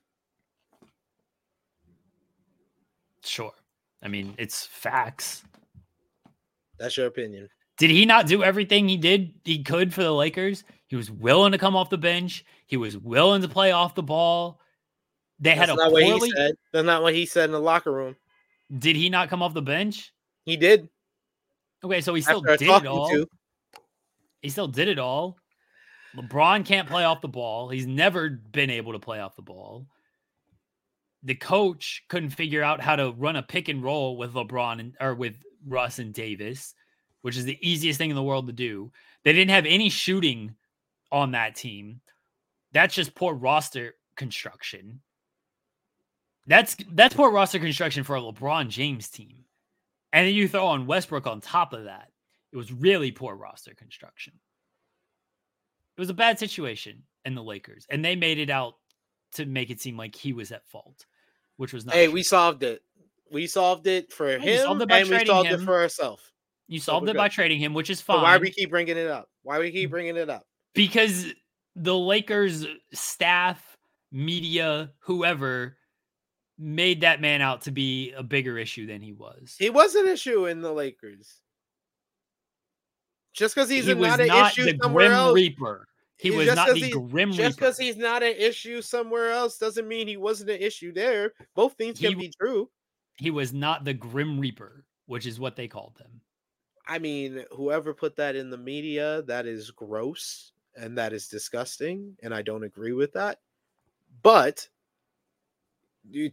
Sure. 3.22 3.52
I 4.02 4.08
mean, 4.08 4.34
it's 4.38 4.66
facts. 4.66 5.44
That's 6.78 6.96
your 6.96 7.06
opinion. 7.06 7.48
Did 7.78 7.90
he 7.90 8.06
not 8.06 8.26
do 8.26 8.42
everything 8.42 8.88
he 8.88 8.96
did 8.96 9.34
he 9.44 9.62
could 9.62 9.92
for 9.92 10.02
the 10.02 10.12
Lakers? 10.12 10.64
He 10.86 10.96
was 10.96 11.10
willing 11.10 11.52
to 11.52 11.58
come 11.58 11.76
off 11.76 11.90
the 11.90 11.98
bench. 11.98 12.44
He 12.66 12.76
was 12.76 12.96
willing 12.96 13.42
to 13.42 13.48
play 13.48 13.72
off 13.72 13.94
the 13.94 14.02
ball. 14.02 14.60
They 15.38 15.50
That's 15.50 15.60
had 15.60 15.70
a 15.70 15.74
not 15.74 15.90
poorly... 15.90 16.12
what 16.12 16.22
he 16.22 16.30
said. 16.30 16.54
That's 16.72 16.86
not 16.86 17.02
what 17.02 17.14
he 17.14 17.26
said 17.26 17.44
in 17.44 17.52
the 17.52 17.60
locker 17.60 17.92
room. 17.92 18.16
Did 18.76 18.96
he 18.96 19.10
not 19.10 19.28
come 19.28 19.42
off 19.42 19.52
the 19.52 19.62
bench? 19.62 20.12
He 20.44 20.56
did. 20.56 20.88
Okay, 21.84 22.00
so 22.00 22.14
he 22.14 22.22
still 22.22 22.42
After 22.48 22.56
did 22.56 22.86
all. 22.86 23.10
To. 23.10 23.28
He 24.46 24.50
still 24.50 24.68
did 24.68 24.86
it 24.86 25.00
all. 25.00 25.38
LeBron 26.16 26.64
can't 26.64 26.88
play 26.88 27.02
off 27.02 27.20
the 27.20 27.26
ball. 27.26 27.68
He's 27.68 27.84
never 27.84 28.30
been 28.30 28.70
able 28.70 28.92
to 28.92 29.00
play 29.00 29.18
off 29.18 29.34
the 29.34 29.42
ball. 29.42 29.88
The 31.24 31.34
coach 31.34 32.04
couldn't 32.08 32.30
figure 32.30 32.62
out 32.62 32.80
how 32.80 32.94
to 32.94 33.10
run 33.10 33.34
a 33.34 33.42
pick 33.42 33.68
and 33.68 33.82
roll 33.82 34.16
with 34.16 34.34
LeBron 34.34 34.78
and, 34.78 34.94
or 35.00 35.16
with 35.16 35.34
Russ 35.66 35.98
and 35.98 36.14
Davis, 36.14 36.74
which 37.22 37.36
is 37.36 37.44
the 37.44 37.58
easiest 37.60 37.98
thing 37.98 38.10
in 38.10 38.14
the 38.14 38.22
world 38.22 38.46
to 38.46 38.52
do. 38.52 38.92
They 39.24 39.32
didn't 39.32 39.50
have 39.50 39.66
any 39.66 39.88
shooting 39.88 40.54
on 41.10 41.32
that 41.32 41.56
team. 41.56 42.00
That's 42.70 42.94
just 42.94 43.16
poor 43.16 43.34
roster 43.34 43.96
construction. 44.16 45.00
That's 46.46 46.76
that's 46.92 47.16
poor 47.16 47.32
roster 47.32 47.58
construction 47.58 48.04
for 48.04 48.14
a 48.14 48.20
LeBron 48.20 48.68
James 48.68 49.08
team. 49.08 49.38
And 50.12 50.24
then 50.24 50.34
you 50.36 50.46
throw 50.46 50.68
on 50.68 50.86
Westbrook 50.86 51.26
on 51.26 51.40
top 51.40 51.72
of 51.72 51.86
that. 51.86 52.12
It 52.56 52.58
was 52.58 52.72
really 52.72 53.12
poor 53.12 53.36
roster 53.36 53.74
construction. 53.74 54.32
It 55.94 56.00
was 56.00 56.08
a 56.08 56.14
bad 56.14 56.38
situation 56.38 57.02
in 57.26 57.34
the 57.34 57.42
Lakers, 57.42 57.86
and 57.90 58.02
they 58.02 58.16
made 58.16 58.38
it 58.38 58.48
out 58.48 58.76
to 59.34 59.44
make 59.44 59.68
it 59.68 59.78
seem 59.78 59.98
like 59.98 60.16
he 60.16 60.32
was 60.32 60.52
at 60.52 60.66
fault, 60.66 61.04
which 61.58 61.74
was 61.74 61.84
not. 61.84 61.94
Hey, 61.94 62.06
true. 62.06 62.14
we 62.14 62.22
solved 62.22 62.62
it. 62.62 62.80
We 63.30 63.46
solved 63.46 63.86
it 63.86 64.10
for 64.10 64.30
yeah, 64.30 64.38
him, 64.38 64.80
it 64.80 64.90
and 64.90 65.10
we 65.10 65.26
solved 65.26 65.50
him. 65.50 65.60
it 65.60 65.64
for 65.66 65.78
ourselves. 65.82 66.22
You 66.66 66.80
solved 66.80 67.04
so 67.04 67.10
it 67.10 67.12
good. 67.12 67.18
by 67.18 67.28
trading 67.28 67.60
him, 67.60 67.74
which 67.74 67.90
is 67.90 68.00
fine. 68.00 68.16
But 68.16 68.22
why 68.22 68.38
we 68.38 68.50
keep 68.50 68.70
bringing 68.70 68.96
it 68.96 69.08
up? 69.08 69.28
Why 69.42 69.58
we 69.58 69.70
keep 69.70 69.90
mm. 69.90 69.92
bringing 69.92 70.16
it 70.16 70.30
up? 70.30 70.46
Because 70.72 71.26
the 71.74 71.94
Lakers 71.94 72.64
staff, 72.94 73.76
media, 74.10 74.92
whoever 75.00 75.76
made 76.56 77.02
that 77.02 77.20
man 77.20 77.42
out 77.42 77.60
to 77.62 77.70
be 77.70 78.12
a 78.12 78.22
bigger 78.22 78.56
issue 78.56 78.86
than 78.86 79.02
he 79.02 79.12
was. 79.12 79.56
He 79.58 79.68
was 79.68 79.94
an 79.94 80.08
issue 80.08 80.46
in 80.46 80.62
the 80.62 80.72
Lakers. 80.72 81.42
Just 83.36 83.54
because 83.54 83.68
he's 83.68 83.84
he 83.84 83.94
not 83.94 84.18
an 84.18 84.28
not 84.28 84.50
issue 84.50 84.76
somewhere 84.82 85.08
Grim 85.08 85.18
else. 85.18 85.34
Reaper. 85.34 85.88
He 86.16 86.30
was 86.30 86.54
not 86.54 86.72
the 86.72 86.90
Grim 86.90 87.30
Reaper. 87.30 87.42
Just 87.42 87.58
because 87.58 87.78
he's 87.78 87.98
not 87.98 88.22
an 88.22 88.34
issue 88.36 88.80
somewhere 88.80 89.30
else 89.30 89.58
doesn't 89.58 89.86
mean 89.86 90.08
he 90.08 90.16
wasn't 90.16 90.50
an 90.50 90.60
issue 90.60 90.90
there. 90.92 91.34
Both 91.54 91.74
things 91.74 92.00
can 92.00 92.10
he, 92.10 92.14
be 92.14 92.32
true. 92.40 92.70
he 93.18 93.30
was 93.30 93.52
not 93.52 93.84
the 93.84 93.92
Grim 93.92 94.40
Reaper, 94.40 94.84
which 95.04 95.26
is 95.26 95.38
what 95.38 95.54
they 95.54 95.68
called 95.68 95.98
him. 96.00 96.22
I 96.88 96.98
mean, 96.98 97.44
whoever 97.52 97.92
put 97.92 98.16
that 98.16 98.36
in 98.36 98.48
the 98.48 98.56
media, 98.56 99.22
that 99.22 99.44
is 99.44 99.70
gross 99.70 100.52
and 100.74 100.96
that 100.96 101.12
is 101.12 101.28
disgusting, 101.28 102.16
and 102.22 102.34
I 102.34 102.40
don't 102.40 102.64
agree 102.64 102.92
with 102.92 103.12
that. 103.12 103.40
But 104.22 104.66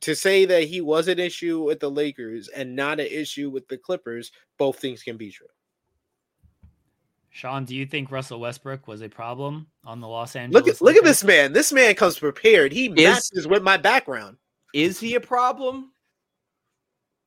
to 0.01 0.15
say 0.15 0.45
that 0.45 0.65
he 0.65 0.79
was 0.79 1.09
an 1.09 1.19
issue 1.19 1.63
with 1.63 1.79
the 1.81 1.91
Lakers 1.91 2.47
and 2.47 2.75
not 2.75 2.99
an 2.99 3.07
issue 3.07 3.49
with 3.49 3.67
the 3.67 3.77
Clippers, 3.77 4.31
both 4.57 4.79
things 4.79 5.03
can 5.03 5.17
be 5.17 5.31
true. 5.31 5.47
Sean, 7.33 7.65
do 7.65 7.75
you 7.75 7.87
think 7.87 8.11
Russell 8.11 8.39
Westbrook 8.39 8.87
was 8.87 9.01
a 9.01 9.09
problem 9.09 9.65
on 9.83 9.99
the 9.99 10.07
Los 10.07 10.35
Angeles? 10.35 10.65
Look 10.65 10.75
at 10.75 10.81
look 10.83 10.95
at 10.95 11.03
this 11.03 11.23
man. 11.23 11.51
This 11.51 11.73
man 11.73 11.95
comes 11.95 12.19
prepared. 12.19 12.71
He 12.71 12.89
matches 12.89 13.47
with 13.47 13.63
my 13.63 13.75
background. 13.75 14.37
Is 14.71 14.99
he 14.99 15.15
a 15.15 15.19
problem? 15.19 15.91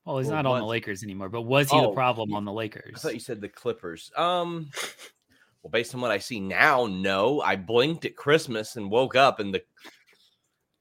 Well, 0.05 0.19
he's 0.19 0.29
Well, 0.29 0.37
not 0.37 0.47
on 0.47 0.61
the 0.61 0.67
Lakers 0.67 1.03
anymore, 1.03 1.29
but 1.29 1.43
was 1.43 1.73
he 1.73 1.81
the 1.81 1.89
Oh, 1.89 1.93
problem 1.93 2.35
on 2.35 2.45
the 2.45 2.53
Lakers? 2.53 2.93
I 2.95 2.99
thought 3.01 3.15
you 3.15 3.21
said 3.21 3.41
the 3.41 3.49
Clippers. 3.49 4.13
Um, 4.17 4.71
well, 5.63 5.73
based 5.73 5.93
on 5.93 6.01
what 6.01 6.13
I 6.13 6.19
see 6.19 6.39
now, 6.39 6.87
no. 6.87 7.41
I 7.41 7.57
blinked 7.57 8.05
at 8.05 8.15
Christmas 8.15 8.77
and 8.77 8.89
woke 8.89 9.17
up, 9.17 9.41
and 9.41 9.53
the 9.53 9.65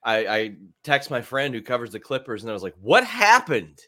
I, 0.03 0.27
I 0.27 0.55
text 0.83 1.09
my 1.09 1.21
friend 1.21 1.55
who 1.55 1.63
covers 1.63 1.89
the 1.89 1.99
Clippers, 1.99 2.43
and 2.43 2.51
I 2.51 2.53
was 2.53 2.61
like, 2.61 2.75
"What 2.79 3.03
happened? 3.03 3.79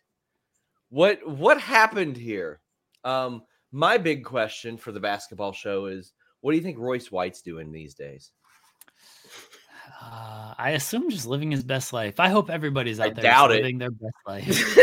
What 0.89 1.19
what 1.29 1.61
happened 1.61 2.17
here?" 2.17 2.59
Um, 3.03 3.43
my 3.71 3.97
big 3.97 4.23
question 4.23 4.77
for 4.77 4.91
the 4.91 4.99
basketball 4.99 5.51
show 5.53 5.85
is, 5.87 6.13
what 6.41 6.51
do 6.51 6.57
you 6.57 6.63
think 6.63 6.77
Royce 6.79 7.11
White's 7.11 7.41
doing 7.41 7.71
these 7.71 7.93
days? 7.95 8.31
Uh, 10.01 10.53
I 10.57 10.71
assume 10.71 11.09
just 11.09 11.25
living 11.25 11.49
his 11.49 11.63
best 11.63 11.91
life. 11.93 12.19
I 12.19 12.29
hope 12.29 12.49
everybody's 12.49 12.99
I 12.99 13.07
out 13.07 13.15
there 13.15 13.23
doubt 13.23 13.49
just 13.49 13.59
it. 13.59 13.63
living 13.63 13.77
their 13.79 13.91
best 13.91 14.15
life. 14.27 14.77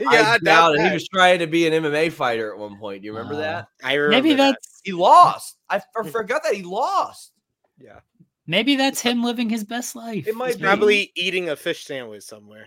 yeah, 0.00 0.32
I 0.32 0.38
doubt 0.42 0.74
it. 0.76 0.86
He 0.86 0.92
was 0.92 1.08
trying 1.08 1.38
to 1.38 1.46
be 1.46 1.66
an 1.66 1.72
MMA 1.82 2.12
fighter 2.12 2.52
at 2.52 2.58
one 2.58 2.78
point. 2.78 3.02
Do 3.02 3.06
you 3.06 3.12
remember 3.12 3.34
Uh, 3.34 3.38
that? 3.38 3.68
I 3.82 3.94
remember 3.94 4.22
Maybe 4.28 4.36
that. 4.36 4.52
that's 4.60 4.80
He 4.84 4.92
lost. 4.92 5.56
I, 5.70 5.80
I 5.96 6.08
forgot 6.08 6.42
that 6.44 6.54
he 6.54 6.62
lost. 6.62 7.32
yeah. 7.78 8.00
maybe 8.46 8.76
that's 8.76 9.00
him 9.00 9.22
living 9.22 9.48
his 9.48 9.64
best 9.64 9.94
life. 9.96 10.26
It 10.26 10.34
might 10.36 10.56
be. 10.56 10.62
probably 10.62 11.12
eating 11.14 11.48
a 11.48 11.56
fish 11.56 11.84
sandwich 11.84 12.24
somewhere. 12.24 12.66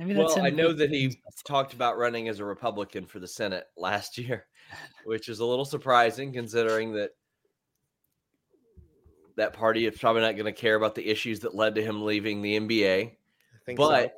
I 0.00 0.04
don't 0.04 0.08
know. 0.08 0.14
Maybe 0.14 0.26
that's 0.26 0.36
Well, 0.36 0.46
I 0.46 0.50
know 0.50 0.72
that 0.72 0.90
he 0.90 1.18
talked 1.44 1.74
about 1.74 1.98
running 1.98 2.28
as 2.28 2.38
a 2.38 2.44
Republican 2.44 3.04
for 3.04 3.18
the 3.18 3.28
Senate 3.28 3.66
last 3.76 4.16
year, 4.18 4.46
which 5.04 5.28
is 5.28 5.40
a 5.40 5.44
little 5.44 5.64
surprising 5.64 6.32
considering 6.32 6.92
that 6.94 7.10
that 9.36 9.52
party 9.52 9.86
is 9.86 9.98
probably 9.98 10.22
not 10.22 10.36
going 10.36 10.52
to 10.52 10.58
care 10.58 10.74
about 10.74 10.94
the 10.94 11.06
issues 11.06 11.40
that 11.40 11.54
led 11.54 11.74
to 11.74 11.82
him 11.82 12.04
leaving 12.04 12.40
the 12.40 12.58
NBA. 12.58 13.10
I 13.10 13.16
think 13.64 13.78
so. 13.78 13.88
But 13.88 14.14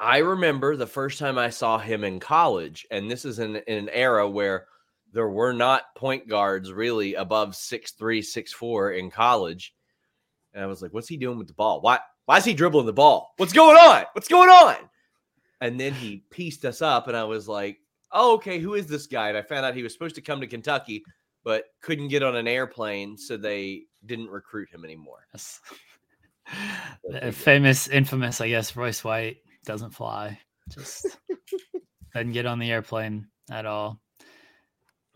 I 0.00 0.18
remember 0.18 0.76
the 0.76 0.86
first 0.86 1.18
time 1.18 1.38
I 1.38 1.50
saw 1.50 1.78
him 1.78 2.04
in 2.04 2.20
college, 2.20 2.86
and 2.90 3.10
this 3.10 3.24
is 3.24 3.38
in, 3.38 3.56
in 3.56 3.78
an 3.78 3.88
era 3.88 4.28
where 4.28 4.66
there 5.12 5.28
were 5.28 5.52
not 5.52 5.94
point 5.96 6.28
guards 6.28 6.72
really 6.72 7.14
above 7.14 7.56
six 7.56 7.92
three, 7.92 8.22
six 8.22 8.52
four 8.52 8.92
in 8.92 9.10
college. 9.10 9.74
And 10.52 10.62
I 10.62 10.66
was 10.66 10.82
like, 10.82 10.92
what's 10.92 11.08
he 11.08 11.16
doing 11.16 11.38
with 11.38 11.48
the 11.48 11.54
ball? 11.54 11.80
Why 11.80 12.00
why 12.28 12.36
is 12.36 12.44
he 12.44 12.52
dribbling 12.52 12.84
the 12.84 12.92
ball? 12.92 13.32
What's 13.38 13.54
going 13.54 13.78
on? 13.78 14.04
What's 14.12 14.28
going 14.28 14.50
on? 14.50 14.76
And 15.62 15.80
then 15.80 15.94
he 15.94 16.24
pieced 16.28 16.66
us 16.66 16.82
up, 16.82 17.08
and 17.08 17.16
I 17.16 17.24
was 17.24 17.48
like, 17.48 17.78
oh, 18.12 18.34
okay, 18.34 18.58
who 18.58 18.74
is 18.74 18.86
this 18.86 19.06
guy? 19.06 19.30
And 19.30 19.38
I 19.38 19.40
found 19.40 19.64
out 19.64 19.74
he 19.74 19.82
was 19.82 19.94
supposed 19.94 20.14
to 20.16 20.20
come 20.20 20.38
to 20.42 20.46
Kentucky, 20.46 21.02
but 21.42 21.64
couldn't 21.80 22.08
get 22.08 22.22
on 22.22 22.36
an 22.36 22.46
airplane, 22.46 23.16
so 23.16 23.38
they 23.38 23.84
didn't 24.04 24.28
recruit 24.28 24.68
him 24.68 24.84
anymore. 24.84 25.26
Yes. 25.32 25.58
What 27.00 27.14
The 27.14 27.20
they 27.20 27.30
did. 27.30 27.34
famous, 27.34 27.88
infamous, 27.88 28.42
I 28.42 28.50
guess, 28.50 28.76
Royce 28.76 29.02
White 29.02 29.38
doesn't 29.64 29.92
fly. 29.94 30.38
Just 30.68 31.06
doesn't 32.14 32.32
get 32.32 32.44
on 32.44 32.58
the 32.58 32.70
airplane 32.70 33.26
at 33.50 33.64
all. 33.64 34.02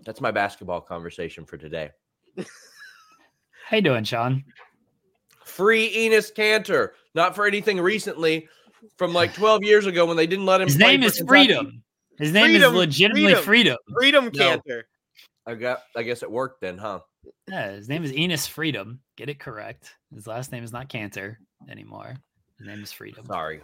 That's 0.06 0.22
my 0.22 0.30
basketball 0.30 0.80
conversation 0.80 1.44
for 1.44 1.58
today. 1.58 1.90
How 3.66 3.76
you 3.76 3.82
doing, 3.82 4.04
Sean? 4.04 4.44
Free 5.44 5.92
Enes 5.94 6.32
Kanter, 6.32 6.90
not 7.14 7.34
for 7.34 7.46
anything 7.46 7.80
recently, 7.80 8.48
from 8.96 9.12
like 9.12 9.34
12 9.34 9.64
years 9.64 9.86
ago 9.86 10.06
when 10.06 10.16
they 10.16 10.26
didn't 10.26 10.46
let 10.46 10.60
him. 10.60 10.68
His 10.68 10.76
play 10.76 10.92
name 10.96 11.00
for 11.00 11.06
is 11.06 11.16
Kentucky. 11.18 11.46
Freedom. 11.46 11.82
His 12.18 12.32
name 12.32 12.44
Freedom, 12.46 12.72
is 12.72 12.78
legitimately 12.78 13.34
freedom. 13.36 13.76
Freedom. 13.94 14.30
Freedom 14.30 14.30
No. 14.34 14.58
Kanter. 14.58 14.82
I 15.46 15.54
got. 15.54 15.82
I 15.96 16.02
guess 16.02 16.22
it 16.22 16.30
worked 16.30 16.60
then, 16.60 16.78
huh? 16.78 17.00
Yeah, 17.48 17.72
his 17.72 17.88
name 17.88 18.04
is 18.04 18.12
Enes 18.12 18.48
Freedom. 18.48 19.00
Get 19.16 19.28
it 19.28 19.38
correct. 19.40 19.96
His 20.14 20.26
last 20.26 20.52
name 20.52 20.62
is 20.62 20.72
not 20.72 20.88
Kanter 20.88 21.36
anymore. 21.68 22.14
His 22.58 22.66
name 22.66 22.82
is 22.82 22.92
Freedom. 22.92 23.24
Sorry, 23.26 23.60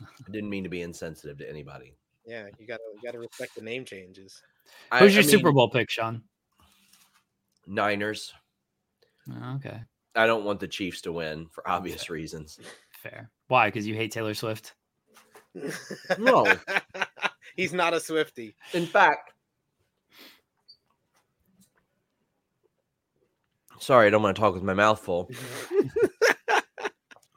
I 0.00 0.30
didn't 0.30 0.50
mean 0.50 0.62
to 0.62 0.68
be 0.68 0.82
insensitive 0.82 1.38
to 1.38 1.48
anybody. 1.48 1.94
Yeah, 2.24 2.46
you 2.58 2.66
gotta 2.66 2.82
you 2.94 3.00
gotta 3.02 3.18
respect 3.18 3.54
the 3.56 3.62
name 3.62 3.84
changes. 3.84 4.42
I- 4.92 5.00
Who's 5.00 5.12
I 5.12 5.20
your 5.20 5.22
mean, 5.22 5.30
Super 5.30 5.50
Bowl 5.52 5.68
pick, 5.70 5.90
Sean? 5.90 6.22
Niners. 7.66 8.32
Oh, 9.30 9.56
okay, 9.56 9.80
I 10.14 10.26
don't 10.26 10.44
want 10.44 10.60
the 10.60 10.68
Chiefs 10.68 11.02
to 11.02 11.12
win 11.12 11.46
for 11.50 11.68
obvious 11.68 12.10
reasons. 12.10 12.58
fair. 13.02 13.30
Why? 13.48 13.68
Because 13.68 13.86
you 13.86 13.94
hate 13.94 14.12
Taylor 14.12 14.34
Swift. 14.34 14.74
No. 16.18 16.46
He's 17.56 17.72
not 17.72 17.94
a 17.94 18.00
Swifty. 18.00 18.54
In 18.72 18.86
fact, 18.86 19.32
sorry, 23.80 24.06
I 24.06 24.10
don't 24.10 24.22
want 24.22 24.36
to 24.36 24.40
talk 24.40 24.54
with 24.54 24.62
my 24.62 24.74
mouth 24.74 25.00
full. 25.00 25.30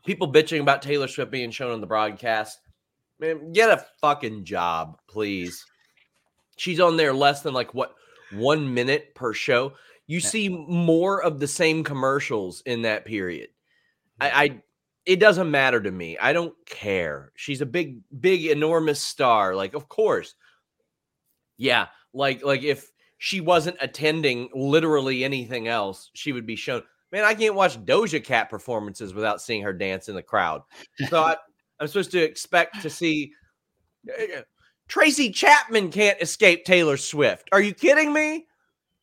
People 0.05 0.31
bitching 0.31 0.61
about 0.61 0.81
Taylor 0.81 1.07
Swift 1.07 1.31
being 1.31 1.51
shown 1.51 1.71
on 1.71 1.81
the 1.81 1.87
broadcast. 1.87 2.59
Man, 3.19 3.53
get 3.53 3.69
a 3.69 3.85
fucking 4.01 4.45
job, 4.45 4.97
please. 5.07 5.65
She's 6.57 6.79
on 6.79 6.97
there 6.97 7.13
less 7.13 7.41
than 7.41 7.53
like 7.53 7.73
what 7.73 7.95
one 8.31 8.73
minute 8.73 9.13
per 9.15 9.33
show. 9.33 9.73
You 10.11 10.19
Yeah. 10.19 10.27
see 10.27 10.49
more 10.49 11.23
of 11.23 11.39
the 11.39 11.47
same 11.47 11.85
commercials 11.85 12.61
in 12.65 12.81
that 12.81 13.05
period. 13.05 13.47
I, 14.19 14.29
I 14.43 14.61
it 15.05 15.21
doesn't 15.21 15.49
matter 15.49 15.79
to 15.81 15.89
me. 15.89 16.17
I 16.17 16.33
don't 16.33 16.53
care. 16.65 17.31
She's 17.37 17.61
a 17.61 17.65
big, 17.65 18.01
big, 18.19 18.45
enormous 18.45 19.01
star. 19.01 19.55
Like, 19.55 19.73
of 19.73 19.87
course. 19.87 20.35
Yeah. 21.57 21.87
Like, 22.13 22.43
like 22.43 22.61
if 22.63 22.91
she 23.19 23.39
wasn't 23.39 23.77
attending 23.79 24.49
literally 24.53 25.23
anything 25.23 25.69
else, 25.69 26.11
she 26.13 26.33
would 26.33 26.45
be 26.45 26.57
shown. 26.57 26.83
Man, 27.13 27.23
I 27.23 27.33
can't 27.33 27.55
watch 27.55 27.79
Doja 27.85 28.21
Cat 28.21 28.49
performances 28.49 29.13
without 29.13 29.41
seeing 29.41 29.61
her 29.61 29.71
dance 29.73 30.09
in 30.09 30.15
the 30.15 30.21
crowd. 30.21 30.61
So 31.07 31.21
I, 31.23 31.37
I'm 31.79 31.87
supposed 31.87 32.11
to 32.11 32.21
expect 32.21 32.81
to 32.81 32.89
see 32.89 33.31
uh, 34.09 34.41
Tracy 34.89 35.29
Chapman 35.31 35.89
can't 35.89 36.21
escape 36.21 36.65
Taylor 36.65 36.97
Swift. 36.97 37.47
Are 37.53 37.61
you 37.61 37.73
kidding 37.73 38.11
me? 38.11 38.45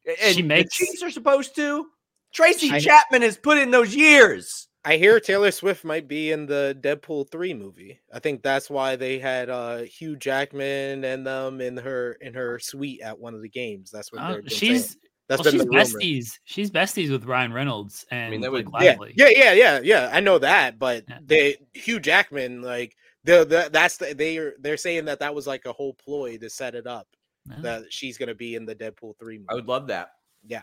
And 0.08 0.34
She 0.34 0.42
the 0.42 0.48
makes- 0.48 0.74
Chiefs 0.74 1.02
are 1.02 1.10
supposed 1.10 1.54
to. 1.56 1.86
Tracy 2.32 2.70
I- 2.70 2.80
Chapman 2.80 3.22
has 3.22 3.36
put 3.36 3.58
in 3.58 3.70
those 3.70 3.94
years. 3.94 4.68
I 4.84 4.96
hear 4.96 5.20
Taylor 5.20 5.50
Swift 5.50 5.84
might 5.84 6.08
be 6.08 6.30
in 6.30 6.46
the 6.46 6.78
Deadpool 6.80 7.30
3 7.30 7.52
movie. 7.52 8.00
I 8.12 8.20
think 8.20 8.42
that's 8.42 8.70
why 8.70 8.96
they 8.96 9.18
had 9.18 9.50
uh 9.50 9.78
Hugh 9.78 10.16
Jackman 10.16 11.04
and 11.04 11.26
them 11.26 11.60
in 11.60 11.76
her 11.76 12.12
in 12.20 12.32
her 12.34 12.58
suite 12.58 13.00
at 13.02 13.18
one 13.18 13.34
of 13.34 13.42
the 13.42 13.48
games. 13.48 13.90
That's 13.90 14.12
what 14.12 14.22
Uh, 14.22 14.32
they're 14.32 14.48
she's 14.48 14.86
saying. 14.90 15.00
That's 15.28 15.40
well, 15.44 15.52
been 15.52 15.60
she's 15.60 15.62
the 15.62 15.68
rumor. 15.68 15.80
besties. 15.84 16.38
She's 16.44 16.70
besties 16.70 17.10
with 17.10 17.24
Ryan 17.24 17.52
Reynolds 17.52 18.06
and 18.10 18.32
that 18.42 18.48
Blake 18.50 18.66
would- 18.70 18.82
Yeah, 18.82 18.90
Lively. 18.92 19.12
yeah, 19.16 19.28
yeah, 19.28 19.52
yeah, 19.52 19.80
yeah. 19.82 20.10
I 20.10 20.20
know 20.20 20.38
that, 20.38 20.78
but 20.78 21.04
Yeah. 21.06 21.18
they 21.22 21.56
Hugh 21.74 22.00
Jackman 22.00 22.62
like 22.62 22.96
the, 23.24 23.44
the 23.44 23.68
that's 23.70 23.98
the, 23.98 24.14
they're 24.14 24.54
they're 24.58 24.78
saying 24.78 25.04
that 25.06 25.18
that 25.18 25.34
was 25.34 25.46
like 25.46 25.66
a 25.66 25.72
whole 25.72 25.92
ploy 25.94 26.38
to 26.38 26.48
set 26.48 26.74
it 26.74 26.86
up 26.86 27.08
Yeah, 27.50 27.60
that 27.62 27.92
she's 27.92 28.18
gonna 28.18 28.34
be 28.34 28.54
in 28.54 28.64
the 28.66 28.74
Deadpool 28.74 29.18
3 29.18 29.38
movie. 29.38 29.46
I 29.48 29.54
would 29.54 29.66
love 29.68 29.86
that. 29.88 30.10
be 30.48 30.58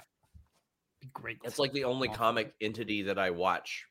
great. 1.13 1.37
It's 1.43 1.59
like 1.59 1.73
the 1.73 1.83
only 1.83 2.07
Awesome. 2.09 2.17
comic 2.19 2.53
entity 2.61 3.01
that 3.03 3.17
I 3.19 3.29
watch 3.29 3.85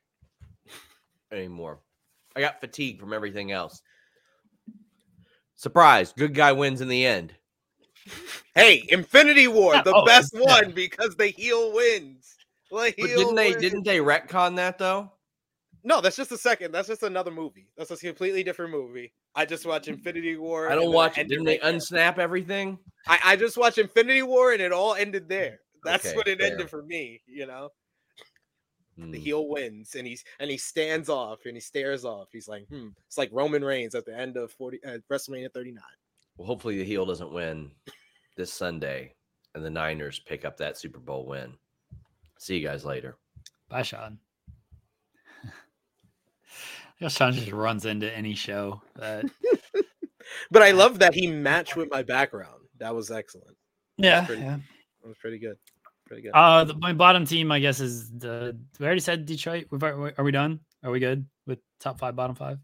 anymore. 1.33 1.81
I 2.37 2.41
got 2.41 2.61
fatigue 2.61 3.01
from 3.01 3.13
everything 3.13 3.53
else. 3.53 3.81
Surprise, 5.55 6.13
good 6.17 6.35
guy 6.35 6.53
wins 6.53 6.81
in 6.81 6.89
the 6.89 7.07
end. 7.07 7.35
Hey, 8.55 8.85
Infinity 8.89 9.49
War, 9.49 9.75
the 9.83 9.93
oh, 9.95 10.05
best 10.05 10.33
yeah. 10.35 10.41
one 10.41 10.73
because 10.73 11.15
the 11.17 11.29
heel 11.29 11.73
wins. 11.73 12.37
The 12.71 12.77
But 12.99 13.07
didn't 13.09 13.35
they 13.37 13.51
wins. 13.51 13.63
didn't 13.63 13.85
they 13.85 13.99
retcon 13.99 14.57
that 14.57 14.79
though? 14.79 15.13
No, 15.87 16.01
that's 16.01 16.17
just 16.17 16.33
a 16.33 16.39
second. 16.39 16.73
That's 16.73 16.89
just 16.89 17.03
another 17.03 17.31
movie. 17.31 17.69
That's 17.77 17.91
a 17.91 17.97
completely 17.99 18.43
different 18.43 18.73
movie. 18.73 19.13
I 19.35 19.45
just 19.45 19.67
watch 19.67 19.87
Infinity 19.87 20.37
War. 20.39 20.71
I 20.71 20.75
don't 20.75 20.93
watch 20.93 21.19
it. 21.19 21.29
Didn't 21.29 21.45
they 21.45 21.59
right 21.59 21.63
there. 21.63 21.73
unsnap 21.75 22.19
everything? 22.19 22.79
I, 23.07 23.19
I 23.25 23.37
just 23.37 23.59
watched 23.59 23.77
Infinity 23.79 24.23
War 24.23 24.53
and 24.53 24.63
it 24.63 24.73
all 24.73 24.95
ended 24.95 25.29
there. 25.29 25.61
That's 25.85 26.07
Okay, 26.07 26.17
what 26.17 26.27
it 26.27 26.41
fair. 26.41 26.53
ended 26.53 26.71
for 26.71 26.83
me. 26.83 27.21
You 27.27 27.47
know, 27.47 27.69
the 28.97 29.05
Hmm. 29.05 29.13
heel 29.13 29.47
wins 29.49 29.95
and 29.97 30.07
he's 30.07 30.25
and 30.41 30.51
he 30.51 30.57
stands 30.57 31.09
off 31.11 31.41
and 31.45 31.55
he 31.55 31.61
stares 31.61 32.05
off. 32.07 32.29
He's 32.33 32.49
like, 32.49 32.67
hmm. 32.69 32.89
It's 33.07 33.19
like 33.19 33.29
Roman 33.33 33.63
Reigns 33.65 33.95
at 33.95 34.07
the 34.07 34.17
end 34.17 34.37
of 34.39 34.53
forty 34.53 34.79
uh, 34.85 34.99
WrestleMania 35.13 35.53
thirty 35.53 35.73
nine. 35.73 35.83
Well, 36.39 36.47
hopefully 36.47 36.79
the 36.79 36.85
heel 36.85 37.05
doesn't 37.05 37.33
win 37.33 37.71
this 38.37 38.53
Sunday 38.53 39.13
and 39.55 39.63
the 39.65 39.71
Niners 39.71 40.19
pick 40.21 40.45
up 40.47 40.57
that 40.57 40.79
Super 40.79 40.99
Bowl 40.99 41.27
win. 41.27 41.53
See 42.39 42.57
you 42.57 42.67
guys 42.67 42.85
later. 42.87 43.17
Bye, 43.69 43.83
Sean. 43.83 44.19
Sean 47.09 47.33
just 47.33 47.53
runs 47.53 47.85
into 47.87 48.11
any 48.15 48.35
show 48.35 48.81
But, 48.95 49.27
But 50.51 50.63
I 50.63 50.71
love 50.71 51.01
that 51.01 51.15
he 51.15 51.27
matched 51.27 51.77
with 51.77 51.91
my 51.91 52.03
background. 52.03 52.63
That 52.79 52.95
was 52.95 53.11
excellent. 53.11 53.57
yeah, 53.99 54.25
pretty- 54.25 54.43
yeah. 54.43 54.59
That 55.03 55.09
was 55.09 55.17
pretty 55.19 55.39
good. 55.39 55.57
Pretty 56.07 56.23
good. 56.23 56.33
Uh, 56.35 56.65
the, 56.65 56.75
my 56.75 56.93
bottom 56.93 57.25
team, 57.27 57.51
I 57.53 57.61
guess, 57.61 57.81
is 57.81 58.11
the. 58.11 58.59
We 58.79 58.85
already 58.87 59.01
said 59.01 59.25
Detroit. 59.27 59.67
We've, 59.71 59.83
are 59.83 60.13
are 60.19 60.25
we 60.25 60.33
done? 60.33 60.61
Are 60.83 60.91
we 60.91 60.99
good 61.01 61.27
with 61.47 61.59
top 61.81 61.99
five, 61.99 62.15
bottom 62.17 62.37
five? 62.37 62.59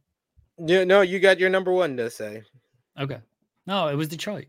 yeah, 0.59 0.85
no, 0.85 1.01
you 1.01 1.20
got 1.20 1.39
your 1.39 1.48
number 1.48 1.73
one 1.73 1.97
to 1.97 2.11
say. 2.11 2.43
Okay. 2.98 3.19
No, 3.66 3.89
it 3.89 3.94
was 3.94 4.09
Detroit. 4.09 4.47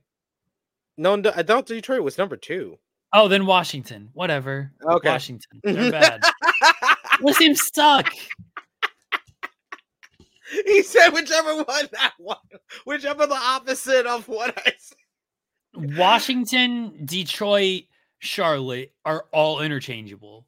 No, 0.98 1.16
no, 1.16 1.32
I 1.36 1.44
thought 1.44 1.68
Detroit 1.68 2.02
was 2.04 2.18
number 2.18 2.36
two. 2.38 2.78
Oh, 3.14 3.28
then 3.30 3.46
Washington. 3.46 4.10
Whatever. 4.14 4.72
Okay. 4.86 5.10
Washington. 5.10 5.62
They're 5.64 5.92
bad. 5.92 6.22
Those 7.22 7.38
teams 7.38 7.70
suck. 7.74 8.10
he 10.66 10.84
said 10.84 11.10
whichever 11.10 11.56
one 11.64 11.88
that 11.92 12.14
one, 12.18 12.38
whichever 12.86 13.26
the 13.28 13.36
opposite 13.36 14.06
of 14.06 14.28
what 14.28 14.58
I 14.66 14.74
said. 14.78 14.98
Washington, 15.98 17.06
Detroit, 17.06 17.84
Charlotte 18.20 18.92
are 19.06 19.26
all 19.32 19.62
interchangeable. 19.62 20.46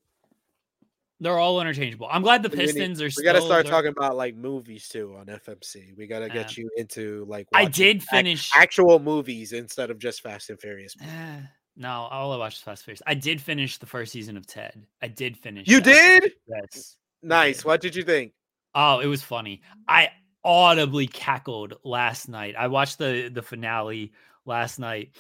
They're 1.20 1.38
all 1.40 1.62
interchangeable. 1.62 2.10
I'm 2.12 2.22
glad 2.22 2.44
the 2.44 2.50
We 2.50 2.58
need- 2.58 2.66
Pistons 2.66 3.02
are 3.02 3.10
We 3.16 3.24
got 3.24 3.34
to 3.34 3.42
start 3.42 3.64
they're- 3.66 3.72
talking 3.72 3.92
about 3.96 4.18
like 4.18 4.36
movies 4.36 4.90
too 4.90 5.16
on 5.18 5.28
FMC. 5.28 5.96
We 5.96 6.06
got 6.06 6.20
to 6.20 6.28
get 6.28 6.58
Yeah. 6.58 6.64
you 6.64 6.70
into 6.76 7.24
like. 7.30 7.48
I 7.54 7.66
did 7.66 8.04
finish. 8.04 8.52
actual 8.54 9.00
movies 9.00 9.54
instead 9.54 9.90
of 9.90 10.00
just 10.00 10.22
Fast 10.22 10.50
and 10.50 10.60
Furious. 10.60 10.96
Eh, 11.02 11.40
no, 11.78 11.90
all 12.12 12.34
I 12.34 12.38
watched 12.38 12.58
was 12.58 12.64
Fast 12.64 12.84
Furious. 12.84 13.02
I 13.08 13.14
did 13.14 13.40
finish 13.42 13.78
the 13.78 13.86
first 13.86 14.12
season 14.12 14.36
of 14.36 14.46
Ted. 14.46 14.86
I 15.02 15.08
did 15.08 15.38
finish. 15.38 15.68
You 15.70 15.80
that. 15.80 16.20
did 16.24 16.34
Yes. 16.48 16.98
nice. 17.22 17.58
did. 17.58 17.66
What 17.66 17.80
did 17.80 17.96
you 17.96 18.04
think? 18.04 18.34
Oh, 18.76 19.00
it 19.00 19.08
was 19.08 19.22
funny. 19.22 19.62
I 19.88 20.10
audibly 20.44 21.08
cackled 21.08 21.76
last 21.84 22.28
night. 22.28 22.56
I 22.58 22.68
watched 22.68 22.98
the 22.98 23.30
the 23.34 23.41
finale 23.41 24.12
last 24.45 24.80
night. 24.80 25.12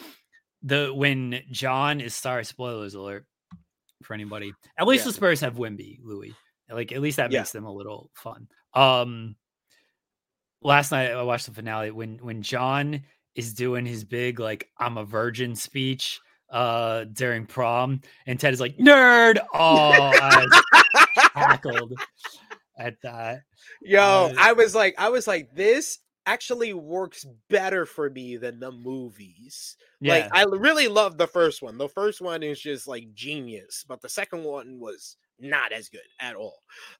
The 0.63 0.91
when 0.93 1.41
John 1.51 2.01
is 2.01 2.15
sorry, 2.15 2.45
spoilers 2.45 2.93
alert 2.95 3.25
for 4.03 4.13
anybody. 4.13 4.53
At 4.77 4.87
least 4.87 5.03
Yeah. 5.05 5.09
the 5.11 5.13
Spurs 5.13 5.41
have 5.41 5.55
Wemby, 5.55 5.99
Louis. 6.03 6.33
Like 6.69 6.91
at 6.91 7.01
least 7.01 7.17
that 7.17 7.31
Yeah. 7.31 7.39
makes 7.39 7.51
them 7.51 7.65
a 7.65 7.71
little 7.73 8.09
fun. 8.15 8.47
Um 8.73 9.35
last 10.61 10.91
night 10.91 11.11
I 11.11 11.21
watched 11.23 11.45
the 11.45 11.53
finale 11.53 11.91
when 11.91 12.17
when 12.19 12.41
John 12.41 13.03
is 13.35 13.53
doing 13.53 13.85
his 13.85 14.03
big 14.03 14.39
like 14.39 14.69
I'm 14.77 14.97
a 14.97 15.05
virgin 15.05 15.55
speech 15.55 16.19
uh 16.49 17.05
during 17.05 17.45
prom 17.45 18.01
and 18.25 18.39
Ted 18.39 18.53
is 18.53 18.59
like 18.61 18.77
nerd. 18.77 19.39
Oh, 19.53 20.11
I 20.15 20.47
cackled 21.33 21.93
at 22.77 22.95
that. 23.03 23.41
Yo, 23.81 24.01
Uh, 24.01 24.33
I 24.37 24.53
was 24.53 24.73
like, 24.75 24.95
I 24.97 25.09
was 25.09 25.27
like, 25.27 25.53
this 25.53 25.99
actually 26.25 26.73
works 26.73 27.25
better 27.49 27.85
for 27.85 28.09
me 28.09 28.37
than 28.37 28.59
the 28.59 28.71
movies. 28.71 29.75
Yeah. 29.99 30.13
Like, 30.13 30.29
I 30.33 30.43
really 30.43 30.87
love 30.87 31.17
the 31.17 31.27
first 31.27 31.61
one. 31.61 31.77
The 31.77 31.89
first 31.89 32.21
one 32.21 32.43
is 32.43 32.59
just 32.59 32.87
like 32.87 33.13
genius, 33.13 33.85
but 33.87 34.01
the 34.01 34.09
second 34.09 34.43
one 34.43 34.79
was 34.79 35.17
not 35.39 35.71
as 35.71 35.89
good 35.89 36.01
at 36.19 36.35
all. 36.35 36.59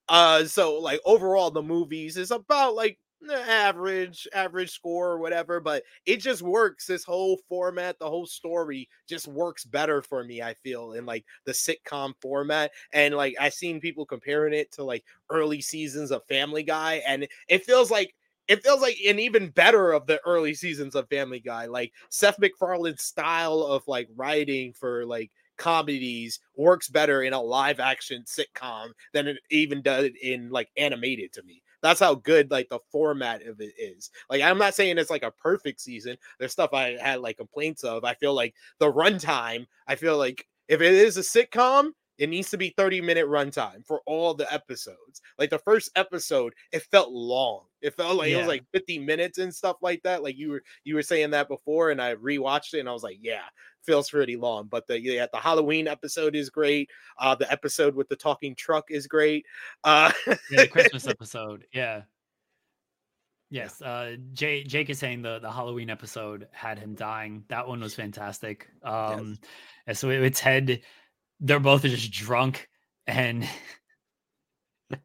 Uh, 0.10 0.44
so 0.46 0.80
like 0.80 1.00
overall, 1.06 1.52
the 1.52 1.62
movies 1.62 2.18
is 2.18 2.32
about 2.32 2.76
like 2.76 3.00
average, 3.32 4.28
average 4.34 4.72
score 4.72 5.12
or 5.12 5.18
whatever, 5.20 5.60
but 5.60 5.84
it 6.06 6.18
just 6.18 6.42
works. 6.42 6.86
This 6.88 7.04
whole 7.04 7.40
format, 7.48 7.98
the 8.00 8.10
whole 8.10 8.26
story 8.26 8.90
just 9.08 9.28
works 9.28 9.66
better 9.66 10.02
for 10.02 10.24
me. 10.24 10.42
I 10.42 10.54
feel 10.56 10.94
in 10.94 11.06
like 11.06 11.26
the 11.46 11.52
sitcom 11.54 12.14
format, 12.22 12.72
and 12.92 13.16
like 13.16 13.36
I've 13.40 13.54
seen 13.54 13.80
people 13.80 14.06
comparing 14.06 14.54
it 14.54 14.72
to 14.74 14.84
like 14.84 15.04
early 15.30 15.62
seasons 15.62 16.12
of 16.12 16.26
Family 16.28 16.64
Guy, 16.64 17.02
and 17.08 17.28
it 17.48 17.66
feels 17.66 17.90
like 17.92 18.14
it 18.48 18.64
feels 18.64 18.82
like 18.82 18.98
an 19.08 19.20
even 19.20 19.50
better 19.50 19.94
of 19.94 20.06
the 20.06 20.20
early 20.26 20.54
seasons 20.54 20.96
of 20.96 21.08
Family 21.10 21.40
Guy. 21.40 21.66
Like 21.66 21.94
Seth 22.10 22.38
MacFarlane's 22.40 23.04
style 23.04 23.62
of 23.62 23.84
like 23.88 24.10
writing 24.16 24.74
for 24.74 25.06
like 25.06 25.32
comedies 25.58 26.40
works 26.58 26.90
better 26.90 27.22
in 27.24 27.32
a 27.34 27.42
live 27.42 27.80
action 27.80 28.24
sitcom 28.26 28.90
than 29.14 29.28
it 29.28 29.38
even 29.50 29.82
does 29.82 30.10
in 30.22 30.50
like 30.50 30.70
animated 30.78 31.32
to 31.34 31.44
me. 31.44 31.62
That's 31.84 32.00
how 32.00 32.16
good 32.16 32.50
like 32.50 32.70
the 32.70 32.80
format 32.92 33.46
of 33.46 33.62
it 33.62 33.74
is. 33.78 34.10
Like 34.30 34.42
I'm 34.42 34.58
not 34.58 34.74
saying 34.74 34.98
it's 34.98 35.12
like 35.12 35.24
a 35.24 35.32
perfect 35.32 35.82
season. 35.82 36.18
There's 36.40 36.54
stuff 36.54 36.74
I 36.74 36.98
had 37.00 37.20
like 37.20 37.38
complaints 37.38 37.84
of. 37.84 38.04
I 38.06 38.16
feel 38.16 38.34
like 38.34 38.56
the 38.80 38.92
runtime, 38.92 39.68
I 39.88 39.96
feel 39.96 40.18
like 40.18 40.48
if 40.70 40.82
it 40.82 40.94
is 40.94 41.18
a 41.18 41.22
sitcom, 41.22 41.92
it 42.18 42.30
needs 42.30 42.50
to 42.52 42.58
be 42.58 42.74
30 42.78 43.02
minute 43.02 43.28
runtime 43.28 43.86
for 43.86 44.02
all 44.06 44.34
the 44.34 44.52
episodes. 44.52 45.22
Like 45.38 45.50
the 45.50 45.60
first 45.60 45.92
episode, 45.96 46.54
it 46.72 46.84
felt 46.84 47.12
long. 47.12 47.66
It 47.82 47.96
felt 47.96 48.16
like 48.16 48.32
it 48.32 48.38
was 48.38 48.48
like 48.48 48.64
50 48.72 49.00
minutes 49.00 49.40
and 49.40 49.54
stuff 49.54 49.78
like 49.82 50.02
that. 50.04 50.24
Like 50.24 50.38
you 50.38 50.52
were 50.52 50.64
you 50.86 50.96
were 50.96 51.02
saying 51.02 51.32
that 51.32 51.50
before, 51.50 51.92
and 51.92 52.02
I 52.02 52.16
rewatched 52.16 52.76
it 52.76 52.80
and 52.80 52.90
I 52.90 52.94
was 52.94 53.04
like, 53.04 53.18
yeah, 53.22 53.44
feels 53.86 54.10
pretty 54.10 54.36
long. 54.36 54.68
But 54.68 54.88
the 54.88 55.00
yeah, 55.00 55.28
the 55.32 55.40
Halloween 55.40 55.88
episode 55.88 56.36
is 56.36 56.50
great. 56.50 56.90
Uh 57.18 57.36
the 57.36 57.52
episode 57.52 57.96
with 57.96 58.10
the 58.10 58.16
talking 58.16 58.56
truck 58.56 58.86
is 58.90 59.08
great. 59.08 59.46
Uh 59.84 60.12
yeah, 60.28 60.36
the 60.52 60.68
Christmas 60.72 61.08
episode. 61.08 61.66
Yeah. 61.74 62.04
Yes. 63.50 63.82
Uh 63.82 64.16
Jay, 64.34 64.64
Jake 64.64 64.90
is 64.90 65.00
saying 65.00 65.22
the 65.22 65.40
the 65.40 65.52
Halloween 65.52 65.90
episode 65.90 66.48
had 66.52 66.80
him 66.80 66.96
dying. 66.96 67.44
That 67.50 67.68
one 67.68 67.82
was 67.82 67.96
fantastic. 67.96 68.68
Um 68.84 69.38
and 69.88 69.98
so 69.98 70.10
it's 70.10 70.40
head 70.40 70.82
they're 71.40 71.60
both 71.60 71.84
just 71.84 72.12
drunk 72.12 72.70
and 73.06 73.42
like, 74.92 75.02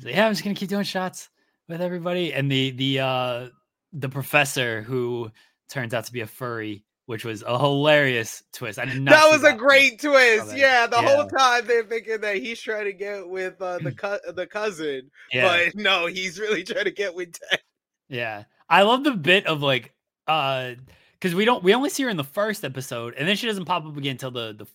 yeah, 0.00 0.26
I'm 0.26 0.32
just 0.32 0.42
gonna 0.42 0.54
keep 0.54 0.68
doing 0.68 0.84
shots 0.84 1.28
with 1.68 1.80
everybody. 1.80 2.32
And 2.32 2.50
the 2.50 2.70
the 2.70 3.00
uh 3.00 3.48
the 3.92 4.08
professor 4.08 4.82
who 4.82 5.30
turns 5.68 5.94
out 5.94 6.04
to 6.06 6.12
be 6.12 6.20
a 6.20 6.26
furry, 6.26 6.84
which 7.06 7.24
was 7.24 7.42
a 7.42 7.58
hilarious 7.58 8.42
twist. 8.52 8.78
I 8.78 8.84
did 8.84 9.02
not 9.02 9.10
that 9.12 9.30
was 9.30 9.44
a 9.44 9.52
great 9.56 10.00
twist. 10.00 10.46
coming. 10.46 10.56
Yeah, 10.58 10.86
the 10.86 11.02
whole 11.02 11.26
time 11.26 11.66
they're 11.66 11.84
thinking 11.84 12.20
that 12.20 12.36
he's 12.36 12.60
trying 12.60 12.84
to 12.84 12.92
get 12.92 13.28
with 13.28 13.60
uh, 13.60 13.78
the 13.78 13.92
co- 13.92 14.18
the 14.34 14.46
cousin, 14.46 15.10
Yeah. 15.32 15.48
but 15.66 15.74
no, 15.74 16.06
he's 16.06 16.38
really 16.38 16.62
trying 16.64 16.84
to 16.84 16.90
get 16.90 17.14
with 17.14 17.32
Ted. 17.50 17.60
Yeah. 18.08 18.44
I 18.68 18.82
love 18.82 19.04
the 19.04 19.12
bit 19.12 19.46
of 19.46 19.62
like 19.62 19.92
uh 20.28 20.72
because 21.14 21.34
we 21.34 21.44
don't 21.44 21.62
we 21.64 21.74
only 21.74 21.90
see 21.90 22.04
her 22.04 22.08
in 22.08 22.16
the 22.16 22.24
first 22.24 22.64
episode 22.64 23.14
and 23.16 23.26
then 23.28 23.36
she 23.36 23.46
doesn't 23.46 23.64
pop 23.64 23.84
up 23.84 23.96
again 23.96 24.12
until 24.12 24.30
the 24.30 24.54
the 24.54 24.66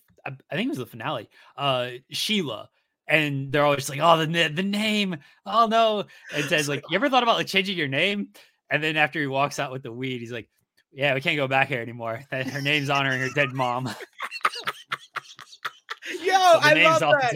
I, 0.50 0.56
think 0.56 0.66
it 0.66 0.70
was 0.70 0.78
the 0.78 0.86
finale. 0.86 1.28
Uh 1.56 1.90
Sheila. 2.10 2.68
And 3.06 3.50
they're 3.50 3.64
always 3.64 3.88
like, 3.88 4.00
oh 4.02 4.18
the 4.24 4.48
the 4.48 4.62
name. 4.62 5.16
Oh 5.46 5.66
no. 5.66 6.04
And 6.34 6.48
Ted's 6.48 6.68
like, 6.68 6.84
you 6.90 6.96
ever 6.96 7.08
thought 7.08 7.22
about 7.22 7.36
like 7.38 7.46
changing 7.46 7.78
your 7.78 7.88
name? 7.88 8.28
And 8.70 8.82
then 8.84 8.96
after 8.98 9.18
he 9.20 9.26
walks 9.26 9.58
out 9.58 9.72
with 9.72 9.82
the 9.82 9.92
weed, 9.92 10.20
he's 10.20 10.30
like, 10.32 10.48
Yeah, 10.92 11.14
we 11.14 11.20
can't 11.20 11.36
go 11.36 11.46
back 11.48 11.68
here 11.68 11.80
anymore. 11.80 12.22
Her 12.30 12.60
name's 12.60 12.90
honoring 12.90 13.20
her 13.20 13.28
dead 13.34 13.52
mom. 13.52 13.86
Yo, 16.22 16.32
So 16.32 16.58
I 16.62 16.74
name's 16.74 17.00
love 17.00 17.20
that. 17.20 17.34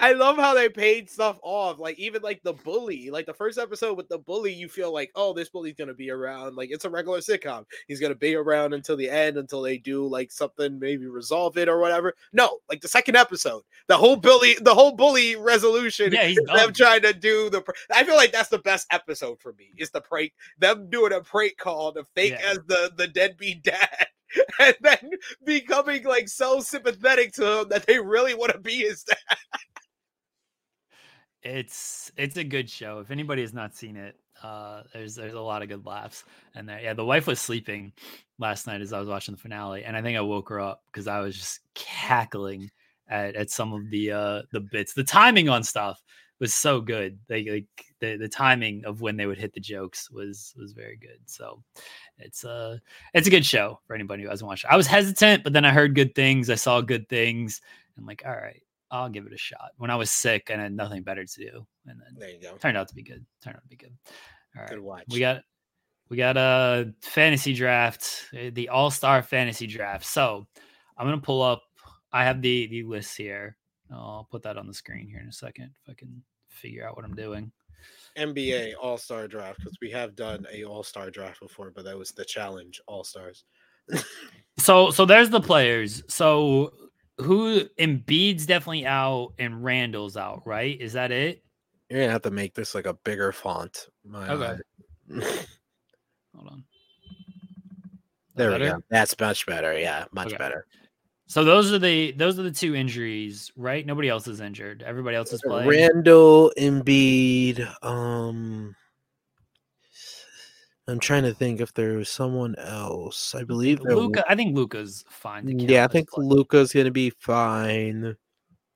I 0.00 0.12
love 0.12 0.36
how 0.36 0.54
they 0.54 0.68
paid 0.68 1.10
stuff 1.10 1.38
off. 1.42 1.78
Like 1.78 1.98
even 1.98 2.22
like 2.22 2.42
the 2.42 2.52
bully, 2.54 3.10
like 3.10 3.26
the 3.26 3.34
first 3.34 3.58
episode 3.58 3.96
with 3.96 4.08
the 4.08 4.18
bully, 4.18 4.52
you 4.52 4.68
feel 4.68 4.92
like, 4.92 5.10
oh, 5.14 5.32
this 5.32 5.48
bully's 5.50 5.74
gonna 5.74 5.94
be 5.94 6.10
around. 6.10 6.56
Like 6.56 6.70
it's 6.72 6.84
a 6.84 6.90
regular 6.90 7.18
sitcom. 7.18 7.64
He's 7.86 8.00
gonna 8.00 8.14
be 8.14 8.34
around 8.34 8.72
until 8.74 8.96
the 8.96 9.10
end, 9.10 9.36
until 9.36 9.62
they 9.62 9.78
do 9.78 10.06
like 10.06 10.32
something, 10.32 10.78
maybe 10.78 11.06
resolve 11.06 11.56
it 11.58 11.68
or 11.68 11.78
whatever. 11.78 12.14
No, 12.32 12.58
like 12.68 12.80
the 12.80 12.88
second 12.88 13.16
episode, 13.16 13.62
the 13.88 13.96
whole 13.96 14.16
bully, 14.16 14.56
the 14.60 14.74
whole 14.74 14.92
bully 14.96 15.36
resolution. 15.36 16.12
Yeah, 16.12 16.24
he's 16.26 16.38
them 16.46 16.72
trying 16.72 17.02
to 17.02 17.12
do 17.12 17.50
the. 17.50 17.60
pr- 17.60 17.72
I 17.92 18.04
feel 18.04 18.16
like 18.16 18.32
that's 18.32 18.48
the 18.48 18.58
best 18.58 18.86
episode 18.90 19.38
for 19.40 19.52
me. 19.54 19.72
Is 19.76 19.90
the 19.90 20.00
prank 20.00 20.32
them 20.58 20.88
doing 20.90 21.12
a 21.12 21.20
prank 21.20 21.56
call 21.58 21.92
to 21.92 22.04
fake 22.14 22.32
Yeah. 22.40 22.50
as 22.50 22.58
the 22.66 22.92
the 22.96 23.06
deadbeat 23.08 23.62
dad. 23.62 24.06
And 24.60 24.76
then 24.80 25.10
becoming 25.44 26.04
like 26.04 26.28
so 26.28 26.60
sympathetic 26.60 27.32
to 27.32 27.62
him 27.62 27.68
that 27.70 27.84
they 27.86 27.98
really 27.98 28.32
want 28.34 28.52
to 28.52 28.58
be 28.60 28.76
his 28.76 29.02
dad. 29.02 29.16
It's 31.42 32.12
it's 32.16 32.36
a 32.36 32.44
good 32.44 32.68
show. 32.68 32.98
If 33.00 33.10
anybody 33.10 33.42
has 33.42 33.54
not 33.54 33.74
seen 33.74 33.96
it, 33.96 34.16
uh, 34.42 34.82
there's 34.92 35.14
there's 35.14 35.34
a 35.34 35.40
lot 35.40 35.62
of 35.62 35.68
good 35.68 35.86
laughs. 35.86 36.24
And 36.54 36.68
there, 36.68 36.80
yeah, 36.80 36.94
the 36.94 37.04
wife 37.04 37.26
was 37.26 37.40
sleeping 37.40 37.92
last 38.38 38.66
night 38.66 38.80
as 38.80 38.92
I 38.92 39.00
was 39.00 39.08
watching 39.08 39.34
the 39.34 39.40
finale, 39.40 39.84
and 39.84 39.96
I 39.96 40.02
think 40.02 40.18
I 40.18 40.22
woke 40.22 40.48
her 40.50 40.60
up 40.60 40.82
because 40.92 41.06
I 41.06 41.20
was 41.20 41.36
just 41.36 41.60
cackling 41.74 42.70
at, 43.08 43.36
at 43.36 43.50
some 43.50 43.72
of 43.72 43.88
the 43.90 44.12
uh 44.12 44.42
the 44.52 44.60
bits. 44.60 44.92
The 44.92 45.04
timing 45.04 45.48
on 45.48 45.62
stuff 45.62 46.02
was 46.40 46.52
so 46.54 46.80
good. 46.80 47.18
Like 47.28 47.46
like 47.48 47.66
the 48.00 48.16
the 48.16 48.28
timing 48.28 48.84
of 48.84 49.00
when 49.00 49.16
they 49.16 49.26
would 49.26 49.38
hit 49.38 49.54
the 49.54 49.60
jokes 49.60 50.10
was 50.10 50.54
was 50.58 50.72
very 50.72 50.96
good. 50.96 51.20
So 51.26 51.62
it's 52.18 52.44
uh 52.44 52.78
it's 53.14 53.28
a 53.28 53.30
good 53.30 53.46
show 53.46 53.80
for 53.86 53.94
anybody 53.94 54.22
who 54.24 54.28
hasn't 54.28 54.46
watched. 54.46 54.64
it. 54.64 54.72
I 54.72 54.76
was 54.76 54.86
hesitant, 54.86 55.44
but 55.44 55.52
then 55.54 55.64
I 55.64 55.70
heard 55.70 55.94
good 55.94 56.14
things. 56.14 56.50
I 56.50 56.54
saw 56.56 56.80
good 56.82 57.08
things. 57.08 57.60
I'm 57.98 58.06
like, 58.06 58.22
all 58.26 58.32
right, 58.32 58.62
I'll 58.90 59.08
give 59.08 59.26
it 59.26 59.32
a 59.32 59.38
shot. 59.38 59.70
When 59.76 59.90
I 59.90 59.96
was 59.96 60.10
sick 60.10 60.48
and 60.50 60.60
had 60.60 60.72
nothing 60.72 61.02
better 61.02 61.24
to 61.24 61.40
do, 61.40 61.66
and 61.86 62.00
then 62.00 62.16
There 62.18 62.30
you 62.30 62.40
go. 62.40 62.56
turned 62.56 62.76
out 62.76 62.88
to 62.88 62.94
be 62.94 63.02
good. 63.02 63.24
Turned 63.42 63.56
out 63.56 63.62
to 63.62 63.68
be 63.68 63.76
good. 63.76 63.92
All 64.56 64.62
right, 64.62 64.70
Good 64.70 64.80
watch. 64.80 65.04
we 65.10 65.20
got 65.20 65.42
we 66.08 66.16
got 66.16 66.36
a 66.36 66.92
fantasy 67.02 67.54
draft, 67.54 68.26
uh, 68.34 68.50
the 68.52 68.68
All 68.68 68.90
Star 68.90 69.22
fantasy 69.22 69.66
draft. 69.68 70.04
So 70.06 70.46
I'm 70.96 71.06
gonna 71.06 71.20
pull 71.20 71.42
up. 71.42 71.62
I 72.12 72.24
have 72.24 72.42
the 72.42 72.66
the 72.66 72.82
list 72.82 73.16
here. 73.16 73.56
I'll 73.92 74.26
put 74.30 74.42
that 74.42 74.56
on 74.56 74.66
the 74.66 74.74
screen 74.74 75.08
here 75.08 75.20
in 75.20 75.28
a 75.28 75.32
second 75.32 75.72
if 75.84 75.90
I 75.90 75.94
can 75.94 76.22
figure 76.48 76.86
out 76.86 76.96
what 76.96 77.04
I'm 77.04 77.14
doing. 77.14 77.52
NBA 78.18 78.74
All 78.80 78.98
Star 78.98 79.28
Draft 79.28 79.58
because 79.60 79.78
we 79.80 79.90
have 79.92 80.16
done 80.16 80.44
a 80.52 80.64
All 80.64 80.82
Star 80.82 81.10
Draft 81.10 81.40
before, 81.40 81.70
but 81.70 81.84
that 81.84 81.96
was 81.96 82.10
the 82.10 82.24
challenge 82.24 82.80
All 82.86 83.04
Stars. 83.04 83.44
So 84.58 84.90
so 84.90 85.06
there's 85.06 85.30
the 85.30 85.40
players. 85.40 86.02
So 86.08 86.72
who 87.22 87.64
Embiid's 87.78 88.46
definitely 88.46 88.86
out 88.86 89.32
and 89.38 89.62
Randle's 89.64 90.16
out, 90.16 90.42
right? 90.46 90.80
Is 90.80 90.92
that 90.94 91.10
it? 91.12 91.42
You're 91.88 92.00
gonna 92.00 92.12
have 92.12 92.22
to 92.22 92.30
make 92.30 92.54
this 92.54 92.74
like 92.74 92.86
a 92.86 92.94
bigger 92.94 93.32
font. 93.32 93.88
My 94.04 94.28
Okay. 94.28 94.62
Hold 96.36 96.48
on. 96.48 96.64
there 98.36 98.52
we 98.52 98.58
go. 98.58 98.82
That's 98.90 99.18
much 99.18 99.44
better. 99.46 99.76
Yeah, 99.78 100.04
much 100.12 100.28
Okay. 100.28 100.36
better. 100.36 100.66
So 101.26 101.44
those 101.44 101.72
are 101.72 101.78
the 101.78 102.12
those 102.12 102.38
are 102.38 102.42
the 102.42 102.50
two 102.50 102.74
injuries, 102.74 103.52
right? 103.56 103.86
Nobody 103.86 104.08
else 104.08 104.26
is 104.26 104.40
injured. 104.40 104.82
Everybody 104.82 105.16
else 105.16 105.32
is 105.32 105.40
playing. 105.42 105.68
Randle 105.68 106.52
Embiid. 106.58 107.72
Um, 107.84 108.74
I'm 110.90 110.98
trying 111.00 111.22
to 111.24 111.34
think 111.34 111.60
if 111.60 111.72
there's 111.74 112.08
someone 112.08 112.54
else. 112.56 113.34
I 113.34 113.44
believe 113.44 113.80
Luka, 113.80 114.24
I 114.28 114.34
think 114.34 114.56
Luka's 114.56 115.04
fine. 115.08 115.46
to 115.46 115.54
Yeah, 115.64 115.84
I 115.84 115.88
think. 115.88 116.08
Luka's 116.16 116.72
gonna 116.72 116.90
be 116.90 117.10
fine. 117.10 118.16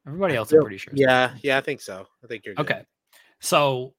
everybody 0.06 0.36
else. 0.36 0.52
I'm 0.52 0.60
pretty 0.60 0.78
sure. 0.78 0.92
Yeah, 0.96 1.34
yeah, 1.42 1.58
I 1.58 1.60
think 1.60 1.80
so. 1.80 2.06
I 2.22 2.26
think 2.26 2.44
you're 2.44 2.54
good. 2.54 2.70
Okay. 2.70 2.82
So 3.40 3.94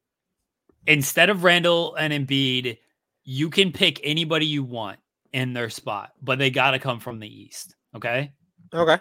instead 0.88 1.30
of 1.30 1.44
Randle 1.44 1.96
and 1.96 2.14
Embiid, 2.14 2.78
you 3.24 3.50
can 3.50 3.72
pick 3.72 4.00
anybody 4.04 4.46
you 4.46 4.64
want 4.64 5.00
in 5.34 5.54
their 5.54 5.70
spot, 5.70 6.12
but 6.22 6.40
they 6.40 6.50
got 6.50 6.72
to 6.72 6.80
come 6.80 7.00
from 7.00 7.20
the 7.20 7.28
East. 7.28 7.76
Okay. 7.96 8.32
Okay. 8.74 9.00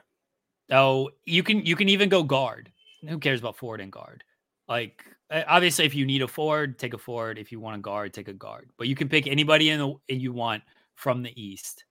So 0.70 1.11
you 1.24 1.43
can 1.43 1.65
you 1.65 1.77
can 1.77 1.89
even 1.89 2.09
go 2.09 2.23
guard. 2.23 2.73
Who 3.09 3.19
cares 3.19 3.41
about 3.41 3.57
forward 3.57 3.81
and 3.81 3.93
guard? 3.93 4.24
Like 4.66 5.05
obviously, 5.31 5.85
if 5.85 5.95
you 5.95 6.07
need 6.07 6.23
a 6.23 6.29
forward, 6.29 6.79
take 6.79 6.95
a 6.95 6.99
forward. 6.99 7.39
If 7.39 7.53
you 7.53 7.61
want 7.61 7.77
a 7.77 7.81
guard, 7.81 8.13
take 8.13 8.29
a 8.29 8.33
guard. 8.33 8.71
But 8.77 8.89
you 8.89 8.95
can 8.95 9.09
pick 9.09 9.27
anybody 9.27 9.71
in 9.71 9.79
the 9.79 10.15
you 10.15 10.33
want 10.33 10.63
from 10.95 11.23
the 11.23 11.41
East 11.41 11.85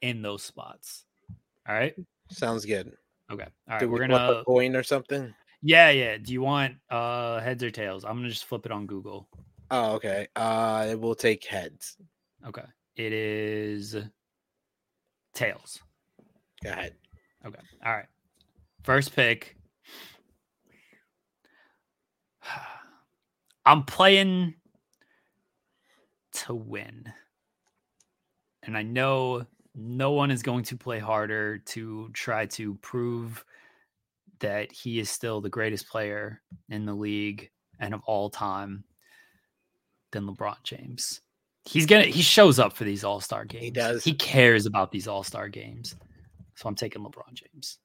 in 0.00 0.22
those 0.22 0.42
spots. 0.42 1.04
All 1.68 1.74
right. 1.74 1.94
Sounds 2.30 2.64
good. 2.64 2.92
Okay. 3.30 3.44
All 3.68 3.74
right. 3.74 3.80
Do 3.80 3.90
we're 3.90 3.98
gonna. 3.98 4.40
a 4.40 4.44
coin 4.44 4.76
or 4.76 4.82
something? 4.82 5.32
Yeah, 5.62 5.90
yeah. 5.90 6.18
Do 6.18 6.32
you 6.32 6.42
want 6.42 6.74
uh 6.90 7.40
heads 7.40 7.62
or 7.62 7.70
tails? 7.70 8.04
I'm 8.04 8.16
gonna 8.16 8.28
just 8.28 8.44
flip 8.44 8.66
it 8.66 8.72
on 8.72 8.86
Google. 8.86 9.28
Oh, 9.70 9.94
okay. 9.94 10.28
Uh, 10.36 10.86
it 10.90 11.00
will 11.00 11.14
take 11.14 11.44
heads. 11.44 11.96
Okay. 12.46 12.64
It 12.96 13.12
is 13.12 13.96
tails. 15.34 15.80
Go 16.62 16.70
ahead. 16.70 16.94
Okay. 17.46 17.60
All 17.84 17.92
right. 17.92 18.06
First 18.82 19.14
pick. 19.16 19.56
I'm 23.66 23.84
playing 23.84 24.54
to 26.32 26.54
win. 26.54 27.12
And 28.64 28.76
I 28.76 28.82
know 28.82 29.46
no 29.74 30.12
one 30.12 30.30
is 30.30 30.42
going 30.42 30.64
to 30.64 30.76
play 30.76 30.98
harder 30.98 31.58
to 31.58 32.10
try 32.12 32.46
to 32.46 32.74
prove 32.76 33.44
that 34.40 34.72
he 34.72 34.98
is 34.98 35.10
still 35.10 35.40
the 35.40 35.48
greatest 35.48 35.88
player 35.88 36.42
in 36.68 36.84
the 36.84 36.94
league 36.94 37.50
and 37.78 37.94
of 37.94 38.02
all 38.04 38.28
time 38.28 38.84
than 40.10 40.26
LeBron 40.26 40.56
James. 40.62 41.20
He's 41.64 41.86
gonna 41.86 42.04
he 42.04 42.22
shows 42.22 42.58
up 42.58 42.72
for 42.76 42.84
these 42.84 43.04
all-star 43.04 43.44
games. 43.44 43.64
He 43.64 43.70
does. 43.70 44.02
He 44.02 44.14
cares 44.14 44.66
about 44.66 44.90
these 44.90 45.06
all-star 45.06 45.48
games. 45.48 45.94
So 46.56 46.68
I'm 46.68 46.74
taking 46.74 47.02
LeBron 47.02 47.34
James. 47.34 47.78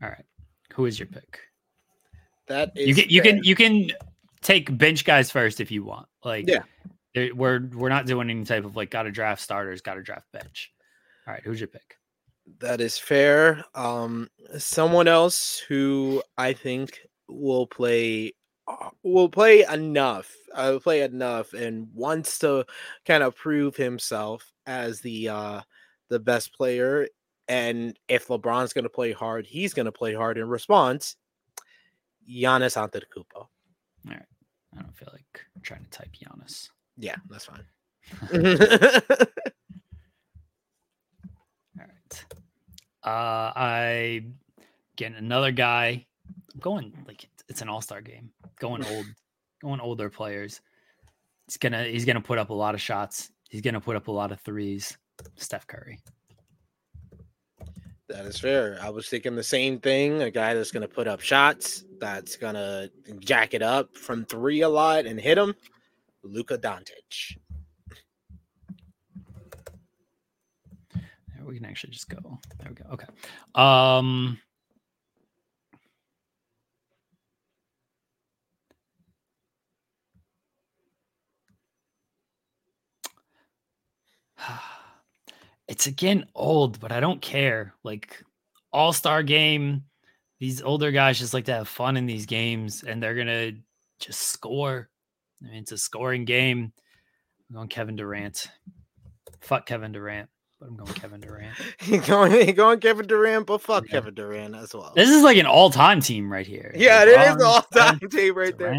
All 0.00 0.08
right. 0.08 0.24
Who 0.74 0.86
is 0.86 0.98
your 0.98 1.06
pick? 1.06 1.40
That 2.48 2.72
is 2.74 2.88
You 2.88 2.94
can 2.94 3.10
you 3.10 3.22
fair. 3.22 3.32
can 3.32 3.44
you 3.44 3.54
can 3.54 3.90
take 4.40 4.76
bench 4.76 5.04
guys 5.04 5.30
first 5.30 5.60
if 5.60 5.70
you 5.70 5.84
want. 5.84 6.06
Like 6.24 6.48
Yeah. 6.48 6.62
we're 7.34 7.68
we're 7.74 7.88
not 7.88 8.06
doing 8.06 8.30
any 8.30 8.44
type 8.44 8.64
of 8.64 8.76
like 8.76 8.90
got 8.90 9.04
to 9.04 9.10
draft 9.10 9.40
starters, 9.40 9.80
got 9.80 9.94
to 9.94 10.02
draft 10.02 10.26
bench. 10.32 10.72
All 11.26 11.34
right, 11.34 11.42
who's 11.42 11.60
your 11.60 11.68
pick? 11.68 11.96
That 12.58 12.80
is 12.80 12.98
fair. 12.98 13.64
Um, 13.74 14.28
someone 14.58 15.06
else 15.06 15.62
who 15.68 16.22
I 16.36 16.52
think 16.52 16.98
will 17.28 17.66
play 17.68 18.32
uh, 18.66 18.90
will 19.04 19.28
play 19.28 19.64
enough. 19.64 20.32
Uh, 20.54 20.78
play 20.82 21.02
enough 21.02 21.52
and 21.52 21.88
wants 21.94 22.38
to 22.40 22.66
kind 23.06 23.22
of 23.22 23.36
prove 23.36 23.76
himself 23.76 24.52
as 24.66 25.00
the 25.00 25.28
uh 25.28 25.60
the 26.10 26.18
best 26.18 26.52
player. 26.54 27.06
And 27.52 27.98
if 28.08 28.28
LeBron's 28.28 28.72
going 28.72 28.84
to 28.84 28.88
play 28.88 29.12
hard, 29.12 29.46
he's 29.46 29.74
going 29.74 29.84
to 29.86 29.92
play 29.92 30.14
hard 30.14 30.38
in 30.38 30.48
response. 30.48 31.16
Giannis 32.28 32.76
Antetokounmpo. 32.76 33.34
All 33.34 33.48
right. 34.06 34.22
I 34.74 34.80
don't 34.80 34.96
feel 34.96 35.10
like 35.12 35.44
trying 35.62 35.84
to 35.84 35.90
type 35.90 36.08
Giannis. 36.12 36.70
Yeah, 36.96 37.16
that's 37.28 37.44
fine. 37.44 37.64
All 41.78 41.86
right. 41.86 42.24
Uh 43.04 43.52
I 43.56 44.24
getting 44.96 45.16
another 45.18 45.50
guy. 45.52 46.06
I'm 46.54 46.60
going 46.60 46.92
like 47.06 47.24
it's- 47.24 47.44
it's 47.48 47.60
an 47.62 47.68
all-star 47.68 48.00
game. 48.00 48.30
Going 48.60 48.84
old, 48.92 49.06
going 49.60 49.80
older 49.80 50.08
players. 50.08 50.60
He's 51.48 51.56
gonna 51.56 51.84
he's 51.84 52.04
gonna 52.04 52.20
put 52.20 52.38
up 52.38 52.50
a 52.50 52.54
lot 52.54 52.74
of 52.74 52.80
shots. 52.80 53.30
He's 53.50 53.60
gonna 53.60 53.80
put 53.80 53.96
up 53.96 54.08
a 54.08 54.12
lot 54.12 54.32
of 54.32 54.40
threes. 54.40 54.96
Steph 55.36 55.66
Curry. 55.66 55.98
That 58.08 58.26
is 58.26 58.38
fair. 58.38 58.78
I 58.82 58.90
was 58.90 59.08
thinking 59.08 59.36
the 59.36 59.42
same 59.42 59.78
thing. 59.78 60.22
A 60.22 60.30
guy 60.30 60.54
that's 60.54 60.70
going 60.70 60.82
to 60.82 60.88
put 60.88 61.08
up 61.08 61.20
shots, 61.20 61.84
that's 61.98 62.36
going 62.36 62.54
to 62.54 62.90
jack 63.20 63.54
it 63.54 63.62
up 63.62 63.96
from 63.96 64.24
three 64.24 64.60
a 64.60 64.68
lot 64.68 65.06
and 65.06 65.18
hit 65.20 65.38
him. 65.38 65.54
Luka 66.22 66.58
Doncic. 66.58 67.38
There, 70.94 71.44
we 71.44 71.56
can 71.56 71.64
actually 71.64 71.90
just 71.90 72.08
go. 72.08 72.38
There 72.58 72.68
we 72.68 72.74
go. 72.74 72.84
Okay. 72.92 73.06
Um 73.54 74.38
It's 85.72 85.86
again 85.86 86.26
old, 86.34 86.78
but 86.80 86.92
I 86.92 87.00
don't 87.00 87.22
care. 87.22 87.72
Like 87.82 88.22
all-star 88.74 89.22
game, 89.22 89.84
these 90.38 90.60
older 90.60 90.90
guys 90.90 91.18
just 91.18 91.32
like 91.32 91.46
to 91.46 91.54
have 91.54 91.66
fun 91.66 91.96
in 91.96 92.04
these 92.04 92.26
games 92.26 92.84
and 92.86 93.02
they're 93.02 93.14
gonna 93.14 93.52
just 93.98 94.20
score. 94.20 94.90
I 95.42 95.46
mean, 95.46 95.62
it's 95.62 95.72
a 95.72 95.78
scoring 95.78 96.26
game. 96.26 96.74
I'm 97.48 97.56
going 97.56 97.68
Kevin 97.68 97.96
Durant. 97.96 98.50
Fuck 99.40 99.64
Kevin 99.64 99.92
Durant, 99.92 100.28
but 100.60 100.68
I'm 100.68 100.76
going 100.76 100.92
Kevin 100.92 101.22
Durant. 101.22 101.56
He 101.80 101.96
going, 101.96 102.32
he 102.32 102.52
going 102.52 102.78
Kevin 102.78 103.06
Durant, 103.06 103.46
but 103.46 103.62
fuck 103.62 103.86
Yeah. 103.86 103.92
Kevin 103.92 104.12
Durant 104.12 104.54
as 104.54 104.74
well. 104.74 104.92
This 104.94 105.08
is 105.08 105.22
like 105.22 105.38
an 105.38 105.46
all-time 105.46 106.02
team 106.02 106.30
right 106.30 106.46
here. 106.46 106.74
yeah, 106.76 107.02
it 107.02 107.08
is 107.08 107.16
LeBron, 107.16 107.38
the 107.38 107.46
all-time 107.46 107.98
team 108.10 108.36
right 108.36 108.58
there. 108.58 108.74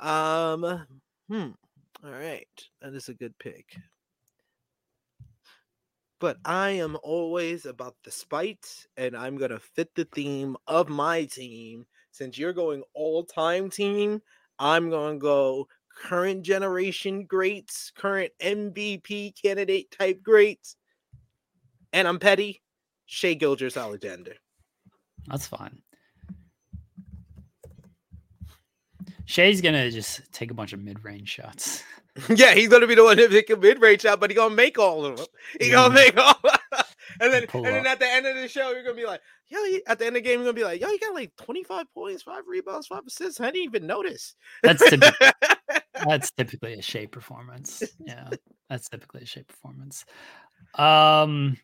Um, 0.00 0.86
hmm. 1.28 1.50
All 2.04 2.10
right, 2.10 2.48
that 2.82 2.94
is 2.94 3.08
a 3.08 3.14
good 3.14 3.38
pick. 3.38 3.76
But 6.24 6.38
I 6.46 6.70
am 6.70 6.96
always 7.02 7.66
about 7.66 7.96
the 8.02 8.10
spite, 8.10 8.86
and 8.96 9.14
I'm 9.14 9.36
gonna 9.36 9.58
fit 9.58 9.94
the 9.94 10.06
theme 10.06 10.56
of 10.66 10.88
my 10.88 11.26
team. 11.26 11.84
Since 12.12 12.38
you're 12.38 12.54
going 12.54 12.82
all-time 12.94 13.68
team, 13.68 14.22
I'm 14.58 14.88
gonna 14.88 15.18
go 15.18 15.68
current 15.94 16.42
generation 16.42 17.26
greats, 17.26 17.92
current 17.94 18.32
MVP 18.40 19.32
candidate 19.32 19.90
type 19.90 20.22
greats, 20.22 20.76
and 21.92 22.08
I'm 22.08 22.18
petty. 22.18 22.62
Shai 23.04 23.34
Gilgeous-Alexander. 23.34 24.36
That's 25.26 25.46
fine. 25.46 25.82
Shai's 29.26 29.60
gonna 29.60 29.90
just 29.90 30.20
take 30.32 30.50
a 30.50 30.54
bunch 30.54 30.72
of 30.72 30.80
mid-range 30.80 31.28
shots. 31.28 31.82
yeah, 32.28 32.54
he's 32.54 32.68
gonna 32.68 32.86
be 32.86 32.94
the 32.94 33.04
one 33.04 33.16
to 33.16 33.28
pick 33.28 33.50
a 33.50 33.56
mid-range 33.56 34.02
shot, 34.02 34.20
but 34.20 34.30
he 34.30 34.36
gonna 34.36 34.54
make 34.54 34.78
all 34.78 35.04
of 35.04 35.16
them. 35.16 35.26
He 35.60 35.66
Yeah. 35.68 35.72
gonna 35.72 35.94
make 35.94 36.16
all. 36.16 36.34
and 37.20 37.32
then, 37.32 37.46
Pull 37.46 37.66
and 37.66 37.74
then 37.74 37.86
at 37.86 37.98
the 37.98 38.08
end 38.08 38.26
of 38.26 38.36
the 38.36 38.48
show, 38.48 38.70
you're 38.70 38.82
gonna 38.82 38.94
be 38.94 39.06
like, 39.06 39.20
"Yo," 39.48 39.58
at 39.86 39.98
the 39.98 40.06
end 40.06 40.16
of 40.16 40.22
the 40.22 40.28
game, 40.28 40.40
you're 40.40 40.44
gonna 40.44 40.52
be 40.52 40.64
like, 40.64 40.80
"Yo, 40.80 40.88
you 40.88 40.98
got 40.98 41.14
like 41.14 41.34
25 41.36 41.92
points, 41.94 42.22
five 42.22 42.42
rebounds, 42.46 42.86
five 42.86 43.02
assists. 43.06 43.40
I 43.40 43.46
didn't 43.46 43.64
even 43.64 43.86
notice." 43.86 44.34
That's 44.62 44.88
typical. 44.88 45.28
that's 46.04 46.30
typically 46.32 46.74
a 46.74 46.82
Shai 46.82 47.06
performance. 47.06 47.82
Yeah, 48.06 48.30
that's 48.68 48.88
typically 48.88 49.22
a 49.22 49.26
Shai 49.26 49.42
performance. 49.42 50.04
Um, 50.74 51.56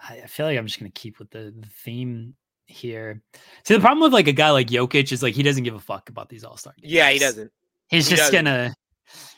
I, 0.00 0.22
I 0.22 0.26
feel 0.26 0.46
like 0.46 0.58
I'm 0.58 0.66
just 0.66 0.78
gonna 0.78 0.90
keep 0.90 1.18
with 1.18 1.30
the, 1.30 1.54
the 1.58 1.68
theme 1.84 2.34
here. 2.66 3.22
See, 3.64 3.74
the 3.74 3.80
problem 3.80 4.00
with 4.00 4.12
like 4.12 4.28
a 4.28 4.32
guy 4.32 4.50
like 4.50 4.68
Jokic 4.68 5.12
is 5.12 5.22
like 5.22 5.34
he 5.34 5.42
doesn't 5.42 5.64
give 5.64 5.74
a 5.74 5.80
fuck 5.80 6.08
about 6.08 6.28
these 6.28 6.44
All 6.44 6.56
Star 6.56 6.74
games. 6.80 6.92
yeah, 6.92 7.10
he 7.10 7.18
doesn't. 7.18 7.50
He's 7.88 8.06
He 8.08 8.16
just 8.16 8.32
doesn't. 8.32 8.44
gonna. 8.44 8.74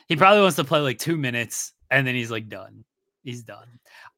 He 0.07 0.15
probably 0.15 0.41
wants 0.41 0.55
to 0.57 0.63
play 0.63 0.79
like 0.79 0.99
two 0.99 1.17
minutes 1.17 1.73
and 1.91 2.05
then 2.05 2.15
he's 2.15 2.31
like 2.31 2.47
done. 2.49 2.83
He's 3.23 3.43
done. 3.43 3.67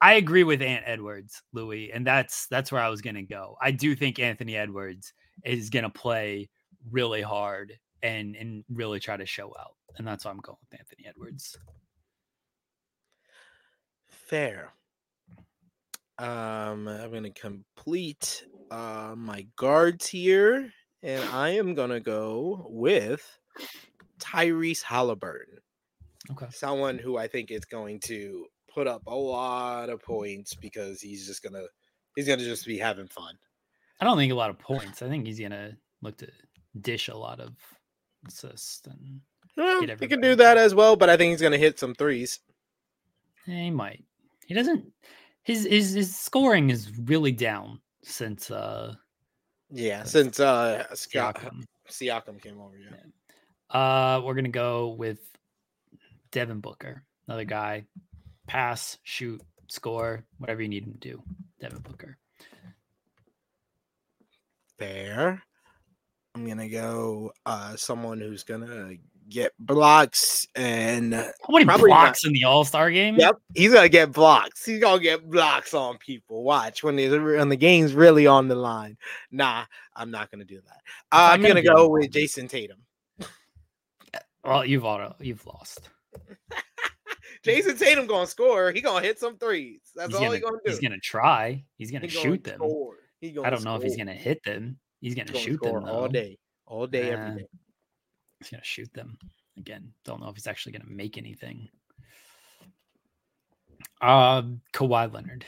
I 0.02 0.16
agree 0.16 0.44
with 0.44 0.62
Ant 0.62 0.84
Edwards, 0.86 1.42
Louis, 1.54 1.92
and 1.94 2.06
that's 2.06 2.48
that's 2.48 2.72
where 2.72 2.82
I 2.82 2.90
was 2.90 3.02
gonna 3.02 3.24
go. 3.24 3.58
I 3.62 3.72
do 3.72 3.96
think 3.96 4.20
Anthony 4.20 4.56
Edwards 4.58 5.14
is 5.46 5.70
gonna 5.70 5.90
play 5.90 6.50
really 6.92 7.22
hard 7.22 7.74
and 8.04 8.36
and 8.36 8.64
really 8.70 9.00
try 9.00 9.16
to 9.18 9.26
show 9.26 9.56
out, 9.60 9.76
and 9.98 10.06
that's 10.06 10.26
why 10.26 10.32
I'm 10.32 10.40
going 10.40 10.58
with 10.70 10.80
Anthony 10.80 11.06
Edwards. 11.08 11.58
Fair. 14.10 14.74
Um, 16.20 16.88
I'm 16.88 17.12
gonna 17.12 17.30
complete 17.30 18.46
uh 18.72 19.14
my 19.18 19.45
guards 19.56 20.07
here, 20.07 20.72
and 21.03 21.23
I 21.30 21.49
am 21.52 21.73
gonna 21.73 21.99
go 21.99 22.68
with 22.69 23.23
Tyrese 24.19 24.81
Halliburton. 24.84 25.60
Okay. 26.31 26.48
Someone 26.52 26.98
who 26.98 27.18
I 27.18 27.27
think 27.27 27.52
is 27.52 27.65
going 27.65 27.99
to 28.02 28.45
put 28.73 28.88
up 28.88 29.03
a 29.07 29.15
lot 29.15 29.89
of 29.89 30.02
points 30.02 30.53
because 30.56 31.02
he's 31.02 31.26
just 31.26 31.41
gonna 31.44 31.64
he's 32.15 32.27
gonna 32.27 32.44
just 32.44 32.65
be 32.65 32.77
having 32.77 33.07
fun. 33.07 33.35
I 33.99 34.06
don't 34.06 34.18
think 34.18 34.31
a 34.31 34.35
lot 34.35 34.49
of 34.49 34.60
points. 34.60 35.02
I 35.02 35.07
think 35.07 35.26
he's 35.26 35.39
gonna 35.39 35.77
look 36.02 36.18
to 36.18 36.27
dish 36.80 37.07
a 37.07 37.15
lot 37.18 37.39
of 37.39 37.53
assists 38.27 38.85
and 38.88 39.22
Well, 39.56 39.81
he 39.99 40.07
can 40.07 40.22
do 40.22 40.35
that 40.35 40.57
as 40.57 40.76
well, 40.76 40.95
but 40.95 41.10
I 41.10 41.18
think 41.18 41.31
he's 41.31 41.41
gonna 41.41 41.57
hit 41.57 41.80
some 41.80 41.95
threes. 41.95 42.39
eh, 43.48 43.52
he 43.64 43.72
might. 43.72 44.03
He 44.48 44.53
doesn't. 44.53 44.91
His 45.44 45.64
his 45.65 45.94
his 45.94 46.15
scoring 46.15 46.69
is 46.69 46.91
really 46.99 47.31
down 47.31 47.80
since 48.08 48.52
uh 48.52 48.96
Yeah, 49.70 50.04
since 50.04 50.40
uh 50.40 50.84
Scott 50.96 51.36
Siakam. 51.36 51.64
Siakam 51.90 52.42
came 52.42 52.60
over. 52.60 52.76
Yeah. 52.78 52.98
Uh, 53.70 54.22
we're 54.24 54.34
gonna 54.34 54.50
go 54.50 54.90
with 54.90 55.20
Devin 56.32 56.62
Booker, 56.62 57.04
another 57.28 57.44
guy. 57.44 57.86
Pass, 58.48 58.98
shoot, 59.04 59.42
score, 59.68 60.24
whatever 60.38 60.62
you 60.62 60.70
need 60.70 60.84
him 60.84 60.94
to 60.94 61.00
do. 61.00 61.24
Devin 61.60 61.82
Booker. 61.82 62.18
Fair. 64.80 65.44
I'm 66.36 66.48
gonna 66.48 66.70
go 66.70 67.32
uh 67.46 67.76
someone 67.76 68.20
who's 68.20 68.44
gonna 68.44 68.94
get 69.30 69.52
blocks 69.60 70.45
and 70.56 71.14
How 71.14 71.32
many 71.49 71.66
Probably 71.66 71.90
not. 71.90 72.04
blocks 72.06 72.26
in 72.26 72.34
the 72.34 72.44
All 72.45 72.64
Star 72.66 72.90
game? 72.91 73.16
yep, 73.16 73.36
he's 73.54 73.74
gonna 73.74 73.90
get 73.90 74.12
blocks. 74.12 74.66
He's 74.66 74.80
gonna 74.80 75.02
get 75.02 75.30
blocks 75.30 75.74
on 75.74 75.98
people. 75.98 76.44
Watch 76.44 76.84
when 76.84 76.95
the 76.95 77.10
when 77.20 77.49
the 77.49 77.56
game's 77.56 77.94
really 77.94 78.26
on 78.28 78.48
the 78.48 78.56
line. 78.56 78.98
Nah, 79.32 79.66
I'm 79.95 80.12
not 80.12 80.32
gonna 80.32 80.45
do 80.45 80.62
that. 80.66 80.82
Uh, 81.12 81.30
I'm 81.32 81.41
gonna 81.41 81.62
gonna 81.62 81.76
go 81.76 81.90
with 81.90 82.12
Jayson 82.12 82.48
Tatum. 82.49 82.78
Well, 84.44 84.66
you've 84.66 84.86
auto, 84.86 85.14
you've 85.20 85.45
lost. 85.45 85.90
Jayson 87.44 87.78
Tatum 87.78 88.08
gonna 88.08 88.28
score. 88.28 88.72
He 88.72 88.82
gonna 88.82 89.06
hit 89.06 89.20
some 89.20 89.38
threes. 89.38 89.82
That's 89.95 90.08
he's 90.10 90.16
all 90.16 90.22
gonna, 90.24 90.36
he 90.36 90.41
gonna 90.41 90.58
do. 90.66 90.72
he's 90.72 90.80
gonna 90.80 90.99
try. 90.99 91.64
He's 91.78 91.91
gonna 91.91 92.06
He 92.08 92.12
shoot 92.12 92.44
them. 92.44 92.56
Score. 92.58 92.95
He 93.20 93.38
I 93.44 93.49
don't 93.49 93.64
know 93.64 93.76
if 93.76 93.84
he's 93.84 93.98
gonna 93.98 94.14
hit 94.14 94.44
them. 94.44 94.78
He's 95.02 95.16
gonna, 95.16 95.32
He's 95.32 95.41
shoot 95.41 95.56
score 95.58 95.80
them 95.82 95.90
all 95.90 96.08
day, 96.08 96.38
all 96.66 96.88
day, 96.88 97.12
Uh, 97.12 97.18
every 97.18 97.41
day. 97.41 97.48
He's 98.39 98.49
gonna 98.49 98.64
shoot 98.64 98.91
them 98.93 99.18
again. 99.57 99.91
Don't 100.05 100.22
know 100.22 100.30
if 100.30 100.35
he's 100.35 100.47
actually 100.47 100.73
gonna 100.73 100.85
make 100.89 101.18
anything. 101.18 101.69
Um, 104.01 104.61
Kawhi 104.73 105.11
Leonard. 105.11 105.45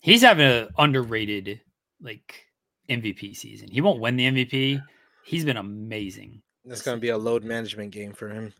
He's 0.00 0.22
having 0.22 0.46
an 0.46 0.68
underrated 0.78 1.60
like 2.00 2.46
MVP 2.88 3.36
season. 3.36 3.68
He 3.70 3.80
won't 3.80 4.00
win 4.00 4.16
the 4.16 4.26
MVP. 4.26 4.82
He's 5.24 5.44
been 5.44 5.56
amazing. 5.56 6.42
It's 6.64 6.82
gonna 6.82 6.98
be 6.98 7.08
a 7.10 7.18
load 7.18 7.44
management 7.44 7.90
game 7.90 8.12
for 8.12 8.28
him. 8.28 8.52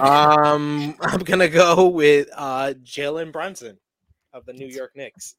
um, 0.00 0.94
I'm 1.00 1.20
gonna 1.20 1.48
go 1.48 1.88
with 1.88 2.28
uh 2.34 2.74
Jalen 2.82 3.32
Brunson 3.32 3.78
of 4.32 4.44
the 4.44 4.52
New 4.52 4.66
York 4.66 4.92
Knicks. 4.94 5.36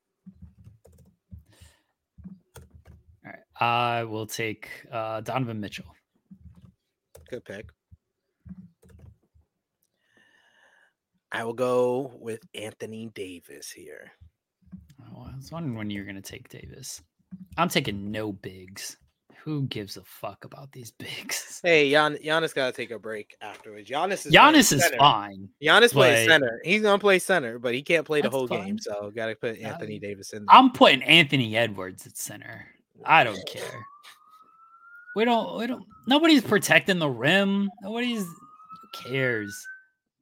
All 3.25 3.31
right. 3.31 3.39
I 3.59 4.03
will 4.03 4.25
take 4.25 4.69
uh, 4.91 5.21
Donovan 5.21 5.59
Mitchell. 5.59 5.94
Good 7.29 7.43
pick. 7.45 7.69
I 11.31 11.43
will 11.43 11.53
go 11.53 12.13
with 12.19 12.39
Anthony 12.53 13.09
Davis 13.13 13.69
here. 13.71 14.11
Oh, 15.01 15.27
I 15.31 15.35
was 15.35 15.51
wondering 15.51 15.75
when 15.75 15.89
you 15.89 15.99
were 16.01 16.05
going 16.05 16.15
to 16.15 16.21
take 16.21 16.49
Davis. 16.49 17.01
I'm 17.57 17.67
taking 17.69 18.11
no 18.11 18.31
bigs. 18.31 18.97
Who 19.43 19.63
gives 19.67 19.97
a 19.97 20.03
fuck 20.03 20.45
about 20.45 20.71
these 20.71 20.91
bigs? 20.99 21.59
Hey, 21.63 21.89
Gian- 21.91 22.17
Giannis 22.23 22.53
got 22.55 22.67
to 22.67 22.71
take 22.71 22.91
a 22.91 22.97
break 22.97 23.35
afterwards. 23.41 23.89
Giannis 23.89 24.25
is 24.25 24.33
Giannis 24.33 24.71
is 24.73 24.81
center. 24.83 24.97
fine. 24.97 25.49
Giannis 25.61 25.91
plays 25.91 26.27
center. 26.27 26.61
He's 26.63 26.81
gonna 26.81 26.97
play 26.99 27.19
center, 27.19 27.59
but 27.59 27.73
he 27.75 27.83
can't 27.83 28.05
play 28.07 28.21
the 28.21 28.29
whole 28.29 28.47
fine. 28.47 28.65
game. 28.65 28.79
So 28.79 29.11
got 29.15 29.27
to 29.27 29.35
put. 29.35 29.59
Anthony 29.59 29.99
Davis 29.99 30.33
in. 30.33 30.45
There. 30.45 30.55
I'm 30.57 30.71
putting 30.71 31.03
Anthony 31.03 31.55
Edwards 31.57 32.07
at 32.07 32.17
center. 32.17 32.65
I 33.05 33.23
don't 33.23 33.45
care. 33.47 33.85
We 35.15 35.23
don't. 35.23 35.57
We 35.57 35.67
don't. 35.67 35.85
Nobody's 36.07 36.43
protecting 36.43 36.99
the 36.99 37.09
rim. 37.09 37.69
Nobody's 37.81 38.25
who 38.25 39.09
cares 39.09 39.65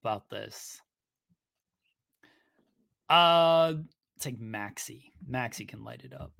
about 0.03 0.29
this. 0.29 0.79
Uh, 3.09 3.73
take 4.19 4.39
Maxey. 4.39 5.11
Maxey 5.27 5.65
can 5.65 5.83
light 5.83 6.01
it 6.03 6.13
up. 6.13 6.31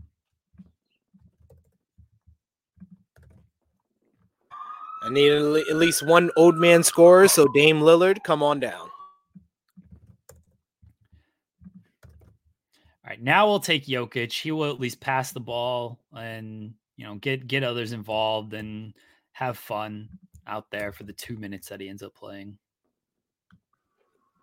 I 5.03 5.09
need 5.09 5.31
at 5.31 5.67
at 5.69 5.75
least 5.75 6.05
one 6.05 6.29
old 6.37 6.55
man 6.57 6.83
scorer. 6.83 7.27
So 7.27 7.47
Dame 7.53 7.81
Lillard, 7.81 8.23
come 8.23 8.41
on 8.41 8.59
down. 8.59 8.89
All 13.05 13.09
right, 13.09 13.21
now 13.21 13.47
we'll 13.47 13.59
take 13.59 13.85
Jokic. 13.85 14.31
He 14.31 14.51
will 14.51 14.71
at 14.71 14.79
least 14.79 15.01
pass 15.01 15.33
the 15.33 15.41
ball 15.41 15.99
and 16.15 16.73
you 16.97 17.05
know 17.05 17.15
get 17.15 17.47
get 17.47 17.63
others 17.63 17.91
involved 17.91 18.53
and 18.53 18.93
have 19.31 19.57
fun 19.57 20.09
out 20.47 20.69
there 20.71 20.91
for 20.91 21.03
the 21.03 21.13
two 21.13 21.37
minutes 21.37 21.69
that 21.69 21.81
he 21.81 21.89
ends 21.89 22.03
up 22.03 22.13
playing. 22.15 22.57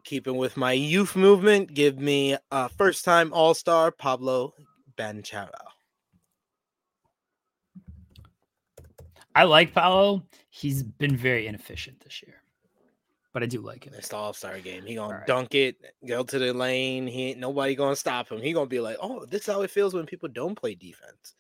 Keeping 0.05 0.37
with 0.37 0.57
my 0.57 0.73
youth 0.73 1.15
movement, 1.15 1.75
give 1.75 1.99
me 1.99 2.37
a 2.51 2.69
first 2.71 3.05
time 3.05 3.33
All 3.33 3.55
Star 3.55 3.93
Paolo 3.93 4.55
Banchero. 4.97 5.51
I 9.35 9.45
like 9.45 9.73
Paolo. 9.73 10.25
He's 10.49 10.83
been 10.83 11.17
very 11.17 11.47
inefficient 11.47 12.01
this 12.01 12.23
year, 12.27 12.43
but 13.33 13.43
I 13.43 13.47
do 13.47 13.61
like 13.61 13.85
him. 13.85 13.93
It's 13.97 14.09
the 14.09 14.17
All 14.17 14.33
Star 14.33 14.59
game. 14.59 14.85
He 14.85 14.95
gonna 14.97 15.13
Alright. 15.13 15.27
dunk 15.27 15.55
it, 15.55 15.77
go 16.07 16.25
to 16.25 16.39
the 16.39 16.53
lane. 16.53 17.07
He 17.07 17.31
ain't 17.31 17.39
nobody 17.39 17.75
gonna 17.75 17.95
stop 17.95 18.31
him. 18.31 18.41
He 18.41 18.53
gonna 18.53 18.67
be 18.67 18.81
like, 18.81 18.97
"Oh, 19.01 19.25
this 19.27 19.43
is 19.43 19.47
how 19.47 19.63
it 19.63 19.71
feels 19.71 19.95
when 19.95 20.07
people 20.07 20.29
don't 20.29 20.57
play 20.57 20.75
defense." 20.75 21.35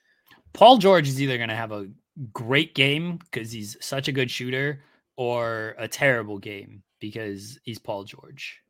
Paul 0.52 0.78
George 0.78 1.08
is 1.08 1.20
either 1.20 1.36
going 1.36 1.48
to 1.48 1.54
have 1.54 1.72
a 1.72 1.88
great 2.32 2.74
game 2.74 3.18
because 3.18 3.52
he's 3.52 3.76
such 3.80 4.08
a 4.08 4.12
good 4.12 4.30
shooter, 4.30 4.82
or 5.16 5.74
a 5.78 5.86
terrible 5.86 6.38
game 6.38 6.82
because 6.98 7.58
he's 7.62 7.78
Paul 7.78 8.04
George. 8.04 8.60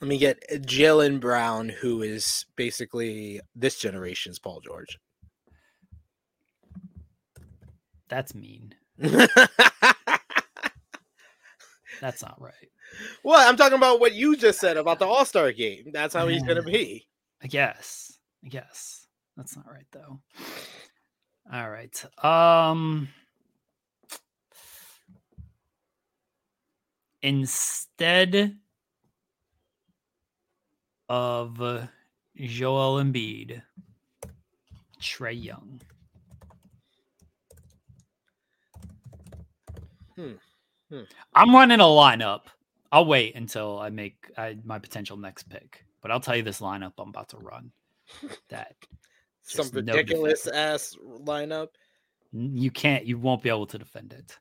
Let 0.00 0.08
me 0.08 0.18
get 0.18 0.42
Jaylen 0.50 1.20
Brown, 1.20 1.68
who 1.68 2.02
is 2.02 2.46
basically 2.56 3.40
this 3.54 3.78
generation's 3.78 4.38
Paul 4.38 4.60
George. 4.60 4.98
That's 8.08 8.34
mean. 8.34 8.74
That's 12.00 12.22
not 12.22 12.40
right. 12.40 12.52
well, 13.24 13.48
I'm 13.48 13.56
talking 13.56 13.78
about 13.78 14.00
what 14.00 14.14
you 14.14 14.36
just 14.36 14.60
said 14.60 14.76
about 14.76 14.98
the 14.98 15.06
All 15.06 15.24
Star 15.24 15.52
game. 15.52 15.90
That's 15.92 16.14
how 16.14 16.28
he's 16.28 16.42
gonna 16.42 16.62
be. 16.62 17.06
I 17.44 17.46
guess. 17.46 18.18
I 18.44 18.48
guess. 18.48 19.06
That's 19.36 19.54
not 19.54 19.70
right 19.70 19.86
though. 19.92 20.18
All 21.52 21.70
right. 21.70 22.24
Um 22.24 23.08
instead 27.22 28.56
of 31.08 31.88
Joel 32.36 33.02
Embiid, 33.02 33.62
Trae 35.00 35.44
Young. 35.44 35.80
Hmm. 40.16 40.32
Hmm. 40.90 41.02
I'm 41.34 41.54
running 41.54 41.80
a 41.80 41.84
lineup. 41.84 42.42
I'll 42.92 43.06
wait 43.06 43.34
until 43.34 43.78
I 43.78 43.90
make 43.90 44.30
I, 44.38 44.56
my 44.64 44.78
potential 44.78 45.16
next 45.16 45.44
pick, 45.44 45.84
but 46.04 46.10
I'll 46.10 46.20
tell 46.20 46.36
you 46.36 46.42
this 46.42 46.60
lineup 46.60 46.92
I'm 46.98 47.08
about 47.08 47.30
to 47.30 47.38
run. 47.38 47.72
That 48.50 48.74
Some 49.42 49.64
Just 49.64 49.74
no 49.74 49.80
ridiculous 49.80 50.46
ass 50.46 50.94
lineup. 51.22 51.68
You 52.32 52.70
can't, 52.70 53.06
you 53.06 53.16
won't 53.16 53.42
be 53.42 53.48
able 53.48 53.66
to 53.68 53.78
defend 53.78 54.12
it. 54.12 54.38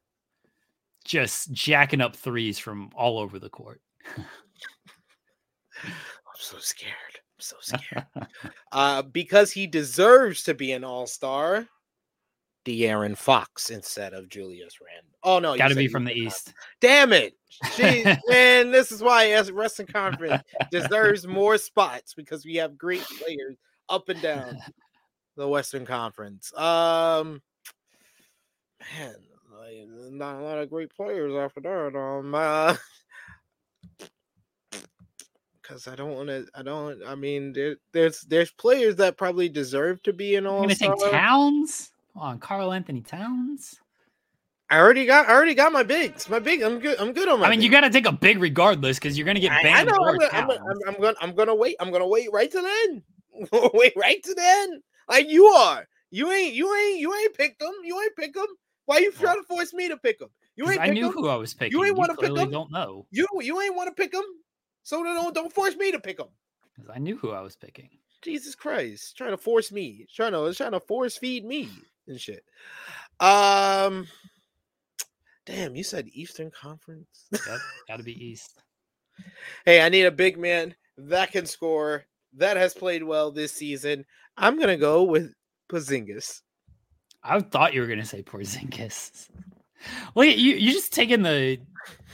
Just 1.06 1.53
jacking 1.53 2.02
up 2.02 2.18
threes 2.18 2.60
from 2.60 2.90
all 2.95 3.18
over 3.18 3.40
the 3.40 3.49
court. 3.49 3.80
I'm 4.18 4.26
so 6.38 6.57
scared. 6.60 6.91
I'm 7.15 7.40
so 7.40 7.56
scared. 7.61 8.06
uh, 8.73 9.02
because 9.03 9.52
he 9.52 9.65
deserves 9.65 10.44
to 10.44 10.53
be 10.53 10.73
an 10.73 10.84
All 10.84 11.07
Star. 11.07 11.65
De'Aaron 12.65 13.18
Fox 13.18 13.69
instead 13.69 14.14
of 14.14 14.30
Julius 14.30 14.76
Randle. 14.81 15.18
Oh 15.23 15.40
no, 15.40 15.57
Got 15.57 15.69
to 15.69 15.76
be 15.76 15.88
from 15.88 16.06
the 16.06 16.14
East. 16.14 16.53
Damn 16.80 17.14
it. 17.14 17.34
Jeez, 17.76 18.19
man, 18.27 18.72
this 18.72 18.91
is 18.91 19.02
why 19.02 19.31
as 19.31 19.52
Western 19.52 19.85
Conference 19.85 20.44
deserves 20.72 21.27
more 21.27 21.57
spots 21.57 22.14
because 22.14 22.45
we 22.45 22.56
have 22.56 22.77
great 22.77 23.06
players 23.19 23.57
up 23.90 24.10
and 24.10 24.22
down 24.22 24.57
the 25.38 25.48
Western 25.48 25.85
Conference. 25.85 26.52
Um 26.57 27.41
man, 28.98 29.15
like, 29.60 30.11
not 30.11 30.38
a 30.38 30.44
lot 30.44 30.57
of 30.57 30.69
great 30.69 30.94
players 30.95 31.34
after 31.35 31.61
that. 31.61 31.98
Um 31.98 32.34
uh, 32.34 32.76
because 35.64 35.88
I 35.88 35.95
don't 35.95 36.14
want 36.14 36.27
to. 36.27 36.45
I 36.53 36.61
don't. 36.61 37.02
I 37.07 37.15
mean, 37.15 37.53
there, 37.53 37.77
there's 37.94 38.22
there's 38.22 38.52
players 38.52 38.98
that 38.98 39.18
probably 39.18 39.49
deserve 39.49 40.03
to 40.03 40.14
be 40.14 40.35
in 40.35 40.45
all 40.45 40.61
gonna 40.61 40.76
say. 40.76 40.91
Towns. 41.10 41.93
On, 42.15 42.40
Karl-Anthony 42.40 43.02
Towns. 43.02 43.80
I 44.69 44.80
already 44.80 45.06
got. 45.06 45.27
I 45.27 45.34
already 45.34 45.53
got 45.53 45.72
my 45.72 45.84
bigs. 45.84 46.30
My 46.30 46.40
big. 46.40 46.61
I'm 46.61 46.80
good. 46.80 46.99
I'm 46.99 47.14
good 47.14 47.27
on 47.27 47.40
my. 47.40 47.48
I 47.48 47.49
mean, 47.49 47.61
you 47.61 47.69
got 47.69 47.81
to 47.81 47.90
take 47.90 48.07
a 48.07 48.11
big 48.11 48.40
regardless 48.40 48.98
because 48.98 49.18
you're 49.18 49.26
gonna 49.26 49.40
get 49.40 49.52
I, 49.52 49.69
I 49.69 49.84
know. 49.84 49.94
I'm 49.94 50.18
gonna, 50.18 50.30
I'm, 50.31 50.48
gonna, 50.48 50.60
I'm, 50.60 50.95
I'm 50.95 51.02
gonna. 51.02 51.15
I'm 51.22 51.35
gonna 51.35 51.56
wait. 51.56 51.76
I'm 51.80 51.91
gonna 51.91 52.07
wait 52.07 52.30
right 52.31 52.49
to 52.49 52.61
the 52.61 52.69
end. 52.88 53.02
wait 53.73 53.94
right 53.95 54.22
to 54.23 54.34
the 54.34 54.41
end, 54.41 54.81
like 55.10 55.30
you 55.30 55.45
are. 55.45 55.88
You 56.11 56.31
ain't. 56.31 56.53
You 56.56 56.73
ain't. 56.73 56.99
You 56.99 57.14
ain't 57.14 57.35
picked 57.35 57.60
them. 57.60 57.73
You 57.84 57.99
ain't 58.02 58.15
pick 58.15 58.34
them. 58.34 58.48
Why 58.85 58.99
you 58.99 59.11
trying 59.11 59.38
oh. 59.38 59.41
to 59.41 59.48
force 59.48 59.73
me 59.73 59.90
to 59.90 59.98
pick 59.98 60.19
them? 60.19 60.30
You 60.56 60.69
ain't. 60.69 60.80
I 60.80 60.85
pick 60.85 60.94
knew 60.95 61.07
'em. 61.07 61.14
who 61.14 61.27
I 61.27 61.35
was 61.35 61.53
picking. 61.53 61.77
You 61.77 61.84
ain't 61.84 61.98
wanna 61.98 62.14
pick 62.14 62.30
clearly 62.30 62.41
'em? 62.44 62.52
Don't 62.52 62.72
know 62.72 63.06
You 63.11 63.27
you 63.41 63.61
ain't 63.61 63.76
want 63.76 63.95
to 63.95 64.02
pick 64.02 64.11
them. 64.11 64.26
So 64.84 65.03
don't 65.03 65.35
don't 65.35 65.53
force 65.53 65.76
me 65.76 65.91
to 65.91 65.99
pick 65.99 66.18
them. 66.18 66.30
because 66.76 66.90
I 66.90 66.99
knew 66.99 67.18
who 67.18 67.31
I 67.31 67.41
was 67.41 67.56
picking. 67.56 67.90
Jesus 68.22 68.56
Christ, 68.56 69.18
trying 69.18 69.31
to 69.31 69.38
force 69.38 69.72
me, 69.72 70.07
trying 70.15 70.31
to 70.31 70.53
trying 70.53 70.72
to 70.72 70.80
force 70.80 71.18
feed 71.18 71.45
me 71.45 71.69
and 72.07 72.19
shit. 72.19 72.43
Um, 73.19 74.07
damn, 75.45 75.75
you 75.75 75.84
said 75.84 76.07
Eastern 76.13 76.51
Conference. 76.51 77.27
Yep, 77.31 77.59
got 77.88 77.97
to 77.97 78.03
be 78.03 78.25
East. 78.25 78.61
hey, 79.65 79.81
I 79.81 79.89
need 79.89 80.05
a 80.05 80.11
big 80.11 80.38
man 80.38 80.75
that 80.97 81.31
can 81.31 81.45
score, 81.45 82.05
that 82.38 82.57
has 82.57 82.73
played 82.73 83.03
well 83.03 83.31
this 83.31 83.51
season. 83.51 84.05
I'm 84.38 84.59
gonna 84.59 84.77
go 84.77 85.03
with 85.03 85.34
Porzingis. 85.69 86.41
I 87.23 87.39
thought 87.39 87.73
you 87.73 87.81
were 87.81 87.88
gonna 87.88 88.05
say 88.05 88.23
Porzingis. 88.23 89.30
Look 90.15 90.27
at 90.27 90.38
you. 90.38 90.55
You 90.55 90.71
just 90.71 90.93
taking 90.93 91.21
the 91.21 91.59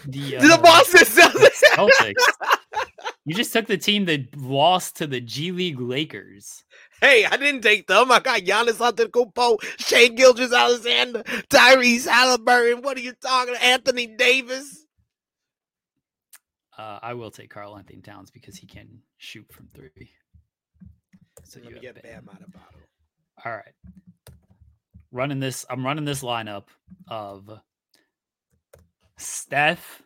the, 0.06 0.38
the 0.38 0.54
uh, 0.54 0.62
Boston 0.62 1.02
Celtics. 1.02 1.62
Celtics. 1.74 2.14
you 3.26 3.36
just 3.36 3.54
took 3.54 3.68
the 3.68 3.78
team 3.78 4.06
that 4.06 4.36
lost 4.38 4.98
to 4.98 5.08
the 5.08 5.22
G 5.22 5.52
League 5.52 5.80
Lakers. 5.80 6.64
Hey, 7.02 7.26
I 7.26 7.38
didn't 7.38 7.62
take 7.62 7.88
them. 7.88 8.12
I 8.12 8.20
got 8.20 8.42
Giannis 8.42 8.78
Antetokounmpo, 8.78 9.58
Shai 9.80 10.10
Gilgeous-Alexander, 10.10 11.24
Tyrese 11.50 12.08
Halliburton. 12.08 12.82
What 12.82 12.98
are 12.98 13.02
you 13.02 13.14
talking? 13.14 13.56
Anthony 13.62 14.08
Davis. 14.08 14.86
Uh, 16.78 17.00
I 17.02 17.14
will 17.14 17.32
take 17.32 17.50
Karl-Anthony 17.50 18.02
Towns 18.02 18.32
because 18.32 18.56
he 18.56 18.68
can 18.68 19.02
shoot 19.18 19.46
from 19.52 19.68
three. 19.68 20.12
So 21.44 21.60
Let 21.64 21.74
you 21.74 21.80
get 21.80 22.02
Bam. 22.02 22.26
Bam 22.26 22.30
out 22.36 22.42
of 22.42 22.54
bottle. 22.54 22.80
All 23.46 23.52
right. 23.52 23.74
Running 25.12 25.40
this, 25.40 25.66
I'm 25.70 25.86
running 25.86 26.06
this 26.06 26.22
lineup 26.22 26.66
of 27.08 27.50
Steph, 29.18 30.02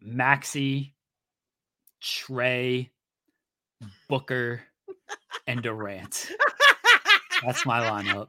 Maxey, 0.00 0.94
Trae, 2.02 2.90
Booker, 4.08 4.62
and 5.46 5.62
Durant. 5.62 6.30
That's 7.44 7.64
my 7.66 7.80
lineup. 7.80 8.28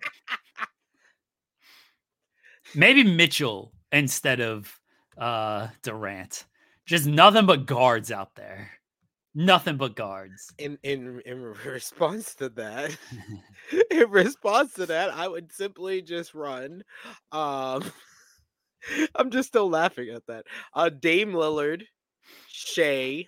Maybe 2.75 3.03
Mitchell 3.03 3.71
instead 3.91 4.41
of 4.41 4.79
uh 5.17 5.67
Durant. 5.83 6.45
Just 6.85 7.05
nothing 7.05 7.45
but 7.45 7.65
guards 7.65 8.11
out 8.11 8.35
there. 8.35 8.69
Nothing 9.35 9.77
but 9.77 9.95
guards. 9.95 10.51
in 10.57 10.77
in 10.83 11.21
in 11.25 11.41
response 11.65 12.33
to 12.35 12.49
that 12.49 12.95
in 13.91 14.09
response 14.09 14.73
to 14.73 14.85
that 14.87 15.09
i 15.11 15.27
would 15.27 15.51
simply 15.51 16.01
just 16.01 16.33
run 16.33 16.83
um 17.31 17.83
i'm 19.15 19.29
just 19.29 19.47
still 19.49 19.69
laughing 19.69 20.09
at 20.09 20.25
that 20.27 20.45
uh 20.73 20.89
dame 20.89 21.33
lillard 21.33 21.83
Shai 22.47 23.25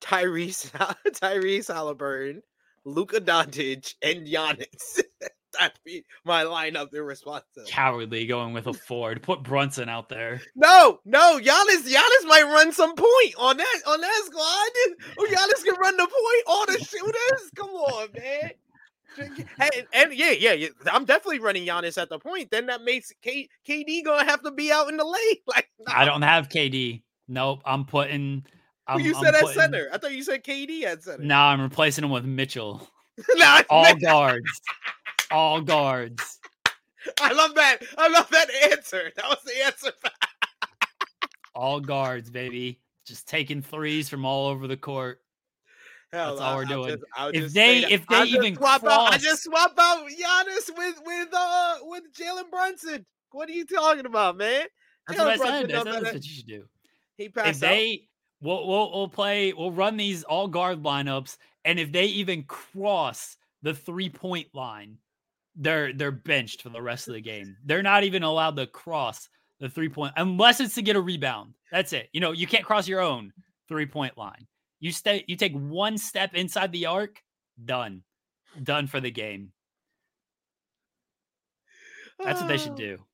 tyrese 0.00 0.70
tyrese 1.12 1.72
halliburton 1.72 2.42
luka 2.84 3.20
doncic 3.20 3.94
and 4.02 4.26
Giannis. 4.26 5.00
that'd 5.58 5.78
be 5.84 6.04
my 6.24 6.44
lineup 6.44 6.94
in 6.94 7.02
response 7.02 7.44
to. 7.54 7.64
Cowardly 7.66 8.24
going 8.24 8.52
with 8.52 8.68
a 8.68 8.72
Ford. 8.72 9.20
Put 9.20 9.42
Brunson 9.42 9.88
out 9.88 10.08
there. 10.08 10.40
no 10.54 11.00
no 11.04 11.38
Giannis 11.38 11.82
Giannis 11.82 12.26
might 12.26 12.44
run 12.44 12.72
some 12.72 12.94
point 12.94 13.34
on 13.38 13.56
that 13.56 13.80
on 13.86 14.00
that 14.00 14.22
squad 14.24 15.16
oh 15.18 15.26
Giannis 15.28 15.64
can 15.64 15.74
run 15.80 15.96
the 15.96 16.06
point 16.06 16.44
all 16.46 16.66
the 16.66 16.78
shooters 16.84 17.50
come 17.56 17.70
on 17.70 18.08
man 18.16 18.50
and, 19.18 19.86
and 19.92 20.12
yeah, 20.12 20.30
yeah, 20.30 20.52
yeah, 20.52 20.68
I'm 20.90 21.04
definitely 21.04 21.40
running 21.40 21.66
Giannis 21.66 22.00
at 22.00 22.08
the 22.08 22.18
point. 22.18 22.50
Then 22.50 22.66
that 22.66 22.82
makes 22.82 23.12
K, 23.22 23.48
KD 23.68 24.04
gonna 24.04 24.24
have 24.24 24.42
to 24.42 24.50
be 24.50 24.70
out 24.72 24.88
in 24.88 24.96
the 24.96 25.04
lane. 25.04 25.36
Like 25.46 25.68
I 25.88 26.04
don't 26.04 26.22
have 26.22 26.48
KD. 26.48 27.02
Nope. 27.28 27.62
I'm 27.64 27.84
putting. 27.84 28.44
I'm, 28.94 29.00
you 29.00 29.14
I'm 29.16 29.24
said 29.24 29.34
at 29.34 29.40
putting- 29.42 29.56
center. 29.60 29.88
I 29.92 29.98
thought 29.98 30.12
you 30.12 30.22
said 30.22 30.44
KD 30.44 30.82
at 30.84 31.02
center. 31.02 31.22
Now 31.24 31.46
I'm 31.48 31.60
replacing 31.60 32.04
him 32.04 32.10
with 32.10 32.24
Mitchell. 32.24 32.88
Nah, 33.34 33.60
All 33.68 33.94
guards. 33.96 34.60
All 35.30 35.60
guards. 35.60 36.38
I 37.20 37.32
love 37.32 37.54
that. 37.54 37.78
I 37.98 38.08
love 38.08 38.30
that 38.30 38.48
answer. 38.72 39.10
That 39.16 39.26
was 39.28 39.38
the 39.44 39.64
answer. 39.66 39.92
All 41.54 41.80
guards, 41.80 42.30
baby. 42.30 42.80
Just 43.06 43.28
taking 43.28 43.60
threes 43.60 44.08
from 44.08 44.24
all 44.24 44.48
over 44.48 44.66
the 44.66 44.76
court. 44.76 45.20
Hell, 46.12 46.36
That's 46.36 46.40
all 46.40 46.52
I- 46.52 46.56
we're 46.56 46.64
doing. 46.64 46.88
just- 46.88 47.34
If 47.34 47.52
they- 47.52 47.84
if 47.92 48.06
they 48.06 48.16
I'll 48.16 48.26
even 48.26 48.56
swap 48.56 48.84
out, 48.84 49.12
I 49.12 49.18
just 49.18 49.42
swap 49.44 49.74
out 49.78 50.06
Giannis 50.08 50.76
with 50.76 51.00
with 51.04 51.28
uh 51.32 51.76
with 51.82 52.04
Jalen 52.14 52.50
Brunson. 52.50 53.04
What 53.32 53.48
are 53.48 53.52
you 53.52 53.66
talking 53.66 54.06
about, 54.06 54.36
man? 54.36 54.64
That's 55.08 55.20
Jalen 55.20 55.24
what 55.24 55.32
I 55.32 55.36
Brunson 55.36 55.68
said. 55.70 55.88
I 55.88 55.92
that's 56.00 56.14
what 56.14 56.24
you 56.24 56.32
should 56.34 56.46
do. 56.46 56.64
He 57.16 57.24
If 57.26 57.36
out. 57.38 57.54
they 57.54 58.08
we'll, 58.40 58.66
we'll 58.66 58.90
we'll 58.92 59.08
play 59.08 59.52
we'll 59.52 59.72
run 59.72 59.96
these 59.96 60.22
all 60.24 60.48
guard 60.48 60.82
lineups, 60.82 61.36
and 61.64 61.78
if 61.78 61.92
they 61.92 62.06
even 62.06 62.42
cross 62.44 63.36
the 63.62 63.74
three 63.74 64.08
point 64.08 64.48
line, 64.54 64.98
they're 65.56 65.92
they're 65.92 66.10
benched 66.10 66.62
for 66.62 66.70
the 66.70 66.82
rest 66.82 67.08
of 67.08 67.14
the 67.14 67.20
game. 67.20 67.56
They're 67.64 67.82
not 67.82 68.04
even 68.04 68.22
allowed 68.22 68.56
to 68.56 68.66
cross 68.66 69.28
the 69.58 69.68
three 69.68 69.88
point 69.88 70.14
unless 70.16 70.60
it's 70.60 70.74
to 70.76 70.82
get 70.82 70.96
a 70.96 71.00
rebound. 71.00 71.54
That's 71.70 71.92
it. 71.92 72.08
You 72.12 72.20
know, 72.20 72.32
you 72.32 72.46
can't 72.46 72.64
cross 72.64 72.88
your 72.88 73.00
own 73.00 73.32
three 73.68 73.86
point 73.86 74.16
line. 74.16 74.46
You 74.80 74.92
stay 74.92 75.24
you 75.28 75.36
take 75.36 75.54
one 75.54 75.98
step 75.98 76.34
inside 76.34 76.72
the 76.72 76.86
arc, 76.86 77.22
done. 77.64 78.02
Done 78.62 78.86
for 78.88 79.00
the 79.00 79.10
game. 79.10 79.52
That's 82.18 82.40
what 82.40 82.48
they 82.48 82.58
should 82.58 82.72
Oh. 82.72 82.76
do. 82.76 83.06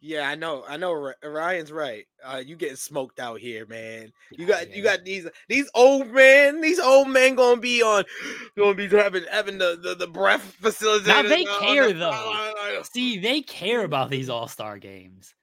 Yeah, 0.00 0.28
I 0.28 0.34
know. 0.34 0.64
I 0.68 0.76
know. 0.76 1.12
Ryan's 1.24 1.72
right. 1.72 2.06
Uh, 2.22 2.42
you 2.44 2.54
getting 2.56 2.76
smoked 2.76 3.18
out 3.18 3.40
here, 3.40 3.66
man. 3.66 4.12
You 4.30 4.46
got 4.46 4.74
you 4.74 4.82
got 4.82 5.04
these 5.04 5.26
these 5.48 5.70
old 5.74 6.08
men. 6.08 6.60
These 6.60 6.78
old 6.78 7.08
men 7.08 7.34
gonna 7.34 7.60
be 7.60 7.82
on, 7.82 8.04
gonna 8.58 8.74
be 8.74 8.88
having 8.88 9.24
having 9.30 9.58
the 9.58 9.78
the, 9.82 9.94
the 9.94 10.06
breath 10.06 10.42
facility. 10.60 11.08
Now 11.08 11.22
they 11.22 11.44
care, 11.44 11.92
though. 11.92 12.82
See, 12.92 13.18
they 13.18 13.40
care 13.40 13.84
about 13.84 14.10
these 14.10 14.28
all-star 14.28 14.78
games. 14.78 15.34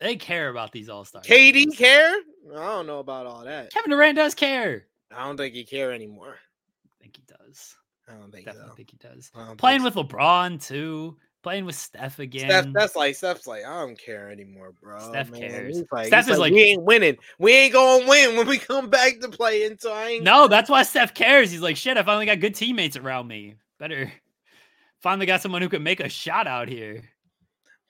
They 0.00 0.16
care 0.16 0.48
about 0.48 0.72
these 0.72 0.88
all-star 0.88 1.22
KD 1.22 1.52
games. 1.52 1.76
care? 1.76 2.14
I 2.52 2.66
don't 2.66 2.86
know 2.86 2.98
about 2.98 3.26
all 3.26 3.44
that. 3.44 3.72
Kevin 3.72 3.90
Durant 3.90 4.16
does 4.16 4.34
care. 4.34 4.86
I 5.14 5.24
don't 5.24 5.36
think 5.36 5.54
he 5.54 5.64
care 5.64 5.92
anymore. 5.92 6.36
I 6.84 7.02
think 7.02 7.16
he 7.16 7.22
does. 7.26 7.76
I 8.08 8.12
don't 8.14 8.32
think 8.32 8.46
Definitely 8.46 8.70
so. 8.70 8.74
think 8.76 8.90
he 8.90 8.96
does. 8.96 9.30
Playing 9.56 9.82
think 9.82 9.94
with 9.94 10.08
LeBron 10.08 10.66
too. 10.66 11.16
Playing 11.44 11.66
with 11.66 11.74
Steph 11.74 12.20
again. 12.20 12.48
Steph, 12.48 12.72
that's 12.72 12.96
like 12.96 13.14
Steph's 13.14 13.46
like 13.46 13.66
I 13.66 13.80
don't 13.80 13.98
care 13.98 14.30
anymore, 14.30 14.72
bro. 14.82 14.98
Steph 14.98 15.30
man. 15.30 15.40
cares. 15.42 15.76
He's 15.76 15.84
like, 15.92 16.06
Steph 16.06 16.30
is 16.30 16.38
like- 16.38 16.54
we 16.54 16.62
ain't 16.62 16.82
winning. 16.82 17.18
We 17.38 17.52
ain't 17.52 17.74
gonna 17.74 18.08
win 18.08 18.38
when 18.38 18.48
we 18.48 18.56
come 18.56 18.88
back 18.88 19.20
to 19.20 19.28
play. 19.28 19.66
And 19.66 19.78
so 19.78 19.92
I 19.92 20.06
ain't. 20.06 20.24
no, 20.24 20.48
that's 20.48 20.70
why 20.70 20.82
Steph 20.84 21.12
cares. 21.12 21.50
He's 21.50 21.60
like, 21.60 21.76
shit. 21.76 21.98
I 21.98 22.02
finally 22.02 22.24
got 22.24 22.40
good 22.40 22.54
teammates 22.54 22.96
around 22.96 23.28
me. 23.28 23.56
Better 23.78 24.10
finally 25.02 25.26
got 25.26 25.42
someone 25.42 25.60
who 25.60 25.68
can 25.68 25.82
make 25.82 26.00
a 26.00 26.08
shot 26.08 26.46
out 26.46 26.66
here. 26.66 27.02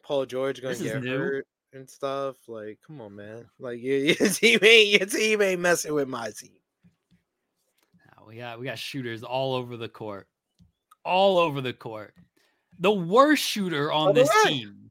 Paul 0.03 0.27
George 0.27 0.61
gonna 0.61 0.75
This 0.75 0.83
get 0.83 1.05
hurt 1.05 1.47
and 1.73 1.89
stuff. 1.89 2.35
Like, 2.49 2.81
come 2.85 3.01
on, 3.01 3.15
man. 3.15 3.47
Like 3.61 3.81
your, 3.81 3.99
your 3.99 4.15
team 4.17 4.59
ain't 4.65 5.01
your 5.01 5.07
team 5.07 5.43
ain't 5.43 5.61
messing 5.61 5.95
with 5.95 6.09
my 6.09 6.33
team. 6.37 6.59
Now, 8.17 8.25
we 8.27 8.39
got 8.39 8.59
we 8.59 8.67
got 8.67 8.81
shooters 8.81 9.23
all 9.23 9.55
over 9.55 9.77
the 9.77 9.89
court, 9.89 10.27
all 11.05 11.39
over 11.39 11.61
the 11.61 11.73
court. 11.73 12.15
The 12.79 12.91
worst 12.93 13.43
shooter 13.43 13.93
on 13.93 14.15
this 14.15 14.29
way- 14.45 14.51
team. 14.51 14.91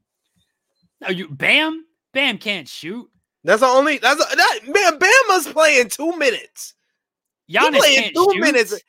Are 1.04 1.12
you 1.12 1.28
Bam? 1.30 1.86
Bam 2.14 2.38
can't 2.38 2.68
shoot. 2.68 3.10
That's 3.44 3.60
the 3.60 3.68
only. 3.68 3.98
That's 3.98 4.22
a, 4.22 4.36
that 4.36 4.60
man. 4.66 5.00
Bama's 5.00 5.48
playing 5.52 5.90
two 5.90 6.16
minutes. 6.18 6.76
Giannis 7.52 7.82
can't 7.82 8.16
two 8.16 8.30
shoot. 8.34 8.40
minutes. 8.42 8.82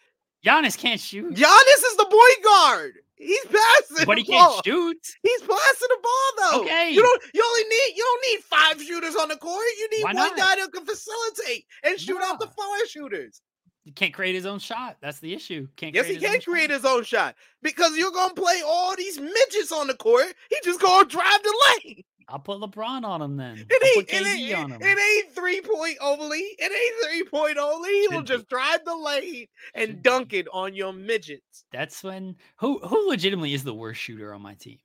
Giannis 0.47 0.79
can't 0.79 1.01
shoot. 1.01 1.35
Giannis 1.35 1.83
is 1.91 1.97
the 1.97 2.05
point 2.05 2.45
guard. 2.45 2.93
He's 3.17 3.45
passing, 3.47 4.07
but 4.07 4.19
he 4.19 4.25
the 4.25 4.33
can't 4.33 4.65
shoot. 4.65 4.97
He's 5.23 5.41
passing 5.41 5.89
the 5.89 5.99
ball 6.03 6.51
though. 6.53 6.63
Okay. 6.63 6.91
you 6.91 7.03
don't. 7.03 7.23
You 7.33 7.45
only 7.45 7.63
need. 7.65 7.97
You 7.97 8.05
don't 8.05 8.33
need 8.33 8.45
five 8.45 8.83
shooters 8.87 9.17
on 9.17 9.29
the 9.29 9.37
court. 9.37 9.65
You 9.79 9.89
need 9.91 10.05
Why 10.05 10.13
one 10.13 10.17
not? 10.17 10.37
guy 10.37 10.57
that 10.57 10.73
can 10.73 10.85
facilitate 10.85 11.65
and 11.83 11.99
shoot 11.99 12.21
out 12.23 12.39
the 12.39 12.47
Yeah. 12.47 12.53
four 12.55 12.87
shooters. 12.87 13.41
He 13.85 13.93
can't 13.93 14.15
create 14.15 14.35
his 14.35 14.47
own 14.47 14.59
shot. 14.59 14.97
That's 15.03 15.21
the 15.21 15.35
issue. 15.35 15.69
Can't. 15.77 15.95
Yes, 15.95 16.07
he 16.07 16.17
create 16.17 16.21
his 16.21 16.23
can 16.23 16.35
own 16.35 16.41
shot. 16.41 16.51
create 16.51 16.71
his 16.71 16.85
own 16.85 17.05
shot 17.05 17.35
because 17.63 17.97
you're 17.97 18.11
gonna 18.13 18.35
play 18.35 18.63
all 18.67 18.97
these 18.97 19.21
midgets 19.21 19.73
on 19.73 19.87
the 19.87 19.95
court. 19.95 20.35
He 20.49 20.57
just 20.65 20.81
gonna 20.81 21.07
drive 21.07 21.43
the 21.43 21.65
lane. 21.85 22.03
I'll 22.27 22.39
put 22.39 22.59
LeBron 22.59 23.05
on 23.05 23.21
him 23.21 23.37
then. 23.37 23.67
It 23.69 23.99
ain't, 23.99 24.09
it, 24.09 24.27
ain't, 24.27 24.83
it 24.83 24.99
ain't 24.99 25.35
three 25.35 25.61
point 25.61 25.99
only. 26.01 26.39
It 26.39 26.73
ain't 26.73 27.11
three 27.11 27.25
point 27.29 27.59
only. 27.59 27.91
He 27.91 28.09
will 28.09 28.23
just 28.23 28.49
drive 28.49 28.83
the 28.87 28.97
lane 28.97 29.47
and 29.75 29.89
Should 29.89 30.03
dunk 30.03 30.33
it 30.33 30.47
on 30.51 30.75
your 30.75 30.95
midgets. 30.95 31.67
That's 31.71 32.03
when 32.03 32.37
who 32.57 32.79
who 32.79 33.09
legitimately 33.11 33.53
is 33.53 33.65
the 33.65 33.75
worst 33.75 34.01
shooter 34.01 34.33
on 34.33 34.41
my 34.41 34.55
team. 34.55 34.79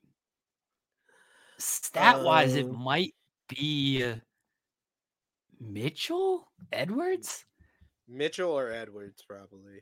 Stat 1.58 2.22
wise, 2.22 2.56
it 2.56 2.66
Um, 2.66 2.84
might 2.84 3.14
be 3.48 4.04
uh, 4.04 4.16
Mitchell 5.62 6.52
Edwards. 6.74 7.46
Mitchell 8.10 8.52
or 8.52 8.72
Edwards, 8.72 9.24
probably. 9.28 9.82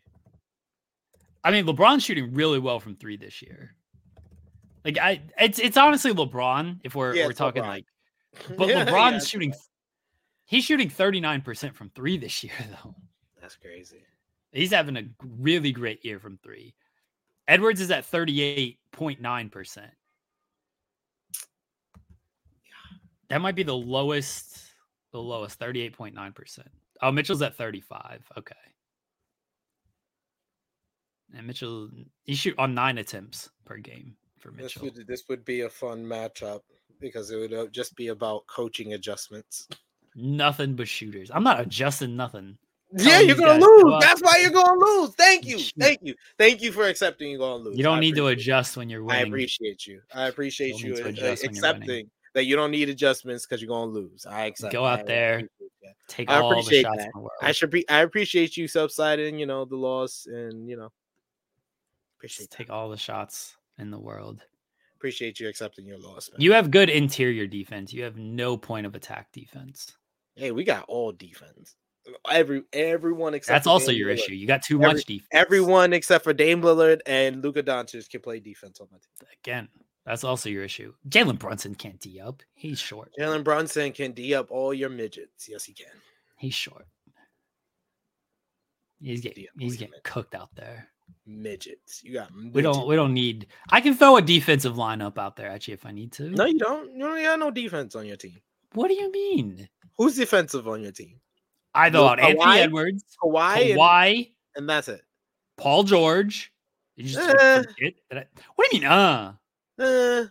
I 1.44 1.52
mean, 1.52 1.66
LeBron's 1.66 2.04
shooting 2.04 2.34
really 2.34 2.60
well 2.60 2.80
from 2.80 2.95
three 2.95 3.16
this 3.18 3.41
year. 3.41 3.74
Like 4.84 4.98
I, 4.98 5.22
it's 5.40 5.60
it's 5.60 5.78
honestly 5.78 6.14
LeBron 6.14 6.80
if 6.84 6.95
we're 6.95 7.16
Yeah, 7.16 7.26
we're 7.26 7.34
talking 7.34 7.64
LeBron. 7.64 7.68
like, 7.68 7.86
but 8.58 8.68
Yeah, 8.70 8.86
LeBron's 8.86 9.24
yeah, 9.24 9.28
shooting. 9.28 9.54
He's 10.45 10.64
shooting 10.64 10.90
thirty 10.90 11.20
nine 11.20 11.41
percent 11.41 11.76
from 11.76 11.90
three 11.90 12.18
this 12.18 12.44
year 12.44 12.54
though. 12.84 12.95
That's 13.41 13.56
crazy. 13.56 14.04
He's 14.52 14.72
having 14.72 14.98
a 14.98 15.04
really 15.22 15.72
great 15.72 16.04
year 16.06 16.20
from 16.20 16.38
three. 16.44 16.74
Edwards 17.48 17.82
is 17.82 17.91
at 17.91 18.06
thirty 18.06 18.41
eight 18.41 18.80
point 18.91 19.22
nine 19.22 19.49
percent. 19.49 19.91
That 23.30 23.41
might 23.41 23.56
be 23.56 23.64
the 23.64 23.76
lowest. 23.76 24.58
The 25.12 25.22
lowest, 25.22 25.60
thirty 25.60 25.82
eight 25.82 25.94
point 25.94 26.16
nine 26.16 26.34
percent. 26.34 26.70
Oh, 27.02 27.11
Mitchell's 27.11 27.41
at 27.41 27.56
thirty 27.56 27.82
five. 27.82 28.24
Okay. 28.38 28.56
And 31.36 31.45
Mitchell, 31.45 31.90
he 32.24 32.36
shoot 32.36 32.56
on 32.57 32.74
nine 32.74 32.98
attempts 32.99 33.49
per 33.65 33.78
game 33.78 34.15
for 34.40 34.52
This 34.52 34.76
Mitchell. 34.76 34.84
would 34.84 35.07
this 35.07 35.24
would 35.30 35.44
be 35.45 35.61
a 35.61 35.69
fun 35.69 36.03
matchup 36.06 36.61
because 36.99 37.32
it 37.32 37.38
would 37.38 37.53
uh, 37.53 37.68
just 37.68 37.95
be 37.95 38.07
about 38.07 38.48
coaching 38.48 38.94
adjustments. 38.94 39.68
Nothing 40.15 40.76
but 40.76 40.88
shooters. 40.88 41.30
I'm 41.34 41.44
not 41.44 41.60
adjusting 41.60 42.15
nothing. 42.15 42.57
Yeah, 42.98 43.19
you're 43.19 43.36
gonna 43.36 43.64
lose. 43.64 43.95
That's 44.02 44.22
why 44.22 44.38
you're 44.41 44.49
gonna 44.52 44.80
lose. 44.80 45.14
Thank 45.15 45.45
you, 45.45 45.60
thank 45.78 45.99
you, 46.02 46.15
thank 46.38 46.61
you 46.61 46.72
for 46.72 46.88
accepting 46.88 47.30
you're 47.32 47.40
gonna 47.40 47.61
lose. 47.65 47.78
You 47.78 47.84
don't 47.84 47.98
I 47.98 47.99
need 47.99 48.15
to 48.15 48.28
it. 48.28 48.34
adjust 48.34 48.78
when 48.78 48.90
you're 48.90 49.03
winning. 49.03 49.26
I 49.26 49.28
appreciate 49.28 49.86
you. 49.86 50.02
I 50.15 50.28
appreciate 50.28 50.80
you 50.80 50.91
need 50.91 50.95
to 50.98 51.06
uh, 51.06 51.10
adjust 51.10 51.44
when 51.45 51.53
you're 51.56 51.65
accepting 51.65 52.10
that 52.38 52.45
you 52.45 52.55
don't 52.55 52.69
need 52.72 52.88
adjustments 52.88 53.45
because 53.45 53.61
you're 53.61 53.68
gonna 53.69 53.91
lose. 53.91 54.26
I 54.26 54.45
accept. 54.45 54.72
Go 54.72 54.84
I 54.84 54.93
out 54.99 55.07
there. 55.07 55.41
Take 56.07 56.30
I 56.30 56.39
all 56.39 56.49
the 56.55 56.61
shots 56.61 56.97
that. 56.97 57.05
in 57.05 57.11
the 57.14 57.19
world. 57.19 57.31
I 57.41 57.51
should 57.51 57.69
be. 57.72 57.88
I 57.89 58.01
appreciate 58.01 58.55
you 58.55 58.68
subsiding. 58.68 59.39
You 59.39 59.47
know 59.47 59.65
the 59.65 59.76
loss, 59.76 60.27
and 60.27 60.69
you 60.69 60.77
know 60.77 60.91
appreciate 62.18 62.49
take 62.51 62.69
all 62.69 62.89
the 62.89 62.97
shots 62.97 63.57
in 63.80 63.89
the 63.91 63.99
world. 63.99 64.41
appreciate 64.95 65.39
you 65.39 65.47
accepting 65.47 65.85
your 65.85 65.97
loss, 65.97 66.30
man. 66.31 66.39
You 66.41 66.53
have 66.53 66.72
good 66.72 66.89
interior 66.89 67.47
defense. 67.47 67.91
You 67.91 68.03
have 68.03 68.18
no 68.18 68.55
point 68.57 68.85
of 68.85 68.95
attack 68.95 69.31
defense. 69.31 69.97
hey, 70.35 70.51
we 70.51 70.64
got 70.64 70.85
all 70.88 71.11
defense. 71.11 71.76
Every 72.31 72.64
everyone 72.72 73.34
except 73.34 73.53
That's 73.55 73.64
for 73.65 73.72
also 73.72 73.88
Dame 73.88 73.97
your 73.97 74.09
Lillard. 74.09 74.14
issue. 74.14 74.34
You 74.34 74.47
got 74.47 74.61
too 74.64 74.81
Every- 74.81 74.93
much 74.95 75.05
defense. 75.05 75.27
Everyone 75.34 75.91
except 75.93 76.23
for 76.23 76.31
Dame 76.34 76.61
Lillard 76.61 77.01
and 77.05 77.43
Luka 77.43 77.61
Doncic 77.64 78.09
can 78.09 78.22
play 78.22 78.39
defense 78.39 78.80
on 78.80 78.88
my 78.91 78.97
team. 78.97 79.27
again. 79.43 79.68
That's 80.08 80.24
also 80.24 80.48
your 80.50 80.64
issue. 80.64 80.94
Jalen 81.10 81.38
Brunson 81.38 81.76
can't 81.76 82.00
D 82.00 82.22
up. 82.22 82.42
He's 82.54 82.80
short. 82.80 83.12
Jalen 83.20 83.44
Brunson 83.44 83.92
can 83.92 84.14
D 84.14 84.34
up 84.34 84.50
all 84.50 84.74
your 84.74 84.90
midgets. 84.90 85.50
Yes, 85.50 85.66
he 85.66 85.74
can. 85.74 85.92
He's 86.38 86.54
short. 86.54 86.88
He's 89.02 89.20
getting 89.20 89.46
he's 89.60 89.76
getting 89.76 90.00
cooked 90.04 90.34
out 90.34 90.50
there. 90.56 90.88
Midgets. 91.26 92.04
You 92.06 92.14
got 92.14 92.34
midgets. 92.34 92.56
We 92.56 92.62
don't 92.62 92.88
we 92.88 92.96
don't 92.96 93.14
need. 93.14 93.48
I 93.70 93.82
can 93.82 93.96
throw 93.96 94.16
a 94.16 94.22
defensive 94.22 94.76
lineup 94.76 95.18
out 95.18 95.36
there 95.36 95.50
actually 95.50 95.74
if 95.74 95.86
I 95.86 95.92
need 95.92 96.14
to. 96.14 96.30
No, 96.30 96.46
you 96.46 96.58
don't. 96.58 96.90
You 96.94 97.00
don't 97.00 97.22
got 97.22 97.40
no 97.40 97.52
defense 97.52 97.94
on 97.96 98.06
your 98.06 98.16
team. 98.18 98.40
What 98.74 98.88
do 98.88 98.94
you 98.94 99.12
mean? 99.12 99.68
Who's 99.98 100.16
defensive 100.16 100.70
on 100.70 100.82
your 100.84 100.94
team? 100.94 101.20
I 101.76 101.90
thought 101.90 102.20
Anthony 102.20 102.40
Kawhi- 102.46 102.58
Edwards, 102.60 103.04
Kawhi, 103.22 103.72
and, 103.72 103.80
Kawhi, 103.80 104.32
and 104.56 104.70
that's 104.70 104.88
it. 104.88 105.02
Paul 105.58 105.84
George. 105.84 106.52
Did 106.96 107.08
you 107.08 107.14
just 107.14 107.30
Eh. 107.30 107.64
forget 107.64 107.94
that 108.10 108.18
I- 108.20 108.42
what 108.56 108.70
do 108.72 108.78
you 108.78 108.84
mean? 108.84 108.90
Uh 108.92 109.34
Uh, 109.80 110.26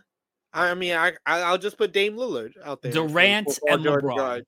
I 0.53 0.73
mean, 0.73 0.93
I, 0.93 1.13
I'll 1.25 1.57
just 1.57 1.77
put 1.77 1.93
Dame 1.93 2.15
Lillard 2.15 2.53
out 2.63 2.81
there. 2.81 2.91
Durant 2.91 3.47
and 3.67 3.85
LeBron. 3.85 4.15
guard. 4.15 4.45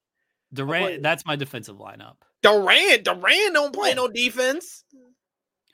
Durant. 0.54 1.04
That's 1.04 1.26
my 1.26 1.36
defensive 1.36 1.78
lineup. 1.78 2.16
Durant, 2.42 3.04
Durant 3.04 3.54
don't 3.54 3.74
play 3.74 3.94
no 3.94 4.08
defense. 4.08 4.84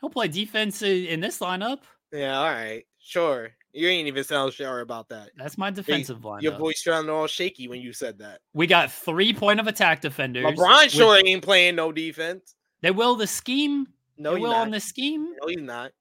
He'll 0.02 0.10
play 0.10 0.27
defense 0.27 0.81
in 0.81 1.19
this 1.19 1.39
lineup. 1.39 1.80
Yeah, 2.11 2.38
all 2.38 2.45
right, 2.45 2.84
sure. 2.99 3.52
You 3.73 3.89
ain't 3.89 4.07
even 4.07 4.23
sound 4.23 4.53
sure 4.53 4.80
about 4.80 5.10
that. 5.10 5.31
That's 5.35 5.57
my 5.57 5.69
defensive 5.69 6.19
lineup. 6.19 6.41
Your 6.43 6.57
voice 6.57 6.84
sounded 6.84 7.11
all 7.11 7.27
shaky 7.27 7.68
when 7.68 7.81
you 7.81 7.91
said 7.91 8.19
that. 8.19 8.39
We 8.53 8.68
got 8.68 8.91
three 8.91 9.34
point 9.34 9.60
of 9.60 9.68
attack 9.68 10.02
defenders. 10.02 10.45
LeBron 10.45 10.84
with- 10.84 10.91
sure 10.91 11.22
ain't 11.26 11.43
playing 11.43 11.76
no 11.76 11.91
defense. 11.91 12.56
They 12.81 12.91
will 12.91 13.15
the 13.15 13.27
scheme. 13.27 13.88
No, 14.18 14.31
they 14.31 14.38
he's 14.38 14.43
will 14.43 14.52
not. 14.52 14.61
on 14.61 14.72
the 14.72 14.80
scheme 14.80 15.34
No, 15.41 15.47
he's 15.47 15.61
not. 15.61 15.91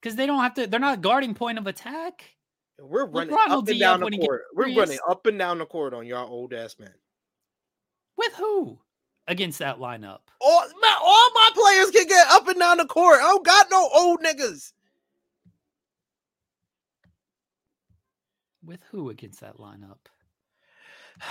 Because 0.00 0.16
they 0.16 0.26
don't 0.26 0.40
have 0.40 0.54
to. 0.54 0.66
They're 0.66 0.80
not 0.80 1.00
guarding 1.00 1.34
point 1.34 1.58
of 1.58 1.66
attack. 1.66 2.24
We're 2.80 3.06
running 3.06 3.34
LeBron 3.34 3.48
up 3.48 3.68
and 3.68 3.70
up 3.70 3.78
down 3.78 4.00
the 4.00 4.04
when 4.04 4.12
he 4.12 4.18
gets 4.18 4.28
court. 4.28 4.42
We're 4.54 4.76
running 4.76 4.98
up 5.08 5.26
and 5.26 5.38
down 5.38 5.58
the 5.58 5.66
court 5.66 5.94
on 5.94 6.06
your 6.06 6.20
old 6.20 6.52
ass 6.52 6.76
man. 6.78 6.94
With 8.16 8.34
who? 8.34 8.78
Against 9.26 9.58
that 9.58 9.78
lineup. 9.78 10.20
All 10.40 10.64
my, 10.80 10.98
all 11.02 11.30
my 11.34 11.50
players 11.54 11.90
can 11.90 12.06
get 12.06 12.26
up 12.30 12.48
and 12.48 12.58
down 12.58 12.78
the 12.78 12.86
court. 12.86 13.18
I 13.18 13.24
don't 13.24 13.44
got 13.44 13.66
no 13.70 13.88
old 13.94 14.20
niggas. 14.22 14.72
With 18.64 18.80
who 18.90 19.10
against 19.10 19.40
that 19.40 19.58
lineup? 19.58 19.98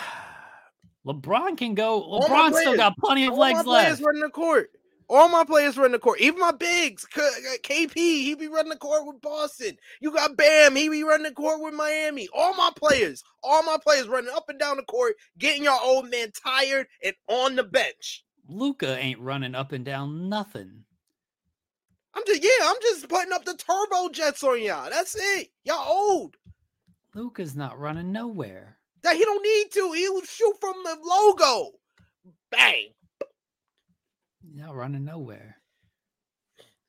LeBron 1.08 1.58
can 1.58 1.74
go. 1.74 2.20
LeBron 2.22 2.54
still 2.54 2.76
got 2.76 2.98
plenty 2.98 3.26
of 3.26 3.34
All 3.34 3.40
my 3.40 3.52
legs 3.52 3.64
players 3.64 3.90
left. 3.92 4.02
running 4.04 4.22
the 4.22 4.30
court. 4.30 4.72
All 5.10 5.30
my 5.30 5.46
players 5.46 5.78
running 5.78 5.94
the 5.94 6.00
court. 6.00 6.20
Even 6.20 6.40
my 6.40 6.52
bigs, 6.52 7.06
KP, 7.16 7.94
he 7.96 8.36
be 8.36 8.48
running 8.48 8.72
the 8.72 8.78
court 8.78 9.06
with 9.06 9.22
Boston. 9.22 9.78
You 10.02 10.12
got 10.12 10.36
Bam, 10.36 10.76
he 10.76 10.90
be 10.90 11.04
running 11.04 11.24
the 11.24 11.32
court 11.32 11.62
with 11.62 11.74
Miami. 11.74 12.28
All 12.36 12.54
my 12.56 12.72
players, 12.76 13.24
all 13.42 13.64
my 13.64 13.78
players 13.82 14.08
running 14.08 14.34
up 14.36 14.50
and 14.50 14.60
down 14.60 14.78
the 14.78 14.84
court, 14.84 15.16
getting 15.38 15.64
your 15.64 15.80
old 15.82 16.10
man 16.10 16.32
tired 16.32 16.88
and 17.04 17.16
on 17.30 17.56
the 17.56 17.64
bench. 17.64 18.26
Luka 18.50 18.98
ain't 18.98 19.20
running 19.20 19.56
up 19.56 19.72
and 19.72 19.86
down 19.86 20.28
nothing. 20.28 20.84
I'm 22.14 22.24
just 22.26 22.44
yeah, 22.44 22.66
I'm 22.66 22.78
just 22.82 23.08
putting 23.08 23.32
up 23.32 23.46
the 23.46 23.56
turbo 23.56 24.10
jets 24.10 24.44
on 24.44 24.62
y'all. 24.62 24.90
That's 24.90 25.16
it. 25.16 25.50
Y'all 25.64 25.88
old. 25.88 26.36
Luka's 27.14 27.56
not 27.56 27.80
running 27.80 28.12
nowhere. 28.12 28.78
That 29.04 29.16
he 29.16 29.24
don't 29.24 29.44
need 29.44 29.72
to. 29.74 29.92
He 29.94 30.10
will 30.10 30.24
shoot 30.24 30.56
from 30.60 30.76
the 30.84 30.98
logo. 31.02 31.72
Bang. 32.52 32.88
Not 34.58 34.76
running 34.76 35.06
nowhere. 35.06 35.58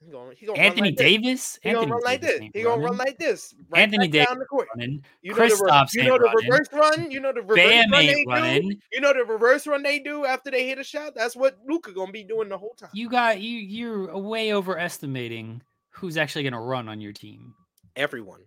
He 0.00 0.12
gonna, 0.12 0.32
he 0.36 0.46
gonna 0.46 0.58
Anthony 0.58 0.90
like. 0.90 0.96
Davis. 0.96 1.58
He 1.62 1.68
Anthony 1.68 1.86
gonna 1.86 1.94
run 1.96 2.04
like 2.04 2.20
Davis 2.20 2.40
this. 2.40 2.50
He 2.54 2.62
gonna 2.62 2.82
run 2.82 2.96
like 2.96 3.18
this. 3.18 3.54
Right 3.68 3.82
Anthony 3.82 4.08
Davis 4.08 4.28
down 4.28 4.38
the 4.38 4.44
court. 4.44 4.68
running. 4.74 5.02
You 5.22 5.34
know 5.34 5.48
the, 5.48 5.88
you 5.92 6.04
know 6.04 6.18
the 6.18 6.24
running. 6.24 6.50
reverse 6.50 6.68
run. 6.72 7.10
You 7.10 7.20
know 7.20 7.32
the 7.32 7.40
reverse 7.40 7.56
Bam 7.56 7.90
run 7.90 8.06
they 8.06 8.14
ain't 8.14 8.62
do. 8.62 8.76
You 8.92 9.00
know 9.00 9.12
the 9.12 9.24
reverse 9.24 9.66
run 9.66 9.82
they 9.82 9.98
do 9.98 10.24
after 10.24 10.50
they 10.50 10.66
hit 10.68 10.78
a 10.78 10.84
shot. 10.84 11.14
That's 11.14 11.36
what 11.36 11.58
Luka 11.68 11.92
gonna 11.92 12.12
be 12.12 12.22
doing 12.22 12.48
the 12.48 12.56
whole 12.56 12.74
time. 12.78 12.90
You 12.94 13.08
got 13.10 13.40
you. 13.40 13.58
You're 13.58 14.16
way 14.16 14.54
overestimating 14.54 15.62
who's 15.98 16.16
actually 16.16 16.44
going 16.44 16.52
to 16.52 16.60
run 16.60 16.88
on 16.88 17.00
your 17.00 17.12
team. 17.12 17.54
Everyone. 17.96 18.40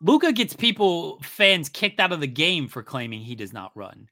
Luka 0.00 0.32
gets 0.32 0.54
people 0.54 1.18
fans 1.22 1.68
kicked 1.68 2.00
out 2.00 2.12
of 2.12 2.20
the 2.20 2.26
game 2.26 2.68
for 2.68 2.82
claiming 2.82 3.20
he 3.20 3.34
does 3.34 3.52
not 3.52 3.72
run. 3.74 4.08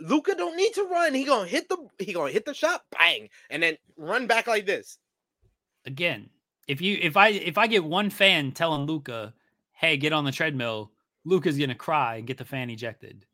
Luka 0.00 0.34
don't 0.34 0.56
need 0.56 0.74
to 0.74 0.84
run. 0.84 1.14
He 1.14 1.24
gonna 1.24 1.48
hit 1.48 1.68
the 1.68 1.76
he 1.98 2.12
gonna 2.12 2.30
hit 2.30 2.44
the 2.44 2.54
shot, 2.54 2.82
bang, 2.90 3.28
and 3.50 3.62
then 3.62 3.76
run 3.96 4.26
back 4.26 4.46
like 4.46 4.66
this. 4.66 4.98
Again, 5.84 6.28
if 6.68 6.80
you 6.80 6.98
if 7.00 7.16
I 7.16 7.28
if 7.28 7.56
I 7.58 7.66
get 7.66 7.84
one 7.84 8.10
fan 8.10 8.52
telling 8.52 8.86
Luka, 8.86 9.32
"Hey, 9.72 9.96
get 9.96 10.12
on 10.12 10.24
the 10.24 10.32
treadmill," 10.32 10.92
Luka's 11.26 11.58
going 11.58 11.70
to 11.70 11.74
cry 11.74 12.16
and 12.16 12.26
get 12.26 12.38
the 12.38 12.44
fan 12.44 12.70
ejected. 12.70 13.26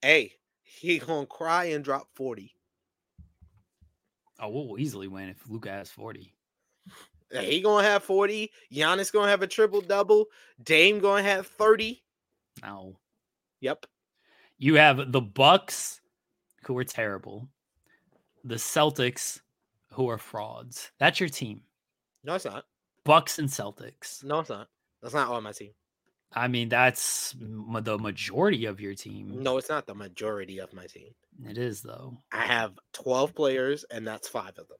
Hey, 0.00 0.32
he 0.62 0.98
gonna 0.98 1.26
cry 1.26 1.66
and 1.66 1.84
drop 1.84 2.08
40. 2.14 2.54
Oh, 4.40 4.48
we'll 4.48 4.78
easily 4.78 5.06
win 5.06 5.28
if 5.28 5.48
Luca 5.48 5.70
has 5.70 5.90
40. 5.90 6.32
He 7.30 7.60
gonna 7.60 7.86
have 7.86 8.04
40. 8.04 8.50
Giannis 8.72 9.12
gonna 9.12 9.30
have 9.30 9.42
a 9.42 9.46
triple 9.46 9.80
double. 9.80 10.26
Dame 10.62 10.98
gonna 10.98 11.22
have 11.22 11.46
30. 11.46 12.02
No. 12.62 12.98
Yep. 13.60 13.86
You 14.64 14.76
have 14.76 15.12
the 15.12 15.20
Bucks 15.20 16.00
who 16.64 16.78
are 16.78 16.84
terrible. 16.84 17.50
The 18.44 18.54
Celtics 18.54 19.40
who 19.92 20.08
are 20.08 20.16
frauds. 20.16 20.90
That's 20.98 21.20
your 21.20 21.28
team. 21.28 21.60
No, 22.24 22.36
it's 22.36 22.46
not. 22.46 22.64
Bucks 23.04 23.38
and 23.38 23.46
Celtics. 23.46 24.24
No, 24.24 24.40
it's 24.40 24.48
not. 24.48 24.68
That's 25.02 25.12
not 25.12 25.28
on 25.28 25.42
my 25.42 25.52
team. 25.52 25.72
I 26.32 26.48
mean, 26.48 26.70
that's 26.70 27.34
m- 27.38 27.78
the 27.82 27.98
majority 27.98 28.64
of 28.64 28.80
your 28.80 28.94
team. 28.94 29.42
No, 29.42 29.58
it's 29.58 29.68
not 29.68 29.86
the 29.86 29.94
majority 29.94 30.60
of 30.60 30.72
my 30.72 30.86
team. 30.86 31.10
It 31.46 31.58
is 31.58 31.82
though. 31.82 32.16
I 32.32 32.46
have 32.46 32.72
12 32.94 33.34
players, 33.34 33.84
and 33.90 34.08
that's 34.08 34.28
five 34.28 34.56
of 34.56 34.66
them. 34.68 34.78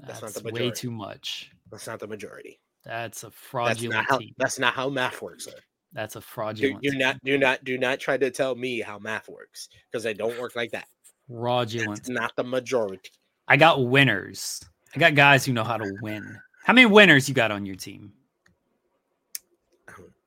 That's, 0.00 0.20
That's 0.20 0.36
not 0.36 0.44
the 0.44 0.52
way 0.54 0.70
too 0.70 0.90
much. 0.90 1.52
That's 1.70 1.86
not 1.86 2.00
the 2.00 2.06
majority. 2.06 2.60
That's 2.86 3.24
a 3.24 3.26
That's 3.26 3.36
fraudulent 3.36 3.92
not 3.92 4.06
how. 4.08 4.18
team. 4.20 4.32
That's 4.38 4.58
not 4.58 4.72
how 4.72 4.88
math 4.88 5.20
works, 5.20 5.44
sir. 5.44 5.52
That's 5.92 6.16
a 6.16 6.20
fraudulent. 6.20 6.82
do 6.82 6.90
team. 6.90 6.98
not, 6.98 7.22
do 7.24 7.36
not, 7.38 7.64
do 7.64 7.76
not 7.78 8.00
try 8.00 8.16
to 8.16 8.30
tell 8.30 8.54
me 8.54 8.80
how 8.80 8.98
math 8.98 9.28
works 9.28 9.68
because 9.90 10.02
they 10.02 10.14
don't 10.14 10.38
work 10.40 10.56
like 10.56 10.70
that. 10.72 10.86
fraudulent. 11.28 11.98
It's 12.00 12.08
not 12.08 12.34
the 12.36 12.44
majority. 12.44 13.10
I 13.48 13.56
got 13.56 13.84
winners. 13.86 14.62
I 14.94 14.98
got 14.98 15.14
guys 15.14 15.44
who 15.44 15.52
know 15.52 15.64
how 15.64 15.76
to 15.76 15.92
win. 16.00 16.38
How 16.64 16.72
many 16.72 16.86
winners 16.86 17.28
you 17.28 17.34
got 17.34 17.50
on 17.50 17.66
your 17.66 17.76
team? 17.76 18.12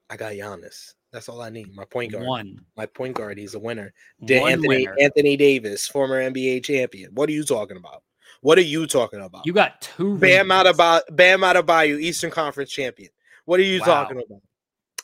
I 0.10 0.18
got 0.18 0.34
Giannis. 0.34 0.94
That's 1.12 1.30
all 1.30 1.42
I 1.42 1.50
need. 1.50 1.74
My 1.74 1.86
point 1.86 2.12
guard. 2.12 2.26
One. 2.26 2.60
My 2.78 2.86
point 2.86 3.16
guard. 3.16 3.38
He's 3.38 3.56
a 3.56 3.60
winner. 3.60 3.94
Anthony 4.30 4.68
winner. 4.68 4.96
Anthony 5.00 5.38
Davis, 5.38 5.88
former 5.88 6.22
NBA 6.22 6.64
champion. 6.64 7.12
What 7.16 7.30
are 7.30 7.32
you 7.32 7.44
talking 7.44 7.78
about? 7.78 8.04
What 8.42 8.58
are 8.58 8.62
you 8.62 8.86
talking 8.86 9.22
about? 9.22 9.46
You 9.46 9.54
got 9.54 9.82
two. 9.82 10.18
Bam 10.18 10.52
out 10.52 10.66
rings. 10.66 10.76
about 10.78 11.04
Bam 11.12 11.40
Adebayo, 11.42 12.00
Eastern 12.00 12.30
Conference 12.32 12.70
champion. 12.70 13.10
What 13.46 13.60
are 13.60 13.64
you 13.64 13.80
Wow. 13.80 13.86
talking 13.86 14.18
about? 14.18 14.42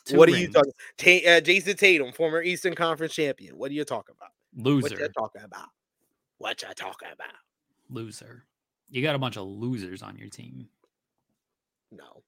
Two 0.04 0.16
what 0.16 0.28
are 0.28 0.36
you 0.36 0.48
talking? 0.48 0.72
Ta- 0.98 1.30
uh, 1.30 1.40
Jayson 1.40 1.76
Tatum, 1.76 2.12
former 2.12 2.42
Eastern 2.42 2.74
Conference 2.74 3.14
champion. 3.14 3.56
What 3.56 3.70
are 3.70 3.74
you 3.74 3.84
talking 3.84 4.14
about? 4.18 4.30
Loser. 4.56 4.82
What 4.82 4.98
you 4.98 5.08
talking 5.08 5.42
about? 5.42 5.68
What 6.38 6.62
you 6.62 6.68
talking 6.74 7.08
about? 7.12 7.34
Loser. 7.88 8.44
You 8.90 9.02
got 9.02 9.14
a 9.14 9.18
bunch 9.18 9.36
of 9.36 9.46
losers 9.46 10.02
on 10.02 10.16
your 10.16 10.28
team. 10.28 10.68
No, 11.90 12.22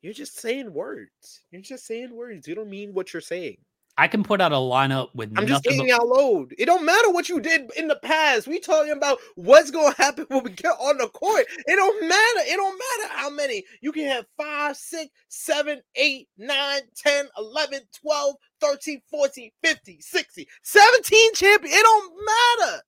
you're 0.00 0.12
just 0.12 0.38
saying 0.38 0.72
words. 0.72 1.42
You're 1.50 1.60
just 1.60 1.86
saying 1.86 2.14
words. 2.14 2.48
You 2.48 2.54
don't 2.54 2.70
mean 2.70 2.94
what 2.94 3.12
you're 3.12 3.20
saying. 3.20 3.58
I 3.98 4.06
can 4.06 4.22
put 4.22 4.40
out 4.40 4.52
a 4.52 4.56
lineup 4.56 5.08
with 5.12 5.32
I'm 5.36 5.48
just 5.48 5.64
getting 5.64 5.90
out 5.90 6.06
loud. 6.06 6.54
It 6.56 6.66
don't 6.66 6.86
matter 6.86 7.10
what 7.10 7.28
you 7.28 7.40
did 7.40 7.68
in 7.76 7.88
the 7.88 7.96
past. 7.96 8.46
We 8.46 8.60
talking 8.60 8.92
about 8.92 9.18
what's 9.34 9.72
gonna 9.72 9.94
happen 9.98 10.24
when 10.28 10.44
we 10.44 10.50
get 10.50 10.76
on 10.80 10.98
the 10.98 11.08
court. 11.08 11.46
It 11.66 11.74
don't 11.74 12.08
matter. 12.08 12.40
It 12.48 12.56
don't 12.56 12.78
matter 12.78 13.14
how 13.14 13.28
many. 13.28 13.64
You 13.80 13.90
can 13.90 14.06
have 14.06 14.24
5, 14.36 14.76
6, 14.76 15.10
7, 15.28 15.82
8, 15.96 16.28
9, 16.38 16.80
10, 16.94 17.28
11, 17.36 17.80
12, 18.00 18.34
13, 18.60 19.02
14, 19.10 19.50
15, 19.64 20.00
16, 20.00 20.46
17 20.62 21.34
champion. 21.34 21.74
It 21.74 21.82
don't 21.82 22.14
matter. 22.24 22.82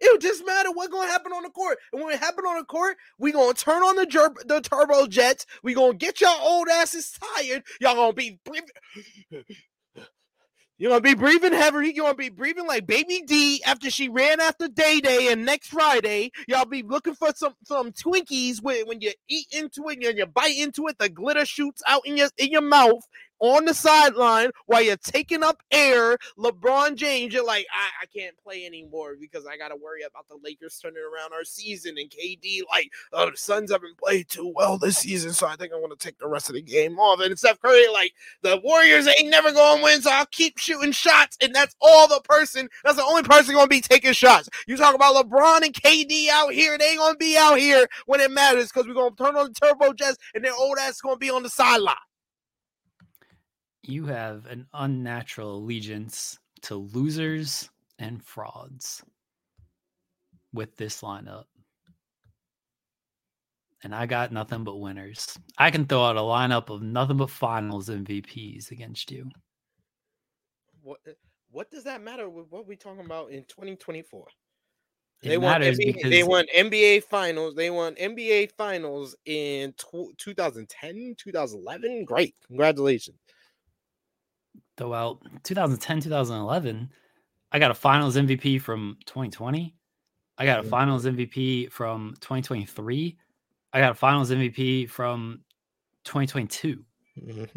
It 0.00 0.20
just 0.20 0.44
matter 0.44 0.72
what's 0.72 0.90
gonna 0.90 1.08
happen 1.08 1.30
on 1.30 1.44
the 1.44 1.50
court. 1.50 1.78
And 1.92 2.02
when 2.02 2.12
it 2.12 2.18
happen 2.18 2.44
on 2.44 2.58
the 2.58 2.64
court, 2.64 2.96
we 3.18 3.30
gonna 3.30 3.54
turn 3.54 3.84
on 3.84 3.94
the 3.94 4.34
the 4.46 4.60
turbo 4.60 5.06
jets. 5.06 5.46
We 5.62 5.74
gonna 5.74 5.94
get 5.94 6.20
y'all 6.20 6.36
old 6.42 6.66
asses 6.68 7.16
tired. 7.36 7.62
Y'all 7.80 7.94
gonna 7.94 8.12
be 8.12 8.40
You're 10.82 10.90
gonna 10.90 11.00
be 11.00 11.14
breathing 11.14 11.52
heavy. 11.52 11.92
You're 11.94 12.06
gonna 12.06 12.16
be 12.16 12.28
breathing 12.28 12.66
like 12.66 12.88
Baby 12.88 13.22
D 13.24 13.62
after 13.64 13.88
she 13.88 14.08
ran 14.08 14.40
after 14.40 14.66
Day 14.66 15.00
Day, 15.00 15.28
and 15.30 15.46
next 15.46 15.68
Friday 15.68 16.32
y'all 16.48 16.64
be 16.64 16.82
looking 16.82 17.14
for 17.14 17.28
some 17.36 17.54
some 17.62 17.92
Twinkies 17.92 18.60
when 18.60 18.88
when 18.88 19.00
you 19.00 19.12
eat 19.28 19.46
into 19.52 19.88
it 19.90 20.04
and 20.04 20.18
you 20.18 20.26
bite 20.26 20.56
into 20.56 20.88
it, 20.88 20.98
the 20.98 21.08
glitter 21.08 21.46
shoots 21.46 21.84
out 21.86 22.04
in 22.04 22.16
your 22.16 22.30
in 22.36 22.50
your 22.50 22.62
mouth 22.62 23.06
on 23.42 23.64
the 23.64 23.74
sideline 23.74 24.50
while 24.66 24.80
you're 24.80 24.96
taking 24.96 25.42
up 25.42 25.62
air. 25.72 26.16
LeBron 26.38 26.94
James, 26.94 27.34
you're 27.34 27.44
like, 27.44 27.66
I, 27.74 28.04
I 28.04 28.06
can't 28.06 28.36
play 28.42 28.64
anymore 28.64 29.16
because 29.20 29.46
I 29.46 29.56
gotta 29.56 29.76
worry 29.76 30.02
about 30.02 30.28
the 30.28 30.38
Lakers 30.42 30.78
turning 30.80 31.02
around 31.02 31.32
our 31.32 31.44
season 31.44 31.96
and 31.98 32.08
KD 32.08 32.60
like, 32.70 32.90
oh 33.12 33.30
the 33.30 33.36
Suns 33.36 33.72
haven't 33.72 33.98
played 33.98 34.28
too 34.28 34.52
well 34.54 34.78
this 34.78 34.98
season, 34.98 35.32
so 35.32 35.46
I 35.46 35.56
think 35.56 35.72
I 35.72 35.76
want 35.76 35.98
to 35.98 36.06
take 36.06 36.18
the 36.18 36.28
rest 36.28 36.48
of 36.48 36.54
the 36.54 36.62
game 36.62 36.98
off. 36.98 37.20
And 37.20 37.36
Steph 37.38 37.60
Curry 37.60 37.88
like 37.92 38.12
the 38.42 38.60
Warriors 38.62 39.08
ain't 39.08 39.28
never 39.28 39.52
gonna 39.52 39.82
win, 39.82 40.00
so 40.00 40.10
I'll 40.12 40.26
keep 40.26 40.58
shooting 40.58 40.92
shots, 40.92 41.36
and 41.42 41.52
that's 41.52 41.74
all 41.80 42.06
the 42.06 42.20
person. 42.22 42.68
That's 42.84 42.96
the 42.96 43.04
only 43.04 43.24
person 43.24 43.54
gonna 43.54 43.66
be 43.66 43.80
taking 43.80 44.12
shots. 44.12 44.48
You 44.68 44.76
talk 44.76 44.94
about 44.94 45.16
LeBron 45.16 45.64
and 45.64 45.74
KD 45.74 46.28
out 46.28 46.52
here, 46.52 46.78
they 46.78 46.90
ain't 46.90 46.98
gonna 46.98 47.16
be 47.16 47.36
out 47.36 47.58
here 47.58 47.88
when 48.06 48.20
it 48.20 48.30
matters 48.30 48.68
because 48.68 48.86
we're 48.86 48.94
gonna 48.94 49.16
turn 49.16 49.36
on 49.36 49.48
the 49.52 49.66
turbo 49.66 49.92
jets, 49.92 50.18
and 50.34 50.44
their 50.44 50.54
old 50.54 50.78
ass 50.78 51.00
gonna 51.00 51.16
be 51.16 51.30
on 51.30 51.42
the 51.42 51.50
sideline. 51.50 51.96
You 53.82 54.06
have 54.06 54.46
an 54.46 54.66
unnatural 54.74 55.56
allegiance 55.56 56.38
to 56.62 56.76
losers 56.76 57.68
and 57.98 58.22
frauds 58.24 59.02
with 60.52 60.76
this 60.76 61.00
lineup. 61.00 61.44
And 63.84 63.94
I 63.94 64.06
got 64.06 64.32
nothing 64.32 64.62
but 64.62 64.76
winners. 64.76 65.36
I 65.58 65.70
can 65.72 65.86
throw 65.86 66.04
out 66.04 66.16
a 66.16 66.20
lineup 66.20 66.70
of 66.70 66.82
nothing 66.82 67.16
but 67.16 67.30
finals 67.30 67.88
MVPs 67.88 68.70
against 68.70 69.10
you. 69.10 69.28
What 70.82 71.00
eh, 71.06 71.12
what 71.50 71.70
does 71.70 71.84
that 71.84 72.00
matter 72.00 72.30
with 72.30 72.46
what 72.50 72.66
we 72.66 72.76
talking 72.76 73.04
about 73.04 73.30
in 73.30 73.44
2024? 73.44 74.26
It 75.22 75.28
they 75.28 75.38
won 75.38 75.60
NBA, 75.60 75.94
because 75.94 76.10
they 76.10 76.22
won 76.22 76.46
NBA 76.56 77.04
finals. 77.04 77.54
They 77.54 77.70
won 77.70 77.94
NBA 77.94 78.52
finals 78.52 79.14
in 79.24 79.72
tw 79.74 80.16
2010, 80.16 81.14
2011. 81.18 82.04
Great. 82.04 82.34
Congratulations. 82.46 83.18
Out 84.80 85.18
2010, 85.44 86.00
2011. 86.00 86.90
I 87.52 87.58
got 87.58 87.70
a 87.70 87.74
finals 87.74 88.16
MVP 88.16 88.60
from 88.60 88.96
2020. 89.06 89.74
I 90.38 90.44
got 90.46 90.60
a 90.60 90.62
finals 90.62 91.04
MVP 91.04 91.70
from 91.70 92.14
2023. 92.20 93.16
I 93.74 93.78
got 93.80 93.90
a 93.92 93.94
finals 93.94 94.30
MVP 94.30 94.88
from 94.88 95.40
2022. 96.04 96.82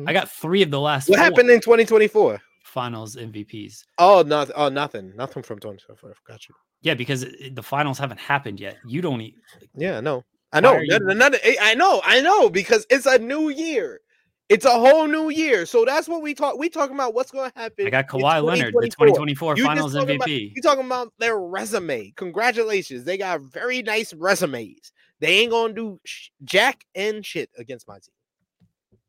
I 0.06 0.14
got 0.14 0.30
three 0.30 0.62
of 0.62 0.70
the 0.72 0.80
last 0.80 1.06
Mm-hmm. 1.06 1.12
What 1.12 1.20
happened 1.20 1.50
in 1.50 1.62
2024? 1.62 2.42
finals 2.64 3.16
MVPs. 3.16 3.84
Oh, 4.00 4.22
not 4.26 4.52
oh 4.56 4.68
nothing. 4.68 5.16
Nothing 5.16 5.44
from 5.44 5.60
2024. 5.60 6.14
Got 6.28 6.50
you. 6.50 6.56
Yeah, 6.82 6.94
because 6.94 7.24
it- 7.24 7.56
the 7.56 7.64
finals 7.64 7.98
haven't 7.98 8.20
happened 8.20 8.60
yet. 8.60 8.78
You 8.86 9.02
don't 9.02 9.22
e- 9.22 9.34
need. 9.62 9.70
Yeah, 9.76 10.02
no. 10.02 10.24
I 10.52 10.60
know. 10.60 10.74
are 10.74 10.84
you- 10.84 11.00
None- 11.00 11.18
none- 11.18 11.36
I 11.36 11.58
I 11.62 11.74
know. 11.76 12.02
I 12.04 12.20
know 12.20 12.50
because 12.50 12.86
it's 12.90 13.06
a 13.06 13.18
new 13.18 13.48
year. 13.50 14.02
It's 14.48 14.66
a 14.66 14.70
whole 14.70 15.08
new 15.08 15.30
year. 15.30 15.66
So 15.66 15.86
that's 15.86 16.08
what 16.08 16.22
we 16.22 16.36
talk. 16.36 16.58
We 16.58 16.70
talking 16.70 16.96
about 16.96 17.16
what's 17.16 17.32
going 17.32 17.50
to 17.52 17.60
happen. 17.60 17.88
I 17.88 17.90
got 17.90 18.08
Kawhi 18.08 18.44
Leonard, 18.44 18.76
the 18.76 18.90
2024. 18.90 19.56
2024 19.56 19.58
You 19.58 19.64
finals 19.64 19.96
MVP. 19.96 20.52
You 20.56 20.62
talking 20.62 20.86
about 20.86 21.12
their 21.18 21.40
resume? 21.40 22.12
Congratulations, 22.16 23.04
they 23.04 23.18
got 23.18 23.42
very 23.42 23.82
nice 23.82 24.14
resumes. 24.14 24.92
They 25.20 25.40
ain't 25.40 25.52
gonna 25.52 25.74
do 25.74 26.00
sh- 26.04 26.30
jack 26.44 26.86
and 26.94 27.26
shit 27.26 27.50
against 27.58 27.88
my 27.88 27.96
team. 27.96 29.00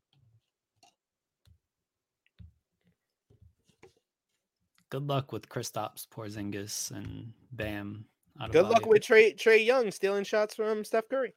Good 4.89 5.05
luck 5.05 5.33
with 5.33 5.49
Kristaps 5.49 6.07
Porzingis 6.07 6.91
and 6.91 7.33
Bam. 7.51 8.05
Good 8.51 8.67
luck 8.67 8.85
with 8.85 9.01
Trae 9.01 9.35
Trae 9.35 9.65
Young 9.65 9.91
stealing 9.91 10.23
shots 10.23 10.55
from 10.55 10.85
Steph 10.85 11.09
Curry. 11.09 11.33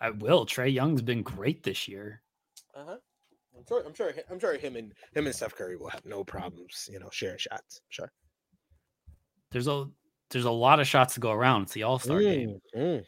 I 0.00 0.10
will. 0.10 0.44
Trae 0.44 0.72
Young's 0.72 1.02
been 1.02 1.22
great 1.22 1.62
this 1.62 1.86
year. 1.86 2.22
Uh 2.78 2.84
huh. 2.86 2.96
I'm 3.56 3.64
sure. 3.66 3.82
I'm 3.84 3.94
sure. 3.94 4.12
I'm 4.30 4.38
sure 4.38 4.56
him 4.56 4.76
and 4.76 4.92
him 5.14 5.26
and 5.26 5.34
Steph 5.34 5.54
Curry 5.54 5.76
will 5.76 5.88
have 5.88 6.04
no 6.04 6.22
problems. 6.22 6.88
You 6.92 7.00
know, 7.00 7.08
sharing 7.10 7.38
shots. 7.38 7.80
Sure. 7.88 8.12
There's 9.50 9.66
a 9.66 9.86
there's 10.30 10.44
a 10.44 10.50
lot 10.50 10.78
of 10.78 10.86
shots 10.86 11.14
to 11.14 11.20
go 11.20 11.32
around. 11.32 11.62
It's 11.62 11.72
the 11.72 11.82
All 11.82 11.98
Star 11.98 12.20
game. 12.20 12.60
Mm, 12.76 12.80
mm. 12.80 13.04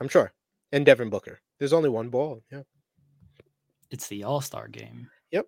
I'm 0.00 0.08
sure. 0.08 0.32
And 0.72 0.84
Devin 0.84 1.10
Booker. 1.10 1.40
There's 1.58 1.72
only 1.72 1.90
one 1.90 2.08
ball. 2.08 2.42
Yeah. 2.50 2.62
It's 3.90 4.08
the 4.08 4.24
All 4.24 4.40
Star 4.40 4.66
game. 4.66 5.08
Yep. 5.30 5.46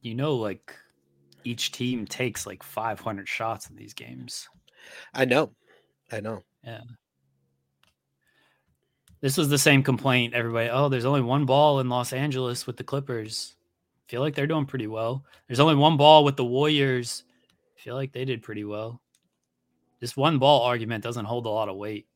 You 0.00 0.14
know, 0.14 0.36
like 0.36 0.74
each 1.44 1.72
team 1.72 2.06
takes 2.06 2.46
like 2.46 2.62
500 2.62 3.28
shots 3.28 3.68
in 3.68 3.76
these 3.76 3.92
games. 3.92 4.48
I 5.12 5.24
know. 5.24 5.52
I 6.10 6.20
know. 6.20 6.42
This 9.22 9.36
was 9.36 9.48
the 9.48 9.56
same 9.56 9.84
complaint. 9.84 10.34
Everybody, 10.34 10.68
oh, 10.68 10.88
there's 10.88 11.04
only 11.04 11.20
one 11.22 11.46
ball 11.46 11.78
in 11.78 11.88
Los 11.88 12.12
Angeles 12.12 12.66
with 12.66 12.76
the 12.76 12.84
Clippers. 12.84 13.54
Feel 14.08 14.20
like 14.20 14.34
they're 14.34 14.48
doing 14.48 14.66
pretty 14.66 14.88
well. 14.88 15.24
There's 15.46 15.60
only 15.60 15.76
one 15.76 15.96
ball 15.96 16.24
with 16.24 16.36
the 16.36 16.44
Warriors. 16.44 17.22
Feel 17.76 17.94
like 17.94 18.12
they 18.12 18.24
did 18.24 18.42
pretty 18.42 18.64
well. 18.64 19.00
This 20.00 20.16
one 20.16 20.38
ball 20.38 20.62
argument 20.62 21.04
doesn't 21.04 21.24
hold 21.24 21.46
a 21.46 21.50
lot 21.50 21.68
of 21.68 21.76
weight. 21.76 22.08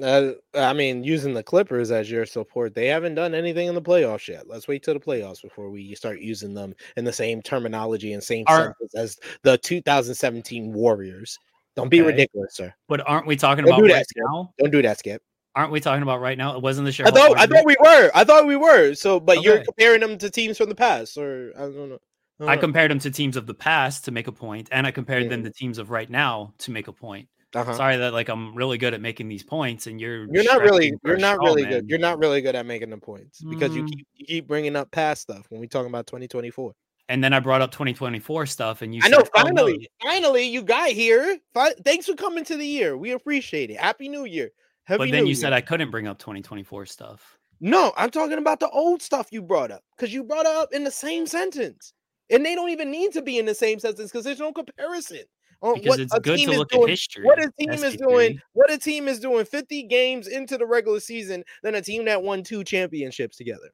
Uh, 0.00 0.32
I 0.54 0.72
mean, 0.72 1.02
using 1.02 1.34
the 1.34 1.42
Clippers 1.42 1.90
as 1.90 2.08
your 2.08 2.24
support, 2.24 2.74
they 2.74 2.86
haven't 2.86 3.16
done 3.16 3.34
anything 3.34 3.66
in 3.66 3.74
the 3.74 3.82
playoffs 3.82 4.28
yet. 4.28 4.48
Let's 4.48 4.68
wait 4.68 4.84
till 4.84 4.94
the 4.94 5.00
playoffs 5.00 5.42
before 5.42 5.68
we 5.68 5.94
start 5.96 6.20
using 6.20 6.54
them 6.54 6.74
in 6.96 7.04
the 7.04 7.12
same 7.12 7.42
terminology 7.42 8.12
and 8.12 8.22
same 8.22 8.46
as 8.94 9.18
the 9.42 9.58
2017 9.58 10.72
Warriors. 10.72 11.38
Don't 11.74 11.88
be 11.88 12.00
ridiculous, 12.00 12.54
sir. 12.54 12.72
But 12.88 13.06
aren't 13.06 13.26
we 13.26 13.36
talking 13.36 13.64
Don't 13.64 13.74
about 13.74 13.82
do 13.82 13.88
that, 13.88 13.94
right 13.96 14.06
now? 14.32 14.54
Don't 14.58 14.70
do 14.70 14.82
that, 14.82 14.98
Skip. 15.00 15.22
Aren't 15.56 15.72
we 15.72 15.80
talking 15.80 16.02
about 16.02 16.20
right 16.20 16.38
now? 16.38 16.54
It 16.54 16.62
wasn't 16.62 16.86
the 16.86 16.92
show. 16.92 17.04
I 17.04 17.10
thought 17.10 17.36
I 17.38 17.46
thought 17.46 17.64
we 17.64 17.76
were. 17.80 18.10
I 18.14 18.22
thought 18.24 18.46
we 18.46 18.56
were. 18.56 18.94
So, 18.94 19.18
but 19.18 19.42
you're 19.42 19.64
comparing 19.64 20.00
them 20.00 20.16
to 20.18 20.30
teams 20.30 20.56
from 20.58 20.68
the 20.68 20.74
past, 20.76 21.16
or 21.18 21.52
I 21.56 21.60
don't 21.62 21.88
know. 21.90 21.98
don't 22.38 22.48
I 22.48 22.54
know. 22.54 22.60
compared 22.60 22.90
them 22.90 23.00
to 23.00 23.10
teams 23.10 23.36
of 23.36 23.46
the 23.46 23.54
past 23.54 24.04
to 24.04 24.12
make 24.12 24.28
a 24.28 24.32
point, 24.32 24.68
and 24.70 24.86
I 24.86 24.92
compared 24.92 25.28
them 25.28 25.42
to 25.42 25.50
teams 25.50 25.78
of 25.78 25.90
right 25.90 26.08
now 26.08 26.54
to 26.58 26.70
make 26.70 26.86
a 26.86 26.92
point. 26.92 27.28
Uh-huh. 27.52 27.74
Sorry 27.74 27.96
that 27.96 28.12
like 28.12 28.28
I'm 28.28 28.54
really 28.54 28.78
good 28.78 28.94
at 28.94 29.00
making 29.00 29.28
these 29.28 29.42
points, 29.42 29.88
and 29.88 30.00
you're 30.00 30.32
You're 30.32 30.44
not 30.44 30.60
really 30.60 30.92
you're 31.04 31.16
not 31.16 31.34
straw 31.34 31.46
really 31.48 31.62
man. 31.62 31.72
good. 31.72 31.90
You're 31.90 31.98
not 31.98 32.20
really 32.20 32.40
good 32.40 32.54
at 32.54 32.64
making 32.64 32.90
the 32.90 32.98
points 32.98 33.42
because 33.42 33.74
you 33.74 33.82
Mm. 33.82 33.88
keep 33.88 34.06
you 34.14 34.26
keep 34.26 34.46
bringing 34.46 34.76
up 34.76 34.92
past 34.92 35.22
stuff 35.22 35.46
when 35.48 35.60
we 35.60 35.66
talking 35.66 35.88
about 35.88 36.06
2024. 36.06 36.72
And 37.08 37.24
then 37.24 37.32
I 37.32 37.40
brought 37.40 37.60
up 37.60 37.72
2024 37.72 38.46
stuff, 38.46 38.82
and 38.82 38.94
you 38.94 39.00
I 39.02 39.10
said, 39.10 39.18
know. 39.18 39.24
"Oh, 39.34 39.42
no, 39.42 39.42
Finally, 39.42 39.88
finally, 40.00 40.44
you 40.44 40.62
got 40.62 40.90
here. 40.90 41.38
Thanks 41.84 42.06
for 42.06 42.14
coming 42.14 42.44
to 42.44 42.56
the 42.56 42.64
year. 42.64 42.96
We 42.96 43.10
appreciate 43.10 43.70
it. 43.70 43.78
Happy 43.80 44.08
New 44.08 44.26
Year. 44.26 44.52
Happy 44.90 44.98
but 44.98 45.10
then 45.12 45.26
you 45.26 45.34
said 45.36 45.52
I 45.52 45.60
couldn't 45.60 45.90
bring 45.90 46.06
up 46.08 46.18
2024 46.18 46.84
stuff. 46.86 47.38
no. 47.60 47.92
I'm 47.96 48.10
talking 48.10 48.38
about 48.38 48.58
the 48.60 48.68
old 48.70 49.02
stuff 49.02 49.28
you 49.30 49.40
brought 49.40 49.70
up 49.70 49.82
because 49.96 50.12
you 50.12 50.24
brought 50.24 50.46
it 50.46 50.52
up 50.56 50.72
in 50.72 50.82
the 50.84 50.90
same 50.90 51.26
sentence, 51.26 51.92
and 52.28 52.44
they 52.44 52.54
don't 52.56 52.70
even 52.70 52.90
need 52.90 53.12
to 53.12 53.22
be 53.22 53.38
in 53.38 53.46
the 53.46 53.54
same 53.54 53.78
sentence 53.78 54.10
because 54.10 54.24
there's 54.24 54.40
no 54.40 54.52
comparison. 54.52 55.22
on 55.62 55.74
Because 55.74 55.90
what 55.90 56.00
it's 56.00 56.14
a 56.14 56.20
good 56.20 56.36
team 56.38 56.48
to 56.48 56.52
is 56.54 56.58
look 56.58 56.70
doing 56.70 56.82
at 56.84 56.88
history. 56.88 57.24
what 57.24 57.38
a 57.38 57.50
team 57.58 57.70
is 57.70 57.82
SP3. 57.94 57.98
doing 57.98 58.40
what 58.54 58.72
a 58.72 58.78
team 58.78 59.06
is 59.06 59.20
doing 59.20 59.44
50 59.44 59.84
games 59.84 60.26
into 60.26 60.58
the 60.58 60.66
regular 60.66 60.98
season 61.00 61.44
than 61.62 61.76
a 61.76 61.82
team 61.82 62.04
that 62.06 62.22
won 62.22 62.42
two 62.42 62.64
championships 62.64 63.36
together 63.36 63.70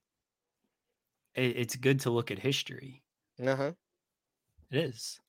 it's 1.34 1.76
good 1.76 2.00
to 2.00 2.10
look 2.10 2.30
at 2.30 2.38
history. 2.38 3.02
uh-huh 3.46 3.72
It 4.70 4.78
is. 4.78 5.20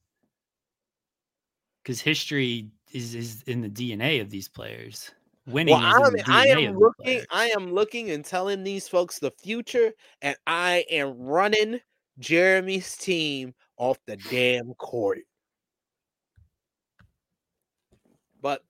Because 1.84 2.02
history 2.02 2.70
is, 2.94 3.14
is 3.16 3.44
in 3.44 3.62
the 3.62 3.70
DNA 3.70 4.22
of 4.22 4.30
these 4.30 4.48
players. 4.50 5.12
Winning 5.48 5.76
well 5.76 6.04
I'm, 6.04 6.16
i 6.28 6.48
am 6.48 6.78
looking 6.78 7.22
i 7.32 7.48
am 7.50 7.72
looking 7.72 8.12
and 8.12 8.26
telling 8.26 8.66
these 8.66 8.90
folks 8.90 9.18
the 9.18 9.32
future 9.32 9.94
and 10.22 10.36
i 10.46 10.84
am 10.92 11.18
running 11.18 11.80
jeremy's 12.20 12.96
team 12.98 13.54
off 13.78 13.98
the 14.06 14.18
damn 14.18 14.74
court. 14.76 15.20
But 18.42 18.64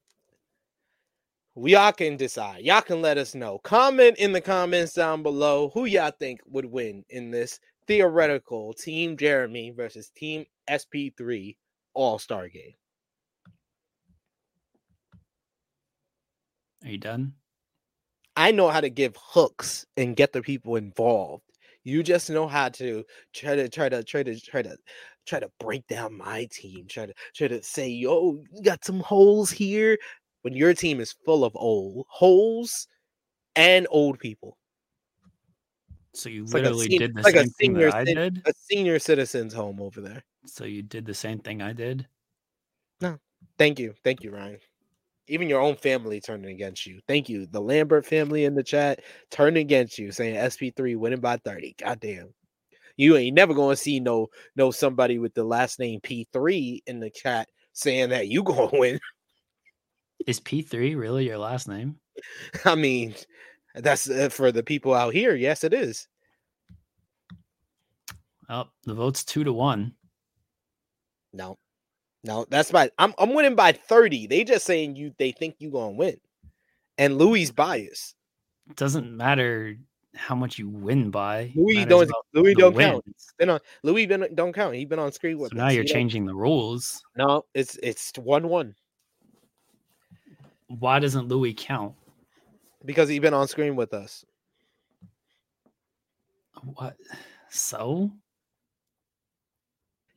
we 1.56 1.74
y'all 1.74 1.92
can 1.92 2.18
decide. 2.18 2.64
Y'all 2.64 2.82
can 2.82 3.02
let 3.02 3.18
us 3.18 3.34
know. 3.34 3.60
Comment 3.60 4.16
in 4.18 4.32
the 4.32 4.42
comments 4.42 4.94
down 4.94 5.24
below 5.24 5.72
who 5.74 5.86
y'all 5.86 6.12
think 6.20 6.42
would 6.46 6.66
win 6.66 7.04
in 7.10 7.32
this 7.32 7.60
theoretical 7.88 8.74
team 8.74 9.16
jeremy 9.16 9.72
versus 9.72 10.10
team 10.10 10.46
sp3 10.70 11.56
all-star 11.94 12.50
game 12.50 12.74
Are 16.84 16.90
you 16.90 16.98
done? 16.98 17.34
I 18.36 18.52
know 18.52 18.70
how 18.70 18.82
to 18.82 18.90
give 18.90 19.16
hooks 19.20 19.86
and 19.98 20.16
get 20.16 20.32
the 20.32 20.42
people 20.42 20.76
involved. 20.76 21.44
You 21.84 22.04
just 22.04 22.30
know 22.30 22.48
how 22.48 22.70
to 22.70 23.04
try 23.34 23.56
to 23.56 23.70
try 23.70 23.90
to 23.90 24.04
try 24.04 24.22
to 24.22 24.40
try 24.40 24.62
to 24.62 24.78
try 25.26 25.40
to 25.40 25.50
break 25.60 25.88
down 25.88 26.18
my 26.18 26.48
team. 26.52 26.86
Try 26.88 27.08
to 27.08 27.14
try 27.34 27.48
to 27.48 27.64
say, 27.64 27.88
yo, 27.90 28.44
you 28.52 28.62
got 28.62 28.86
some 28.86 29.00
holes 29.00 29.50
here. 29.50 29.98
When 30.44 30.54
your 30.54 30.74
team 30.74 31.00
is 31.00 31.16
full 31.26 31.44
of 31.44 31.54
old 31.56 32.06
holes 32.10 32.88
and 33.56 33.88
old 33.90 34.20
people. 34.20 34.58
So 36.14 36.30
you 36.30 36.44
It's 36.44 36.54
like 36.54 36.64
literally 36.64 36.90
did 36.90 37.16
the 37.16 37.24
like 37.24 37.36
a 37.36 37.40
same 37.42 37.50
thing 37.50 37.74
that 37.74 37.94
I 37.94 38.06
did. 38.06 38.42
A 38.46 38.54
senior 38.70 39.00
citizens 39.00 39.54
home 39.54 39.82
over 39.82 40.00
there. 40.02 40.24
So 40.46 40.64
you 40.66 40.84
did 40.84 41.06
the 41.06 41.14
same 41.14 41.40
thing 41.40 41.62
I 41.62 41.74
did. 41.74 42.08
No, 43.02 43.18
thank 43.58 43.80
you. 43.80 43.94
Thank 44.04 44.24
you, 44.24 44.32
Ryan. 44.32 44.60
Even 45.28 45.50
your 45.50 45.62
own 45.62 45.76
family 45.76 46.22
turning 46.22 46.52
against 46.52 46.86
you. 46.86 47.00
Thank 47.08 47.28
you. 47.28 47.46
The 47.48 47.62
Lambert 47.62 48.06
family 48.06 48.46
in 48.46 48.56
the 48.56 48.64
chat 48.64 49.02
turning 49.30 49.62
against 49.62 49.98
you, 49.98 50.12
saying 50.12 50.36
SP3 50.36 50.98
winning 50.98 51.20
by 51.20 51.38
30. 51.38 51.76
Goddamn. 51.80 52.34
You 52.96 53.16
ain't 53.16 53.36
never 53.36 53.54
gonna 53.54 53.76
see 53.76 54.00
no 54.00 54.28
no 54.56 54.72
somebody 54.72 55.20
with 55.20 55.34
the 55.34 55.44
last 55.44 55.80
name 55.80 56.00
P3 56.02 56.82
in 56.88 57.00
the 57.00 57.12
chat 57.12 57.48
saying 57.74 58.10
that 58.10 58.28
you 58.28 58.44
gonna 58.44 58.70
win. 58.74 59.00
Is 60.26 60.40
P3 60.40 60.98
really 60.98 61.28
your 61.28 61.38
last 61.38 61.68
name? 61.68 62.00
I 62.66 62.76
mean, 62.76 63.14
that's 63.76 64.10
uh, 64.10 64.30
for 64.30 64.52
the 64.52 64.64
people 64.64 64.94
out 64.94 65.14
here. 65.14 65.36
Yes, 65.36 65.64
it 65.64 65.74
is. 65.74 66.08
Oh, 68.50 68.66
the 68.86 68.94
vote's 68.94 69.24
two 69.24 69.44
to 69.44 69.54
one. 69.54 69.94
No, 71.34 71.58
no, 72.28 72.46
that's 72.50 72.72
by 72.72 72.92
I'm 73.00 73.14
I'm 73.18 73.34
winning 73.34 73.56
by 73.56 73.72
30. 73.72 74.28
They 74.28 74.44
just 74.44 74.66
saying 74.66 74.96
you 74.96 75.14
they 75.18 75.32
think 75.32 75.56
you 75.60 75.72
gonna 75.72 75.92
win. 75.92 76.18
And 76.98 77.18
Louis 77.18 77.50
bias. 77.52 78.14
It 78.70 78.76
doesn't 78.76 79.16
matter 79.16 79.78
how 80.16 80.36
much 80.36 80.58
you 80.60 80.68
win 80.68 81.10
by. 81.12 81.52
Louis 81.56 81.86
don't 81.86 82.12
Louis 82.34 82.54
don't 82.56 82.76
count. 82.78 83.06
wins. 83.06 83.34
Been 83.38 83.50
on 83.52 83.60
Louis 83.84 84.06
been 84.08 84.28
don't 84.36 84.52
count. 84.54 84.76
He 84.76 84.84
been 84.86 85.00
on 85.00 85.12
screen 85.12 85.38
with 85.38 85.52
So 85.52 85.56
us. 85.56 85.58
now 85.58 85.70
you're 85.70 85.84
He 85.84 85.88
don't- 85.90 85.96
changing 85.96 86.26
the 86.26 86.36
rules. 86.36 87.02
No, 87.16 87.46
it's 87.54 87.78
it's 87.82 88.12
one 88.18 88.50
one 88.50 88.76
Why 90.68 91.00
doesn't 91.00 91.28
Louis 91.28 91.54
count? 91.54 91.94
because 92.86 93.10
he 93.10 93.20
been 93.20 93.34
on 93.34 93.48
screen 93.48 93.76
with 93.76 93.94
us. 93.94 94.24
What? 96.64 96.96
So, 97.50 98.12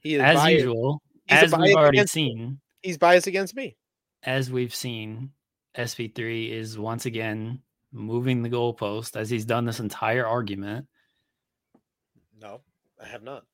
He 0.01 0.15
is 0.15 0.23
as 0.23 0.37
biased. 0.37 0.65
usual, 0.65 1.03
He's 1.05 1.10
as 1.31 1.55
we've 1.57 1.77
already 1.77 1.99
against- 1.99 2.13
seen, 2.15 2.61
He's 2.83 2.99
biased 2.99 3.27
against 3.27 3.55
me. 3.55 3.77
as 4.23 4.51
we've 4.51 4.75
seen, 4.75 5.33
SP3 5.77 6.51
is 6.51 6.79
once 6.79 7.07
again 7.07 7.61
moving 7.93 8.43
the 8.43 8.49
goalpost 8.51 9.17
as 9.17 9.29
he's 9.31 9.45
done 9.45 9.65
this 9.65 9.81
entire 9.81 10.27
argument. 10.27 10.87
No, 12.41 12.61
I 13.03 13.07
have 13.07 13.23
not. 13.23 13.45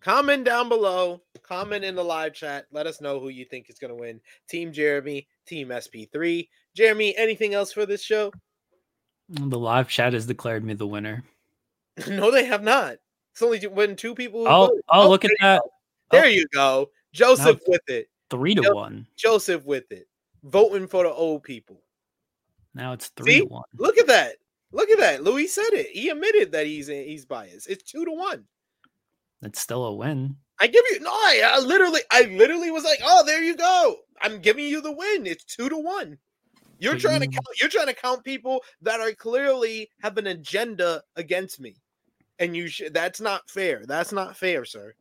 Comment 0.00 0.44
down 0.44 0.68
below. 0.68 1.22
Comment 1.42 1.84
in 1.84 1.94
the 1.96 2.04
live 2.04 2.32
chat. 2.34 2.66
Let 2.70 2.86
us 2.86 3.00
know 3.00 3.18
who 3.18 3.28
you 3.28 3.44
think 3.44 3.68
is 3.70 3.78
going 3.78 3.88
to 3.90 4.00
win. 4.00 4.20
Team 4.48 4.72
Jeremy, 4.72 5.26
Team 5.46 5.68
SP3. 5.68 6.48
Jeremy, 6.74 7.16
anything 7.16 7.54
else 7.54 7.72
for 7.72 7.86
this 7.86 8.02
show? 8.02 8.30
The 9.28 9.58
live 9.58 9.88
chat 9.88 10.12
has 10.12 10.26
declared 10.26 10.64
me 10.64 10.74
the 10.74 10.86
winner. 10.86 11.24
no, 12.08 12.30
they 12.30 12.44
have 12.44 12.62
not. 12.62 12.96
It's 13.32 13.42
only 13.42 13.58
when 13.66 13.96
two 13.96 14.14
people. 14.14 14.46
Oh, 14.46 14.66
voted. 14.66 14.82
oh, 14.90 15.02
oh 15.02 15.08
look 15.10 15.24
at 15.24 15.30
that. 15.40 15.62
go. 15.62 15.70
There 16.10 16.24
Oh. 16.24 16.28
you 16.28 16.46
go. 16.52 16.90
Joseph 17.12 17.56
it's- 17.56 17.68
with 17.68 17.88
it. 17.88 18.08
Three 18.30 18.54
to 18.54 18.62
Yep. 18.62 18.72
one. 18.72 19.06
Joseph 19.16 19.64
with 19.64 19.90
it. 19.92 20.08
Voting 20.42 20.86
for 20.86 21.04
the 21.04 21.10
old 21.10 21.42
people. 21.42 21.82
Now 22.74 22.92
it's 22.92 23.08
three 23.08 23.32
See? 23.34 23.40
to 23.40 23.46
one. 23.46 23.64
Look 23.74 23.98
at 23.98 24.06
that. 24.08 24.36
Look 24.72 24.90
at 24.90 24.98
that. 24.98 25.22
Louis 25.22 25.46
said 25.46 25.72
it. 25.72 25.90
He 25.90 26.08
admitted 26.10 26.52
that 26.52 26.66
he's 26.66 26.88
he's 26.88 27.24
biased. 27.24 27.68
It's 27.68 27.82
two 27.90 28.04
to 28.04 28.10
one. 28.12 28.46
It's 29.42 29.60
still 29.60 29.84
a 29.84 29.94
win. 29.94 30.36
I 30.58 30.66
give 30.66 30.84
you 30.90 31.00
no. 31.00 31.10
I, 31.10 31.42
I 31.44 31.58
literally, 31.60 32.00
I 32.10 32.22
literally 32.22 32.70
was 32.70 32.84
like, 32.84 32.98
"Oh, 33.02 33.24
there 33.24 33.42
you 33.42 33.56
go. 33.56 33.98
I'm 34.20 34.40
giving 34.40 34.64
you 34.66 34.80
the 34.80 34.92
win. 34.92 35.26
It's 35.26 35.44
two 35.44 35.68
to 35.68 35.76
one." 35.76 36.18
You're 36.78 36.94
But 36.94 37.00
trying 37.02 37.20
to 37.20 37.26
count. 37.28 37.46
You're 37.60 37.68
trying 37.70 37.86
to 37.86 37.94
count 37.94 38.24
people 38.24 38.62
that 38.82 39.00
are 39.00 39.12
clearly 39.12 39.90
have 40.00 40.18
an 40.18 40.26
agenda 40.26 41.02
against 41.16 41.60
me, 41.60 41.76
and 42.38 42.56
you 42.56 42.68
should. 42.68 42.92
That's 42.92 43.20
not 43.20 43.48
fair. 43.48 43.84
That's 43.86 44.12
not 44.12 44.36
fair, 44.36 44.64
sir. 44.64 44.94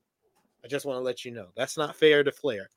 I 0.66 0.68
just 0.68 0.84
want 0.84 0.98
to 0.98 1.04
let 1.04 1.24
you 1.24 1.30
know 1.30 1.50
that's 1.56 1.78
not 1.78 1.96
fair 1.96 2.24
to 2.24 2.32
Flair. 2.32 2.72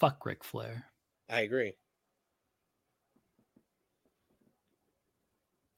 Fuck 0.00 0.24
Ric 0.24 0.42
Flair. 0.42 0.86
I 1.28 1.40
agree. 1.40 1.74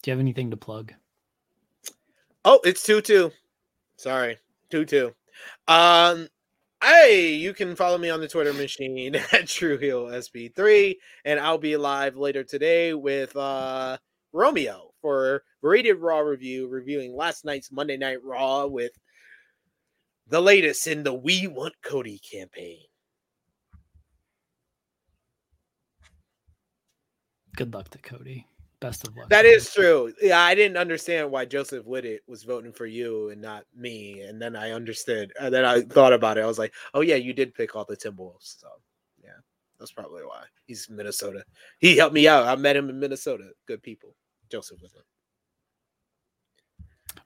Do 0.02 0.10
you 0.10 0.12
have 0.12 0.20
anything 0.20 0.52
to 0.52 0.56
plug? 0.56 0.92
Oh, 2.44 2.60
it's 2.64 2.84
two 2.84 3.00
two. 3.00 3.32
Sorry, 3.96 4.38
two 4.70 4.84
two. 4.84 5.12
Um, 5.66 6.28
hey, 6.80 7.32
you 7.32 7.52
can 7.52 7.74
follow 7.74 7.98
me 7.98 8.08
on 8.08 8.20
the 8.20 8.28
Twitter 8.28 8.52
machine 8.52 9.16
at 9.16 9.46
TrueHeelSP3, 9.46 10.94
and 11.24 11.40
I'll 11.40 11.58
be 11.58 11.76
live 11.76 12.16
later 12.16 12.44
today 12.44 12.94
with 12.94 13.36
uh 13.36 13.98
Romeo 14.32 14.92
for 15.00 15.42
Rated 15.60 15.96
Raw 15.96 16.20
review, 16.20 16.68
reviewing 16.68 17.16
last 17.16 17.44
night's 17.44 17.72
Monday 17.72 17.96
Night 17.96 18.22
Raw 18.22 18.66
with 18.66 18.92
the 20.28 20.40
latest 20.40 20.86
in 20.86 21.02
the 21.02 21.14
We 21.14 21.46
Want 21.46 21.74
Cody 21.82 22.18
campaign. 22.18 22.80
Good 27.56 27.74
luck 27.74 27.88
to 27.90 27.98
Cody. 27.98 28.46
Best 28.80 29.08
of 29.08 29.16
luck. 29.16 29.28
That 29.30 29.44
is 29.44 29.72
true. 29.72 30.12
Yeah, 30.22 30.40
I 30.40 30.54
didn't 30.54 30.76
understand 30.76 31.32
why 31.32 31.44
Joseph 31.44 31.84
Whitted 31.84 32.20
was 32.28 32.44
voting 32.44 32.72
for 32.72 32.86
you 32.86 33.30
and 33.30 33.42
not 33.42 33.64
me. 33.76 34.20
And 34.20 34.40
then 34.40 34.54
I 34.54 34.70
understood. 34.70 35.32
And 35.40 35.52
then 35.52 35.64
I 35.64 35.80
thought 35.80 36.12
about 36.12 36.38
it. 36.38 36.42
I 36.42 36.46
was 36.46 36.60
like, 36.60 36.72
oh, 36.94 37.00
yeah, 37.00 37.16
you 37.16 37.32
did 37.32 37.54
pick 37.54 37.74
all 37.74 37.84
the 37.84 37.96
Timberwolves. 37.96 38.60
So, 38.60 38.68
yeah, 39.20 39.30
that's 39.80 39.90
probably 39.90 40.22
why. 40.22 40.44
He's 40.66 40.88
Minnesota. 40.88 41.42
He 41.80 41.96
helped 41.96 42.14
me 42.14 42.28
out. 42.28 42.46
I 42.46 42.54
met 42.54 42.76
him 42.76 42.88
in 42.88 43.00
Minnesota. 43.00 43.50
Good 43.66 43.82
people. 43.82 44.14
Joseph 44.48 44.78
Whitted. 44.80 45.02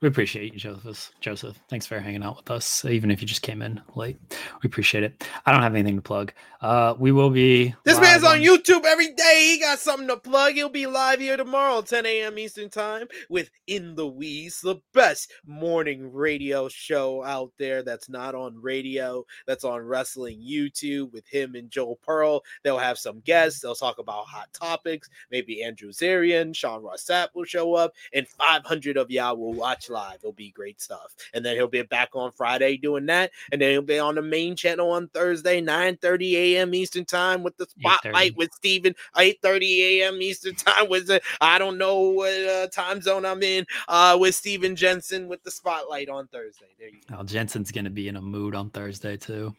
We 0.00 0.08
appreciate 0.08 0.52
you, 0.52 0.58
Joseph. 0.58 1.12
Joseph, 1.20 1.58
thanks 1.68 1.86
for 1.86 1.98
hanging 1.98 2.22
out 2.22 2.36
with 2.36 2.50
us, 2.50 2.84
even 2.84 3.10
if 3.10 3.20
you 3.20 3.28
just 3.28 3.42
came 3.42 3.62
in 3.62 3.80
late. 3.94 4.18
We 4.62 4.66
appreciate 4.66 5.04
it. 5.04 5.24
I 5.46 5.52
don't 5.52 5.62
have 5.62 5.74
anything 5.74 5.96
to 5.96 6.02
plug. 6.02 6.32
Uh, 6.60 6.94
we 6.98 7.12
will 7.12 7.30
be. 7.30 7.74
This 7.84 8.00
man's 8.00 8.24
on, 8.24 8.36
on 8.36 8.42
YouTube 8.42 8.84
every 8.84 9.12
day. 9.12 9.52
He 9.52 9.60
got 9.60 9.78
something 9.78 10.08
to 10.08 10.16
plug. 10.16 10.54
He'll 10.54 10.68
be 10.68 10.86
live 10.86 11.20
here 11.20 11.36
tomorrow, 11.36 11.82
10 11.82 12.06
a.m. 12.06 12.38
Eastern 12.38 12.70
Time, 12.70 13.06
with 13.28 13.50
In 13.66 13.94
the 13.94 14.06
Weeds, 14.06 14.60
the 14.60 14.76
best 14.94 15.32
morning 15.44 16.12
radio 16.12 16.68
show 16.68 17.22
out 17.24 17.52
there 17.58 17.82
that's 17.82 18.08
not 18.08 18.34
on 18.34 18.60
radio, 18.60 19.24
that's 19.46 19.64
on 19.64 19.82
wrestling 19.82 20.40
YouTube 20.40 21.12
with 21.12 21.26
him 21.26 21.54
and 21.54 21.70
Joel 21.70 21.98
Pearl. 22.02 22.42
They'll 22.62 22.78
have 22.78 22.98
some 22.98 23.20
guests. 23.20 23.60
They'll 23.60 23.74
talk 23.74 23.98
about 23.98 24.26
hot 24.26 24.52
topics. 24.52 25.08
Maybe 25.30 25.62
Andrew 25.62 25.90
Zarian, 25.90 26.54
Sean 26.54 26.82
Ross 26.82 27.04
Sapp 27.04 27.28
will 27.34 27.44
show 27.44 27.74
up, 27.74 27.94
and 28.12 28.28
500 28.28 28.96
of 28.96 29.10
y'all 29.10 29.36
will 29.36 29.52
watch 29.52 29.81
live. 29.90 30.16
It'll 30.16 30.32
be 30.32 30.50
great 30.50 30.80
stuff. 30.80 31.14
And 31.34 31.44
then 31.44 31.56
he'll 31.56 31.68
be 31.68 31.82
back 31.82 32.10
on 32.14 32.32
Friday 32.32 32.76
doing 32.76 33.06
that. 33.06 33.30
And 33.50 33.60
then 33.60 33.70
he'll 33.70 33.82
be 33.82 33.98
on 33.98 34.14
the 34.14 34.22
main 34.22 34.56
channel 34.56 34.90
on 34.90 35.08
Thursday, 35.08 35.60
9 35.60 35.96
30 35.96 36.36
a.m. 36.56 36.74
Eastern 36.74 37.04
Time 37.04 37.42
with 37.42 37.56
the 37.56 37.66
spotlight 37.66 38.36
with 38.36 38.52
Steven, 38.52 38.94
8 39.16 39.38
30 39.42 40.00
a.m. 40.02 40.22
Eastern 40.22 40.54
Time 40.54 40.88
with 40.88 41.06
the, 41.06 41.20
I 41.40 41.58
don't 41.58 41.78
know 41.78 41.98
what 42.00 42.32
uh, 42.32 42.68
time 42.68 43.00
zone 43.00 43.24
I'm 43.24 43.42
in, 43.42 43.66
uh, 43.88 44.16
with 44.20 44.34
Steven 44.34 44.76
Jensen 44.76 45.28
with 45.28 45.42
the 45.42 45.50
spotlight 45.50 46.08
on 46.08 46.28
Thursday. 46.28 46.66
There 46.78 46.88
you 46.88 47.00
go. 47.08 47.16
Oh, 47.20 47.22
Jensen's 47.22 47.70
going 47.72 47.84
to 47.84 47.90
be 47.90 48.08
in 48.08 48.16
a 48.16 48.22
mood 48.22 48.54
on 48.54 48.70
Thursday 48.70 49.16
too. 49.16 49.54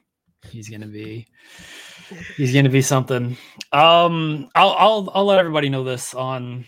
He's 0.49 0.69
gonna 0.69 0.87
be 0.87 1.25
he's 2.37 2.53
gonna 2.53 2.69
be 2.69 2.81
something. 2.81 3.37
Um, 3.71 4.49
I'll 4.55 4.71
I'll 4.71 5.11
I'll 5.13 5.25
let 5.25 5.39
everybody 5.39 5.69
know 5.69 5.83
this 5.83 6.13
on 6.13 6.65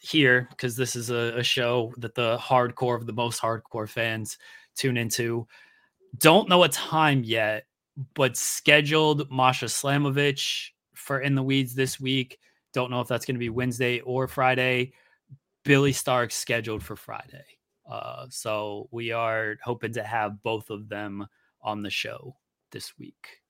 here 0.00 0.46
because 0.50 0.76
this 0.76 0.96
is 0.96 1.10
a, 1.10 1.34
a, 1.36 1.42
show 1.42 1.92
that 1.98 2.14
the 2.14 2.38
hardcore 2.38 2.96
of 2.96 3.06
the 3.06 3.12
most 3.12 3.40
hardcore 3.40 3.88
fans 3.88 4.38
tune 4.76 4.96
into. 4.96 5.46
Don't 6.18 6.48
know 6.48 6.62
a 6.62 6.68
time 6.68 7.24
yet, 7.24 7.66
but 8.14 8.36
scheduled 8.36 9.30
Masha 9.30 9.66
Slamovich 9.66 10.70
for 10.94 11.20
In 11.20 11.34
the 11.34 11.42
Weeds 11.42 11.74
this 11.74 11.98
week. 11.98 12.38
Don't 12.72 12.90
know 12.90 13.00
if 13.00 13.08
that's 13.08 13.24
going 13.24 13.34
to 13.34 13.40
be 13.40 13.50
Wednesday 13.50 14.00
or 14.00 14.28
Friday. 14.28 14.92
Billy 15.64 15.92
Stark 15.92 16.30
scheduled 16.30 16.82
for 16.82 16.96
Friday. 16.96 17.44
Uh, 17.88 18.26
so 18.30 18.88
we 18.90 19.10
are 19.10 19.56
hoping 19.62 19.92
to 19.92 20.02
have 20.02 20.42
both 20.42 20.70
of 20.70 20.88
them 20.88 21.26
on 21.62 21.82
the 21.82 21.90
show 21.90 22.36
this 22.70 22.98
week. 22.98 23.43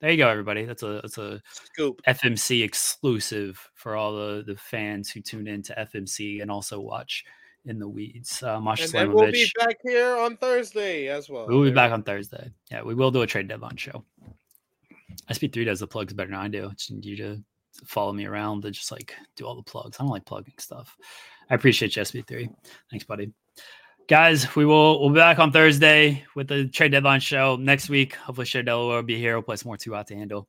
There 0.00 0.10
you 0.10 0.16
go, 0.16 0.28
everybody. 0.28 0.64
That's 0.64 0.82
a 0.82 1.00
that's 1.02 1.18
a 1.18 1.40
scoop 1.50 2.00
FMC 2.06 2.62
exclusive 2.64 3.60
for 3.74 3.96
all 3.96 4.14
the 4.14 4.44
the 4.46 4.56
fans 4.56 5.10
who 5.10 5.20
tune 5.20 5.46
in 5.46 5.62
to 5.64 5.88
FMC 5.94 6.42
and 6.42 6.50
also 6.50 6.80
watch 6.80 7.24
in 7.66 7.78
the 7.78 7.88
weeds. 7.88 8.42
Uh, 8.42 8.60
Masha 8.60 8.84
and 8.84 8.92
then 8.92 9.12
we'll 9.12 9.30
be 9.30 9.50
back 9.58 9.76
here 9.82 10.16
on 10.16 10.36
Thursday 10.36 11.08
as 11.08 11.28
well. 11.28 11.46
We'll 11.46 11.64
be 11.64 11.70
back 11.70 11.92
on 11.92 12.02
Thursday. 12.02 12.50
Yeah, 12.70 12.82
we 12.82 12.94
will 12.94 13.10
do 13.10 13.22
a 13.22 13.26
trade 13.26 13.48
deadline 13.48 13.76
show. 13.76 14.04
SP3 15.30 15.66
does 15.66 15.80
the 15.80 15.86
plugs 15.86 16.12
better 16.12 16.30
than 16.30 16.38
I 16.38 16.48
do. 16.48 16.66
I 16.66 16.72
just 16.72 16.90
need 16.90 17.04
you 17.04 17.16
to 17.18 17.42
follow 17.84 18.12
me 18.12 18.26
around 18.26 18.62
to 18.62 18.70
just 18.70 18.90
like 18.90 19.14
do 19.36 19.44
all 19.44 19.56
the 19.56 19.62
plugs. 19.62 19.96
I 19.98 20.02
don't 20.02 20.10
like 20.10 20.24
plugging 20.24 20.54
stuff. 20.58 20.96
I 21.50 21.54
appreciate 21.54 21.96
you, 21.96 22.02
SP3. 22.02 22.48
Thanks, 22.90 23.04
buddy 23.04 23.32
guys, 24.08 24.54
we 24.56 24.64
will 24.64 25.00
we'll 25.00 25.10
be 25.10 25.16
back 25.16 25.38
on 25.38 25.52
Thursday 25.52 26.24
with 26.34 26.48
the 26.48 26.68
trade 26.68 26.92
deadline 26.92 27.20
show 27.20 27.56
next 27.56 27.88
week. 27.88 28.14
Hopefully, 28.16 28.46
Shea 28.46 28.62
Delaware 28.62 28.96
will 28.96 29.02
be 29.02 29.18
here. 29.18 29.34
We'll 29.34 29.42
play 29.42 29.56
some 29.56 29.68
more 29.68 29.76
two 29.76 29.94
out 29.94 30.06
to 30.08 30.16
handle. 30.16 30.48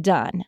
done. 0.00 0.44